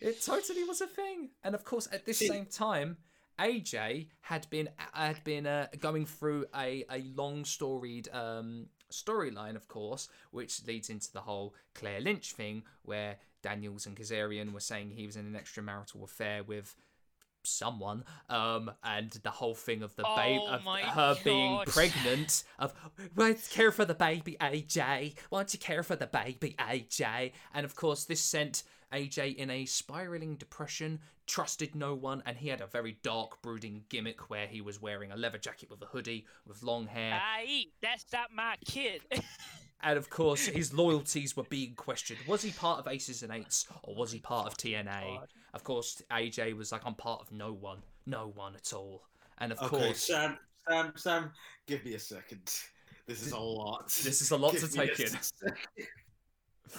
It 0.00 0.22
totally 0.22 0.62
was 0.62 0.80
a 0.80 0.86
thing. 0.86 1.30
And 1.42 1.56
of 1.56 1.64
course, 1.64 1.88
at 1.90 2.06
this 2.06 2.18
See- 2.18 2.28
same 2.28 2.46
time, 2.46 2.98
AJ 3.38 4.08
had 4.20 4.48
been 4.50 4.68
had 4.92 5.22
been 5.24 5.46
uh, 5.46 5.68
going 5.78 6.06
through 6.06 6.46
a, 6.54 6.84
a 6.90 7.02
long 7.14 7.44
storied 7.44 8.08
um, 8.12 8.66
storyline, 8.90 9.56
of 9.56 9.68
course, 9.68 10.08
which 10.30 10.66
leads 10.66 10.90
into 10.90 11.12
the 11.12 11.20
whole 11.20 11.54
Claire 11.74 12.00
Lynch 12.00 12.32
thing, 12.32 12.64
where 12.82 13.16
Daniels 13.42 13.86
and 13.86 13.96
Kazarian 13.96 14.52
were 14.52 14.60
saying 14.60 14.90
he 14.90 15.06
was 15.06 15.16
in 15.16 15.26
an 15.26 15.40
extramarital 15.40 16.02
affair 16.02 16.42
with 16.42 16.74
someone 17.44 18.04
um 18.28 18.70
and 18.82 19.10
the 19.22 19.30
whole 19.30 19.54
thing 19.54 19.82
of 19.82 19.94
the 19.96 20.02
babe 20.02 20.40
Oh 20.44 20.54
of 20.54 20.64
her 20.64 21.16
being 21.24 21.60
pregnant 21.66 22.42
of 22.58 22.74
won't 23.16 23.36
you 23.36 23.42
care 23.50 23.70
for 23.70 23.84
the 23.84 23.94
baby 23.94 24.36
aj 24.40 25.14
won't 25.30 25.52
you 25.54 25.58
care 25.58 25.82
for 25.82 25.96
the 25.96 26.08
baby 26.08 26.56
aj 26.58 27.32
and 27.54 27.64
of 27.64 27.74
course 27.74 28.04
this 28.04 28.20
sent 28.20 28.64
aj 28.92 29.36
in 29.36 29.50
a 29.50 29.64
spiraling 29.66 30.36
depression 30.36 30.98
trusted 31.26 31.74
no 31.74 31.94
one 31.94 32.22
and 32.26 32.36
he 32.38 32.48
had 32.48 32.60
a 32.60 32.66
very 32.66 32.98
dark 33.02 33.40
brooding 33.42 33.84
gimmick 33.88 34.30
where 34.30 34.46
he 34.46 34.60
was 34.60 34.80
wearing 34.80 35.12
a 35.12 35.16
leather 35.16 35.38
jacket 35.38 35.68
with 35.70 35.80
a 35.82 35.86
hoodie 35.86 36.26
with 36.46 36.62
long 36.62 36.86
hair 36.86 37.20
Aye, 37.22 37.66
that's 37.82 38.06
not 38.12 38.32
my 38.32 38.56
kid. 38.64 39.02
and 39.82 39.98
of 39.98 40.08
course 40.10 40.46
his 40.46 40.72
loyalties 40.72 41.36
were 41.36 41.44
being 41.44 41.74
questioned 41.74 42.18
was 42.26 42.42
he 42.42 42.50
part 42.50 42.78
of 42.80 42.88
aces 42.88 43.22
and 43.22 43.32
eights 43.32 43.66
or 43.82 43.94
was 43.94 44.10
he 44.10 44.18
part 44.20 44.46
of 44.46 44.54
oh 44.54 44.56
tna 44.56 45.18
God. 45.18 45.28
of 45.54 45.62
course 45.64 46.02
aj 46.10 46.56
was 46.56 46.72
like 46.72 46.82
i'm 46.84 46.94
part 46.94 47.20
of 47.20 47.30
no 47.30 47.52
one 47.52 47.78
no 48.06 48.32
one 48.34 48.54
at 48.56 48.72
all 48.72 49.04
and 49.38 49.52
of 49.52 49.58
Okay, 49.60 49.68
course 49.68 50.06
Sam, 50.06 50.36
Sam, 50.68 50.92
Sam, 50.96 51.30
give 51.66 51.84
me 51.84 51.94
a 51.94 51.98
second. 51.98 52.40
This 53.06 53.24
is 53.24 53.32
a 53.32 53.38
lot. 53.60 53.86
this 53.86 54.20
is 54.20 54.30
a 54.32 54.36
lot 54.36 54.52
to 54.54 54.60
Give 54.60 54.72
me 54.74 54.86
take 54.88 54.98
a 54.98 55.02
in 55.02 55.08
second. 55.08 55.56
You, 55.76 55.84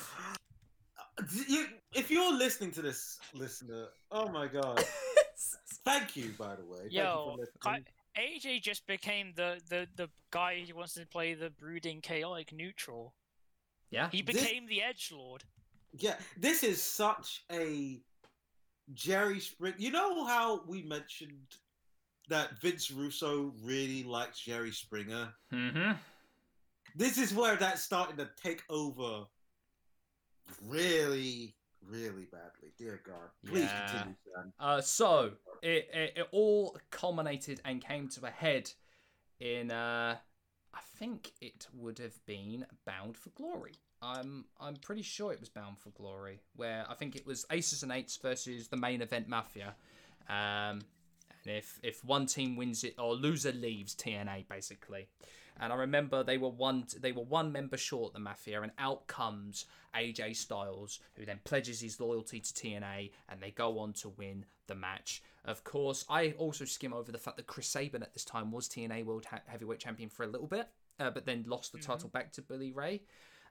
if 1.93 2.11
you're 2.11 2.33
listening 2.33 2.71
to 2.71 2.81
this, 2.81 3.19
listener, 3.33 3.87
oh 4.11 4.29
my 4.29 4.47
god! 4.47 4.83
Thank 5.85 6.15
you, 6.17 6.33
by 6.37 6.55
the 6.55 6.65
way. 6.65 6.79
Thank 6.81 6.91
you 6.93 6.99
Yo, 7.01 7.37
for 7.61 7.69
I. 7.69 7.81
AJ 8.17 8.61
just 8.61 8.85
became 8.87 9.31
the, 9.35 9.61
the, 9.69 9.87
the 9.95 10.09
guy 10.31 10.63
who 10.67 10.75
wants 10.75 10.93
to 10.95 11.05
play 11.05 11.33
the 11.35 11.49
brooding 11.51 12.01
chaotic 12.01 12.51
neutral. 12.51 13.13
yeah 13.91 14.09
He 14.11 14.21
This- 14.21 14.35
became 14.41 14.67
the 14.67 14.81
edge 14.81 15.11
lord. 15.15 15.43
Yeah, 15.97 16.15
this 16.37 16.63
is 16.63 16.83
such 16.83 17.43
a 17.51 17.99
Jerry 18.93 19.39
Spring. 19.39 19.73
You 19.77 19.91
know 19.91 20.25
how 20.25 20.61
we 20.67 20.83
mentioned 20.83 21.55
that 22.27 22.59
Vince 22.61 22.91
Russo 22.91 23.53
really 23.63 24.03
likes 24.03 24.39
Jerry 24.39 24.71
Springer. 24.71 25.33
mm-hmm 25.53 25.93
This 26.95 27.17
is 27.17 27.33
where 27.33 27.55
that's 27.55 27.81
starting 27.81 28.17
to 28.17 28.29
take 28.43 28.63
over 28.69 29.25
really, 30.65 31.55
really 31.87 32.25
badly. 32.25 32.71
Dear 32.77 33.01
God. 33.05 33.29
Please 33.45 33.71
Yeah. 33.71 33.85
continue, 33.87 34.15
Sam. 34.35 34.53
Uh, 34.59 34.81
so 34.81 35.31
it, 35.61 35.89
it 35.93 36.13
it 36.17 36.27
all 36.31 36.77
culminated 36.91 37.61
and 37.65 37.83
came 37.83 38.07
to 38.09 38.25
a 38.25 38.29
head 38.29 38.71
in 39.39 39.71
uh 39.71 40.17
I 40.73 40.79
think 40.97 41.31
it 41.41 41.67
would 41.73 41.97
have 41.99 42.23
been 42.25 42.65
Bound 42.85 43.17
for 43.17 43.29
Glory. 43.31 43.73
I'm 44.01 44.45
I'm 44.59 44.75
pretty 44.75 45.01
sure 45.01 45.33
it 45.33 45.39
was 45.39 45.49
Bound 45.49 45.79
for 45.79 45.89
Glory, 45.89 46.41
where 46.55 46.85
I 46.89 46.93
think 46.93 47.15
it 47.15 47.25
was 47.25 47.45
Aces 47.51 47.83
and 47.83 47.91
Eights 47.91 48.17
versus 48.17 48.67
the 48.67 48.77
main 48.77 49.01
event 49.01 49.27
Mafia. 49.27 49.75
Um, 50.29 50.81
and 51.43 51.55
if 51.57 51.79
if 51.83 52.03
one 52.05 52.25
team 52.27 52.55
wins 52.55 52.83
it 52.83 52.95
or 52.99 53.13
loser 53.15 53.51
leaves 53.51 53.95
TNA 53.95 54.47
basically. 54.47 55.07
And 55.59 55.73
I 55.73 55.75
remember 55.75 56.23
they 56.23 56.37
were 56.37 56.49
one 56.49 56.85
they 56.99 57.11
were 57.11 57.23
one 57.23 57.51
member 57.51 57.77
short 57.77 58.13
the 58.13 58.19
Mafia, 58.19 58.61
and 58.61 58.71
out 58.77 59.07
comes 59.07 59.65
AJ 59.95 60.35
Styles, 60.35 60.99
who 61.15 61.25
then 61.25 61.39
pledges 61.43 61.81
his 61.81 61.99
loyalty 61.99 62.39
to 62.39 62.53
TNA, 62.53 63.11
and 63.27 63.41
they 63.41 63.51
go 63.51 63.79
on 63.79 63.93
to 63.93 64.09
win 64.09 64.45
the 64.67 64.75
match. 64.75 65.21
Of 65.45 65.63
course, 65.63 66.05
I 66.09 66.31
also 66.37 66.65
skim 66.65 66.93
over 66.93 67.11
the 67.11 67.17
fact 67.17 67.37
that 67.37 67.47
Chris 67.47 67.67
Sabin 67.67 68.03
at 68.03 68.13
this 68.13 68.25
time 68.25 68.51
was 68.51 68.69
TNA 68.69 69.05
World 69.05 69.25
Heavyweight 69.47 69.79
Champion 69.79 70.09
for 70.09 70.23
a 70.23 70.27
little 70.27 70.47
bit, 70.47 70.67
uh, 70.99 71.09
but 71.09 71.25
then 71.25 71.43
lost 71.47 71.71
the 71.71 71.79
title 71.79 72.09
back 72.09 72.31
to 72.33 72.41
Bully 72.41 72.71
Ray. 72.71 73.01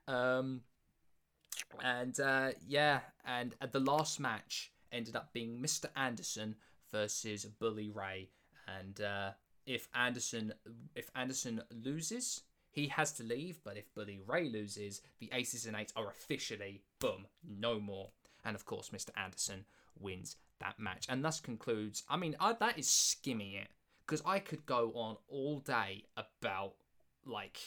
Um, 0.07 0.63
and 1.83 2.19
uh, 2.21 2.51
yeah, 2.67 3.01
and 3.25 3.55
uh, 3.61 3.67
the 3.67 3.81
last 3.81 4.21
match 4.21 4.73
ended 4.93 5.17
up 5.17 5.33
being 5.33 5.61
Mr. 5.61 5.87
Anderson 5.97 6.57
versus 6.91 7.45
Bully 7.45 7.91
Ray, 7.91 8.31
and 8.81 9.01
uh, 9.01 9.31
if 9.69 9.89
Anderson 9.95 10.53
if 10.95 11.11
Anderson 11.15 11.63
loses, 11.85 12.43
he 12.71 12.89
has 12.89 13.13
to 13.13 13.23
leave. 13.23 13.61
But 13.63 13.77
if 13.77 13.93
Bully 13.95 14.21
Ray 14.27 14.49
loses, 14.49 15.03
the 15.21 15.31
Aces 15.33 15.67
and 15.67 15.77
Eights 15.77 15.93
are 15.95 16.09
officially 16.09 16.83
boom, 16.99 17.27
no 17.47 17.79
more. 17.79 18.09
And 18.45 18.57
of 18.57 18.65
course, 18.65 18.89
Mr. 18.91 19.11
Anderson 19.17 19.65
wins 20.01 20.37
that 20.61 20.79
match, 20.81 21.07
and 21.09 21.25
thus 21.25 21.39
concludes. 21.41 22.03
I 22.09 22.17
mean, 22.17 22.35
I, 22.41 22.55
that 22.55 22.79
is 22.79 22.89
skimming 22.89 23.53
it 23.53 23.69
because 24.07 24.23
I 24.25 24.39
could 24.39 24.65
go 24.65 24.93
on 24.95 25.17
all 25.29 25.59
day 25.61 26.05
about 26.17 26.75
like 27.27 27.59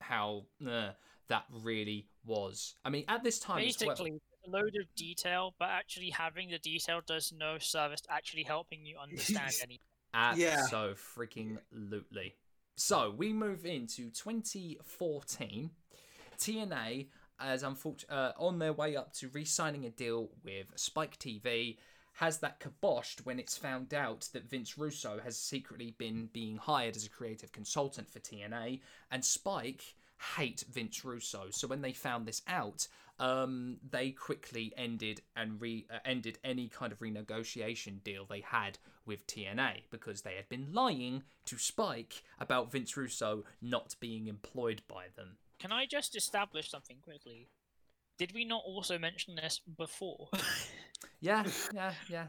how 0.00 0.44
uh, 0.66 0.90
that 1.28 1.44
really 1.62 2.08
was. 2.26 2.74
I 2.84 2.90
mean, 2.90 3.04
at 3.08 3.22
this 3.22 3.38
time, 3.38 3.58
as 3.66 3.76
well- 3.80 3.90
Basically, 3.90 4.20
a 4.46 4.50
load 4.50 4.76
of 4.78 4.94
detail, 4.96 5.54
but 5.58 5.68
actually 5.70 6.10
having 6.10 6.50
the 6.50 6.58
detail 6.58 7.00
does 7.06 7.32
no 7.34 7.58
service 7.58 8.00
to 8.02 8.12
actually 8.12 8.42
helping 8.42 8.84
you 8.84 8.96
understand 9.02 9.52
any. 9.62 9.80
So 10.66 10.94
freaking 10.94 11.58
lootly. 11.74 12.32
So 12.76 13.14
we 13.16 13.32
move 13.32 13.66
into 13.66 14.10
2014. 14.10 15.70
TNA, 16.38 17.06
as 17.38 17.64
uh, 17.64 18.32
on 18.38 18.58
their 18.58 18.72
way 18.72 18.96
up 18.96 19.12
to 19.14 19.28
re-signing 19.28 19.84
a 19.84 19.90
deal 19.90 20.30
with 20.44 20.66
Spike 20.76 21.18
TV, 21.18 21.76
has 22.14 22.38
that 22.38 22.60
kiboshed 22.60 23.24
when 23.24 23.38
it's 23.38 23.56
found 23.56 23.92
out 23.92 24.28
that 24.32 24.48
Vince 24.48 24.78
Russo 24.78 25.20
has 25.22 25.36
secretly 25.36 25.94
been 25.98 26.28
being 26.32 26.56
hired 26.56 26.96
as 26.96 27.04
a 27.04 27.10
creative 27.10 27.52
consultant 27.52 28.08
for 28.08 28.20
TNA, 28.20 28.80
and 29.10 29.24
Spike 29.24 29.94
hate 30.36 30.64
Vince 30.72 31.04
Russo. 31.04 31.46
So 31.50 31.66
when 31.66 31.82
they 31.82 31.92
found 31.92 32.26
this 32.26 32.42
out, 32.46 32.86
um, 33.18 33.78
they 33.88 34.10
quickly 34.10 34.72
ended 34.76 35.22
and 35.36 35.60
re 35.60 35.86
uh, 35.92 35.98
ended 36.04 36.38
any 36.44 36.68
kind 36.68 36.92
of 36.92 36.98
renegotiation 37.00 38.02
deal 38.02 38.26
they 38.26 38.40
had 38.40 38.78
with 39.06 39.26
TNA 39.26 39.82
because 39.90 40.22
they 40.22 40.34
had 40.36 40.48
been 40.48 40.68
lying 40.72 41.22
to 41.46 41.58
Spike 41.58 42.22
about 42.40 42.70
Vince 42.72 42.96
Russo 42.96 43.44
not 43.60 43.94
being 44.00 44.26
employed 44.28 44.82
by 44.88 45.04
them. 45.16 45.36
Can 45.58 45.72
I 45.72 45.86
just 45.86 46.16
establish 46.16 46.70
something 46.70 46.96
quickly? 47.02 47.48
Did 48.18 48.32
we 48.32 48.44
not 48.44 48.62
also 48.64 48.98
mention 48.98 49.34
this 49.36 49.60
before? 49.76 50.28
Yeah, 51.20 51.44
yeah, 51.74 51.92
yeah. 52.10 52.26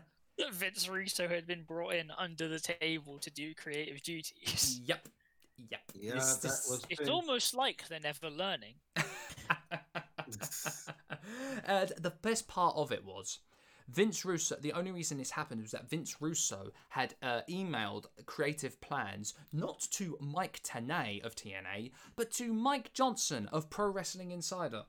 Vince 0.53 0.87
Russo 0.87 1.27
had 1.27 1.45
been 1.47 1.63
brought 1.63 1.95
in 1.95 2.11
under 2.17 2.47
the 2.47 2.59
table 2.59 3.19
to 3.19 3.29
do 3.29 3.53
creative 3.53 4.01
duties. 4.01 4.79
Yep. 4.85 5.07
Yep. 5.69 5.81
Yeah, 5.95 6.13
This- 6.15 6.33
that 6.37 6.41
this- 6.43 6.67
was 6.69 6.85
It's 6.89 6.99
been- 7.01 7.09
almost 7.09 7.53
like 7.53 7.87
they're 7.89 7.99
never 7.99 8.29
learning. 8.29 8.75
uh, 11.67 11.85
the 11.97 12.13
best 12.21 12.47
part 12.47 12.75
of 12.75 12.91
it 12.91 13.03
was 13.05 13.39
Vince 13.87 14.25
Russo. 14.25 14.55
The 14.59 14.73
only 14.73 14.91
reason 14.91 15.17
this 15.17 15.31
happened 15.31 15.61
was 15.61 15.71
that 15.71 15.89
Vince 15.89 16.21
Russo 16.21 16.71
had 16.89 17.15
uh, 17.21 17.41
emailed 17.49 18.05
creative 18.25 18.79
plans 18.81 19.33
not 19.53 19.79
to 19.91 20.17
Mike 20.19 20.61
Tenay 20.63 21.23
of 21.23 21.35
TNA, 21.35 21.91
but 22.15 22.31
to 22.31 22.53
Mike 22.53 22.93
Johnson 22.93 23.47
of 23.51 23.69
Pro 23.69 23.87
Wrestling 23.89 24.31
Insider. 24.31 24.83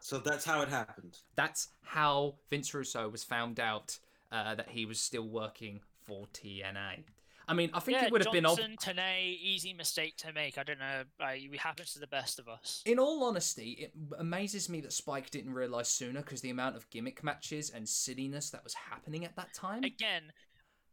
So 0.00 0.18
that's 0.18 0.44
how 0.44 0.62
it 0.62 0.68
happened. 0.68 1.18
That's 1.36 1.68
how 1.82 2.34
Vince 2.50 2.74
Russo 2.74 3.08
was 3.08 3.22
found 3.22 3.60
out 3.60 3.98
uh, 4.32 4.56
that 4.56 4.70
he 4.70 4.84
was 4.84 4.98
still 4.98 5.28
working 5.28 5.80
for 6.04 6.26
TNA. 6.34 7.04
I 7.52 7.54
mean, 7.54 7.70
I 7.74 7.80
think 7.80 7.98
yeah, 7.98 8.06
it 8.06 8.12
would 8.12 8.24
have 8.24 8.32
been 8.32 8.46
ob- 8.46 8.56
Johnson, 8.56 8.76
Tenay, 8.80 9.38
easy 9.38 9.74
mistake 9.74 10.16
to 10.18 10.32
make. 10.32 10.56
I 10.56 10.62
don't 10.62 10.78
know. 10.78 11.02
Uh, 11.20 11.26
it 11.34 11.58
happens 11.58 11.92
to 11.92 11.98
the 11.98 12.06
best 12.06 12.38
of 12.38 12.48
us. 12.48 12.82
In 12.86 12.98
all 12.98 13.22
honesty, 13.24 13.72
it 13.78 13.92
amazes 14.18 14.70
me 14.70 14.80
that 14.80 14.92
Spike 14.92 15.30
didn't 15.30 15.52
realize 15.52 15.88
sooner 15.88 16.20
because 16.20 16.40
the 16.40 16.48
amount 16.48 16.76
of 16.76 16.88
gimmick 16.88 17.22
matches 17.22 17.68
and 17.68 17.86
silliness 17.86 18.48
that 18.50 18.64
was 18.64 18.72
happening 18.72 19.26
at 19.26 19.36
that 19.36 19.52
time. 19.52 19.84
Again, 19.84 20.32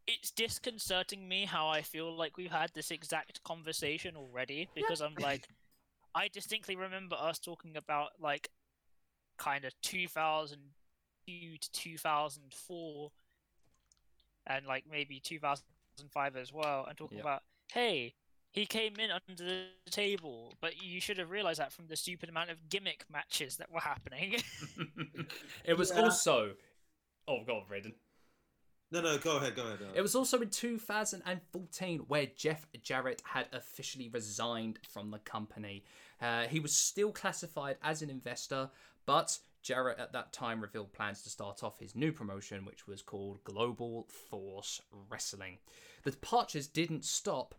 it's 0.06 0.32
disconcerting 0.32 1.28
me 1.28 1.46
how 1.46 1.70
I 1.70 1.82
feel 1.82 2.16
like 2.16 2.36
we've 2.36 2.52
had 2.52 2.72
this 2.74 2.92
exact 2.92 3.42
conversation 3.44 4.18
already 4.18 4.68
because 4.76 5.02
I'm 5.02 5.16
like, 5.20 5.48
I 6.16 6.28
distinctly 6.28 6.76
remember 6.76 7.16
us 7.16 7.40
talking 7.40 7.78
about 7.78 8.10
like 8.20 8.50
kind 9.38 9.64
of 9.64 9.74
2002 9.82 11.58
to 11.58 11.72
2004 11.72 13.12
and 14.48 14.66
like 14.66 14.84
maybe 14.90 15.22
2005 16.08 16.36
as 16.36 16.54
well 16.54 16.86
and 16.88 16.98
talking 16.98 17.18
Yep. 17.18 17.26
about, 17.26 17.44
hey, 17.74 18.14
he 18.52 18.66
came 18.66 18.96
in 19.00 19.12
under 19.12 19.44
the 19.44 19.66
table, 19.92 20.54
but 20.60 20.82
you 20.82 21.00
should 21.00 21.18
have 21.18 21.30
realized 21.30 21.60
that 21.60 21.72
from 21.72 21.88
the 21.88 21.96
stupid 21.96 22.30
amount 22.30 22.50
of 22.50 22.70
gimmick 22.70 23.06
matches 23.12 23.58
that 23.58 23.72
were 23.72 23.80
happening. 23.80 24.36
it 25.66 25.78
was 25.78 25.92
Yeah. 25.92 26.02
also. 26.04 26.56
Oh 27.28 27.44
God, 27.46 27.64
Raiden. 27.70 27.94
No, 28.92 29.02
no, 29.02 29.20
go 29.20 29.38
ahead, 29.38 29.56
go 29.56 29.68
ahead. 29.68 29.80
It 29.94 30.02
was 30.02 30.16
also 30.16 30.42
in 30.42 30.50
2014 30.50 32.00
where 32.08 32.26
Jeff 32.36 32.66
Jarrett 32.82 33.22
had 33.24 33.48
officially 33.54 34.10
resigned 34.10 34.80
from 34.90 35.12
the 35.12 35.20
company. 35.20 35.84
Uh, 36.20 36.46
he 36.48 36.60
was 36.60 36.76
still 36.76 37.12
classified 37.12 37.78
as 37.84 38.02
an 38.02 38.10
investor, 38.10 38.72
but 39.06 39.38
Jarrett 39.62 40.00
at 40.00 40.12
that 40.14 40.34
time 40.34 40.60
revealed 40.60 40.92
plans 40.92 41.22
to 41.22 41.30
start 41.30 41.62
off 41.64 41.78
his 41.80 41.96
new 41.96 42.12
promotion, 42.12 42.66
which 42.66 42.88
was 42.88 43.04
called 43.04 43.44
Global 43.44 44.08
Force 44.30 44.82
Wrestling. 45.10 45.60
The 46.04 46.12
departures 46.12 46.68
didn't 46.68 47.06
stop. 47.06 47.56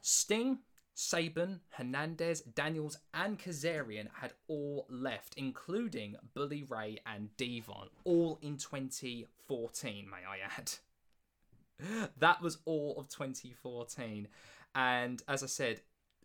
Sting, 0.00 0.58
Sabin, 0.94 1.60
Hernandez, 1.70 2.42
Daniels, 2.42 2.98
and 3.14 3.38
Kazarian 3.38 4.08
had 4.20 4.32
all 4.48 4.86
left, 4.88 5.34
including 5.36 6.16
Bully 6.34 6.62
Ray 6.62 6.98
and 7.06 7.34
Devon, 7.36 7.88
all 8.04 8.38
in 8.42 8.56
2014, 8.56 10.06
may 10.10 10.16
I 10.28 10.38
add. 10.58 10.72
That 12.18 12.42
was 12.42 12.58
all 12.66 12.96
of 12.98 13.08
2014. 13.08 14.28
And 14.74 15.22
as 15.26 15.42
I 15.42 15.46
said, 15.46 15.80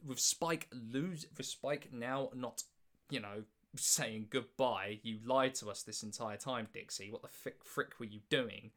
with 0.05 0.19
Spike 0.19 0.67
lose 0.73 1.25
with 1.37 1.45
Spike 1.45 1.89
now 1.93 2.29
not, 2.35 2.63
you 3.09 3.21
know, 3.21 3.43
saying 3.75 4.27
goodbye, 4.29 4.99
you 5.03 5.19
lied 5.25 5.55
to 5.55 5.69
us 5.69 5.83
this 5.83 6.03
entire 6.03 6.37
time, 6.37 6.67
Dixie. 6.73 7.11
What 7.11 7.21
the 7.21 7.27
frick, 7.27 7.63
frick 7.63 7.99
were 7.99 8.05
you 8.05 8.19
doing? 8.29 8.71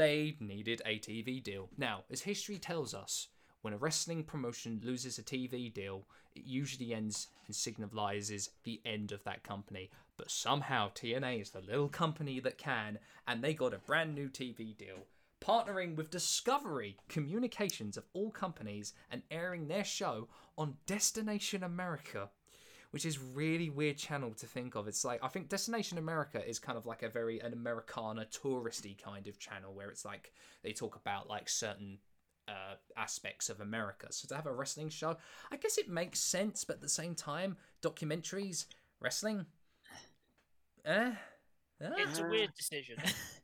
They 0.00 0.34
needed 0.40 0.80
a 0.86 0.98
TV 0.98 1.42
deal. 1.42 1.68
Now, 1.76 2.04
as 2.10 2.22
history 2.22 2.58
tells 2.58 2.94
us, 2.94 3.28
when 3.60 3.74
a 3.74 3.76
wrestling 3.76 4.24
promotion 4.24 4.80
loses 4.82 5.18
a 5.18 5.22
TV 5.22 5.70
deal, 5.70 6.06
it 6.34 6.44
usually 6.46 6.94
ends 6.94 7.26
and 7.46 7.54
signifies 7.54 8.48
the 8.64 8.80
end 8.86 9.12
of 9.12 9.22
that 9.24 9.42
company. 9.42 9.90
But 10.16 10.30
somehow 10.30 10.88
TNA 10.88 11.42
is 11.42 11.50
the 11.50 11.60
little 11.60 11.90
company 11.90 12.40
that 12.40 12.56
can, 12.56 12.98
and 13.28 13.44
they 13.44 13.52
got 13.52 13.74
a 13.74 13.78
brand 13.78 14.14
new 14.14 14.30
TV 14.30 14.74
deal, 14.74 15.04
partnering 15.38 15.96
with 15.96 16.08
Discovery 16.08 16.96
Communications 17.10 17.98
of 17.98 18.04
all 18.14 18.30
companies 18.30 18.94
and 19.10 19.20
airing 19.30 19.68
their 19.68 19.84
show 19.84 20.28
on 20.56 20.78
Destination 20.86 21.62
America. 21.62 22.30
Which 22.90 23.06
is 23.06 23.20
really 23.20 23.70
weird 23.70 23.96
channel 23.96 24.32
to 24.34 24.46
think 24.46 24.74
of. 24.74 24.88
It's 24.88 25.04
like 25.04 25.22
I 25.22 25.28
think 25.28 25.48
Destination 25.48 25.96
America 25.96 26.44
is 26.46 26.58
kind 26.58 26.76
of 26.76 26.86
like 26.86 27.02
a 27.02 27.08
very 27.08 27.38
an 27.40 27.52
Americana 27.52 28.26
touristy 28.26 29.00
kind 29.00 29.28
of 29.28 29.38
channel 29.38 29.72
where 29.72 29.90
it's 29.90 30.04
like 30.04 30.32
they 30.62 30.72
talk 30.72 30.96
about 30.96 31.28
like 31.28 31.48
certain 31.48 31.98
uh, 32.48 32.74
aspects 32.96 33.48
of 33.48 33.60
America. 33.60 34.08
So 34.10 34.26
to 34.28 34.34
have 34.34 34.46
a 34.46 34.52
wrestling 34.52 34.88
show, 34.88 35.16
I 35.52 35.56
guess 35.56 35.78
it 35.78 35.88
makes 35.88 36.18
sense, 36.18 36.64
but 36.64 36.76
at 36.76 36.82
the 36.82 36.88
same 36.88 37.14
time, 37.14 37.56
documentaries, 37.80 38.66
wrestling, 39.00 39.46
eh? 40.84 41.12
Eh? 41.80 41.90
it's 41.98 42.18
a 42.18 42.24
weird 42.24 42.52
decision. 42.56 42.96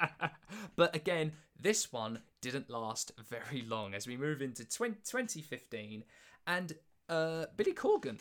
but 0.76 0.94
again, 0.94 1.32
this 1.60 1.92
one 1.92 2.20
didn't 2.40 2.70
last 2.70 3.12
very 3.28 3.62
long 3.62 3.94
as 3.94 4.06
we 4.06 4.16
move 4.16 4.42
into 4.42 4.64
20, 4.64 4.96
2015, 5.04 6.04
and 6.46 6.72
uh, 7.08 7.46
Billy 7.56 7.72
Corgan 7.72 8.18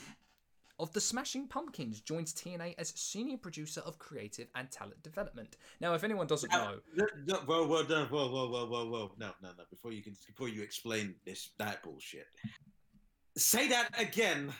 of 0.79 0.93
the 0.93 1.01
Smashing 1.01 1.47
Pumpkins 1.47 2.01
joins 2.01 2.33
TNA 2.33 2.75
as 2.77 2.93
senior 2.95 3.37
producer 3.37 3.81
of 3.81 3.97
creative 3.97 4.47
and 4.55 4.69
talent 4.69 5.01
development. 5.01 5.57
Now, 5.81 5.93
if 5.93 6.03
anyone 6.03 6.27
doesn't 6.27 6.53
uh, 6.53 6.57
know, 6.57 6.79
no, 6.95 7.05
no, 7.25 7.35
whoa, 7.45 7.67
whoa, 7.67 7.83
no, 7.89 8.05
whoa, 8.05 8.29
whoa, 8.29 8.49
whoa, 8.49 8.65
whoa, 8.67 8.85
whoa, 8.85 9.11
no, 9.17 9.31
no, 9.41 9.49
no. 9.57 9.63
Before 9.69 9.91
you 9.91 10.03
can, 10.03 10.15
before 10.25 10.49
you 10.49 10.61
explain 10.61 11.15
this, 11.25 11.49
that 11.57 11.81
bullshit. 11.83 12.27
Say 13.35 13.67
that 13.69 13.89
again. 13.99 14.53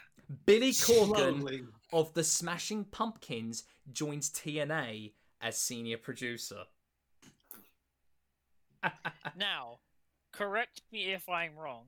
Billy 0.45 0.72
Corgan 0.72 1.39
slowly. 1.39 1.64
of 1.94 2.14
the 2.14 2.23
Smashing 2.23 2.85
Pumpkins 2.85 3.64
joins 3.91 4.30
TNA 4.30 5.14
as 5.41 5.57
senior 5.57 5.98
producer. 5.98 6.64
Now, 9.35 9.80
correct 10.31 10.81
me 10.91 11.11
if 11.14 11.27
I'm 11.30 11.56
wrong. 11.56 11.85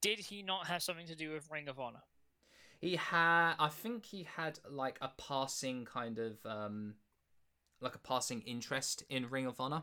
Did 0.00 0.20
he 0.20 0.42
not 0.42 0.66
have 0.66 0.82
something 0.82 1.06
to 1.06 1.14
do 1.14 1.32
with 1.32 1.50
Ring 1.50 1.68
of 1.68 1.78
Honor? 1.78 2.02
He 2.80 2.96
had, 2.96 3.54
I 3.58 3.68
think 3.68 4.06
he 4.06 4.22
had 4.36 4.58
like 4.70 4.98
a 5.00 5.10
passing 5.18 5.84
kind 5.84 6.18
of, 6.18 6.44
um, 6.46 6.94
like 7.80 7.94
a 7.94 7.98
passing 7.98 8.40
interest 8.42 9.04
in 9.08 9.28
Ring 9.30 9.46
of 9.46 9.60
Honor, 9.60 9.82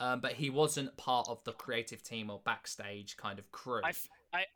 um, 0.00 0.20
but 0.20 0.32
he 0.32 0.50
wasn't 0.50 0.96
part 0.96 1.28
of 1.28 1.42
the 1.44 1.52
creative 1.52 2.02
team 2.02 2.30
or 2.30 2.40
backstage 2.44 3.16
kind 3.16 3.38
of 3.38 3.50
crew. 3.52 3.82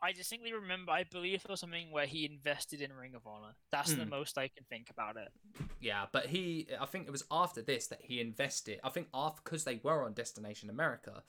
I 0.02 0.12
distinctly 0.12 0.52
remember, 0.52 0.90
I 0.92 1.04
believe 1.04 1.44
it 1.44 1.50
was 1.50 1.60
something 1.60 1.92
where 1.92 2.06
he 2.06 2.24
invested 2.24 2.80
in 2.80 2.92
Ring 2.92 3.14
of 3.14 3.26
Honor. 3.26 3.54
That's 3.70 3.94
the 3.94 4.04
Hmm. 4.04 4.10
most 4.10 4.36
I 4.38 4.48
can 4.48 4.64
think 4.68 4.90
about 4.90 5.16
it. 5.16 5.28
Yeah, 5.80 6.06
but 6.10 6.26
he, 6.26 6.66
I 6.80 6.86
think 6.86 7.06
it 7.06 7.12
was 7.12 7.24
after 7.30 7.62
this 7.62 7.86
that 7.88 8.00
he 8.02 8.20
invested. 8.20 8.80
I 8.82 8.88
think 8.88 9.08
after 9.14 9.40
because 9.44 9.64
they 9.64 9.78
were 9.82 10.04
on 10.04 10.14
Destination 10.14 10.68
America, 10.70 11.22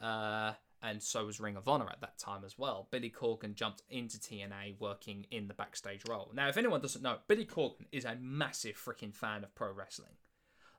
uh, 0.00 0.54
and 0.82 1.02
so 1.02 1.26
was 1.26 1.38
Ring 1.40 1.56
of 1.56 1.68
Honor 1.68 1.88
at 1.88 2.00
that 2.00 2.18
time 2.18 2.42
as 2.44 2.58
well. 2.58 2.88
Billy 2.90 3.10
Corgan 3.10 3.54
jumped 3.54 3.82
into 3.88 4.18
TNA 4.18 4.80
working 4.80 5.26
in 5.30 5.46
the 5.46 5.54
backstage 5.54 6.02
role. 6.08 6.30
Now, 6.34 6.48
if 6.48 6.56
anyone 6.56 6.80
doesn't 6.80 7.02
know, 7.02 7.18
Billy 7.28 7.46
Corgan 7.46 7.86
is 7.92 8.04
a 8.04 8.16
massive 8.20 8.76
freaking 8.76 9.14
fan 9.14 9.44
of 9.44 9.54
pro 9.54 9.72
wrestling. 9.72 10.16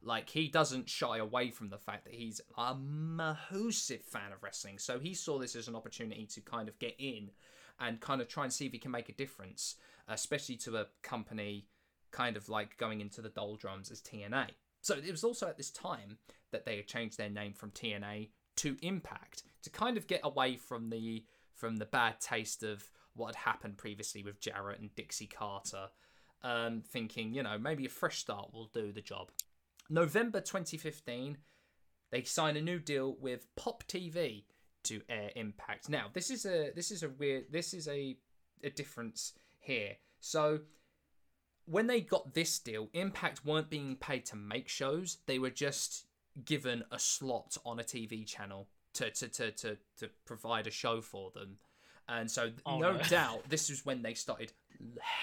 Like 0.02 0.30
he 0.30 0.50
doesn't 0.50 0.90
shy 0.90 1.18
away 1.18 1.52
from 1.52 1.70
the 1.70 1.78
fact 1.78 2.04
that 2.04 2.14
he's 2.14 2.42
a 2.58 2.76
massive 2.76 4.02
fan 4.02 4.34
of 4.34 4.44
wrestling. 4.44 4.78
So 4.78 5.00
he 5.00 5.14
saw 5.14 5.40
this 5.40 5.56
as 5.56 5.70
an 5.70 5.76
opportunity 5.76 6.26
to 6.26 6.42
kind 6.42 6.68
of 6.68 6.78
get 6.80 6.96
in 7.00 7.32
and 7.80 8.02
kind 8.02 8.22
of 8.22 8.28
try 8.28 8.44
and 8.44 8.52
see 8.52 8.66
if 8.66 8.74
he 8.74 8.80
can 8.80 8.92
make 8.92 9.08
a 9.08 9.14
difference, 9.14 9.76
especially 10.10 10.58
to 10.58 10.76
a 10.76 10.88
company 11.02 11.68
kind 12.12 12.36
of 12.36 12.50
like 12.50 12.78
going 12.78 13.00
into 13.00 13.22
the 13.22 13.30
doldrums 13.30 13.90
as 13.90 14.02
TNA. 14.02 14.50
So 14.82 14.96
it 14.96 15.10
was 15.10 15.24
also 15.24 15.48
at 15.48 15.58
this 15.58 15.72
time 15.72 16.18
that 16.52 16.66
they 16.66 16.76
had 16.76 16.88
changed 16.88 17.18
their 17.18 17.30
name 17.30 17.54
from 17.54 17.72
TNA 17.72 18.28
to 18.58 18.78
Impact 18.82 19.44
to 19.64 19.70
kind 19.70 19.98
of 19.98 20.08
get 20.08 20.22
away 20.24 20.58
from 20.58 20.90
the 20.90 21.24
from 21.56 21.78
the 21.78 21.86
bad 21.86 22.20
taste 22.20 22.64
of 22.64 22.84
what 23.16 23.36
had 23.36 23.52
happened 23.52 23.78
previously 23.78 24.24
with 24.24 24.40
Jarrett 24.40 24.80
and 24.80 24.94
Dixie 24.96 25.28
Carter. 25.28 25.88
Um, 26.42 26.84
thinking, 26.86 27.34
you 27.34 27.42
know, 27.42 27.58
maybe 27.58 27.86
a 27.86 27.90
fresh 27.90 28.18
start 28.18 28.54
will 28.54 28.70
do 28.74 28.92
the 28.92 29.02
job. 29.02 29.30
November 29.90 30.42
2015, 30.42 31.38
they 32.12 32.24
sign 32.24 32.58
a 32.58 32.62
new 32.62 32.80
deal 32.80 33.16
with 33.22 33.48
Pop 33.56 33.86
TV 33.88 34.44
to 34.84 35.02
air 35.08 35.32
Impact. 35.36 35.88
Now, 35.88 36.08
this 36.14 36.30
is 36.30 36.46
a 36.46 36.72
this 36.76 36.92
is 36.92 37.04
a 37.04 37.10
weird 37.10 37.46
this 37.52 37.74
is 37.74 37.88
a 37.88 38.18
a 38.64 38.70
difference 38.70 39.34
here. 39.60 39.96
So 40.20 40.60
when 41.66 41.88
they 41.88 42.02
got 42.02 42.34
this 42.34 42.60
deal, 42.60 42.90
Impact 42.94 43.46
weren't 43.46 43.70
being 43.70 43.96
paid 43.96 44.26
to 44.28 44.36
make 44.36 44.68
shows. 44.68 45.18
They 45.26 45.40
were 45.40 45.50
just 45.50 46.06
given 46.46 46.84
a 46.92 47.00
slot 47.00 47.58
on 47.66 47.80
a 47.80 47.84
TV 47.84 48.26
channel 48.26 48.68
to 48.94 49.10
to 49.12 49.28
to 49.28 49.52
to, 49.52 49.78
to 50.00 50.10
provide 50.26 50.68
a 50.68 50.72
show 50.72 51.02
for 51.02 51.32
them. 51.32 51.58
And 52.08 52.30
so 52.30 52.52
Oh, 52.66 52.80
no 52.80 52.94
no. 52.94 53.00
doubt 53.10 53.50
this 53.50 53.70
is 53.70 53.86
when 53.86 54.02
they 54.02 54.14
started 54.14 54.52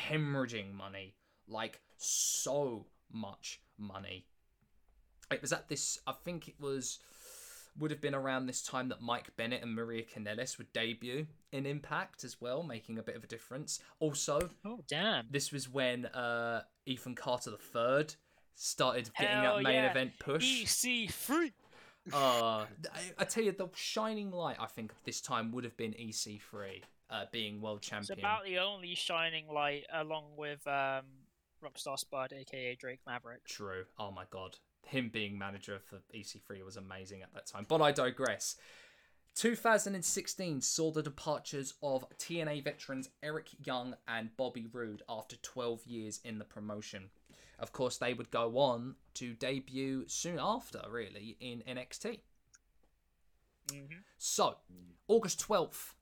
hemorrhaging 0.09 0.73
money, 0.74 1.15
like 1.49 1.81
so 1.97 2.87
much 3.12 3.61
money. 3.78 4.27
It 5.31 5.41
was 5.43 5.53
at 5.53 5.69
this 5.69 5.99
I 6.07 6.12
think 6.24 6.49
it 6.49 6.55
was 6.61 6.99
would 7.78 7.93
have 7.93 8.01
been 8.01 8.16
around 8.16 8.47
this 8.47 8.62
time 8.62 8.89
that 8.89 9.01
Mike 9.01 9.35
Bennett 9.37 9.62
and 9.62 9.74
Maria 9.74 10.03
Kanellis 10.03 10.59
would 10.59 10.73
debut 10.73 11.27
in 11.53 11.66
Impact 11.66 12.24
as 12.24 12.41
well, 12.41 12.65
making 12.65 12.99
a 12.99 13.03
bit 13.03 13.15
of 13.15 13.23
a 13.23 13.28
difference. 13.28 13.78
Also, 14.01 14.51
Oh, 14.65 14.81
damn. 14.89 15.27
this 15.31 15.53
was 15.53 15.69
when 15.69 16.07
uh, 16.07 16.62
Ethan 16.85 17.15
Carter 17.15 17.53
III 17.53 18.07
started 18.55 19.10
getting 19.18 19.36
Hell 19.36 19.56
that 19.56 19.62
main 19.62 19.74
yeah. 19.74 19.90
event 19.90 20.12
push. 20.18 20.64
EC3! 20.64 21.52
Uh, 22.14 22.64
I, 22.94 23.01
I 23.18 23.24
tell 23.24 23.44
you, 23.44 23.52
the 23.52 23.68
shining 23.74 24.31
light 24.31 24.56
I 24.59 24.66
think 24.66 24.90
this 25.05 25.20
time 25.20 25.52
would 25.52 25.64
have 25.64 25.77
been 25.77 25.93
EC3 25.93 26.81
uh, 27.10 27.24
being 27.31 27.60
world 27.60 27.82
champion. 27.82 28.18
It's 28.18 28.18
about 28.18 28.44
the 28.44 28.59
only 28.59 28.94
shining 28.94 29.47
light 29.52 29.85
along 29.93 30.24
with 30.36 30.66
um, 30.66 31.05
Rockstar 31.62 31.98
Spud, 31.98 32.32
aka 32.32 32.74
Drake 32.74 33.01
Maverick. 33.06 33.44
True. 33.44 33.85
Oh 33.98 34.10
my 34.10 34.24
god. 34.31 34.56
Him 34.86 35.10
being 35.12 35.39
manager 35.39 35.78
for 35.85 36.01
EC3 36.14 36.64
was 36.64 36.77
amazing 36.77 37.22
at 37.22 37.32
that 37.35 37.47
time. 37.47 37.66
But 37.68 37.82
I 37.82 37.93
digress. 37.93 38.56
2016 39.36 40.60
saw 40.60 40.90
the 40.90 41.02
departures 41.02 41.74
of 41.82 42.05
TNA 42.18 42.64
veterans 42.64 43.10
Eric 43.22 43.48
Young 43.64 43.94
and 44.09 44.36
Bobby 44.36 44.66
Roode 44.72 45.02
after 45.09 45.36
12 45.36 45.86
years 45.86 46.20
in 46.24 46.39
the 46.39 46.44
promotion. 46.44 47.10
Of 47.61 47.73
course, 47.73 47.99
they 47.99 48.15
would 48.15 48.31
go 48.31 48.59
on 48.59 48.97
to 49.15 49.35
debut 49.35 50.05
soon 50.09 50.39
after, 50.41 50.81
really, 50.91 51.37
in 51.41 51.62
NXT. 51.69 52.20
Mm-hmm. 53.69 53.99
So, 54.19 54.57
August 55.07 55.47
12th 55.47 55.93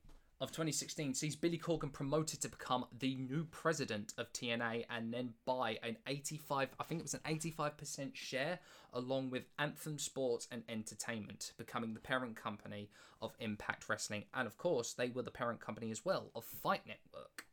of 0.41 0.53
2016 0.53 1.15
sees 1.15 1.35
Billy 1.35 1.59
Corgan 1.59 1.93
promoted 1.93 2.41
to 2.43 2.49
become 2.49 2.85
the 2.97 3.17
new 3.17 3.45
president 3.51 4.15
of 4.19 4.33
TNA 4.33 4.85
and 4.89 5.13
then 5.13 5.35
buy 5.45 5.79
an 5.83 5.97
85, 6.07 6.69
I 6.79 6.85
think 6.85 7.01
it 7.01 7.05
was 7.05 7.15
an 7.15 7.21
85% 7.27 8.15
share 8.15 8.61
along 8.93 9.31
with 9.31 9.43
Anthem 9.59 9.99
Sports 9.99 10.47
and 10.53 10.63
Entertainment, 10.69 11.53
becoming 11.59 11.93
the 11.93 12.01
parent 12.01 12.37
company 12.37 12.89
of 13.21 13.35
Impact 13.41 13.89
Wrestling. 13.89 14.25
And 14.33 14.47
of 14.47 14.57
course, 14.57 14.93
they 14.93 15.09
were 15.09 15.23
the 15.23 15.31
parent 15.33 15.61
company 15.61 15.91
as 15.91 16.05
well 16.05 16.31
of 16.37 16.45
Fight 16.45 16.83
Network. 16.87 17.47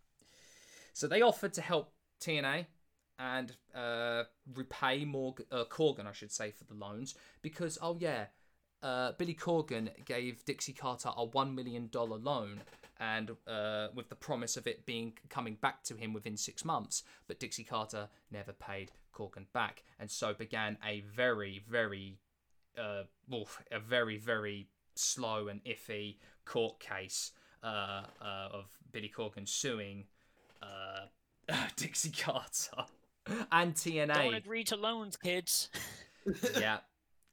So 0.94 1.08
they 1.08 1.24
offered 1.24 1.54
to 1.54 1.62
help 1.62 1.92
TNA 2.22 2.68
and 3.20 3.54
uh, 3.74 4.24
repay 4.54 5.06
Morgan, 5.06 5.46
uh, 5.52 5.64
Corgan, 5.66 6.08
I 6.08 6.12
should 6.12 6.32
say, 6.32 6.52
for 6.52 6.66
the 6.66 6.74
loans 6.74 7.16
because, 7.42 7.78
oh 7.82 7.98
yeah, 8.00 8.26
uh, 8.84 9.14
Billy 9.18 9.34
Corgan 9.34 9.90
gave 10.06 10.44
Dixie 10.46 10.74
Carter 10.74 11.10
a 11.16 11.26
one 11.26 11.56
million 11.56 11.88
dollar 11.92 12.18
loan, 12.18 12.62
and 13.00 13.32
uh, 13.48 13.88
with 13.96 14.10
the 14.10 14.16
promise 14.16 14.58
of 14.58 14.68
it 14.68 14.86
being 14.86 15.14
coming 15.30 15.56
back 15.56 15.84
to 15.84 15.96
him 15.96 16.14
within 16.14 16.38
six 16.38 16.64
months. 16.64 17.04
But 17.28 17.40
Dixie 17.40 17.64
Carter 17.64 18.10
never 18.32 18.54
paid 18.54 18.92
Corgan 19.14 19.46
back, 19.54 19.84
and 20.00 20.12
so 20.12 20.34
began 20.34 20.78
a 20.86 21.02
very, 21.02 21.64
very, 21.70 22.20
uh, 22.78 23.04
well, 23.30 23.48
a 23.72 23.80
very, 23.80 24.18
very 24.18 24.68
slow 24.96 25.48
and 25.48 25.64
iffy 25.64 26.18
court 26.46 26.80
case 26.80 27.32
uh, 27.64 28.04
of 28.22 28.66
Billy 28.92 29.12
Corgan 29.16 29.48
suing 29.48 30.06
Dixie 31.76 32.12
Carter 32.12 32.86
and 33.52 33.74
TNA 33.74 34.14
Don't 34.14 34.34
agree 34.36 34.64
to 34.66 34.76
loans, 34.76 35.18
kids. 35.18 35.70
yeah. 36.60 36.78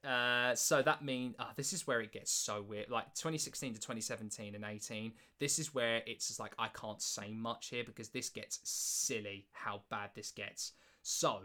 Uh, 0.04 0.52
so 0.56 0.82
that 0.82 1.04
mean 1.04 1.32
uh, 1.38 1.44
this 1.54 1.72
is 1.72 1.86
where 1.86 2.00
it 2.00 2.12
gets 2.12 2.32
so 2.32 2.60
weird. 2.60 2.90
Like 2.90 3.14
2016 3.14 3.74
to 3.74 3.80
2017 3.80 4.54
and 4.54 4.64
18, 4.64 5.12
this 5.38 5.58
is 5.58 5.72
where 5.72 6.02
it's 6.06 6.28
just 6.28 6.40
like 6.40 6.54
I 6.58 6.68
can't 6.68 7.00
say 7.00 7.32
much 7.32 7.68
here 7.68 7.84
because 7.84 8.08
this 8.08 8.28
gets 8.28 8.58
silly 8.64 9.46
how 9.52 9.82
bad 9.90 10.10
this 10.14 10.32
gets. 10.32 10.72
So, 11.02 11.42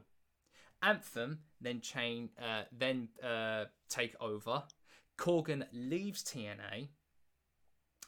Anthem 0.81 1.39
then 1.61 1.81
chain 1.81 2.29
uh, 2.41 2.63
then 2.71 3.09
uh, 3.23 3.65
take 3.89 4.15
over. 4.19 4.63
Corgan 5.19 5.65
leaves 5.73 6.23
TNA, 6.23 6.89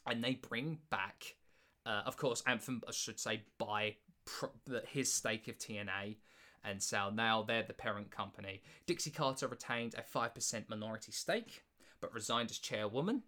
and 0.06 0.24
they 0.24 0.36
bring 0.36 0.78
back, 0.92 1.36
uh, 1.86 2.04
of 2.06 2.18
course, 2.18 2.44
Anthem 2.46 2.82
I 2.88 2.92
should 2.92 3.20
say 3.20 3.44
by 3.58 3.96
pr- 4.26 4.78
his 4.88 5.12
stake 5.14 5.48
of 5.48 5.58
TNA 5.58 6.18
and 6.64 6.82
Sal. 6.82 7.12
Now 7.12 7.44
they're 7.44 7.64
the 7.64 7.74
parent 7.74 8.12
company. 8.12 8.62
Dixie 8.86 9.12
Carter 9.12 9.48
retained 9.48 9.96
a 9.96 10.02
5% 10.02 10.70
minority 10.70 11.12
stake, 11.12 11.64
but 12.02 12.14
resigned 12.14 12.52
as 12.52 12.58
chairwoman. 12.58 13.24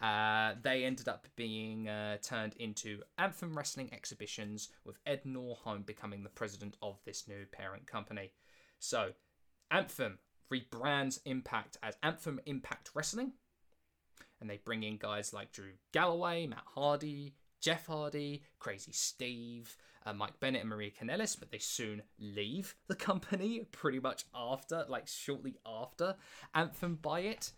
Uh, 0.00 0.54
they 0.60 0.84
ended 0.84 1.08
up 1.08 1.28
being 1.36 1.88
uh, 1.88 2.16
turned 2.22 2.54
into 2.56 3.02
Anthem 3.18 3.56
Wrestling 3.56 3.90
Exhibitions, 3.92 4.70
with 4.84 4.98
Ed 5.06 5.22
Nordholm 5.24 5.86
becoming 5.86 6.24
the 6.24 6.28
president 6.28 6.76
of 6.82 6.98
this 7.04 7.28
new 7.28 7.46
parent 7.52 7.86
company. 7.86 8.32
So, 8.80 9.12
Anthem 9.70 10.18
rebrands 10.52 11.20
Impact 11.24 11.76
as 11.84 11.96
Anthem 12.02 12.40
Impact 12.46 12.90
Wrestling, 12.94 13.32
and 14.40 14.50
they 14.50 14.58
bring 14.64 14.82
in 14.82 14.96
guys 14.96 15.32
like 15.32 15.52
Drew 15.52 15.74
Galloway, 15.92 16.48
Matt 16.48 16.64
Hardy, 16.74 17.34
Jeff 17.62 17.86
Hardy, 17.86 18.42
Crazy 18.58 18.92
Steve, 18.92 19.78
uh, 20.04 20.12
Mike 20.12 20.38
Bennett, 20.40 20.62
and 20.62 20.68
Maria 20.68 20.90
Kanellis, 20.90 21.38
but 21.38 21.50
they 21.50 21.58
soon 21.58 22.02
leave 22.18 22.74
the 22.88 22.94
company 22.96 23.66
pretty 23.72 24.00
much 24.00 24.24
after, 24.34 24.84
like 24.88 25.06
shortly 25.06 25.54
after 25.64 26.16
Anthem 26.54 26.98
buy 27.00 27.20
it. 27.20 27.52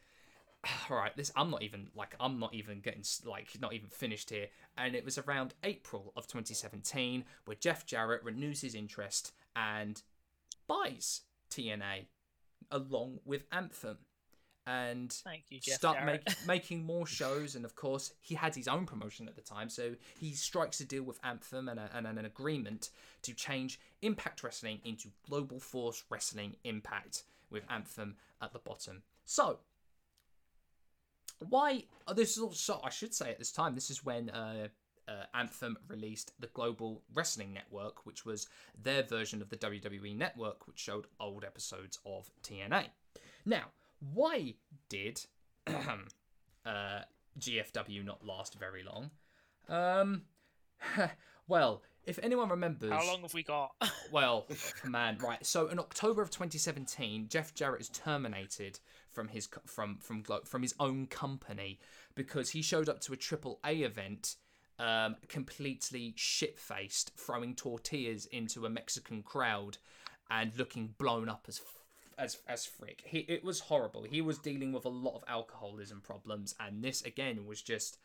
all 0.91 0.97
right, 0.97 1.17
this 1.17 1.33
I'm 1.35 1.51
not 1.51 1.63
even 1.63 1.89
like 1.97 2.15
I'm 2.21 2.39
not 2.39 2.55
even 2.55 2.81
getting 2.81 3.03
like 3.25 3.49
not 3.61 3.73
even 3.73 3.89
finished 3.89 4.31
here. 4.31 4.49
And 4.77 4.95
it 4.95 5.05
was 5.05 5.19
around 5.19 5.55
April 5.65 6.13
of 6.17 6.27
2017 6.27 7.25
where 7.47 7.57
Jeff 7.59 7.87
Jarrett 7.87 8.23
renews 8.23 8.61
his 8.61 8.75
interest 8.75 9.33
and 9.57 10.03
buys 10.67 11.23
TNA 11.51 12.07
along 12.71 13.21
with 13.25 13.45
Anthem. 13.53 13.99
And 14.67 15.15
Jeff 15.61 15.75
start 15.75 16.05
make, 16.05 16.23
making 16.47 16.85
more 16.85 17.07
shows. 17.07 17.55
And 17.55 17.65
of 17.65 17.77
course 17.77 18.13
he 18.21 18.35
had 18.35 18.55
his 18.55 18.69
own 18.69 18.87
promotion 18.87 19.29
at 19.29 19.37
the 19.37 19.43
time. 19.43 19.69
So 19.69 19.95
he 20.19 20.33
strikes 20.33 20.81
a 20.81 20.85
deal 20.85 21.03
with 21.03 21.19
anthem 21.23 21.69
and, 21.69 21.79
a, 21.79 21.91
and 21.95 22.07
an 22.07 22.25
agreement 22.25 22.91
to 23.23 23.35
change 23.35 23.79
impact 24.03 24.43
wrestling 24.43 24.81
into 24.85 25.09
global 25.29 25.61
force 25.61 26.05
wrestling 26.09 26.57
impact 26.65 27.25
with 27.51 27.63
anthem 27.71 28.17
at 28.41 28.53
the 28.53 28.59
bottom. 28.59 29.03
So 29.25 29.59
why 31.49 31.85
oh, 32.07 32.15
this 32.15 32.37
is 32.37 32.43
also 32.43 32.81
i 32.85 32.89
should 32.89 33.13
say 33.13 33.29
at 33.29 33.39
this 33.39 33.51
time 33.51 33.75
this 33.75 33.91
is 33.91 34.05
when 34.05 34.31
uh, 34.31 34.69
uh, 35.09 35.25
Anthem 35.35 35.77
released 35.89 36.33
the 36.41 36.47
Global 36.49 37.03
Wrestling 37.13 37.53
Network, 37.53 38.07
which 38.07 38.25
was 38.25 38.49
their 38.83 39.03
version 39.03 39.43
of 39.43 39.51
the 39.51 39.57
WWE 39.57 40.17
Network, 40.17 40.67
which 40.67 40.79
showed 40.79 41.07
old 41.21 41.45
episodes 41.45 41.99
of 42.07 42.31
TNA. 42.43 42.87
Now, 43.45 43.67
why 44.13 44.55
did 44.89 45.25
uh, 45.67 47.01
GFW 47.39 48.05
not 48.05 48.25
last 48.25 48.59
very 48.59 48.83
long? 48.83 49.11
Um, 49.69 50.23
well, 51.49 51.83
if 52.07 52.19
anyone 52.23 52.51
remembers, 52.51 52.93
How 52.93 53.07
long 53.07 53.23
have 53.23 53.35
we 53.35 53.43
got? 53.43 53.73
well, 54.13 54.47
man, 54.85 55.19
right. 55.23 55.45
So 55.45 55.69
in 55.69 55.79
October 55.79 56.23
of 56.23 56.31
2017, 56.31 57.29
Jeff 57.29 57.55
Jarrett 57.55 57.81
is 57.81 57.89
terminated 57.89 58.79
from 59.11 59.29
his 59.29 59.49
from 59.67 59.99
from 59.99 60.23
Glo- 60.23 60.45
from 60.45 60.63
his 60.63 60.75
own 60.79 61.07
company 61.07 61.79
because 62.15 62.51
he 62.51 62.63
showed 62.63 62.89
up 62.89 63.01
to 63.03 63.13
a 63.13 63.17
Triple 63.17 63.59
A 63.65 63.77
event 63.77 64.37
um, 64.79 65.17
completely 65.29 66.13
shit 66.17 66.59
faced, 66.59 67.13
throwing 67.17 67.55
tortillas 67.55 68.27
into 68.27 68.67
a 68.67 68.71
Mexican 68.71 69.23
crowd 69.23 69.79
and 70.31 70.53
looking 70.57 70.95
blown 70.99 71.29
up 71.29 71.47
as 71.49 71.59
as 72.19 72.39
as 72.49 72.67
frick. 72.67 73.03
He 73.05 73.21
it 73.21 73.45
was 73.45 73.61
horrible. 73.61 74.05
He 74.05 74.21
was 74.21 74.39
dealing 74.39 74.73
with 74.73 74.85
a 74.85 74.91
lot 74.91 75.17
of 75.17 75.25
alcoholism 75.29 76.01
problems, 76.01 76.55
and 76.61 76.83
this 76.83 77.03
again 77.03 77.47
was 77.47 77.63
just 77.63 77.99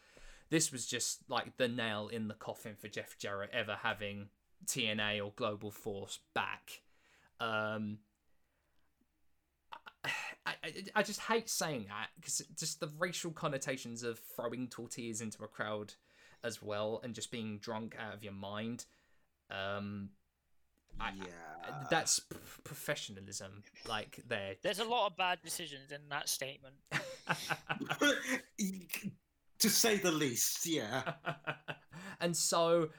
this 0.50 0.72
was 0.72 0.86
just 0.86 1.30
like 1.30 1.58
the 1.58 1.68
nail 1.68 2.08
in 2.08 2.28
the 2.28 2.34
coffin 2.34 2.76
for 2.76 2.88
Jeff 2.88 3.18
Jarrett 3.18 3.52
ever 3.54 3.78
having 3.84 4.30
TNA 4.66 5.24
or 5.24 5.32
Global 5.36 5.72
Force 5.72 6.20
back. 6.34 6.82
Um, 7.40 8.00
I, 10.04 10.12
I, 10.46 10.74
I 10.96 11.04
just 11.04 11.22
hate 11.22 11.50
saying 11.50 11.86
that 11.90 12.10
because 12.16 12.42
just 12.58 12.80
the 12.80 12.90
racial 12.98 13.32
connotations 13.32 14.04
of 14.04 14.20
throwing 14.20 14.68
tortillas 14.68 15.22
into 15.22 15.44
a 15.44 15.48
crowd 15.48 15.94
as 16.44 16.62
well 16.62 17.02
and 17.04 17.14
just 17.14 17.32
being 17.32 17.60
drunk 17.60 17.96
out 18.00 18.14
of 18.14 18.24
your 18.24 18.34
mind. 18.34 18.86
Um, 19.52 20.10
I- 21.00 21.14
yeah. 21.18 21.86
that's 21.90 22.20
p- 22.20 22.38
professionalism, 22.64 23.64
like 23.88 24.22
there. 24.28 24.56
There's 24.62 24.80
a 24.80 24.86
lot 24.86 25.08
of 25.08 25.18
bad 25.18 25.40
decisions 25.44 25.92
in 25.92 26.02
that 26.10 26.30
statement. 26.30 26.76
to 29.60 29.70
say 29.70 29.98
the 29.98 30.12
least, 30.12 30.66
yeah. 30.66 31.14
and 32.20 32.36
so, 32.36 32.90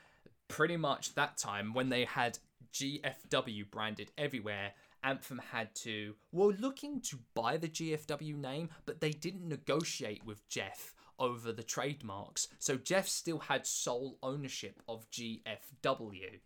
pretty 0.48 0.76
much 0.76 1.14
that 1.14 1.36
time 1.38 1.74
when 1.74 1.88
they 1.88 2.04
had 2.04 2.38
GFW 2.72 3.70
branded 3.70 4.12
everywhere, 4.18 4.72
Anthem 5.02 5.40
had 5.52 5.74
to, 5.76 6.14
well, 6.32 6.52
looking 6.58 7.00
to 7.02 7.18
buy 7.34 7.56
the 7.56 7.68
GFW 7.68 8.36
name, 8.36 8.68
but 8.84 9.00
they 9.00 9.10
didn't 9.10 9.48
negotiate 9.48 10.24
with 10.24 10.46
Jeff 10.48 10.94
over 11.18 11.52
the 11.52 11.62
trademarks. 11.62 12.48
So 12.58 12.76
Jeff 12.76 13.08
still 13.08 13.38
had 13.38 13.66
sole 13.66 14.18
ownership 14.22 14.82
of 14.88 15.08
GFW. 15.10 16.40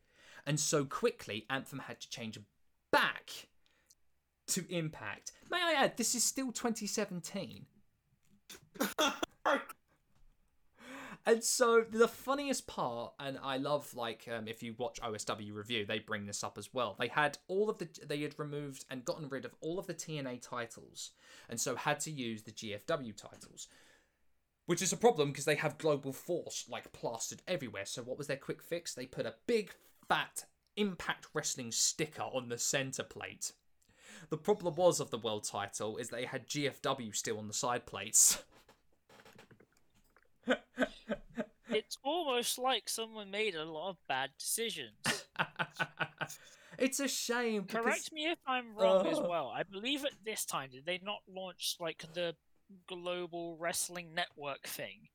And 0.47 0.61
so 0.61 0.85
quickly, 0.85 1.47
Anthem 1.49 1.81
had 1.81 2.01
to 2.01 2.11
change 2.11 2.39
back 2.93 3.49
to 4.49 4.65
Impact. 4.69 5.33
May 5.51 5.62
I 5.62 5.73
add, 5.85 5.97
this 5.97 6.15
is 6.15 6.23
still 6.23 6.53
2017. 6.53 7.66
And 11.27 11.43
so 11.43 11.85
the 11.91 12.09
funniest 12.09 12.66
part, 12.66 13.15
and 13.19 13.39
I 13.43 13.57
love 13.57 13.95
like 13.95 14.29
um, 14.31 14.47
if 14.47 14.62
you 14.62 14.75
watch 14.77 15.01
OSW 15.01 15.55
review, 15.55 15.87
they 15.87 15.99
bring 15.99 16.27
this 16.27 16.45
up 16.45 16.59
as 16.59 16.75
well. 16.75 16.97
They 16.99 17.09
had 17.09 17.39
all 17.49 17.71
of 17.71 17.79
the 17.79 17.89
they 18.07 18.21
had 18.21 18.39
removed 18.39 18.85
and 18.91 19.05
gotten 19.05 19.31
rid 19.31 19.47
of 19.47 19.55
all 19.62 19.79
of 19.79 19.87
the 19.87 19.95
TNA 19.95 20.43
titles, 20.43 21.12
and 21.49 21.59
so 21.59 21.77
had 21.77 22.01
to 22.01 22.11
use 22.11 22.43
the 22.43 22.53
GFW 22.53 23.16
titles, 23.16 23.69
which 24.66 24.83
is 24.83 24.93
a 24.93 24.99
problem 24.99 25.31
because 25.31 25.47
they 25.47 25.55
have 25.55 25.79
Global 25.79 26.12
Force 26.12 26.66
like 26.69 26.93
plastered 26.93 27.41
everywhere. 27.49 27.87
So 27.87 28.03
what 28.03 28.19
was 28.19 28.27
their 28.27 28.37
quick 28.37 28.62
fix? 28.62 28.93
They 28.93 29.07
put 29.07 29.25
a 29.25 29.35
big 29.47 29.75
fat 30.09 30.45
Impact 30.77 31.27
Wrestling 31.35 31.71
sticker 31.73 32.23
on 32.23 32.49
the 32.49 32.59
center 32.59 33.03
plate. 33.05 33.53
The 34.31 34.37
problem 34.39 34.75
was 34.75 35.01
of 35.01 35.11
the 35.11 35.19
world 35.19 35.45
title 35.45 35.97
is 35.99 36.09
they 36.09 36.25
had 36.25 36.47
GFW 36.49 37.15
still 37.15 37.39
on 37.39 37.47
the 37.49 37.55
side 37.55 37.87
plates. 37.87 38.43
It's 41.71 41.99
almost 42.05 42.59
like 42.59 42.89
someone 42.89 43.31
made 43.31 43.55
a 43.55 43.65
lot 43.65 43.91
of 43.91 43.97
bad 44.07 44.31
decisions. 44.39 45.27
it's 46.79 47.01
a 47.01 47.09
shame. 47.09 47.63
because- 47.63 47.83
Correct 47.85 48.13
me 48.13 48.27
if 48.27 48.39
I'm 48.47 48.75
wrong 48.77 49.07
as 49.07 49.19
Oh. 49.19 49.29
well. 49.29 49.49
I 49.49 49.63
believe 49.65 50.05
at 50.05 50.13
this 50.25 50.45
time 50.45 50.71
did 50.71 50.87
they 50.87 51.01
not 51.03 51.21
launch 51.29 51.77
like 51.81 52.05
the 52.15 52.37
global 52.87 53.57
wrestling 53.59 54.15
network 54.15 54.67
thing? 54.67 55.09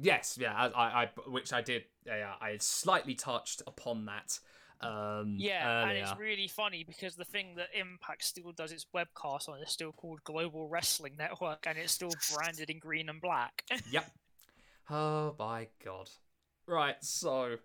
Yes, 0.00 0.38
yeah, 0.40 0.52
I, 0.54 1.04
I, 1.04 1.10
which 1.28 1.52
I 1.52 1.60
did. 1.62 1.84
Yeah, 2.06 2.32
I 2.40 2.56
slightly 2.58 3.14
touched 3.14 3.62
upon 3.66 4.06
that. 4.06 4.38
Um, 4.80 5.36
Yeah, 5.38 5.88
and 5.88 5.96
it's 5.96 6.18
really 6.18 6.48
funny 6.48 6.84
because 6.84 7.14
the 7.16 7.24
thing 7.24 7.54
that 7.56 7.68
Impact 7.74 8.24
still 8.24 8.52
does 8.52 8.72
its 8.72 8.86
webcast 8.94 9.48
on 9.48 9.60
is 9.62 9.70
still 9.70 9.92
called 9.92 10.22
Global 10.24 10.68
Wrestling 10.68 11.14
Network, 11.18 11.66
and 11.66 11.78
it's 11.78 11.92
still 11.92 12.10
branded 12.34 12.70
in 12.70 12.78
green 12.78 13.08
and 13.08 13.20
black. 13.20 13.64
Yep. 13.90 14.10
Oh 14.90 15.34
my 15.38 15.68
god. 15.84 16.10
Right, 16.66 16.96
so 17.00 17.56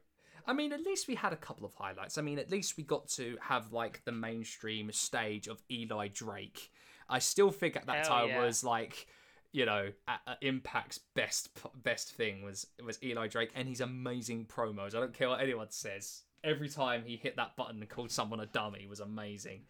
I 0.48 0.54
mean 0.54 0.72
at 0.72 0.82
least 0.82 1.08
we 1.08 1.16
had 1.16 1.34
a 1.34 1.38
couple 1.38 1.66
of 1.66 1.74
highlights. 1.74 2.18
I 2.18 2.22
mean 2.22 2.40
at 2.40 2.50
least 2.50 2.78
we 2.78 2.84
got 2.84 3.10
to 3.10 3.38
have 3.42 3.74
like 3.74 4.02
the 4.06 4.12
mainstream 4.12 4.92
stage 4.94 5.48
of 5.48 5.62
Eli 5.70 6.08
Drake. 6.08 6.72
I 7.10 7.20
still 7.20 7.52
think 7.52 7.76
at 7.76 7.88
that 7.88 8.06
Hell 8.06 8.18
time 8.18 8.30
yeah. 8.30 8.46
was 8.46 8.64
like 8.64 9.08
you 9.52 9.66
know, 9.66 9.92
at, 10.08 10.20
at 10.28 10.42
Impact's 10.42 11.00
best 11.16 11.50
best 11.84 12.12
thing 12.12 12.44
was 12.44 12.68
was 12.84 13.00
Eli 13.04 13.28
Drake 13.28 13.52
and 13.56 13.68
his 13.68 13.82
amazing 13.82 14.46
promos. 14.46 14.96
I 14.96 15.00
don't 15.00 15.14
care 15.14 15.30
what 15.30 15.42
anyone 15.42 15.72
says. 15.72 16.24
Every 16.44 16.70
time 16.70 17.04
he 17.06 17.18
hit 17.18 17.36
that 17.36 17.56
button 17.56 17.82
and 17.82 17.90
called 17.90 18.12
someone 18.12 18.40
a 18.40 18.46
dummy 18.46 18.88
was 18.88 19.00
amazing. 19.00 19.64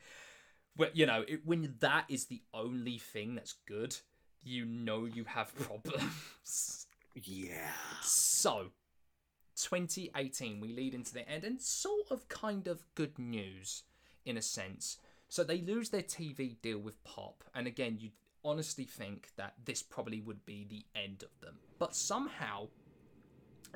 Well, 0.77 0.89
you 0.93 1.05
know, 1.05 1.23
it, 1.27 1.45
when 1.45 1.75
that 1.79 2.05
is 2.09 2.25
the 2.25 2.41
only 2.53 2.99
thing 2.99 3.35
that's 3.35 3.55
good, 3.67 3.97
you 4.41 4.65
know 4.65 5.05
you 5.05 5.23
have 5.25 5.55
problems. 5.55 6.85
Yeah. 7.15 7.71
So, 8.01 8.67
2018, 9.55 10.59
we 10.59 10.69
lead 10.69 10.93
into 10.93 11.13
the 11.13 11.27
end, 11.27 11.43
and 11.43 11.59
sort 11.59 12.11
of 12.11 12.29
kind 12.29 12.67
of 12.67 12.83
good 12.95 13.17
news 13.19 13.83
in 14.25 14.37
a 14.37 14.41
sense. 14.41 14.97
So, 15.27 15.43
they 15.43 15.59
lose 15.59 15.89
their 15.89 16.03
TV 16.03 16.61
deal 16.61 16.79
with 16.79 17.03
Pop, 17.03 17.43
and 17.53 17.67
again, 17.67 17.97
you'd 17.99 18.13
honestly 18.43 18.85
think 18.85 19.29
that 19.37 19.53
this 19.65 19.81
probably 19.81 20.21
would 20.21 20.45
be 20.45 20.65
the 20.69 20.85
end 20.99 21.23
of 21.23 21.29
them. 21.41 21.55
But 21.77 21.95
somehow, 21.95 22.67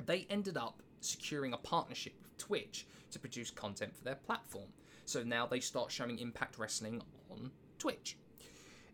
they 0.04 0.26
ended 0.30 0.56
up 0.56 0.82
securing 1.00 1.52
a 1.52 1.58
partnership 1.58 2.14
with 2.22 2.36
Twitch 2.38 2.86
to 3.10 3.18
produce 3.18 3.50
content 3.50 3.94
for 3.96 4.04
their 4.04 4.14
platform. 4.14 4.68
So 5.04 5.22
now 5.22 5.46
they 5.46 5.60
start 5.60 5.92
showing 5.92 6.18
Impact 6.18 6.58
Wrestling 6.58 7.02
on 7.30 7.50
Twitch. 7.78 8.16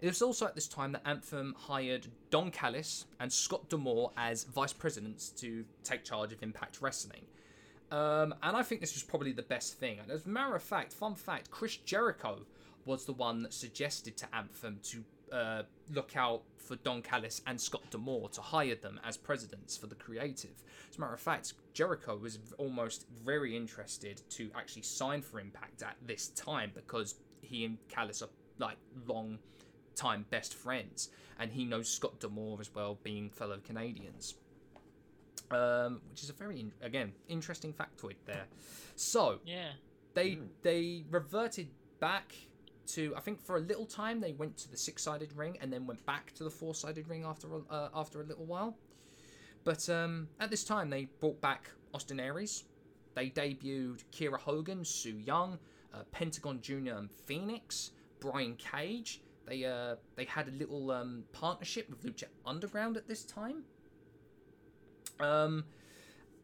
It 0.01 0.07
was 0.07 0.23
also 0.23 0.47
at 0.47 0.55
this 0.55 0.67
time 0.67 0.93
that 0.93 1.03
Anthem 1.05 1.55
hired 1.59 2.07
Don 2.31 2.51
Callis 2.51 3.05
and 3.21 3.31
Scott 3.31 3.69
D'Amore 3.69 4.13
as 4.17 4.45
vice 4.45 4.73
presidents 4.73 5.29
to 5.31 5.65
take 5.85 6.05
charge 6.05 6.33
of 6.33 6.43
Impact 6.43 6.81
Wrestling. 6.81 7.27
Um, 7.91 8.35
and 8.43 8.57
I 8.57 8.63
think 8.63 8.81
this 8.81 8.95
was 8.95 9.03
probably 9.03 9.33
the 9.33 9.43
best 9.43 9.75
thing. 9.79 9.99
And 9.99 10.11
as 10.11 10.25
a 10.25 10.29
matter 10.29 10.55
of 10.55 10.63
fact, 10.63 10.93
fun 10.93 11.15
fact, 11.15 11.51
Chris 11.51 11.77
Jericho 11.77 12.41
was 12.87 13.05
the 13.05 13.13
one 13.13 13.43
that 13.43 13.53
suggested 13.53 14.17
to 14.19 14.35
Anthem 14.35 14.79
to 14.85 15.05
uh, 15.33 15.63
look 15.93 16.17
out 16.17 16.43
for 16.57 16.77
Don 16.77 17.03
Callis 17.03 17.43
and 17.47 17.61
Scott 17.61 17.83
D'Amore 17.91 18.29
to 18.31 18.41
hire 18.41 18.75
them 18.75 19.01
as 19.05 19.17
presidents 19.17 19.77
for 19.77 19.87
the 19.87 19.95
creative. 19.95 20.63
As 20.91 20.97
a 20.97 21.01
matter 21.01 21.15
of 21.15 21.21
fact, 21.21 21.55
Jericho 21.73 22.17
was 22.17 22.39
almost 22.59 23.07
very 23.25 23.57
interested 23.57 24.23
to 24.31 24.51
actually 24.55 24.83
sign 24.83 25.23
for 25.23 25.41
Impact 25.41 25.83
at 25.83 25.97
this 26.07 26.29
time 26.29 26.73
because 26.75 27.17
he 27.43 27.65
and 27.65 27.79
Callis 27.89 28.23
are 28.23 28.29
like 28.59 28.77
long 29.07 29.39
time 29.97 30.27
best 30.31 30.55
friends, 30.55 31.11
and 31.39 31.51
he 31.51 31.65
knows 31.65 31.89
Scott 31.89 32.21
D'Amore 32.21 32.61
as 32.61 32.75
well, 32.75 32.99
being 33.03 33.31
fellow 33.31 33.59
Canadians. 33.65 34.35
Um, 35.51 36.01
which 36.11 36.23
is 36.23 36.31
a 36.31 36.33
very 36.33 36.67
again 36.81 37.13
interesting 37.29 37.73
factoid 37.73 38.15
there. 38.25 38.47
So 38.95 39.41
yeah. 39.45 39.71
they 40.15 40.39
they 40.63 41.05
reverted 41.11 41.69
back 41.99 42.33
to. 42.95 43.15
I 43.17 43.21
think 43.21 43.41
for 43.41 43.57
a 43.57 43.61
little 43.61 43.87
time 43.87 44.21
they 44.21 44.33
went 44.33 44.57
to 44.59 44.71
the 44.71 44.77
six-sided 44.77 45.33
ring 45.37 45.59
and 45.61 45.73
then 45.73 45.87
went 45.87 46.05
back 46.07 46.33
to 46.35 46.45
the 46.45 46.51
four-sided 46.51 47.09
ring 47.09 47.25
after 47.25 47.49
a- 47.49 47.73
uh, 47.73 47.89
after 47.95 48.21
a 48.21 48.25
little 48.25 48.47
while. 48.47 48.77
But 49.65 49.89
um, 49.89 50.29
at 50.39 50.51
this 50.51 50.65
time 50.65 50.91
they 50.91 51.09
brought 51.21 51.41
back 51.41 51.71
Austin 51.95 52.21
Aries. 52.21 52.65
They 53.15 53.31
debuted 53.31 54.05
Kiera 54.13 54.39
Hogan, 54.39 54.85
Su 54.85 55.11
Yung, 55.11 55.59
uh, 55.93 56.03
Pentagon 56.13 56.61
Junior, 56.61 56.97
and 56.97 57.11
Fenix. 57.11 57.91
Brian 58.21 58.57
Cage. 58.57 59.23
They 59.47 59.65
uh 59.65 59.97
they 60.15 60.25
had 60.25 60.49
a 60.49 60.53
little 60.53 60.91
um, 60.91 61.25
partnership 61.33 61.89
with 61.91 62.05
Lucha 62.05 62.27
Underground 62.47 62.97
at 62.97 63.09
this 63.09 63.25
time. 63.25 63.65
Um, 65.19 65.65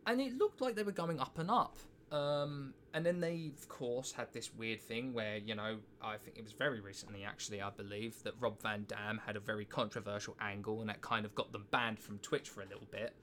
and 0.06 0.20
it 0.20 0.36
looked 0.36 0.60
like 0.60 0.74
they 0.74 0.82
were 0.82 0.92
going 0.92 1.20
up 1.20 1.38
and 1.38 1.50
up. 1.50 1.76
Um, 2.10 2.74
and 2.96 3.04
then 3.04 3.20
they, 3.20 3.52
of 3.54 3.68
course, 3.68 4.10
had 4.12 4.32
this 4.32 4.54
weird 4.54 4.80
thing 4.80 5.12
where, 5.12 5.36
you 5.36 5.54
know, 5.54 5.76
I 6.00 6.16
think 6.16 6.38
it 6.38 6.44
was 6.44 6.54
very 6.54 6.80
recently, 6.80 7.24
actually, 7.24 7.60
I 7.60 7.68
believe, 7.68 8.22
that 8.22 8.32
Rob 8.40 8.58
Van 8.62 8.86
Dam 8.88 9.20
had 9.26 9.36
a 9.36 9.40
very 9.40 9.66
controversial 9.66 10.34
angle, 10.40 10.80
and 10.80 10.88
that 10.88 11.02
kind 11.02 11.26
of 11.26 11.34
got 11.34 11.52
them 11.52 11.66
banned 11.70 11.98
from 11.98 12.18
Twitch 12.20 12.48
for 12.48 12.62
a 12.62 12.64
little 12.64 12.86
bit. 12.90 13.14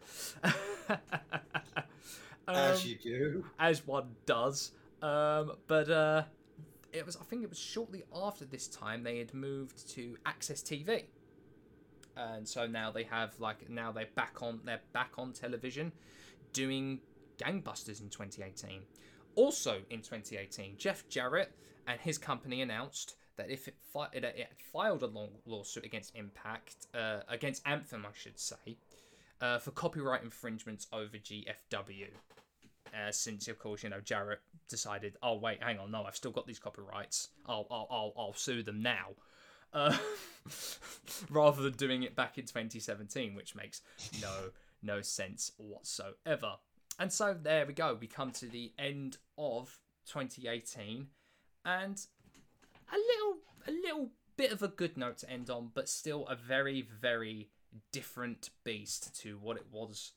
As 2.48 2.84
Um, 2.84 2.88
you 2.88 2.98
do. 2.98 3.46
as 3.58 3.88
one 3.88 4.16
does. 4.28 4.74
Um, 5.02 5.54
but 5.66 5.90
uh, 5.90 6.24
it 6.92 7.04
was 7.04 7.16
I 7.18 7.24
think 7.24 7.42
it 7.44 7.50
was 7.50 7.58
shortly 7.58 8.04
after 8.14 8.46
this 8.46 8.68
time 8.68 9.02
they 9.04 9.18
had 9.18 9.34
moved 9.34 9.90
to 9.96 10.18
AXS 10.26 10.62
TV, 10.64 11.06
and 12.16 12.48
so 12.48 12.68
now 12.68 12.92
they 12.92 13.04
have 13.06 13.40
like 13.40 13.70
now 13.70 13.92
they're 13.92 14.10
back 14.14 14.44
on 14.44 14.60
they're 14.66 14.82
back 14.92 15.14
on 15.18 15.34
television, 15.34 15.94
doing 16.52 17.00
gangbusters 17.38 18.02
in 18.02 18.10
2018. 18.10 18.82
Also 19.36 19.82
in 19.90 20.00
2018, 20.00 20.78
Jeff 20.78 21.08
Jarrett 21.10 21.52
and 21.88 22.00
his 22.00 22.18
company 22.18 22.62
announced 22.62 23.16
that 23.36 23.50
if 23.50 23.68
it, 23.68 23.76
fi- 23.92 24.10
it, 24.14 24.48
filed 24.72 25.04
a 25.04 25.08
long 25.08 25.30
lawsuit 25.46 25.86
against 25.86 26.16
Impact, 26.16 26.88
uh, 26.94 27.22
against 27.28 27.62
Anthem, 27.66 28.06
I 28.06 28.12
should 28.14 28.40
say, 28.40 28.78
uh, 29.42 29.60
for 29.60 29.72
copyright 29.72 30.24
infringements 30.24 30.88
over 30.94 31.18
GFW. 31.18 32.08
Uh, 32.94 33.12
since 33.12 33.48
of 33.48 33.58
course 33.58 33.82
you 33.82 33.90
know 33.90 34.00
Jarrett 34.02 34.40
decided, 34.70 35.18
oh 35.24 35.36
wait, 35.38 35.64
hang 35.64 35.80
on, 35.80 35.90
no, 35.90 36.04
I've 36.04 36.16
still 36.16 36.32
got 36.32 36.46
these 36.46 36.60
copyrights. 36.60 37.30
I'll 37.48 37.66
I'll 37.72 37.88
I'll, 37.90 38.14
I'll 38.16 38.34
sue 38.34 38.62
them 38.62 38.84
now, 38.84 39.16
uh, 39.74 39.98
rather 41.32 41.64
than 41.64 41.74
doing 41.74 42.04
it 42.04 42.16
back 42.16 42.38
in 42.38 42.46
2017, 42.46 43.34
which 43.34 43.56
makes 43.56 43.82
no 44.22 44.52
no 44.84 45.02
sense 45.02 45.54
whatsoever. 45.58 46.58
And 47.00 47.12
so 47.12 47.36
there 47.40 47.66
we 47.66 47.74
go. 47.74 47.98
We 48.00 48.08
come 48.08 48.32
to 48.34 48.46
the 48.46 48.72
end 48.78 49.18
of 49.38 49.80
2018, 50.08 51.08
and 51.66 52.00
a 52.92 52.96
little 52.96 53.38
a 53.68 53.72
little 53.72 54.12
bit 54.36 54.52
of 54.52 54.62
a 54.62 54.68
good 54.68 54.98
note 54.98 55.18
to 55.20 55.30
end 55.30 55.50
on, 55.50 55.72
but 55.74 55.90
still 55.90 56.28
a 56.28 56.36
very 56.36 56.88
very 57.02 57.50
different 57.92 58.50
beast 58.64 59.20
to 59.22 59.38
what 59.38 59.58
it 59.58 59.66
was 59.72 60.12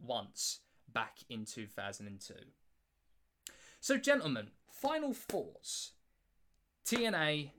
once 0.00 0.60
back 0.92 1.18
in 1.28 1.44
2002. 1.44 2.34
So, 3.80 3.96
gentlemen, 3.96 4.48
final 4.70 5.12
thoughts. 5.12 5.92
TNA 6.86 7.50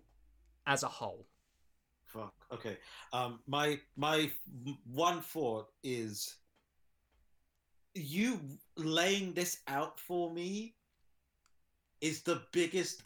as 0.66 0.84
a 0.84 0.88
whole. 0.88 1.26
Fuck. 2.06 2.34
Okay. 2.52 2.78
Um, 3.12 3.40
my 3.48 3.80
my 3.96 4.32
one 4.92 5.22
thought 5.22 5.68
is 5.84 6.36
you 7.94 8.40
laying 8.76 9.34
this 9.34 9.60
out 9.68 10.00
for 10.00 10.32
me 10.32 10.76
is 12.02 12.22
the 12.22 12.42
biggest 12.52 13.04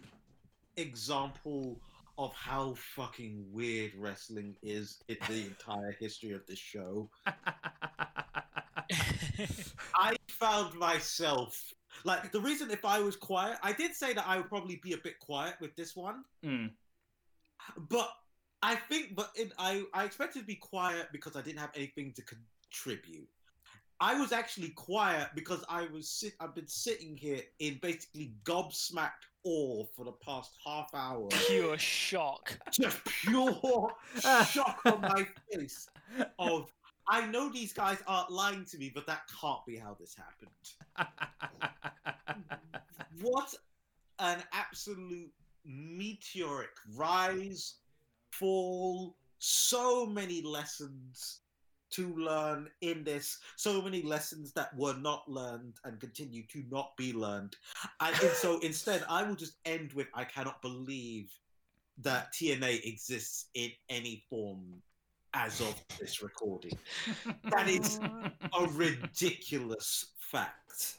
example 0.78 1.80
of 2.18 2.34
how 2.34 2.74
fucking 2.96 3.46
weird 3.52 3.92
wrestling 3.98 4.56
is 4.64 5.04
in 5.08 5.18
the 5.30 5.46
entire 5.46 5.96
history 6.00 6.32
of 6.34 6.46
this 6.48 6.58
show. 6.58 7.10
I 9.96 10.16
found 10.28 10.74
myself 10.76 11.74
like 12.04 12.32
the 12.32 12.40
reason 12.40 12.72
if 12.72 12.86
I 12.86 13.00
was 13.00 13.16
quiet, 13.16 13.58
I 13.62 13.74
did 13.74 13.94
say 13.94 14.14
that 14.14 14.28
I 14.28 14.38
would 14.38 14.50
probably 14.50 14.80
be 14.82 14.94
a 14.94 14.98
bit 14.98 15.20
quiet 15.20 15.56
with 15.60 15.76
this 15.76 15.96
one, 15.96 16.24
Mm, 16.44 16.72
but 17.90 18.10
I 18.62 18.76
think, 18.76 19.16
but 19.16 19.32
in, 19.36 19.52
I 19.58 19.84
I 19.94 20.06
expected 20.06 20.40
to 20.40 20.46
be 20.46 20.56
quiet 20.56 21.08
because 21.12 21.36
I 21.36 21.42
didn't 21.42 21.60
have 21.60 21.72
anything 21.76 22.14
to 22.14 22.22
contribute. 22.24 23.28
I 24.00 24.20
was 24.20 24.32
actually 24.32 24.70
quiet 24.70 25.30
because 25.34 25.64
I 25.70 25.88
was 25.88 26.08
sit. 26.08 26.34
I've 26.40 26.54
been 26.54 26.68
sitting 26.68 27.18
here 27.18 27.42
in 27.60 27.80
basically 27.82 28.34
gobsmacked 28.44 29.26
awe 29.44 29.86
for 29.96 30.06
the 30.06 30.12
past 30.12 30.52
half 30.64 30.90
hour, 30.94 31.28
Pure 31.48 31.78
shock. 31.80 32.58
just 32.72 33.04
pure 33.06 33.92
shock 34.46 34.82
on 34.86 35.02
my 35.02 35.28
face. 35.52 35.90
Of 36.38 36.72
I 37.10 37.26
know 37.28 37.50
these 37.50 37.74
guys 37.74 37.98
aren't 38.06 38.32
lying 38.32 38.66
to 38.66 38.78
me, 38.78 38.92
but 38.94 39.08
that 39.08 39.22
can't 39.42 39.66
be 39.66 39.78
how 39.78 39.98
this 40.00 40.16
happened. 40.16 41.10
what 43.22 43.56
an 44.20 44.44
absolute 44.54 45.32
meteoric 45.66 46.72
rise, 46.96 47.76
fall, 48.32 49.16
so 49.40 50.06
many 50.06 50.42
lessons 50.42 51.42
to 51.98 52.16
learn 52.16 52.70
in 52.82 53.04
this, 53.04 53.40
so 53.56 53.82
many 53.82 54.04
lessons 54.04 54.54
that 54.54 54.76
were 54.78 54.96
not 54.96 55.28
learned 55.28 55.74
and 55.84 56.00
continue 56.00 56.44
to 56.48 56.64
not 56.70 56.96
be 56.96 57.12
learned. 57.12 57.56
And, 58.00 58.16
and 58.22 58.32
so 58.32 58.60
instead, 58.64 59.04
I 59.10 59.24
will 59.24 59.36
just 59.36 59.56
end 59.66 59.94
with 59.94 60.08
I 60.14 60.24
cannot 60.24 60.62
believe 60.62 61.32
that 62.04 62.32
TNA 62.34 62.86
exists 62.86 63.48
in 63.56 63.72
any 63.90 64.24
form 64.30 64.64
as 65.34 65.60
of 65.60 65.76
this 66.00 66.22
recording. 66.22 66.78
That 67.50 67.68
is 67.68 68.00
a 68.00 68.68
ridiculous 68.72 70.14
fact. 70.20 70.98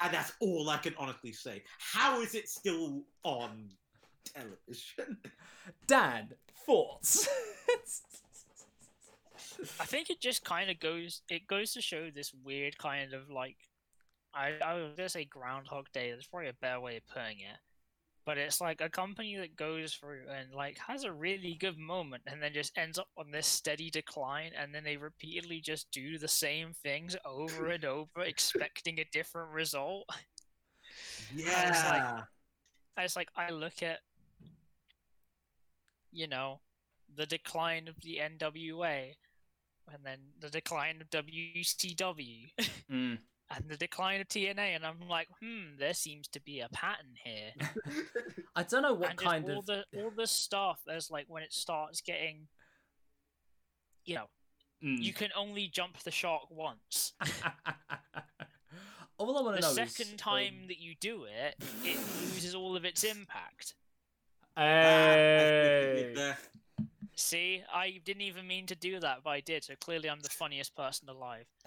And 0.00 0.12
that's 0.12 0.32
all 0.40 0.68
I 0.68 0.76
can 0.76 0.94
honestly 0.98 1.32
say. 1.32 1.62
How 1.78 2.20
is 2.20 2.34
it 2.34 2.50
still 2.50 3.02
on 3.24 3.70
television? 4.34 5.16
Dan, 5.86 6.28
thoughts? 6.66 7.26
I 9.80 9.86
think 9.86 10.10
it 10.10 10.20
just 10.20 10.44
kind 10.44 10.70
of 10.70 10.78
goes. 10.78 11.22
It 11.28 11.46
goes 11.46 11.72
to 11.72 11.80
show 11.80 12.10
this 12.10 12.32
weird 12.44 12.78
kind 12.78 13.12
of 13.12 13.30
like, 13.30 13.56
I 14.34 14.52
I 14.64 14.74
was 14.74 14.94
gonna 14.96 15.08
say 15.08 15.24
Groundhog 15.24 15.86
Day. 15.92 16.10
That's 16.10 16.26
probably 16.26 16.48
a 16.48 16.54
better 16.54 16.80
way 16.80 16.96
of 16.96 17.06
putting 17.06 17.40
it. 17.40 17.58
But 18.24 18.36
it's 18.36 18.60
like 18.60 18.82
a 18.82 18.90
company 18.90 19.36
that 19.36 19.56
goes 19.56 19.94
through 19.94 20.24
and 20.30 20.54
like 20.54 20.78
has 20.86 21.04
a 21.04 21.12
really 21.12 21.56
good 21.58 21.78
moment 21.78 22.24
and 22.26 22.42
then 22.42 22.52
just 22.52 22.76
ends 22.76 22.98
up 22.98 23.08
on 23.16 23.30
this 23.30 23.46
steady 23.46 23.88
decline 23.88 24.50
and 24.56 24.74
then 24.74 24.84
they 24.84 24.98
repeatedly 24.98 25.60
just 25.60 25.90
do 25.92 26.18
the 26.18 26.28
same 26.28 26.72
things 26.82 27.16
over 27.24 27.68
and 27.68 27.86
over, 27.86 28.08
expecting 28.20 29.00
a 29.00 29.06
different 29.12 29.50
result. 29.50 30.04
Yeah. 31.34 32.22
I 32.98 33.02
just 33.02 33.16
like 33.16 33.30
I 33.34 33.50
look 33.50 33.82
at 33.82 34.00
you 36.12 36.26
know 36.26 36.60
the 37.16 37.26
decline 37.26 37.88
of 37.88 37.94
the 38.02 38.18
NWA 38.22 39.14
and 39.92 40.04
then 40.04 40.18
the 40.40 40.50
decline 40.50 41.00
of 41.00 41.10
WCW 41.10 42.50
Mm, 42.90 43.18
and 43.50 43.64
the 43.68 43.76
decline 43.76 44.20
of 44.20 44.28
TNA 44.28 44.74
and 44.76 44.84
I'm 44.86 45.00
like 45.08 45.28
hmm 45.42 45.76
there 45.78 45.94
seems 45.94 46.28
to 46.28 46.40
be 46.40 46.60
a 46.60 46.68
pattern 46.70 47.14
here 47.24 47.52
I 48.56 48.62
don't 48.62 48.82
know 48.82 48.94
what 48.94 49.10
and 49.10 49.18
kind 49.18 49.44
all 49.48 49.60
of. 49.60 49.66
the 49.66 49.84
all 49.96 50.10
the 50.10 50.26
stuff 50.26 50.80
there's 50.86 51.10
like 51.10 51.26
when 51.28 51.42
it 51.42 51.52
starts 51.52 52.00
getting 52.00 52.48
you 54.04 54.14
know 54.16 54.26
Mm. 54.84 55.02
you 55.02 55.12
can 55.12 55.30
only 55.36 55.66
jump 55.66 55.98
the 56.04 56.10
shark 56.12 56.42
once 56.50 57.12
all 59.18 59.36
I 59.36 59.42
want 59.42 59.56
the 59.56 59.60
to 59.62 59.66
know 59.76 59.82
is 59.82 59.92
second 59.96 60.18
time 60.18 60.54
um, 60.62 60.68
that 60.68 60.78
you 60.78 60.94
do 61.00 61.24
it 61.24 61.56
it 61.82 61.98
loses 62.22 62.54
all 62.54 62.76
of 62.76 62.84
its 62.84 63.02
impact 63.02 63.74
Hey. 64.56 66.14
See, 67.18 67.64
I 67.74 68.00
didn't 68.04 68.22
even 68.22 68.46
mean 68.46 68.66
to 68.66 68.76
do 68.76 69.00
that, 69.00 69.24
but 69.24 69.30
I 69.30 69.40
did. 69.40 69.64
So 69.64 69.74
clearly, 69.80 70.08
I'm 70.08 70.20
the 70.20 70.28
funniest 70.28 70.76
person 70.76 71.08
alive. 71.08 71.46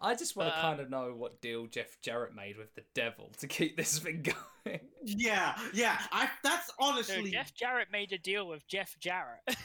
I 0.00 0.14
just 0.14 0.34
want 0.34 0.48
to 0.48 0.56
Um, 0.56 0.62
kind 0.62 0.80
of 0.80 0.88
know 0.88 1.12
what 1.14 1.42
deal 1.42 1.66
Jeff 1.66 2.00
Jarrett 2.00 2.34
made 2.34 2.56
with 2.56 2.74
the 2.74 2.84
devil 2.94 3.30
to 3.38 3.46
keep 3.46 3.76
this 3.76 3.98
thing 4.02 4.22
going. 4.64 4.80
yeah, 5.04 5.58
yeah. 5.74 5.98
I 6.10 6.30
that's 6.42 6.68
So 6.68 6.72
honestly 6.80 7.30
Jeff 7.30 7.54
Jarrett 7.54 7.88
made 7.92 8.12
a 8.12 8.18
deal 8.18 8.48
with 8.48 8.66
Jeff 8.66 8.96
Jarrett. 8.98 9.42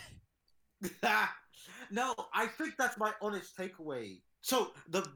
no, 1.91 2.13
I 2.33 2.47
think 2.47 2.75
that's 2.77 2.97
my 2.97 3.13
honest 3.21 3.57
takeaway. 3.57 4.21
So 4.41 4.73
the 4.89 5.07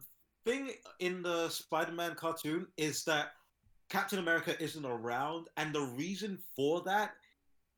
thing 0.46 0.72
in 1.00 1.22
the 1.22 1.50
Spider-Man 1.50 2.16
cartoon 2.16 2.68
is 2.78 3.04
that 3.06 3.34
Captain 3.90 4.20
America 4.20 4.56
isn't 4.64 4.86
around, 4.86 5.50
and 5.58 5.74
the 5.76 5.82
reason 5.82 6.40
for 6.56 6.82
that 6.84 7.12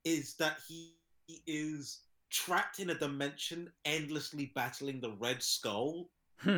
is 0.06 0.36
that 0.36 0.58
he 0.68 0.97
is 1.46 2.02
trapped 2.30 2.80
in 2.80 2.90
a 2.90 2.96
dimension, 2.96 3.72
endlessly 3.86 4.52
battling 4.56 5.00
the 5.00 5.12
Red 5.12 5.42
Skull. 5.42 6.10
Hmm. 6.40 6.58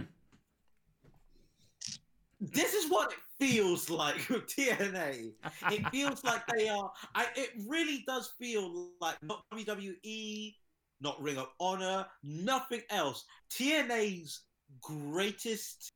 This 2.41 2.73
is 2.73 2.89
what 2.89 3.11
it 3.11 3.17
feels 3.39 3.89
like 3.89 4.29
with 4.29 4.47
TNA. 4.47 5.33
It 5.71 5.89
feels 5.89 6.23
like 6.23 6.41
they 6.47 6.69
are. 6.69 6.91
I, 7.13 7.27
it 7.35 7.51
really 7.67 8.03
does 8.07 8.33
feel 8.39 8.91
like 9.01 9.21
not 9.21 9.43
WWE, 9.53 10.55
not 11.01 11.21
Ring 11.21 11.37
of 11.37 11.49
Honor, 11.59 12.05
nothing 12.23 12.81
else. 12.89 13.25
TNA's 13.51 14.41
greatest 14.81 15.91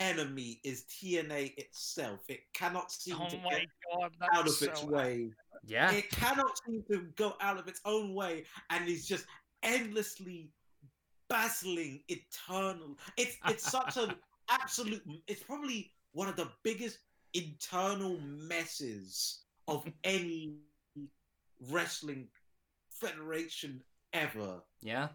enemy 0.00 0.60
is 0.64 0.84
TNA 0.84 1.56
itself. 1.56 2.20
It 2.28 2.40
cannot 2.54 2.90
seem 2.92 3.16
Oh 3.20 3.28
to 3.28 3.36
get 3.36 3.66
god, 3.92 4.12
out 4.32 4.40
of 4.40 4.44
that's 4.46 4.62
its 4.62 4.80
so 4.80 4.86
way. 4.86 5.30
Yeah. 5.66 5.92
It 5.92 6.10
cannot 6.10 6.58
seem 6.64 6.84
to 6.90 7.06
go 7.16 7.34
out 7.40 7.58
of 7.58 7.68
its 7.68 7.80
own 7.84 8.14
way, 8.14 8.44
and 8.70 8.88
is 8.88 9.06
just 9.06 9.26
endlessly 9.62 10.50
battling 11.28 12.02
eternal. 12.08 12.96
It's 13.16 13.36
it's 13.48 13.70
such 13.70 13.96
an 13.96 14.14
absolute. 14.48 15.02
It's 15.26 15.42
probably 15.42 15.92
one 16.12 16.28
of 16.28 16.36
the 16.36 16.48
biggest 16.62 16.98
internal 17.34 18.18
messes 18.20 19.42
of 19.68 19.84
any 20.04 20.56
wrestling 21.70 22.28
federation 22.90 23.82
ever. 24.12 24.62
Yeah. 24.80 25.08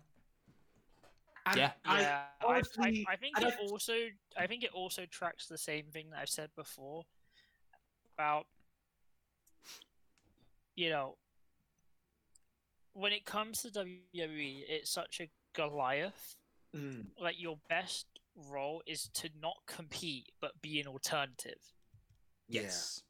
And 1.45 1.57
Yeah. 1.57 1.71
I, 1.85 2.01
yeah, 2.01 2.21
I, 2.41 2.61
I, 2.79 3.05
I 3.09 3.15
think 3.15 3.37
and 3.37 3.45
it 3.47 3.55
also 3.59 3.93
I 4.37 4.47
think 4.47 4.63
it 4.63 4.71
also 4.73 5.05
tracks 5.09 5.47
the 5.47 5.57
same 5.57 5.85
thing 5.91 6.09
that 6.11 6.19
I've 6.19 6.29
said 6.29 6.49
before 6.55 7.03
about 8.15 8.45
you 10.75 10.89
know 10.89 11.17
when 12.93 13.13
it 13.13 13.25
comes 13.25 13.61
to 13.61 13.69
WWE, 13.69 14.63
it's 14.67 14.91
such 14.91 15.21
a 15.21 15.29
Goliath. 15.53 16.35
Mm, 16.75 17.05
Like 17.19 17.39
your 17.41 17.57
best 17.69 18.05
role 18.49 18.81
is 18.85 19.09
to 19.13 19.29
not 19.41 19.55
compete 19.65 20.31
but 20.41 20.61
be 20.61 20.79
an 20.79 20.87
alternative. 20.87 21.59
yeah. 22.47 22.63
Yes. 22.63 23.01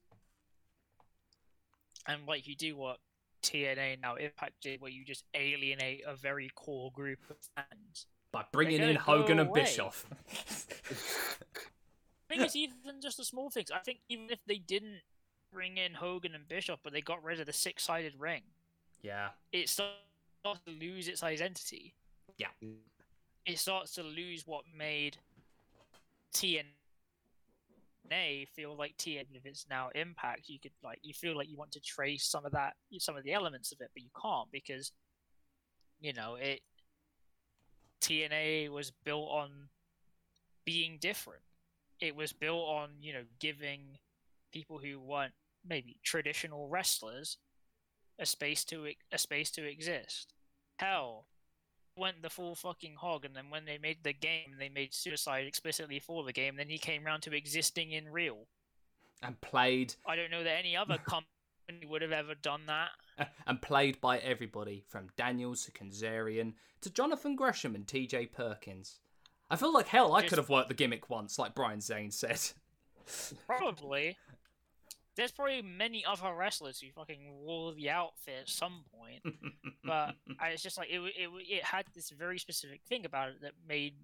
And 2.08 2.28
like 2.28 2.48
you 2.48 2.56
do 2.56 2.76
what 2.76 2.98
TNA 3.44 4.02
now 4.02 4.16
Impact 4.16 4.53
did, 4.62 4.82
where 4.82 4.91
you 4.91 5.03
just 5.06 5.24
alienate 5.36 6.02
a 6.08 6.16
very 6.16 6.49
core 6.56 6.91
group 6.94 7.20
of 7.30 7.38
fans. 7.56 8.06
By 8.32 8.45
bringing 8.52 8.82
in 8.82 8.95
Hogan 8.95 9.38
go 9.38 9.44
and. 9.44 9.53
Bischoff. 9.53 10.06
I 12.30 12.34
think 12.34 12.41
it's 12.45 12.56
even 12.56 13.02
just 13.02 13.18
the 13.18 13.26
small 13.26 13.49
things. 13.49 13.72
I 13.72 13.80
think 13.80 13.99
even 14.08 14.30
if 14.30 14.40
they 14.45 14.58
didn't 14.58 15.02
bring 15.52 15.78
in 15.78 15.94
Hogan 15.94 16.34
and 16.34 16.48
Bischoff, 16.48 16.80
but 16.84 16.94
they 16.94 17.02
got 17.02 17.24
rid 17.24 17.41
of 17.41 17.45
the 17.45 17.53
six-sided 17.53 18.14
ring, 18.18 18.44
yeah. 19.02 19.30
it 19.52 19.68
starts 19.68 19.99
to 20.66 20.72
lose 20.72 21.10
its 21.10 21.24
identity. 21.24 21.94
Yeah. 22.38 22.48
It 23.45 23.60
starts 23.60 23.94
to 23.95 24.03
lose 24.03 24.48
what 24.48 24.64
made 24.74 25.18
TNA 26.34 26.64
feel 28.53 28.76
like 28.76 28.98
TNA. 28.98 29.26
If 29.34 29.45
it's 29.45 29.66
now 29.70 29.90
Impact, 29.95 30.48
you 30.48 30.60
could 30.60 30.72
like 30.84 30.99
you 31.02 31.14
feel 31.14 31.36
like 31.36 31.49
you 31.49 31.58
want 31.58 31.72
to 31.74 31.82
trace 31.82 32.26
some 32.26 32.45
of 32.45 32.52
that, 32.53 32.74
some 32.99 33.18
of 33.18 33.24
the 33.24 33.34
elements 33.34 33.72
of 33.72 33.82
it, 33.82 33.90
but 33.94 34.03
you 34.03 34.10
can't 34.22 34.52
because 34.52 34.91
you 35.99 36.14
know 36.14 36.36
it. 36.36 36.62
TNA 38.02 38.69
was 38.69 38.91
built 39.03 39.30
on 39.30 39.69
being 40.65 40.98
different. 40.99 41.44
It 41.99 42.15
was 42.15 42.34
built 42.34 42.68
on 42.68 42.90
you 43.02 43.14
know 43.14 43.23
giving 43.40 43.98
people 44.52 44.80
who 44.80 44.99
weren't 44.99 45.34
maybe 45.68 45.98
traditional 46.03 46.68
wrestlers 46.68 47.38
a 48.19 48.26
space 48.26 48.64
to 48.65 48.88
a 49.11 49.18
space 49.18 49.52
to 49.52 49.64
exist. 49.64 50.34
Hell, 50.78 51.26
went 51.98 52.22
the 52.22 52.30
full 52.30 52.56
fucking 52.56 52.95
hog, 52.95 53.26
and 53.26 53.36
then 53.36 53.49
when 53.49 53.65
they 53.65 53.78
made 53.78 54.03
the 54.03 54.14
game, 54.14 54.56
they 54.57 54.69
made 54.69 54.94
Suicide 54.94 55.45
explicitly 55.48 55.99
for 55.99 56.23
the 56.23 56.34
game. 56.34 56.56
Then 56.56 56.69
he 56.69 56.78
came 56.78 57.06
around 57.06 57.22
to 57.22 57.36
existing 57.36 57.91
in 57.91 58.10
real. 58.10 58.48
And 59.23 59.40
played 59.41 59.94
I 60.07 60.15
don't 60.15 60.32
know 60.32 60.44
that 60.44 60.57
any 60.57 60.76
other 60.76 60.98
company 60.98 61.28
would 61.89 62.01
have 62.01 62.11
ever 62.11 62.35
done 62.35 62.61
that. 62.67 62.89
and 63.47 63.61
played 63.61 63.99
by 64.01 64.17
everybody 64.19 64.83
from 64.88 65.07
Daniels 65.17 65.65
to 65.65 65.71
Kazarian 65.71 66.53
to 66.81 66.89
Jonathan 66.89 67.35
Gresham 67.35 67.75
and 67.75 67.85
TJ 67.85 68.31
Perkins. 68.31 68.99
I 69.49 69.55
feel 69.57 69.73
like 69.73 69.88
hell 69.88 70.13
I 70.15 70.21
Just- 70.21 70.29
could 70.29 70.38
have 70.38 70.49
worked 70.49 70.69
the 70.69 70.73
gimmick 70.73 71.09
once, 71.09 71.38
like 71.38 71.53
Brian 71.55 71.81
Zane 71.81 72.11
said. 72.11 72.39
Probably. 73.47 74.17
There's 75.17 75.31
probably 75.31 75.61
many 75.61 76.05
other 76.05 76.33
wrestlers 76.33 76.79
who 76.79 76.88
fucking 76.95 77.19
wore 77.41 77.73
the 77.73 77.89
outfit 77.89 78.35
at 78.43 78.49
some 78.49 78.85
point. 78.97 79.21
but 79.83 80.15
I, 80.39 80.49
it's 80.49 80.63
just 80.63 80.77
like 80.77 80.88
it, 80.89 80.99
it 81.01 81.29
it 81.49 81.63
had 81.65 81.85
this 81.93 82.09
very 82.11 82.39
specific 82.39 82.81
thing 82.88 83.05
about 83.05 83.29
it 83.29 83.41
that 83.41 83.51
made 83.67 83.95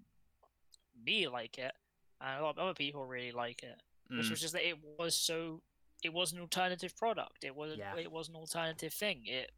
me 1.04 1.26
like 1.28 1.56
it, 1.56 1.72
and 2.20 2.38
a 2.40 2.42
lot 2.44 2.50
of 2.50 2.58
other 2.58 2.74
people 2.74 3.06
really 3.06 3.32
like 3.32 3.62
it. 3.62 3.80
Which 4.10 4.26
Mm, 4.26 4.30
was 4.30 4.40
just 4.40 4.52
that 4.52 4.68
it 4.68 4.76
was 4.98 5.14
so 5.14 5.62
it 6.04 6.12
was 6.12 6.32
an 6.32 6.40
alternative 6.40 6.96
product. 6.96 7.44
It 7.44 7.54
was 7.54 7.76
Yeah. 7.76 7.96
it 7.96 8.10
was 8.10 8.28
an 8.28 8.36
alternative 8.36 8.92
thing. 8.94 9.26
It 9.26 9.52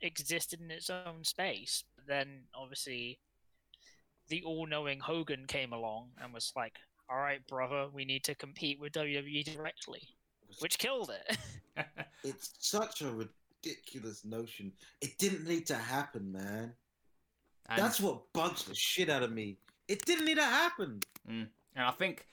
existed 0.00 0.60
in 0.60 0.70
its 0.70 0.88
own 0.90 1.24
space. 1.24 1.84
But 1.96 2.06
then 2.06 2.48
obviously 2.54 3.20
the 4.28 4.42
all-knowing 4.44 5.00
Hogan 5.00 5.46
came 5.46 5.72
along 5.72 6.12
and 6.20 6.32
was 6.32 6.52
like, 6.56 6.78
"All 7.08 7.18
right, 7.18 7.44
brother, 7.46 7.88
we 7.88 8.04
need 8.04 8.24
to 8.24 8.34
compete 8.34 8.78
with 8.78 8.92
WWE 8.92 9.42
directly," 9.42 10.16
which 10.60 10.78
killed 10.78 11.10
it. 11.10 11.38
It's 12.22 12.52
such 12.58 13.00
a 13.00 13.10
ridiculous 13.10 14.24
notion. 14.26 14.72
It 15.00 15.16
didn't 15.18 15.46
need 15.46 15.66
to 15.68 15.76
happen, 15.76 16.30
man. 16.30 16.76
and, 17.70 17.78
That's 17.82 17.98
what 18.00 18.30
bugs 18.34 18.64
the 18.64 18.74
shit 18.74 19.08
out 19.08 19.22
of 19.22 19.32
me. 19.32 19.56
It 19.88 20.04
didn't 20.04 20.26
need 20.26 20.36
to 20.36 20.44
happen. 20.44 21.00
Mm. 21.26 21.48
and 21.76 21.84
I 21.86 21.90
think 21.92 22.26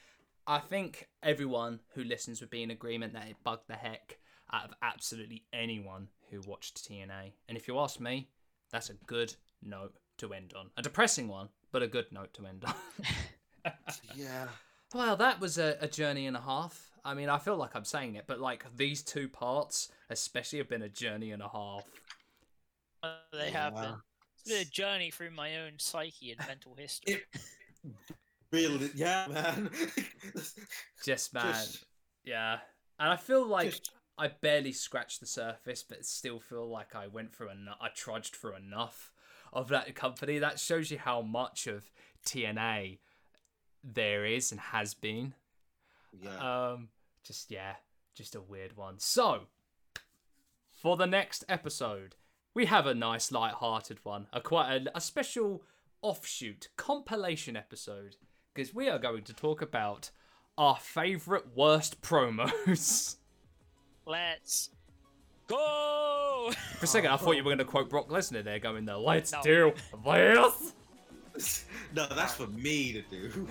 I 0.48 0.60
think 0.60 1.10
everyone 1.22 1.82
who 1.94 2.04
listens 2.04 2.40
would 2.42 2.50
be 2.50 2.64
in 2.64 2.72
agreement 2.72 3.14
that 3.14 3.28
it 3.28 3.36
bugged 3.44 3.68
the 3.68 3.76
heck 3.76 4.18
out 4.52 4.64
of 4.66 4.74
absolutely 4.82 5.44
anyone 5.52 6.08
who 6.32 6.40
watched 6.48 6.88
TNA. 6.90 7.34
And 7.50 7.58
if 7.58 7.68
you 7.68 7.78
ask 7.80 8.00
me, 8.00 8.30
that's 8.72 8.90
a 8.90 8.94
good 9.06 9.36
note 9.62 9.94
to 10.20 10.34
end 10.34 10.54
on. 10.58 10.70
A 10.78 10.82
depressing 10.82 11.28
one, 11.28 11.50
but 11.72 11.84
a 11.84 11.88
good 11.88 12.12
note 12.12 12.34
to 12.36 12.46
end 12.48 12.64
on. 12.66 12.74
Yeah. 14.16 14.48
Well, 14.96 15.18
that 15.18 15.42
was 15.42 15.58
a, 15.58 15.76
a 15.82 15.88
journey 15.90 16.26
and 16.26 16.38
a 16.38 16.42
half. 16.42 16.92
I 17.04 17.14
mean, 17.14 17.28
I 17.28 17.38
feel 17.38 17.58
like 17.58 17.76
I'm 17.76 17.84
saying 17.84 18.16
it, 18.16 18.24
but 18.26 18.40
like 18.40 18.66
these 18.78 19.02
two 19.04 19.28
parts, 19.28 19.92
especially, 20.10 20.60
have 20.60 20.70
been 20.70 20.84
a 20.84 20.88
journey 20.90 21.32
and 21.32 21.42
a 21.44 21.50
half. 21.50 21.84
they 23.34 23.52
have 23.52 23.74
Yeah. 23.76 23.82
been. 23.82 23.96
It's 24.38 24.44
been 24.50 24.62
a 24.62 24.66
journey 24.66 25.12
through 25.12 25.32
my 25.32 25.58
own 25.58 25.74
psyche 25.80 26.32
and 26.32 26.48
mental 26.48 26.76
history. 26.76 27.16
It- 27.16 27.26
Really, 28.52 28.90
yeah, 28.96 29.28
man. 29.30 29.70
Just 31.04 31.34
man, 31.34 31.54
Just- 31.54 31.86
yeah. 32.24 32.60
And 33.00 33.10
I 33.12 33.16
feel 33.18 33.46
like 33.46 33.72
Just- 33.72 33.92
I 34.18 34.30
barely 34.30 34.72
scratched 34.72 35.20
the 35.20 35.26
surface, 35.28 35.84
but 35.84 36.06
still 36.06 36.40
feel 36.40 36.68
like 36.68 36.96
I 36.96 37.08
went 37.08 37.36
through 37.36 37.52
enough. 37.52 37.78
I 37.80 37.90
trudged 37.90 38.36
through 38.36 38.56
enough 38.56 39.12
of 39.54 39.68
that 39.70 39.94
company. 39.96 40.40
That 40.40 40.60
shows 40.60 40.90
you 40.92 40.98
how 40.98 41.22
much 41.22 41.68
of 41.68 41.92
TNA 42.26 42.98
there 43.84 44.26
is 44.26 44.52
and 44.52 44.60
has 44.60 44.94
been. 44.94 45.34
yeah. 46.20 46.72
Um, 46.72 46.90
just 47.24 47.52
yeah, 47.52 47.76
just 48.16 48.34
a 48.36 48.42
weird 48.42 48.76
one. 48.76 48.96
So, 49.00 49.42
for 50.82 50.98
the 50.98 51.06
next 51.06 51.44
episode, 51.48 52.16
we 52.54 52.66
have 52.66 52.88
a 52.88 52.96
nice 52.96 53.32
light-hearted 53.32 54.00
one, 54.04 54.28
a 54.34 54.42
quite 54.42 54.74
a, 54.88 54.98
a 54.98 55.02
special 55.02 55.64
offshoot 56.02 56.70
compilation 56.78 57.56
episode 57.56 58.16
because 58.58 58.74
we 58.74 58.90
are 58.90 58.98
going 58.98 59.22
to 59.22 59.34
talk 59.34 59.62
about 59.62 60.10
our 60.58 60.76
favorite 60.78 61.46
worst 61.56 62.02
promos. 62.02 63.18
Let's 64.08 64.72
go! 65.46 66.52
For 66.80 66.86
a 66.86 66.88
second, 66.88 67.12
I 67.12 67.18
thought 67.18 67.36
you 67.36 67.44
were 67.44 67.50
going 67.50 67.60
to 67.60 67.66
quote 67.66 67.88
Brock 67.88 68.10
Lesnar 68.10 68.44
there, 68.44 68.58
going 68.58 68.86
there. 68.86 68.96
Let's 68.96 69.32
No. 69.32 69.42
do 69.44 69.74
this. 70.04 71.66
no, 71.96 72.08
that's 72.08 72.34
for 72.34 72.48
me 72.48 72.94
to 72.94 73.02
do. 73.04 73.48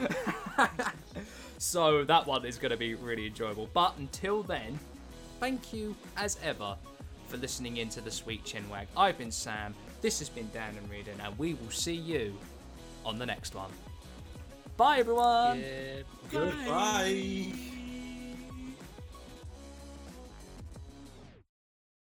so 1.58 2.02
that 2.02 2.26
one 2.26 2.44
is 2.44 2.58
going 2.58 2.72
to 2.72 2.76
be 2.76 2.96
really 2.96 3.28
enjoyable. 3.28 3.70
But 3.72 3.96
until 3.98 4.42
then, 4.42 4.76
thank 5.38 5.72
you 5.72 5.94
as 6.16 6.36
ever 6.42 6.76
for 7.28 7.36
listening 7.36 7.76
into 7.76 8.00
the 8.00 8.10
Sweet 8.10 8.44
Chinwag. 8.44 8.86
I've 8.96 9.18
been 9.18 9.30
Sam. 9.30 9.72
This 10.02 10.18
has 10.18 10.28
been 10.28 10.50
Dan 10.52 10.74
and 10.76 10.90
Reardon, 10.90 11.20
and 11.20 11.38
we 11.38 11.54
will 11.54 11.70
see 11.70 11.94
you 11.94 12.36
on 13.04 13.20
the 13.20 13.26
next 13.26 13.54
one. 13.54 13.70
Bye, 14.76 14.98
everyone. 14.98 15.60
Yeah. 15.60 16.02
Goodbye. 16.30 17.46